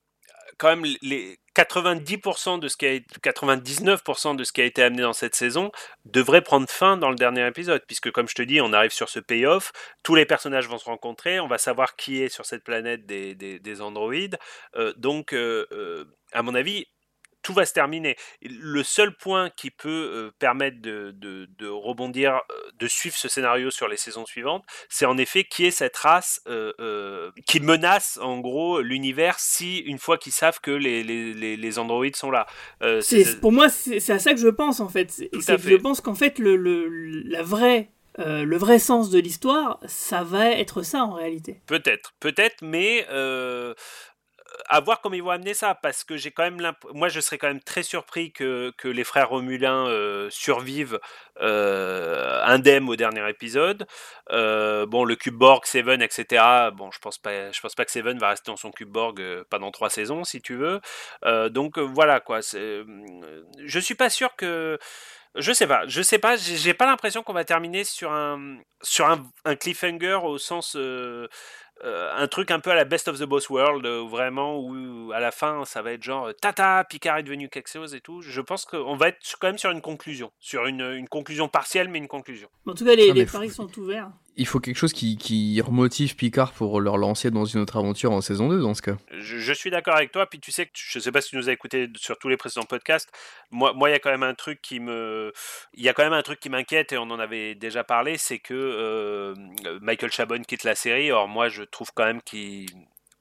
quand 0.57 0.75
même 0.75 0.85
les 1.01 1.39
90% 1.55 2.59
de 2.59 2.67
ce 2.67 2.75
qui 2.75 2.85
a 2.85 2.91
été, 2.91 3.05
99% 3.21 4.35
de 4.35 4.43
ce 4.43 4.51
qui 4.51 4.61
a 4.61 4.65
été 4.65 4.81
amené 4.81 5.03
dans 5.03 5.13
cette 5.13 5.35
saison 5.35 5.71
devrait 6.05 6.41
prendre 6.41 6.67
fin 6.67 6.97
dans 6.97 7.09
le 7.09 7.15
dernier 7.15 7.45
épisode, 7.47 7.83
puisque 7.85 8.11
comme 8.11 8.27
je 8.27 8.35
te 8.35 8.41
dis, 8.41 8.59
on 8.61 8.73
arrive 8.73 8.91
sur 8.91 9.07
ce 9.09 9.19
payoff, 9.19 9.71
tous 10.03 10.15
les 10.15 10.25
personnages 10.25 10.67
vont 10.67 10.77
se 10.77 10.85
rencontrer, 10.85 11.39
on 11.39 11.47
va 11.47 11.57
savoir 11.57 11.95
qui 11.95 12.21
est 12.21 12.29
sur 12.29 12.45
cette 12.45 12.63
planète 12.63 13.05
des, 13.05 13.35
des, 13.35 13.59
des 13.59 13.81
androïdes, 13.81 14.37
donc 14.97 15.33
à 15.33 16.41
mon 16.43 16.55
avis, 16.55 16.87
tout 17.41 17.53
va 17.53 17.65
se 17.65 17.73
terminer. 17.73 18.15
Le 18.41 18.83
seul 18.83 19.15
point 19.15 19.49
qui 19.49 19.71
peut 19.71 19.89
euh, 19.89 20.31
permettre 20.39 20.81
de, 20.81 21.11
de, 21.15 21.47
de 21.57 21.67
rebondir, 21.67 22.35
euh, 22.35 22.69
de 22.77 22.87
suivre 22.87 23.15
ce 23.15 23.27
scénario 23.27 23.71
sur 23.71 23.87
les 23.87 23.97
saisons 23.97 24.25
suivantes, 24.25 24.63
c'est 24.89 25.05
en 25.05 25.17
effet 25.17 25.43
qui 25.43 25.65
est 25.65 25.71
cette 25.71 25.97
race 25.97 26.41
euh, 26.47 27.31
qui 27.45 27.59
menace 27.59 28.19
en 28.21 28.39
gros 28.39 28.81
l'univers 28.81 29.39
si 29.39 29.77
une 29.79 29.99
fois 29.99 30.17
qu'ils 30.17 30.33
savent 30.33 30.59
que 30.61 30.71
les, 30.71 31.03
les, 31.03 31.33
les, 31.33 31.57
les 31.57 31.79
androïdes 31.79 32.15
sont 32.15 32.31
là. 32.31 32.45
C'est, 33.01 33.39
pour 33.39 33.51
moi, 33.51 33.69
c'est, 33.69 34.09
à 34.09 34.19
ça 34.19 34.33
que 34.33 34.39
je 34.39 34.47
pense 34.47 34.79
en 34.79 34.89
fait. 34.89 35.11
C'est, 35.11 35.29
je 35.33 35.75
pense 35.75 36.01
qu'en 36.01 36.15
fait 36.15 36.39
le, 36.39 36.55
le, 36.55 36.87
la 37.25 37.43
vraie, 37.43 37.91
euh, 38.19 38.43
le 38.43 38.57
vrai 38.57 38.79
sens 38.79 39.09
de 39.11 39.19
l'histoire, 39.19 39.79
ça 39.85 40.23
va 40.23 40.51
être 40.51 40.81
ça 40.81 41.03
en 41.03 41.13
réalité. 41.13 41.61
Peut-être, 41.67 42.13
peut-être, 42.19 42.57
mais 42.61 43.05
euh, 43.11 43.73
à 44.69 44.79
voir 44.79 45.01
comment 45.01 45.15
ils 45.15 45.23
vont 45.23 45.31
amener 45.31 45.55
ça, 45.55 45.73
parce 45.73 46.03
que 46.03 46.15
j'ai 46.15 46.31
quand 46.31 46.43
même 46.43 46.73
moi 46.93 47.09
je 47.09 47.19
serais 47.19 47.39
quand 47.39 47.47
même 47.47 47.59
très 47.59 47.81
surpris 47.81 48.31
que, 48.31 48.71
que 48.77 48.87
les 48.87 49.03
frères 49.03 49.29
Romulins 49.29 49.87
euh, 49.87 50.29
survivent 50.29 50.99
euh, 51.41 52.41
indemnes 52.45 52.87
au 52.87 52.95
dernier 52.95 53.27
épisode. 53.27 53.87
Euh, 54.31 54.85
bon, 54.85 55.05
le 55.05 55.15
cube 55.15 55.35
Borg, 55.35 55.65
Seven, 55.65 56.03
etc. 56.03 56.43
Bon, 56.73 56.91
je 56.91 56.99
pense 56.99 57.17
pas, 57.17 57.49
pense 57.61 57.73
pas 57.73 57.85
que 57.85 57.91
Seven 57.91 58.19
va 58.19 58.29
rester 58.29 58.51
dans 58.51 58.57
son 58.57 58.71
cube 58.71 58.89
Borg 58.89 59.19
pendant 59.49 59.71
trois 59.71 59.89
saisons, 59.89 60.23
si 60.23 60.39
tu 60.39 60.55
veux. 60.55 60.79
Donc 61.49 61.79
voilà 61.79 62.19
quoi. 62.19 62.41
Je 62.41 63.79
suis 63.79 63.95
pas 63.95 64.11
sûr 64.11 64.35
que 64.35 64.77
je 65.35 65.51
sais 65.51 65.67
pas, 65.67 65.87
je 65.87 66.01
sais 66.01 66.19
pas, 66.19 66.35
j'ai 66.37 66.73
pas 66.73 66.85
l'impression 66.85 67.23
qu'on 67.23 67.33
va 67.33 67.45
terminer 67.45 67.83
sur 67.83 68.11
un 68.11 68.57
sur 68.81 69.07
un, 69.07 69.55
cliffhanger 69.55 70.19
au 70.23 70.37
sens 70.37 70.75
euh, 71.83 72.11
un 72.15 72.27
truc 72.27 72.51
un 72.51 72.59
peu 72.59 72.71
à 72.71 72.75
la 72.75 72.85
Best 72.85 73.07
of 73.07 73.19
the 73.19 73.23
Boss 73.23 73.49
World, 73.49 73.85
euh, 73.85 74.03
vraiment 74.07 74.57
où 74.59 75.11
à 75.13 75.19
la 75.19 75.31
fin 75.31 75.63
ça 75.65 75.81
va 75.81 75.93
être 75.93 76.03
genre 76.03 76.27
euh, 76.27 76.33
tata, 76.33 76.83
Picard 76.83 77.17
est 77.17 77.23
devenu 77.23 77.49
quelque 77.49 77.69
chose 77.69 77.95
et 77.95 78.01
tout. 78.01 78.21
Je 78.21 78.41
pense 78.41 78.65
qu'on 78.65 78.95
va 78.95 79.09
être 79.09 79.17
quand 79.39 79.47
même 79.47 79.57
sur 79.57 79.71
une 79.71 79.81
conclusion, 79.81 80.31
sur 80.39 80.65
une, 80.65 80.81
une 80.81 81.07
conclusion 81.07 81.47
partielle 81.47 81.87
mais 81.89 81.97
une 81.99 82.07
conclusion. 82.07 82.49
En 82.67 82.73
tout 82.73 82.85
cas, 82.85 82.95
les, 82.95 83.25
faut- 83.25 83.37
paris 83.37 83.49
sont 83.49 83.69
ouverts. 83.79 84.11
Il 84.37 84.47
faut 84.47 84.59
quelque 84.59 84.77
chose 84.77 84.93
qui, 84.93 85.17
qui 85.17 85.59
remotive 85.61 86.15
Picard 86.15 86.53
pour 86.53 86.79
leur 86.81 86.97
lancer 86.97 87.31
dans 87.31 87.45
une 87.45 87.59
autre 87.61 87.77
aventure 87.77 88.11
en 88.11 88.21
saison 88.21 88.49
2 88.49 88.61
dans 88.61 88.73
ce 88.73 88.81
cas. 88.81 88.97
Je, 89.11 89.53
suis 89.53 89.69
d'accord 89.69 89.95
avec 89.95 90.11
toi, 90.11 90.25
puis 90.27 90.39
tu 90.39 90.51
sais 90.51 90.65
que 90.65 90.71
tu- 90.73 90.85
je 90.89 90.99
sais 90.99 91.11
pas 91.11 91.21
si 91.21 91.29
tu 91.31 91.35
nous 91.37 91.49
as 91.49 91.51
écouté 91.51 91.89
sur 91.95 92.17
tous 92.17 92.29
les 92.29 92.37
précédents 92.37 92.65
podcasts. 92.65 93.09
Moi, 93.51 93.73
moi, 93.73 93.89
il 93.89 93.93
y 93.93 93.95
a 93.95 93.99
quand 93.99 94.11
même 94.11 94.23
un 94.23 94.35
truc 94.35 94.61
qui 94.61 94.79
me, 94.79 95.33
il 95.73 95.83
y 95.83 95.89
a 95.89 95.93
quand 95.93 96.03
même 96.03 96.13
un 96.13 96.21
truc 96.21 96.39
qui 96.39 96.49
m'inquiète 96.49 96.91
et 96.93 96.97
on 96.97 97.03
en 97.11 97.19
avait 97.19 97.55
déjà 97.55 97.83
parlé, 97.83 98.17
c'est 98.17 98.39
que 98.39 98.53
euh, 98.53 99.33
Michael 99.81 100.11
Chabon 100.11 100.41
quitte 100.41 100.63
la 100.63 100.75
série. 100.75 101.11
Or, 101.11 101.27
moi, 101.27 101.49
je 101.49 101.63
trouve 101.63 101.89
quand 101.93 102.05
même 102.05 102.21
qu'il 102.21 102.67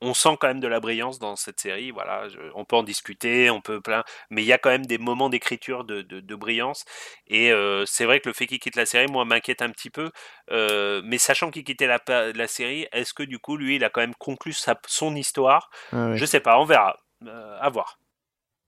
on 0.00 0.14
sent 0.14 0.36
quand 0.40 0.48
même 0.48 0.60
de 0.60 0.68
la 0.68 0.80
brillance 0.80 1.18
dans 1.18 1.36
cette 1.36 1.60
série. 1.60 1.90
Voilà, 1.90 2.28
je- 2.28 2.38
on 2.54 2.64
peut 2.64 2.76
en 2.76 2.82
discuter, 2.82 3.50
on 3.50 3.60
peut 3.60 3.80
plein, 3.80 4.04
mais 4.30 4.42
il 4.42 4.46
y 4.46 4.52
a 4.52 4.58
quand 4.58 4.70
même 4.70 4.86
des 4.86 4.98
moments 4.98 5.28
d'écriture 5.28 5.84
de, 5.84 6.02
de, 6.02 6.20
de 6.20 6.34
brillance. 6.34 6.84
Et 7.26 7.52
euh, 7.52 7.84
c'est 7.86 8.04
vrai 8.04 8.20
que 8.20 8.28
le 8.28 8.32
fait 8.32 8.46
qu'il 8.46 8.60
quitte 8.60 8.76
la 8.76 8.86
série, 8.86 9.06
moi, 9.10 9.24
m'inquiète 9.24 9.62
un 9.62 9.70
petit 9.70 9.90
peu. 9.90 10.10
Euh, 10.50 11.02
mais 11.04 11.18
sachant 11.18 11.50
qu'il 11.50 11.64
quittait 11.64 11.86
la, 11.86 12.00
la 12.32 12.46
série, 12.46 12.86
est-ce 12.92 13.12
que 13.14 13.22
du 13.22 13.38
coup, 13.38 13.56
lui, 13.56 13.76
il 13.76 13.84
a 13.84 13.90
quand 13.90 14.00
même 14.00 14.14
conclu 14.14 14.52
sa, 14.52 14.78
son 14.86 15.14
histoire? 15.16 15.70
Ah 15.92 16.10
ouais. 16.10 16.16
Je 16.16 16.24
sais 16.24 16.40
pas, 16.40 16.58
on 16.60 16.64
verra. 16.64 16.96
Euh, 17.26 17.58
à 17.60 17.68
voir. 17.68 17.98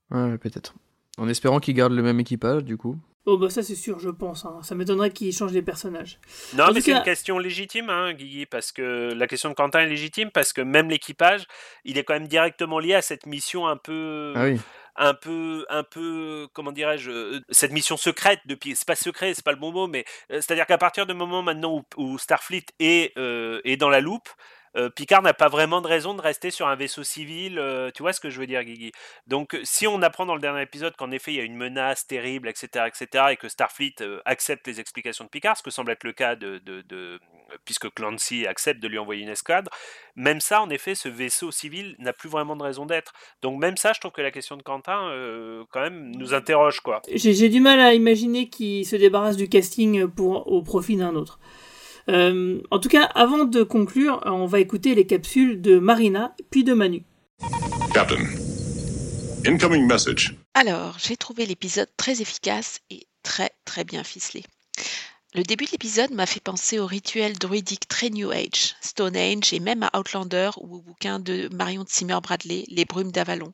Peut-être. 0.09 0.73
En 1.21 1.27
espérant 1.29 1.59
qu'ils 1.59 1.75
gardent 1.75 1.93
le 1.93 2.01
même 2.01 2.19
équipage, 2.19 2.63
du 2.63 2.77
coup. 2.77 2.97
Oh 3.27 3.37
bah 3.37 3.51
ça 3.51 3.61
c'est 3.61 3.75
sûr, 3.75 3.99
je 3.99 4.09
pense. 4.09 4.45
hein. 4.45 4.59
Ça 4.63 4.73
m'étonnerait 4.73 5.11
qu'ils 5.11 5.31
changent 5.31 5.51
les 5.53 5.61
personnages. 5.61 6.19
Non, 6.57 6.63
En 6.65 6.73
mais 6.73 6.81
c'est 6.81 6.91
cas- 6.91 6.97
une 6.97 7.03
question 7.03 7.37
légitime, 7.37 7.89
hein, 7.91 8.13
Guigui, 8.13 8.47
parce 8.47 8.71
que 8.71 9.13
la 9.13 9.27
question 9.27 9.49
de 9.49 9.53
Quentin 9.53 9.81
est 9.81 9.87
légitime, 9.89 10.31
parce 10.31 10.51
que 10.53 10.61
même 10.61 10.89
l'équipage, 10.89 11.43
il 11.85 11.99
est 11.99 12.03
quand 12.03 12.15
même 12.15 12.27
directement 12.27 12.79
lié 12.79 12.95
à 12.95 13.03
cette 13.03 13.27
mission 13.27 13.67
un 13.67 13.77
peu, 13.77 14.33
Ah 14.35 14.45
oui. 14.45 14.59
un 14.95 15.13
peu, 15.13 15.65
un 15.69 15.83
peu, 15.83 16.47
comment 16.53 16.71
dirais-je, 16.71 17.11
euh, 17.11 17.39
cette 17.51 17.71
mission 17.71 17.95
secrète 17.95 18.39
depuis. 18.47 18.75
C'est 18.75 18.87
pas 18.87 18.95
secret, 18.95 19.35
c'est 19.35 19.45
pas 19.45 19.51
le 19.53 19.59
bon 19.59 19.71
mot, 19.71 19.87
mais 19.87 20.03
euh, 20.31 20.37
c'est-à-dire 20.41 20.65
qu'à 20.65 20.79
partir 20.79 21.05
du 21.05 21.13
moment 21.13 21.43
maintenant 21.43 21.85
où, 21.97 22.03
où 22.03 22.17
Starfleet 22.17 22.65
est, 22.79 23.15
euh, 23.19 23.61
est 23.63 23.77
dans 23.77 23.89
la 23.89 24.01
loupe. 24.01 24.29
Euh, 24.77 24.89
Picard 24.89 25.21
n'a 25.21 25.33
pas 25.33 25.49
vraiment 25.49 25.81
de 25.81 25.87
raison 25.87 26.13
de 26.13 26.21
rester 26.21 26.51
sur 26.51 26.67
un 26.67 26.75
vaisseau 26.75 27.03
civil, 27.03 27.59
euh, 27.59 27.91
tu 27.93 28.03
vois 28.03 28.13
ce 28.13 28.19
que 28.19 28.29
je 28.29 28.39
veux 28.39 28.47
dire, 28.47 28.63
Guigui? 28.63 28.91
Donc, 29.27 29.59
si 29.63 29.87
on 29.87 30.01
apprend 30.01 30.25
dans 30.25 30.35
le 30.35 30.41
dernier 30.41 30.61
épisode 30.61 30.95
qu'en 30.95 31.11
effet 31.11 31.33
il 31.33 31.37
y 31.37 31.41
a 31.41 31.43
une 31.43 31.57
menace 31.57 32.07
terrible, 32.07 32.47
etc., 32.47 32.85
etc., 32.87 33.25
et 33.31 33.37
que 33.37 33.49
Starfleet 33.49 33.95
euh, 34.01 34.21
accepte 34.25 34.67
les 34.67 34.79
explications 34.79 35.25
de 35.25 35.29
Picard, 35.29 35.57
ce 35.57 35.63
que 35.63 35.71
semble 35.71 35.91
être 35.91 36.03
le 36.03 36.13
cas 36.13 36.35
de, 36.35 36.59
de, 36.59 37.19
puisque 37.65 37.93
Clancy 37.93 38.47
accepte 38.47 38.79
de 38.79 38.87
lui 38.87 38.97
envoyer 38.97 39.23
une 39.23 39.29
escadre, 39.29 39.69
même 40.15 40.39
ça, 40.39 40.61
en 40.61 40.69
effet, 40.69 40.95
ce 40.95 41.09
vaisseau 41.09 41.51
civil 41.51 41.95
n'a 41.99 42.13
plus 42.13 42.29
vraiment 42.29 42.55
de 42.55 42.63
raison 42.63 42.85
d'être. 42.85 43.13
Donc, 43.41 43.59
même 43.59 43.77
ça, 43.77 43.93
je 43.93 43.99
trouve 43.99 44.11
que 44.11 44.21
la 44.21 44.31
question 44.31 44.57
de 44.57 44.63
Quentin, 44.63 45.09
quand 45.71 45.81
même, 45.81 46.15
nous 46.15 46.33
interroge, 46.33 46.79
quoi. 46.79 47.01
J'ai 47.13 47.49
du 47.49 47.59
mal 47.59 47.79
à 47.79 47.93
imaginer 47.93 48.49
qu'ils 48.49 48.85
se 48.85 48.95
débarrassent 48.95 49.37
du 49.37 49.49
casting 49.49 50.07
pour, 50.07 50.47
au 50.51 50.61
profit 50.61 50.95
d'un 50.95 51.15
autre. 51.15 51.39
Euh, 52.09 52.61
en 52.71 52.79
tout 52.79 52.89
cas, 52.89 53.03
avant 53.03 53.45
de 53.45 53.63
conclure, 53.63 54.21
on 54.25 54.45
va 54.45 54.59
écouter 54.59 54.95
les 54.95 55.05
capsules 55.05 55.61
de 55.61 55.79
Marina 55.79 56.35
puis 56.49 56.63
de 56.63 56.73
Manu. 56.73 57.03
Captain, 57.93 58.23
incoming 59.45 59.87
message. 59.87 60.35
Alors, 60.53 60.97
j'ai 60.99 61.17
trouvé 61.17 61.45
l'épisode 61.45 61.89
très 61.97 62.21
efficace 62.21 62.79
et 62.89 63.07
très 63.23 63.51
très 63.65 63.83
bien 63.83 64.03
ficelé. 64.03 64.43
Le 65.33 65.43
début 65.43 65.63
de 65.63 65.71
l'épisode 65.71 66.11
m'a 66.11 66.25
fait 66.25 66.41
penser 66.41 66.77
au 66.77 66.85
rituel 66.85 67.39
druidique 67.39 67.87
très 67.87 68.09
New 68.09 68.31
Age, 68.31 68.75
Stone 68.81 69.15
Age 69.15 69.53
et 69.53 69.61
même 69.61 69.81
à 69.81 69.97
Outlander 69.97 70.49
ou 70.57 70.75
au 70.75 70.81
bouquin 70.81 71.19
de 71.19 71.47
Marion 71.53 71.85
Zimmer 71.87 72.19
Bradley, 72.21 72.65
Les 72.67 72.83
Brumes 72.83 73.13
d'Avalon, 73.13 73.53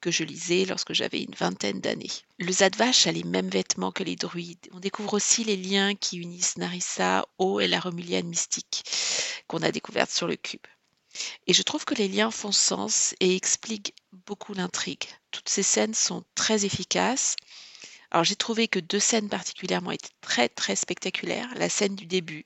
que 0.00 0.10
je 0.10 0.24
lisais 0.24 0.64
lorsque 0.64 0.94
j'avais 0.94 1.22
une 1.22 1.36
vingtaine 1.36 1.80
d'années. 1.80 2.10
Le 2.40 2.50
Zadvash 2.50 3.06
a 3.06 3.12
les 3.12 3.22
mêmes 3.22 3.50
vêtements 3.50 3.92
que 3.92 4.02
les 4.02 4.16
druides. 4.16 4.68
On 4.72 4.80
découvre 4.80 5.14
aussi 5.14 5.44
les 5.44 5.56
liens 5.56 5.94
qui 5.94 6.18
unissent 6.18 6.56
Narissa, 6.56 7.24
O 7.38 7.60
et 7.60 7.68
la 7.68 7.78
Romulienne 7.78 8.26
mystique 8.26 8.82
qu'on 9.46 9.62
a 9.62 9.70
découverte 9.70 10.10
sur 10.10 10.26
le 10.26 10.34
cube. 10.34 10.66
Et 11.46 11.52
je 11.52 11.62
trouve 11.62 11.84
que 11.84 11.94
les 11.94 12.08
liens 12.08 12.32
font 12.32 12.50
sens 12.50 13.14
et 13.20 13.36
expliquent 13.36 13.94
beaucoup 14.26 14.54
l'intrigue. 14.54 15.04
Toutes 15.30 15.48
ces 15.48 15.62
scènes 15.62 15.94
sont 15.94 16.24
très 16.34 16.64
efficaces. 16.64 17.36
Alors 18.12 18.24
j'ai 18.24 18.36
trouvé 18.36 18.68
que 18.68 18.78
deux 18.78 19.00
scènes 19.00 19.30
particulièrement 19.30 19.90
étaient 19.90 20.10
très 20.20 20.48
très 20.50 20.76
spectaculaires. 20.76 21.48
La 21.56 21.70
scène 21.70 21.94
du 21.96 22.04
début, 22.06 22.44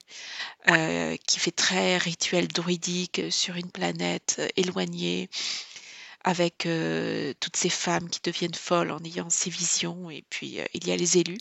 euh, 0.69 1.17
qui 1.27 1.39
fait 1.39 1.51
très 1.51 1.97
rituel 1.97 2.47
druidique 2.47 3.21
sur 3.29 3.55
une 3.57 3.69
planète 3.69 4.37
euh, 4.39 4.47
éloignée, 4.55 5.29
avec 6.23 6.65
euh, 6.65 7.33
toutes 7.41 7.57
ces 7.57 7.69
femmes 7.69 8.09
qui 8.09 8.21
deviennent 8.23 8.53
folles 8.53 8.91
en 8.91 8.99
ayant 9.03 9.29
ces 9.29 9.49
visions, 9.49 10.09
et 10.09 10.23
puis 10.29 10.61
euh, 10.61 10.65
il 10.73 10.87
y 10.87 10.91
a 10.91 10.97
les 10.97 11.17
élus. 11.17 11.39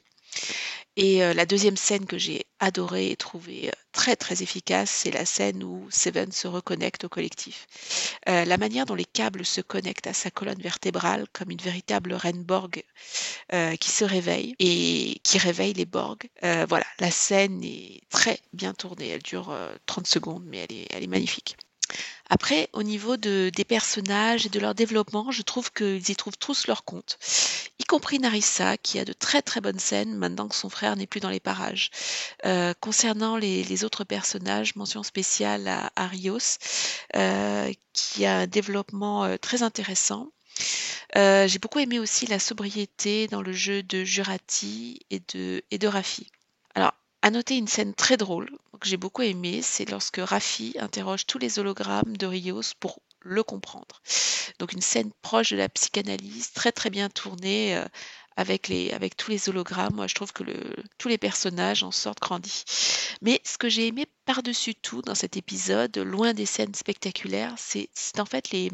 Et 0.97 1.23
euh, 1.23 1.35
la 1.35 1.45
deuxième 1.45 1.77
scène 1.77 2.07
que 2.07 2.17
j'ai 2.17 2.47
adorée 2.59 3.11
et 3.11 3.17
trouvée 3.17 3.69
euh, 3.69 3.73
très 3.93 4.17
très 4.17 4.43
efficace, 4.43 4.91
c'est 4.91 5.11
la 5.11 5.27
scène 5.27 5.63
où 5.63 5.87
Seven 5.91 6.33
se 6.33 6.49
reconnecte 6.49 7.05
au 7.05 7.11
collectif. 7.11 7.67
Euh, 8.29 8.47
la 8.47 8.57
manière 8.57 8.87
dont 8.87 8.95
les 8.95 9.05
câbles 9.05 9.45
se 9.45 9.61
connectent 9.61 10.07
à 10.07 10.15
sa 10.15 10.31
colonne 10.31 10.61
vertébrale, 10.61 11.27
comme 11.35 11.51
une 11.51 11.59
véritable 11.59 12.15
reine 12.15 12.43
Borg 12.43 12.83
qui 13.81 13.91
se 13.91 14.05
réveille 14.05 14.55
et 14.59 15.21
qui 15.23 15.39
réveille 15.39 15.73
les 15.75 15.87
Borg. 15.87 16.29
Voilà, 16.43 16.87
la 16.99 17.11
scène 17.11 17.63
est 17.63 18.01
très 18.11 18.41
bien 18.53 18.75
tournée. 18.75 19.09
Elle 19.09 19.23
dure 19.23 19.51
euh, 19.51 19.75
30 19.87 20.07
secondes, 20.07 20.45
mais 20.47 20.67
elle 20.91 21.03
est 21.03 21.07
magnifique. 21.07 21.57
Après, 22.29 22.69
au 22.73 22.83
niveau 22.83 23.17
de, 23.17 23.51
des 23.55 23.65
personnages 23.65 24.47
et 24.47 24.49
de 24.49 24.59
leur 24.59 24.75
développement, 24.75 25.31
je 25.31 25.43
trouve 25.43 25.71
qu'ils 25.73 26.11
y 26.11 26.17
trouvent 26.17 26.39
tous 26.39 26.67
leur 26.67 26.85
compte, 26.85 27.19
y 27.79 27.85
compris 27.85 28.19
Narissa, 28.19 28.77
qui 28.77 28.99
a 28.99 29.05
de 29.05 29.13
très 29.13 29.43
très 29.43 29.61
bonnes 29.61 29.79
scènes 29.79 30.17
maintenant 30.17 30.49
que 30.49 30.55
son 30.57 30.69
frère 30.69 30.97
n'est 30.97 31.07
plus 31.07 31.21
dans 31.21 31.31
les 31.31 31.41
parages. 31.41 31.91
Euh, 32.45 32.75
concernant 32.81 33.37
les, 33.37 33.63
les 33.65 33.85
autres 33.85 34.05
personnages, 34.05 34.75
mention 34.77 35.03
spéciale 35.03 35.69
à 35.69 35.93
Arios, 35.95 36.59
euh, 37.15 37.73
qui 37.93 38.27
a 38.27 38.39
un 38.39 38.47
développement 38.47 39.25
euh, 39.25 39.37
très 39.37 39.63
intéressant. 39.63 40.33
Euh, 41.17 41.47
J'ai 41.47 41.59
beaucoup 41.59 41.79
aimé 41.79 42.01
aussi 42.01 42.27
la 42.27 42.39
sobriété 42.39 43.29
dans 43.29 43.43
le 43.43 43.53
jeu 43.53 43.83
de 43.83 44.05
Jurati 44.05 45.01
et 45.11 45.21
de, 45.35 45.63
et 45.71 45.79
de 45.79 45.87
Rafi. 45.87 46.31
Alors, 46.75 46.93
à 47.23 47.31
noter 47.31 47.57
une 47.57 47.69
scène 47.69 47.95
très 47.95 48.17
drôle 48.17 48.51
que 48.81 48.89
j'ai 48.89 48.97
beaucoup 48.97 49.23
aimée, 49.23 49.63
c'est 49.63 49.89
lorsque 49.91 50.19
Rafi 50.19 50.75
interroge 50.79 51.27
tous 51.27 51.39
les 51.39 51.59
hologrammes 51.59 52.17
de 52.17 52.27
Rios 52.27 52.75
pour 52.79 53.01
le 53.21 53.43
comprendre. 53.43 54.01
Donc 54.59 54.73
une 54.73 54.81
scène 54.81 55.11
proche 55.23 55.51
de 55.51 55.57
la 55.57 55.69
psychanalyse, 55.69 56.53
très 56.53 56.73
très 56.73 56.91
bien 56.91 57.09
tournée 57.09 57.77
euh, 57.77 57.85
avec, 58.37 59.17
tous 59.17 59.31
les 59.31 59.49
hologrammes. 59.49 59.95
Moi, 59.95 60.07
je 60.07 60.15
trouve 60.15 60.33
que 60.33 60.45
tous 60.99 61.09
les 61.09 61.19
personnages 61.19 61.83
en 61.83 61.91
sortent 61.91 62.21
grandis. 62.21 62.65
Mais 63.23 63.41
ce 63.45 63.57
que 63.59 63.69
j'ai 63.69 63.87
aimé 63.87 64.07
par-dessus 64.27 64.75
tout 64.75 65.03
dans 65.03 65.15
cet 65.15 65.37
épisode, 65.37 65.97
loin 65.97 66.35
des 66.35 66.47
scènes 66.47 66.75
spectaculaires, 66.75 67.55
c'est 67.57 67.89
c'est 67.95 68.21
en 68.21 68.27
fait 68.27 68.51
les, 68.51 68.71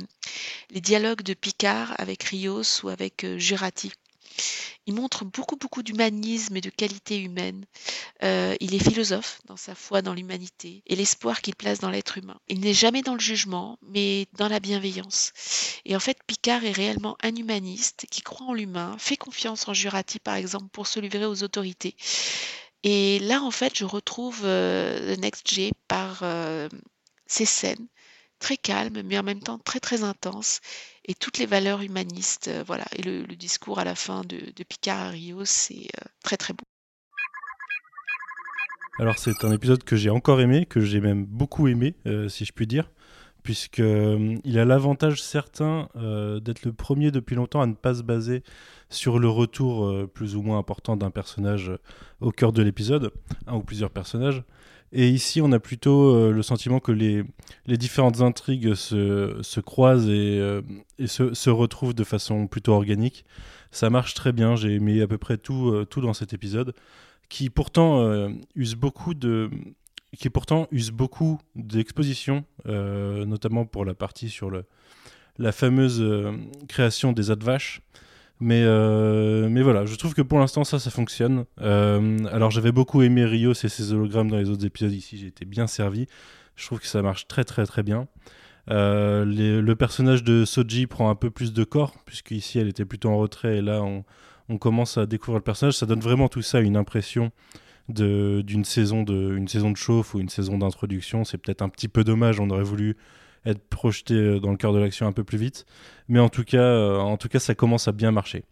les 0.70 0.80
dialogues 0.80 1.22
de 1.22 1.34
Picard 1.34 1.94
avec 1.98 2.24
Rios 2.24 2.82
ou 2.82 2.88
avec 2.88 3.24
euh, 3.24 3.38
Jurati. 3.38 3.92
Il 4.86 4.94
montre 4.94 5.24
beaucoup, 5.24 5.56
beaucoup 5.56 5.82
d'humanisme 5.82 6.56
et 6.56 6.60
de 6.60 6.70
qualité 6.70 7.18
humaine. 7.18 7.64
Euh, 8.22 8.56
il 8.60 8.74
est 8.74 8.82
philosophe 8.82 9.40
dans 9.46 9.56
sa 9.56 9.74
foi 9.74 10.02
dans 10.02 10.14
l'humanité 10.14 10.82
et 10.86 10.96
l'espoir 10.96 11.40
qu'il 11.40 11.54
place 11.54 11.78
dans 11.78 11.90
l'être 11.90 12.18
humain. 12.18 12.38
Il 12.48 12.60
n'est 12.60 12.74
jamais 12.74 13.02
dans 13.02 13.14
le 13.14 13.20
jugement, 13.20 13.78
mais 13.82 14.26
dans 14.32 14.48
la 14.48 14.58
bienveillance. 14.58 15.32
Et 15.84 15.94
en 15.94 16.00
fait, 16.00 16.18
Picard 16.26 16.64
est 16.64 16.72
réellement 16.72 17.16
un 17.22 17.34
humaniste 17.36 18.06
qui 18.10 18.22
croit 18.22 18.46
en 18.46 18.54
l'humain, 18.54 18.96
fait 18.98 19.16
confiance 19.16 19.68
en 19.68 19.74
Jurati, 19.74 20.18
par 20.18 20.34
exemple, 20.34 20.68
pour 20.72 20.86
se 20.86 20.98
livrer 20.98 21.26
aux 21.26 21.42
autorités. 21.44 21.96
Et 22.82 23.20
là, 23.20 23.42
en 23.42 23.52
fait, 23.52 23.76
je 23.76 23.84
retrouve 23.84 24.40
euh, 24.44 25.14
The 25.14 25.20
Next 25.20 25.48
G 25.48 25.72
par 25.86 26.20
euh, 26.22 26.68
ces 27.26 27.46
scènes 27.46 27.86
très 28.42 28.56
calmes, 28.58 29.00
mais 29.04 29.18
en 29.18 29.22
même 29.22 29.40
temps 29.40 29.58
très, 29.58 29.80
très 29.80 30.02
intenses 30.02 30.60
et 31.06 31.14
toutes 31.14 31.38
les 31.38 31.46
valeurs 31.46 31.80
humanistes. 31.80 32.48
euh, 32.48 32.64
voilà. 32.66 32.84
Et 32.96 33.02
le, 33.02 33.24
discours 33.36 33.78
à 33.78 33.84
la 33.84 33.94
fin 33.94 34.22
de, 34.22 34.62
Picard 34.64 34.98
à 34.98 35.08
Rio, 35.08 35.44
c'est 35.44 35.86
euh, 35.96 36.06
très 36.22 36.36
très 36.36 36.52
beau. 36.52 36.64
Alors 38.98 39.18
c'est 39.18 39.44
un 39.44 39.52
épisode 39.52 39.84
que 39.84 39.96
j'ai 39.96 40.10
encore 40.10 40.40
aimé, 40.40 40.66
que 40.66 40.80
j'ai 40.80 41.00
même 41.00 41.24
beaucoup 41.24 41.66
aimé, 41.66 41.94
euh, 42.06 42.28
si 42.28 42.44
je 42.44 42.52
puis 42.52 42.66
dire, 42.66 42.90
puisque 43.42 43.78
il 43.78 44.58
a 44.58 44.64
l'avantage 44.64 45.22
certain 45.22 45.88
d'être 45.94 46.64
le 46.64 46.72
premier 46.72 47.10
depuis 47.10 47.34
longtemps 47.34 47.62
à 47.62 47.66
ne 47.66 47.74
pas 47.74 47.94
se 47.94 48.02
baser 48.02 48.44
sur 48.90 49.18
le 49.18 49.28
retour 49.28 49.92
plus 50.12 50.36
ou 50.36 50.42
moins 50.42 50.58
important 50.58 50.96
d'un 50.96 51.10
personnage 51.10 51.72
au 52.20 52.30
cœur 52.30 52.52
de 52.52 52.62
l'épisode, 52.62 53.12
un 53.48 53.56
ou 53.56 53.62
plusieurs 53.62 53.90
personnages. 53.90 54.44
Et 54.92 55.08
ici, 55.08 55.40
on 55.40 55.50
a 55.52 55.58
plutôt 55.58 56.14
euh, 56.14 56.32
le 56.32 56.42
sentiment 56.42 56.78
que 56.78 56.92
les, 56.92 57.24
les 57.66 57.78
différentes 57.78 58.20
intrigues 58.20 58.74
se, 58.74 59.38
se 59.40 59.60
croisent 59.60 60.08
et, 60.08 60.38
euh, 60.38 60.60
et 60.98 61.06
se, 61.06 61.32
se 61.32 61.48
retrouvent 61.48 61.94
de 61.94 62.04
façon 62.04 62.46
plutôt 62.46 62.74
organique. 62.74 63.24
Ça 63.70 63.88
marche 63.88 64.12
très 64.12 64.32
bien, 64.32 64.54
j'ai 64.54 64.74
aimé 64.74 65.00
à 65.00 65.06
peu 65.06 65.16
près 65.16 65.38
tout, 65.38 65.70
euh, 65.70 65.86
tout 65.86 66.02
dans 66.02 66.12
cet 66.12 66.34
épisode 66.34 66.74
qui 67.30 67.48
pourtant 67.48 68.28
use 68.54 68.74
beaucoup 68.74 69.14
de 69.14 69.48
qui 70.18 70.28
pourtant 70.28 70.68
use 70.70 70.90
beaucoup 70.90 71.40
d'expositions, 71.56 72.44
notamment 72.66 73.64
pour 73.64 73.86
la 73.86 73.94
partie 73.94 74.28
sur 74.28 74.50
le, 74.50 74.66
la 75.38 75.50
fameuse 75.50 76.04
création 76.68 77.12
des 77.12 77.30
Advash. 77.30 77.80
Mais, 78.40 78.62
euh, 78.64 79.48
mais 79.48 79.62
voilà, 79.62 79.86
je 79.86 79.94
trouve 79.94 80.14
que 80.14 80.22
pour 80.22 80.38
l'instant, 80.40 80.64
ça, 80.64 80.78
ça 80.78 80.90
fonctionne. 80.90 81.44
Euh, 81.60 82.18
alors, 82.32 82.50
j'avais 82.50 82.72
beaucoup 82.72 83.02
aimé 83.02 83.24
Rios 83.24 83.52
et 83.52 83.68
ses 83.68 83.92
hologrammes 83.92 84.30
dans 84.30 84.36
les 84.36 84.50
autres 84.50 84.66
épisodes. 84.66 84.92
Ici, 84.92 85.16
j'ai 85.16 85.28
été 85.28 85.44
bien 85.44 85.66
servi. 85.68 86.06
Je 86.56 86.66
trouve 86.66 86.80
que 86.80 86.86
ça 86.88 87.02
marche 87.02 87.28
très, 87.28 87.44
très, 87.44 87.66
très 87.66 87.82
bien. 87.82 88.08
Euh, 88.70 89.24
le 89.24 89.74
personnage 89.74 90.24
de 90.24 90.44
Soji 90.44 90.86
prend 90.86 91.10
un 91.10 91.14
peu 91.14 91.30
plus 91.30 91.52
de 91.52 91.64
corps, 91.64 91.94
puisqu'ici, 92.04 92.58
elle 92.58 92.68
était 92.68 92.84
plutôt 92.84 93.10
en 93.10 93.16
retrait. 93.16 93.58
Et 93.58 93.62
là, 93.62 93.82
on, 93.82 94.04
commence 94.58 94.98
à 94.98 95.06
découvrir 95.06 95.38
le 95.38 95.44
personnage. 95.44 95.74
Ça 95.74 95.86
donne 95.86 96.00
vraiment 96.00 96.28
tout 96.28 96.42
ça 96.42 96.60
une 96.60 96.76
impression 96.76 97.30
d'une 97.88 98.64
saison 98.64 99.02
de, 99.02 99.42
saison 99.46 99.70
de 99.70 99.76
chauffe 99.76 100.14
ou 100.14 100.20
une 100.20 100.28
saison 100.28 100.58
d'introduction. 100.58 101.24
C'est 101.24 101.38
peut-être 101.38 101.62
un 101.62 101.68
petit 101.68 101.88
peu 101.88 102.04
dommage. 102.04 102.38
On 102.38 102.50
aurait 102.50 102.64
voulu 102.64 102.96
être 103.44 103.62
projeté 103.68 104.14
euh, 104.14 104.40
dans 104.40 104.50
le 104.50 104.56
cœur 104.56 104.72
de 104.72 104.78
l'action 104.78 105.06
un 105.06 105.12
peu 105.12 105.24
plus 105.24 105.38
vite. 105.38 105.66
Mais 106.08 106.18
en 106.18 106.28
tout 106.28 106.44
cas, 106.44 106.58
euh, 106.58 106.98
en 106.98 107.16
tout 107.16 107.28
cas, 107.28 107.38
ça 107.38 107.54
commence 107.54 107.88
à 107.88 107.92
bien 107.92 108.10
marcher. 108.10 108.44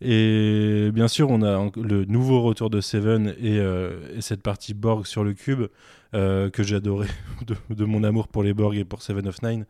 Et 0.00 0.90
bien 0.92 1.08
sûr, 1.08 1.30
on 1.30 1.42
a 1.42 1.70
le 1.76 2.04
nouveau 2.04 2.42
retour 2.42 2.68
de 2.68 2.80
Seven 2.80 3.34
et, 3.38 3.58
euh, 3.58 4.16
et 4.16 4.20
cette 4.20 4.42
partie 4.42 4.74
Borg 4.74 5.06
sur 5.06 5.24
le 5.24 5.34
cube 5.34 5.66
que 6.12 6.74
adoré 6.74 7.08
de, 7.46 7.56
de 7.74 7.84
mon 7.84 8.04
amour 8.04 8.28
pour 8.28 8.44
les 8.44 8.54
Borg 8.54 8.76
et 8.76 8.84
pour 8.84 9.02
Seven 9.02 9.26
of 9.26 9.42
Nine. 9.42 9.66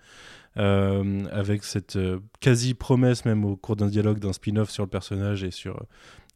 avec 0.57 1.65
cette 1.65 1.99
quasi 2.41 2.75
promesse, 2.75 3.25
même 3.25 3.45
au 3.47 3.57
cours 3.57 3.77
d'un 3.77 3.87
dialogue, 3.87 4.19
d'un 4.19 4.35
spin-off 4.35 4.71
sur 4.71 4.83
le 4.83 4.91
personnage 4.91 5.43
et 5.43 5.51
sur, 5.51 5.83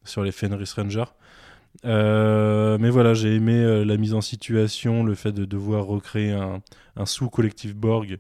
sur 0.05 0.23
les 0.23 0.33
Fenris 0.33 0.73
Rangers. 0.77 1.13
Euh, 1.85 2.77
mais 2.79 2.91
voilà, 2.91 3.15
j'ai 3.15 3.35
aimé 3.35 3.55
euh, 3.55 3.85
la 3.85 3.97
mise 3.97 4.15
en 4.15 4.21
situation, 4.21 5.05
le 5.05 5.15
fait 5.15 5.33
de 5.33 5.45
devoir 5.45 5.87
recréer 5.87 6.33
un, 6.33 6.61
sous-collectif 7.07 7.75
Borg 7.77 8.19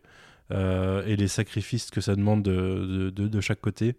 euh, 0.53 1.05
et 1.07 1.17
les 1.17 1.29
sacrifices 1.29 1.91
que 1.91 2.01
ça 2.01 2.15
demande 2.15 2.43
de, 2.43 3.11
de, 3.11 3.41
chaque 3.41 3.61
côté. 3.61 3.97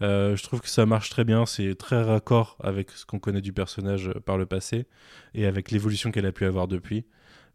Je 0.00 0.42
trouve 0.42 0.60
que 0.60 0.68
ça 0.68 0.86
marche 0.86 1.10
très 1.10 1.24
bien, 1.24 1.46
c'est 1.46 1.74
très 1.74 2.02
raccord 2.02 2.56
avec 2.62 2.90
ce 2.90 3.04
qu'on 3.06 3.18
connaît 3.18 3.40
du 3.40 3.52
personnage 3.52 4.10
par 4.24 4.38
le 4.38 4.46
passé 4.46 4.86
et 5.34 5.46
avec 5.46 5.70
l'évolution 5.70 6.10
qu'elle 6.10 6.26
a 6.26 6.32
pu 6.32 6.44
avoir 6.44 6.68
depuis. 6.68 7.04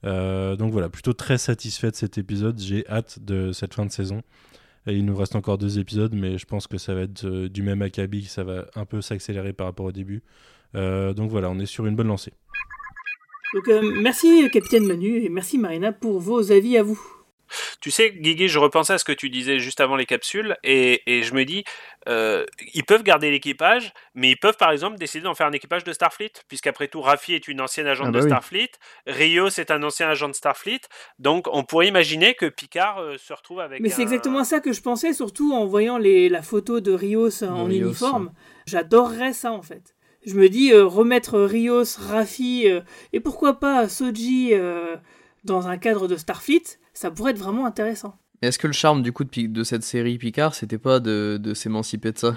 Donc 0.03 0.71
voilà, 0.71 0.89
plutôt 0.89 1.13
très 1.13 1.37
satisfait 1.37 1.91
de 1.91 1.95
cet 1.95 2.17
épisode, 2.17 2.59
j'ai 2.59 2.87
hâte 2.89 3.19
de 3.21 3.51
cette 3.51 3.73
fin 3.73 3.85
de 3.85 3.91
saison. 3.91 4.23
Et 4.85 4.95
il 4.95 5.05
nous 5.05 5.15
reste 5.15 5.37
encore 5.37 5.57
deux 5.57 5.79
épisodes, 5.79 6.13
mais 6.13 6.37
je 6.37 6.45
pense 6.45 6.67
que 6.67 6.77
ça 6.77 6.93
va 6.93 7.01
être 7.01 7.25
du 7.25 7.63
même 7.63 7.81
acabit, 7.81 8.25
ça 8.25 8.43
va 8.43 8.65
un 8.75 8.83
peu 8.83 9.01
s'accélérer 9.01 9.53
par 9.53 9.67
rapport 9.67 9.85
au 9.85 9.93
début. 9.93 10.23
Euh, 10.75 11.13
donc 11.13 11.29
voilà, 11.29 11.49
on 11.49 11.59
est 11.59 11.65
sur 11.65 11.85
une 11.85 11.95
bonne 11.95 12.07
lancée. 12.07 12.33
Donc 13.53 13.67
euh, 13.67 13.81
merci 14.01 14.49
Capitaine 14.51 14.87
Manu 14.87 15.23
et 15.23 15.29
merci 15.29 15.57
Marina 15.57 15.91
pour 15.91 16.19
vos 16.19 16.51
avis 16.51 16.77
à 16.77 16.83
vous. 16.83 16.99
Tu 17.81 17.91
sais, 17.91 18.11
Guigui, 18.11 18.47
je 18.47 18.57
repensais 18.57 18.93
à 18.93 18.97
ce 18.97 19.05
que 19.05 19.11
tu 19.11 19.29
disais 19.29 19.59
juste 19.59 19.79
avant 19.79 19.95
les 19.95 20.07
capsules 20.07 20.57
et, 20.63 21.03
et 21.05 21.21
je 21.21 21.35
me 21.35 21.45
dis, 21.45 21.63
euh, 22.07 22.45
ils 22.73 22.83
peuvent 22.83 23.03
garder 23.03 23.29
l'équipage, 23.29 23.93
mais 24.15 24.31
ils 24.31 24.37
peuvent 24.37 24.57
par 24.57 24.71
exemple 24.71 24.97
décider 24.97 25.23
d'en 25.23 25.35
faire 25.35 25.47
un 25.47 25.51
équipage 25.51 25.83
de 25.83 25.93
Starfleet, 25.93 26.31
puisqu'après 26.47 26.87
tout, 26.87 27.01
Raffi 27.01 27.33
est 27.33 27.47
une 27.47 27.61
ancienne 27.61 27.85
agente 27.85 28.07
Ah 28.07 28.11
bah 28.11 28.19
de 28.19 28.23
oui. 28.23 28.29
Starfleet, 28.29 28.71
Rio 29.05 29.49
c'est 29.51 29.69
un 29.69 29.83
ancien 29.83 30.09
agent 30.09 30.29
de 30.29 30.33
Starfleet, 30.33 30.81
donc 31.19 31.47
on 31.51 31.63
pourrait 31.63 31.87
imaginer 31.87 32.33
que 32.33 32.47
Picard 32.47 32.99
euh, 32.99 33.17
se 33.17 33.33
retrouve 33.33 33.59
avec. 33.59 33.81
Mais 33.81 33.89
c'est 33.89 34.01
exactement 34.01 34.43
ça 34.43 34.59
que 34.59 34.73
je 34.73 34.81
pensais, 34.81 35.13
surtout 35.13 35.53
en 35.53 35.65
voyant 35.65 35.97
les, 35.99 36.29
la 36.29 36.41
photo 36.41 36.79
de 36.79 36.91
Rios 36.91 37.43
en 37.43 37.65
Rios, 37.65 37.87
uniforme. 37.87 38.31
J'adorerais 38.65 39.33
ça 39.33 39.51
en 39.51 39.61
fait. 39.61 39.93
Je 40.25 40.35
me 40.35 40.47
dis 40.49 40.71
euh, 40.71 40.85
remettre 40.85 41.39
Rios, 41.39 41.83
Raffi 41.99 42.67
euh, 42.67 42.81
et 43.11 43.19
pourquoi 43.19 43.59
pas 43.59 43.89
Soji 43.89 44.49
euh, 44.53 44.95
dans 45.43 45.67
un 45.67 45.77
cadre 45.77 46.07
de 46.07 46.15
Starfleet, 46.15 46.63
ça 46.93 47.11
pourrait 47.11 47.31
être 47.31 47.39
vraiment 47.39 47.65
intéressant. 47.65 48.15
Est-ce 48.41 48.59
que 48.59 48.67
le 48.67 48.73
charme 48.73 49.01
du 49.01 49.11
coup 49.11 49.23
de, 49.25 49.63
cette 49.63 49.83
série 49.83 50.17
Picard, 50.17 50.53
c'était 50.55 50.77
pas 50.77 50.99
de, 50.99 51.37
de 51.41 51.53
s'émanciper 51.53 52.11
de 52.11 52.17
ça? 52.17 52.35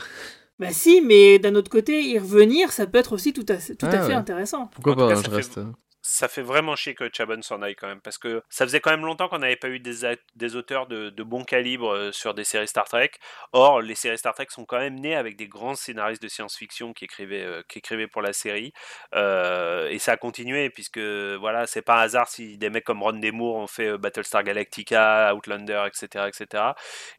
Bah 0.59 0.71
si, 0.71 1.01
mais 1.03 1.39
d'un 1.39 1.55
autre 1.55 1.71
côté, 1.71 2.03
y 2.03 2.19
revenir, 2.19 2.73
ça 2.73 2.87
peut 2.87 2.99
être 2.99 3.13
aussi 3.13 3.33
tout 3.33 3.45
à, 3.49 3.57
tout 3.57 3.87
à 3.87 3.89
Ah 3.89 4.01
fait 4.03 4.07
ouais. 4.09 4.15
intéressant. 4.15 4.67
Pourquoi 4.73 4.93
En 4.95 4.97
pas 4.97 5.09
cas, 5.09 5.19
hein, 5.19 5.23
Je 5.25 5.31
fait- 5.31 5.37
reste. 5.37 5.61
Ça 6.09 6.29
fait 6.29 6.43
vraiment 6.43 6.77
chier 6.77 6.95
que 6.95 7.11
Chabon 7.13 7.43
s'en 7.43 7.63
aille 7.63 7.75
quand 7.75 7.89
même, 7.89 8.01
parce 8.01 8.17
que 8.17 8.41
ça 8.49 8.65
faisait 8.65 8.79
quand 8.79 8.93
même 8.93 9.05
longtemps 9.05 9.29
qu'on 9.29 9.41
n'avait 9.41 9.57
pas 9.57 9.69
eu 9.69 9.81
des, 9.81 10.17
des 10.37 10.55
auteurs 10.55 10.87
de, 10.87 11.11
bon 11.25 11.43
calibre 11.43 11.93
euh, 11.93 12.13
sur 12.13 12.33
des 12.33 12.45
séries 12.45 12.69
Star 12.69 12.85
Trek. 12.85 13.11
Or, 13.53 13.83
les 13.83 13.97
séries 13.97 14.17
Star 14.17 14.33
Trek 14.33 14.47
sont 14.51 14.65
quand 14.65 14.79
même 14.79 14.95
nées 15.01 15.17
avec 15.17 15.35
des 15.37 15.49
grands 15.49 15.75
scénaristes 15.75 16.23
de 16.23 16.29
science-fiction 16.29 16.93
qui 16.93 17.07
écrivaient, 17.07 17.43
euh, 17.43 17.63
qui 17.69 17.81
écrivaient 17.81 18.07
pour 18.07 18.23
la 18.23 18.33
série. 18.33 18.73
Euh, 19.17 19.89
et 19.89 19.99
ça 19.99 20.13
a 20.13 20.17
continué, 20.17 20.71
puisque 20.71 21.01
voilà, 21.01 21.67
c'est 21.67 21.83
pas 21.83 21.97
un 21.97 22.03
hasard 22.03 22.29
si 22.29 22.57
des 22.57 22.71
mecs 22.71 22.85
comme 22.85 23.03
Ron 23.03 23.15
Demour 23.15 23.57
ont 23.57 23.67
fait 23.67 23.99
Battlestar 23.99 24.45
Galactica, 24.45 25.35
Outlander, 25.35 25.89
etc. 25.89 26.29
etc. 26.29 26.65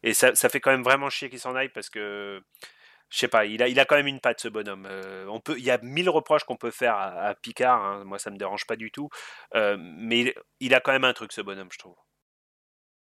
Et 0.01 0.13
ça, 0.13 0.33
ça 0.33 0.47
fait 0.47 0.61
quand 0.61 0.71
même 0.71 0.83
vraiment 0.83 1.09
chier 1.09 1.29
qu'il 1.29 1.39
s'en 1.39 1.55
aille, 1.55 1.69
parce 1.69 1.89
que 1.89 2.41
je 3.09 3.19
sais 3.19 3.27
pas, 3.27 3.45
il 3.45 3.63
a, 3.63 3.67
il 3.67 3.79
a 3.79 3.85
quand 3.85 3.95
même 3.95 4.07
une 4.07 4.19
patte 4.19 4.41
ce 4.41 4.47
bonhomme. 4.47 4.85
Euh, 4.89 5.25
on 5.29 5.39
peut, 5.39 5.55
il 5.57 5.63
y 5.63 5.71
a 5.71 5.79
mille 5.81 6.09
reproches 6.09 6.43
qu'on 6.43 6.57
peut 6.57 6.71
faire 6.71 6.95
à, 6.95 7.29
à 7.29 7.35
Picard. 7.35 7.83
hein, 7.83 8.03
Moi, 8.05 8.19
ça 8.19 8.31
me 8.31 8.37
dérange 8.37 8.65
pas 8.67 8.75
du 8.75 8.91
tout. 8.91 9.09
Euh, 9.55 9.77
mais 9.79 10.19
il, 10.21 10.33
il 10.59 10.73
a 10.73 10.79
quand 10.79 10.91
même 10.91 11.05
un 11.05 11.13
truc 11.13 11.31
ce 11.31 11.41
bonhomme, 11.41 11.69
je 11.71 11.79
trouve. 11.79 11.95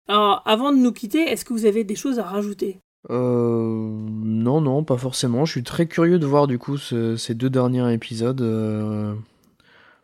Alors, 0.08 0.42
avant 0.46 0.72
de 0.72 0.76
nous 0.78 0.92
quitter, 0.92 1.22
est-ce 1.22 1.44
que 1.44 1.52
vous 1.52 1.66
avez 1.66 1.84
des 1.84 1.94
choses 1.96 2.18
à 2.18 2.24
rajouter? 2.24 2.80
Euh, 3.10 3.14
non, 3.16 4.60
non, 4.60 4.84
pas 4.84 4.98
forcément. 4.98 5.44
Je 5.44 5.52
suis 5.52 5.62
très 5.64 5.86
curieux 5.86 6.18
de 6.18 6.26
voir 6.26 6.46
du 6.46 6.58
coup 6.58 6.76
ce- 6.76 7.16
ces 7.16 7.34
deux 7.34 7.48
derniers 7.50 7.92
épisodes 7.92 8.40
euh, 8.42 9.14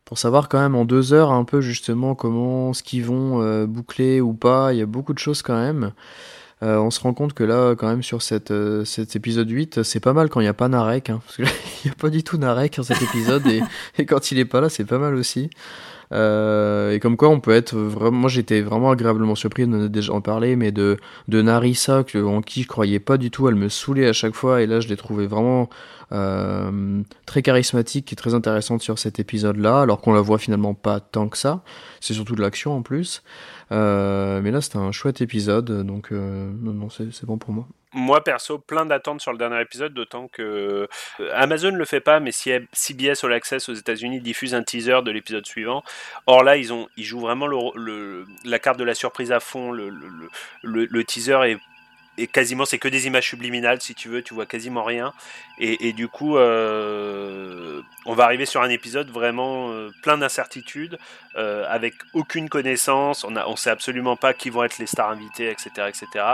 pour 0.05 0.19
savoir 0.19 0.49
quand 0.49 0.61
même 0.61 0.75
en 0.75 0.85
deux 0.85 1.13
heures 1.13 1.31
un 1.33 1.45
peu 1.45 1.61
justement 1.61 2.15
comment 2.15 2.73
ce 2.73 2.83
qu'ils 2.83 3.05
vont 3.05 3.43
euh, 3.43 3.67
boucler 3.67 4.21
ou 4.21 4.33
pas. 4.33 4.73
Il 4.73 4.79
y 4.79 4.83
a 4.83 4.87
beaucoup 4.87 5.13
de 5.13 5.19
choses 5.19 5.43
quand 5.43 5.57
même. 5.61 5.93
Euh, 6.63 6.79
on 6.79 6.91
se 6.91 7.01
rend 7.01 7.13
compte 7.13 7.35
que 7.35 7.45
là, 7.45 7.75
quand 7.75 7.89
même, 7.89 8.03
sur 8.03 8.21
euh, 8.51 8.85
cet 8.85 9.17
épisode 9.17 9.51
8, 9.51 9.83
c'est 9.83 10.01
pas 10.01 10.15
mal 10.15 10.31
quand 10.31 10.41
il 10.41 10.45
n'y 10.45 10.49
a 10.49 10.55
pas 10.55 10.69
Narek. 10.69 11.11
Hein, 11.11 11.21
parce 11.25 11.37
que 11.37 11.43
là, 11.43 11.51
il 11.85 11.89
n'y 11.89 11.93
a 11.93 11.95
pas 11.95 12.11
du 12.11 12.23
tout 12.23 12.39
Narek 12.39 12.77
dans 12.77 12.83
cet 12.83 13.03
épisode. 13.03 13.47
et, 13.47 13.63
et 13.99 14.07
quand 14.07 14.31
il 14.31 14.39
est 14.39 14.47
pas 14.47 14.61
là, 14.61 14.69
c'est 14.69 14.85
pas 14.85 14.99
mal 14.99 15.15
aussi. 15.15 15.51
Euh, 16.13 16.93
et 16.93 17.01
comme 17.01 17.17
quoi, 17.17 17.29
on 17.29 17.41
peut 17.41 17.53
être 17.53 17.77
vraiment. 17.77 18.19
Moi, 18.19 18.31
j'étais 18.31 18.61
vraiment 18.61 18.91
agréablement 18.91 19.35
surpris, 19.35 19.65
on 19.67 19.73
en 19.73 19.87
déjà 19.87 20.13
en 20.13 20.21
parlé, 20.21 20.57
mais 20.57 20.73
de, 20.73 20.97
de 21.29 21.43
Narissa, 21.43 22.05
que, 22.05 22.23
en 22.23 22.43
qui 22.43 22.63
je 22.63 22.69
croyais 22.69 23.01
pas 23.01 23.17
du 23.17 23.31
tout. 23.31 23.49
Elle 23.49 23.57
me 23.57 23.69
saoulait 23.69 24.07
à 24.07 24.13
chaque 24.13 24.35
fois. 24.35 24.63
Et 24.63 24.67
là, 24.67 24.81
je 24.81 24.89
l'ai 24.89 24.97
trouvée 24.97 25.27
vraiment 25.27 25.69
euh, 26.13 27.03
très 27.27 27.43
charismatique 27.43 28.13
et 28.13 28.17
très 28.17 28.35
intéressante 28.35 28.83
sur 28.83 28.99
cet 28.99 29.19
épisode-là, 29.19 29.81
alors 29.81 30.01
qu'on 30.01 30.13
la 30.13 30.21
voit 30.21 30.39
finalement 30.39 30.75
pas 30.75 31.01
tant 31.01 31.29
que 31.29 31.37
ça. 31.37 31.63
C'est 32.01 32.15
surtout 32.15 32.37
de 32.37 32.43
l'action 32.43 32.77
en 32.77 32.83
plus. 32.83 33.23
Euh, 33.73 34.41
mais 34.43 34.51
là, 34.53 34.61
c'était 34.61 34.79
un 34.79 34.93
chouette 34.93 35.21
épisode, 35.21 35.85
donc 35.85 36.13
euh, 36.13 36.51
non, 36.63 36.89
c'est 36.91 37.25
bon 37.25 37.39
pour 37.39 37.53
moi. 37.53 37.67
Moi, 37.99 38.23
perso, 38.23 38.59
plein 38.59 38.85
d'attentes 38.85 39.23
sur 39.23 39.33
le 39.33 39.39
dernier 39.39 39.59
épisode, 39.59 39.95
d'autant 39.95 40.29
que 40.29 40.87
euh, 41.21 41.31
Amazon 41.33 41.71
ne 41.71 41.79
le 41.79 41.87
fait 41.87 42.01
pas, 42.01 42.21
mais 42.21 42.31
CBS 42.31 43.25
All 43.25 43.33
Access 43.33 43.71
aux 43.71 43.73
États-Unis 43.73 44.21
diffuse 44.21 44.55
un 44.55 44.63
teaser 44.63 45.01
de 45.03 45.11
l'épisode 45.11 45.47
suivant. 45.47 45.83
Or 46.27 46.45
là, 46.45 46.59
ils, 46.59 46.75
ont, 46.75 46.89
ils 46.99 47.05
jouent 47.05 47.21
vraiment 47.21 47.49
la 48.45 48.59
carte 48.59 48.79
de 48.79 48.85
la 48.85 48.95
surprise 48.95 49.33
à 49.33 49.41
fond. 49.41 49.73
Le 49.73 51.05
teaser 51.05 51.41
est, 51.47 51.59
est 52.19 52.27
quasiment, 52.27 52.65
c'est 52.65 52.79
que 52.79 52.89
des 52.89 53.07
images 53.07 53.29
subliminales, 53.29 53.81
si 53.81 53.95
tu 53.95 54.09
veux, 54.09 54.23
tu 54.23 54.35
vois 54.35 54.47
quasiment 54.47 54.85
rien. 54.85 55.13
Et, 55.59 55.89
et 55.89 55.93
du 55.93 56.09
coup, 56.09 56.37
euh, 56.37 57.81
on 58.05 58.15
va 58.15 58.25
arriver 58.25 58.47
sur 58.47 58.63
un 58.63 58.69
épisode 58.69 59.09
vraiment 59.11 59.71
euh, 59.71 59.91
plein 60.03 60.19
d'incertitudes, 60.19 60.99
euh, 61.37 61.65
avec 61.69 61.95
aucune 62.15 62.49
connaissance. 62.49 63.25
On 63.25 63.31
ne 63.31 63.41
on 63.47 63.57
sait 63.57 63.71
absolument 63.71 64.17
pas 64.17 64.35
qui 64.35 64.51
vont 64.51 64.65
être 64.65 64.79
les 64.79 64.87
stars 64.87 65.11
invitées, 65.11 65.51
etc., 65.51 65.71
etc. 65.89 66.25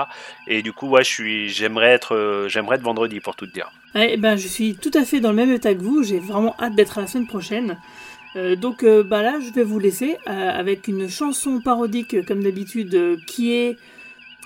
Et 0.47 0.62
du 0.62 0.72
coup, 0.72 0.89
ouais, 0.89 1.05
je 1.05 1.09
suis, 1.09 1.49
j'aimerais 1.49 1.91
être, 1.91 2.47
j'aimerais 2.49 2.76
être 2.76 2.83
vendredi 2.83 3.20
pour 3.20 3.37
tout 3.37 3.47
te 3.47 3.53
dire. 3.53 3.70
Eh 3.95 4.16
ben, 4.16 4.37
je 4.37 4.49
suis 4.49 4.76
tout 4.76 4.93
à 4.95 5.05
fait 5.05 5.20
dans 5.20 5.30
le 5.30 5.37
même 5.37 5.53
état 5.53 5.74
que 5.74 5.83
vous. 5.83 6.03
J'ai 6.03 6.18
vraiment 6.18 6.55
hâte 6.61 6.74
d'être 6.74 6.99
à 6.99 7.03
la 7.03 7.07
semaine 7.07 7.26
prochaine. 7.26 7.76
Donc, 8.35 8.83
bah 8.83 9.22
là, 9.22 9.39
je 9.45 9.53
vais 9.53 9.62
vous 9.62 9.78
laisser 9.78 10.16
avec 10.24 10.89
une 10.89 11.07
chanson 11.11 11.61
parodique, 11.61 12.24
comme 12.24 12.43
d'habitude, 12.43 13.18
qui 13.26 13.53
est, 13.53 13.76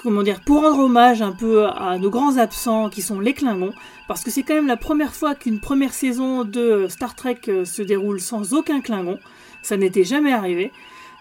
comment 0.02 0.22
dire, 0.22 0.40
pour 0.40 0.62
rendre 0.62 0.78
hommage 0.78 1.22
un 1.22 1.32
peu 1.32 1.66
à 1.66 1.98
nos 1.98 2.10
grands 2.10 2.36
absents, 2.38 2.88
qui 2.88 3.02
sont 3.02 3.20
les 3.20 3.32
Klingons, 3.32 3.72
parce 4.08 4.22
que 4.22 4.30
c'est 4.30 4.42
quand 4.42 4.54
même 4.54 4.66
la 4.66 4.76
première 4.76 5.14
fois 5.14 5.34
qu'une 5.34 5.60
première 5.60 5.92
saison 5.92 6.44
de 6.44 6.86
Star 6.88 7.14
Trek 7.14 7.38
euh, 7.48 7.64
se 7.64 7.82
déroule 7.82 8.20
sans 8.20 8.54
aucun 8.54 8.80
Klingon. 8.80 9.18
Ça 9.62 9.76
n'était 9.76 10.04
jamais 10.04 10.32
arrivé. 10.32 10.70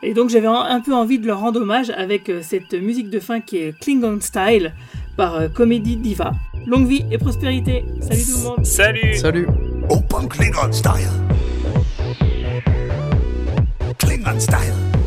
Et 0.03 0.13
donc, 0.13 0.29
j'avais 0.29 0.47
un 0.47 0.81
peu 0.81 0.93
envie 0.93 1.17
de 1.17 1.25
leur 1.25 1.39
rendre 1.39 1.61
hommage 1.61 1.89
avec 1.89 2.29
euh, 2.29 2.41
cette 2.43 2.73
musique 2.73 3.09
de 3.09 3.19
fin 3.19 3.39
qui 3.41 3.57
est 3.57 3.79
Klingon 3.79 4.19
Style 4.21 4.73
par 5.17 5.35
euh, 5.35 5.47
Comedy 5.47 5.95
Diva. 5.95 6.33
Longue 6.67 6.87
vie 6.87 7.05
et 7.11 7.17
prospérité. 7.17 7.85
Salut 8.01 8.23
tout 8.23 8.37
le 8.37 8.43
monde. 8.43 8.65
Salut. 8.65 9.15
Salut. 9.15 9.47
Open 9.89 10.27
Klingon 10.27 10.71
style. 10.71 11.09
Klingon 13.97 14.39
style. 14.39 15.04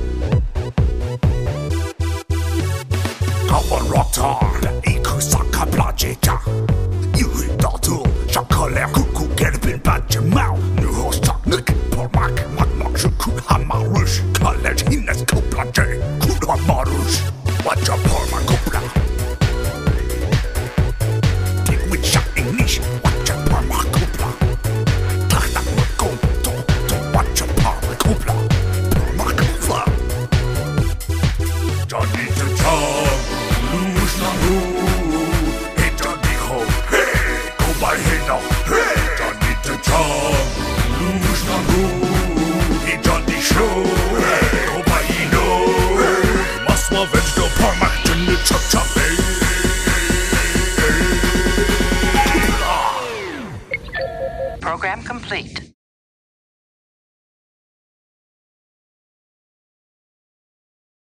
Rotan 3.66 4.82
Ikusaka 4.82 5.66
Blajeka 5.66 6.38
a 7.14 7.56
Datu 7.58 8.04
Shakalem 8.28 8.92
Kuku 8.92 9.26
Gerbin 9.34 9.80
Bajamau 9.82 10.56
Nuhosak 10.76 11.44
Nik 11.46 11.66
Pormak 11.90 12.38
Matmakshuku 12.56 13.30
Hamarush 13.48 14.22
Kalej 14.34 14.80
Hines 14.88 15.22
Koplaje 15.24 15.98
Kudamarush 16.20 17.18
Waja 17.64 17.96
Pormak 18.06 18.57
complete. 55.28 55.67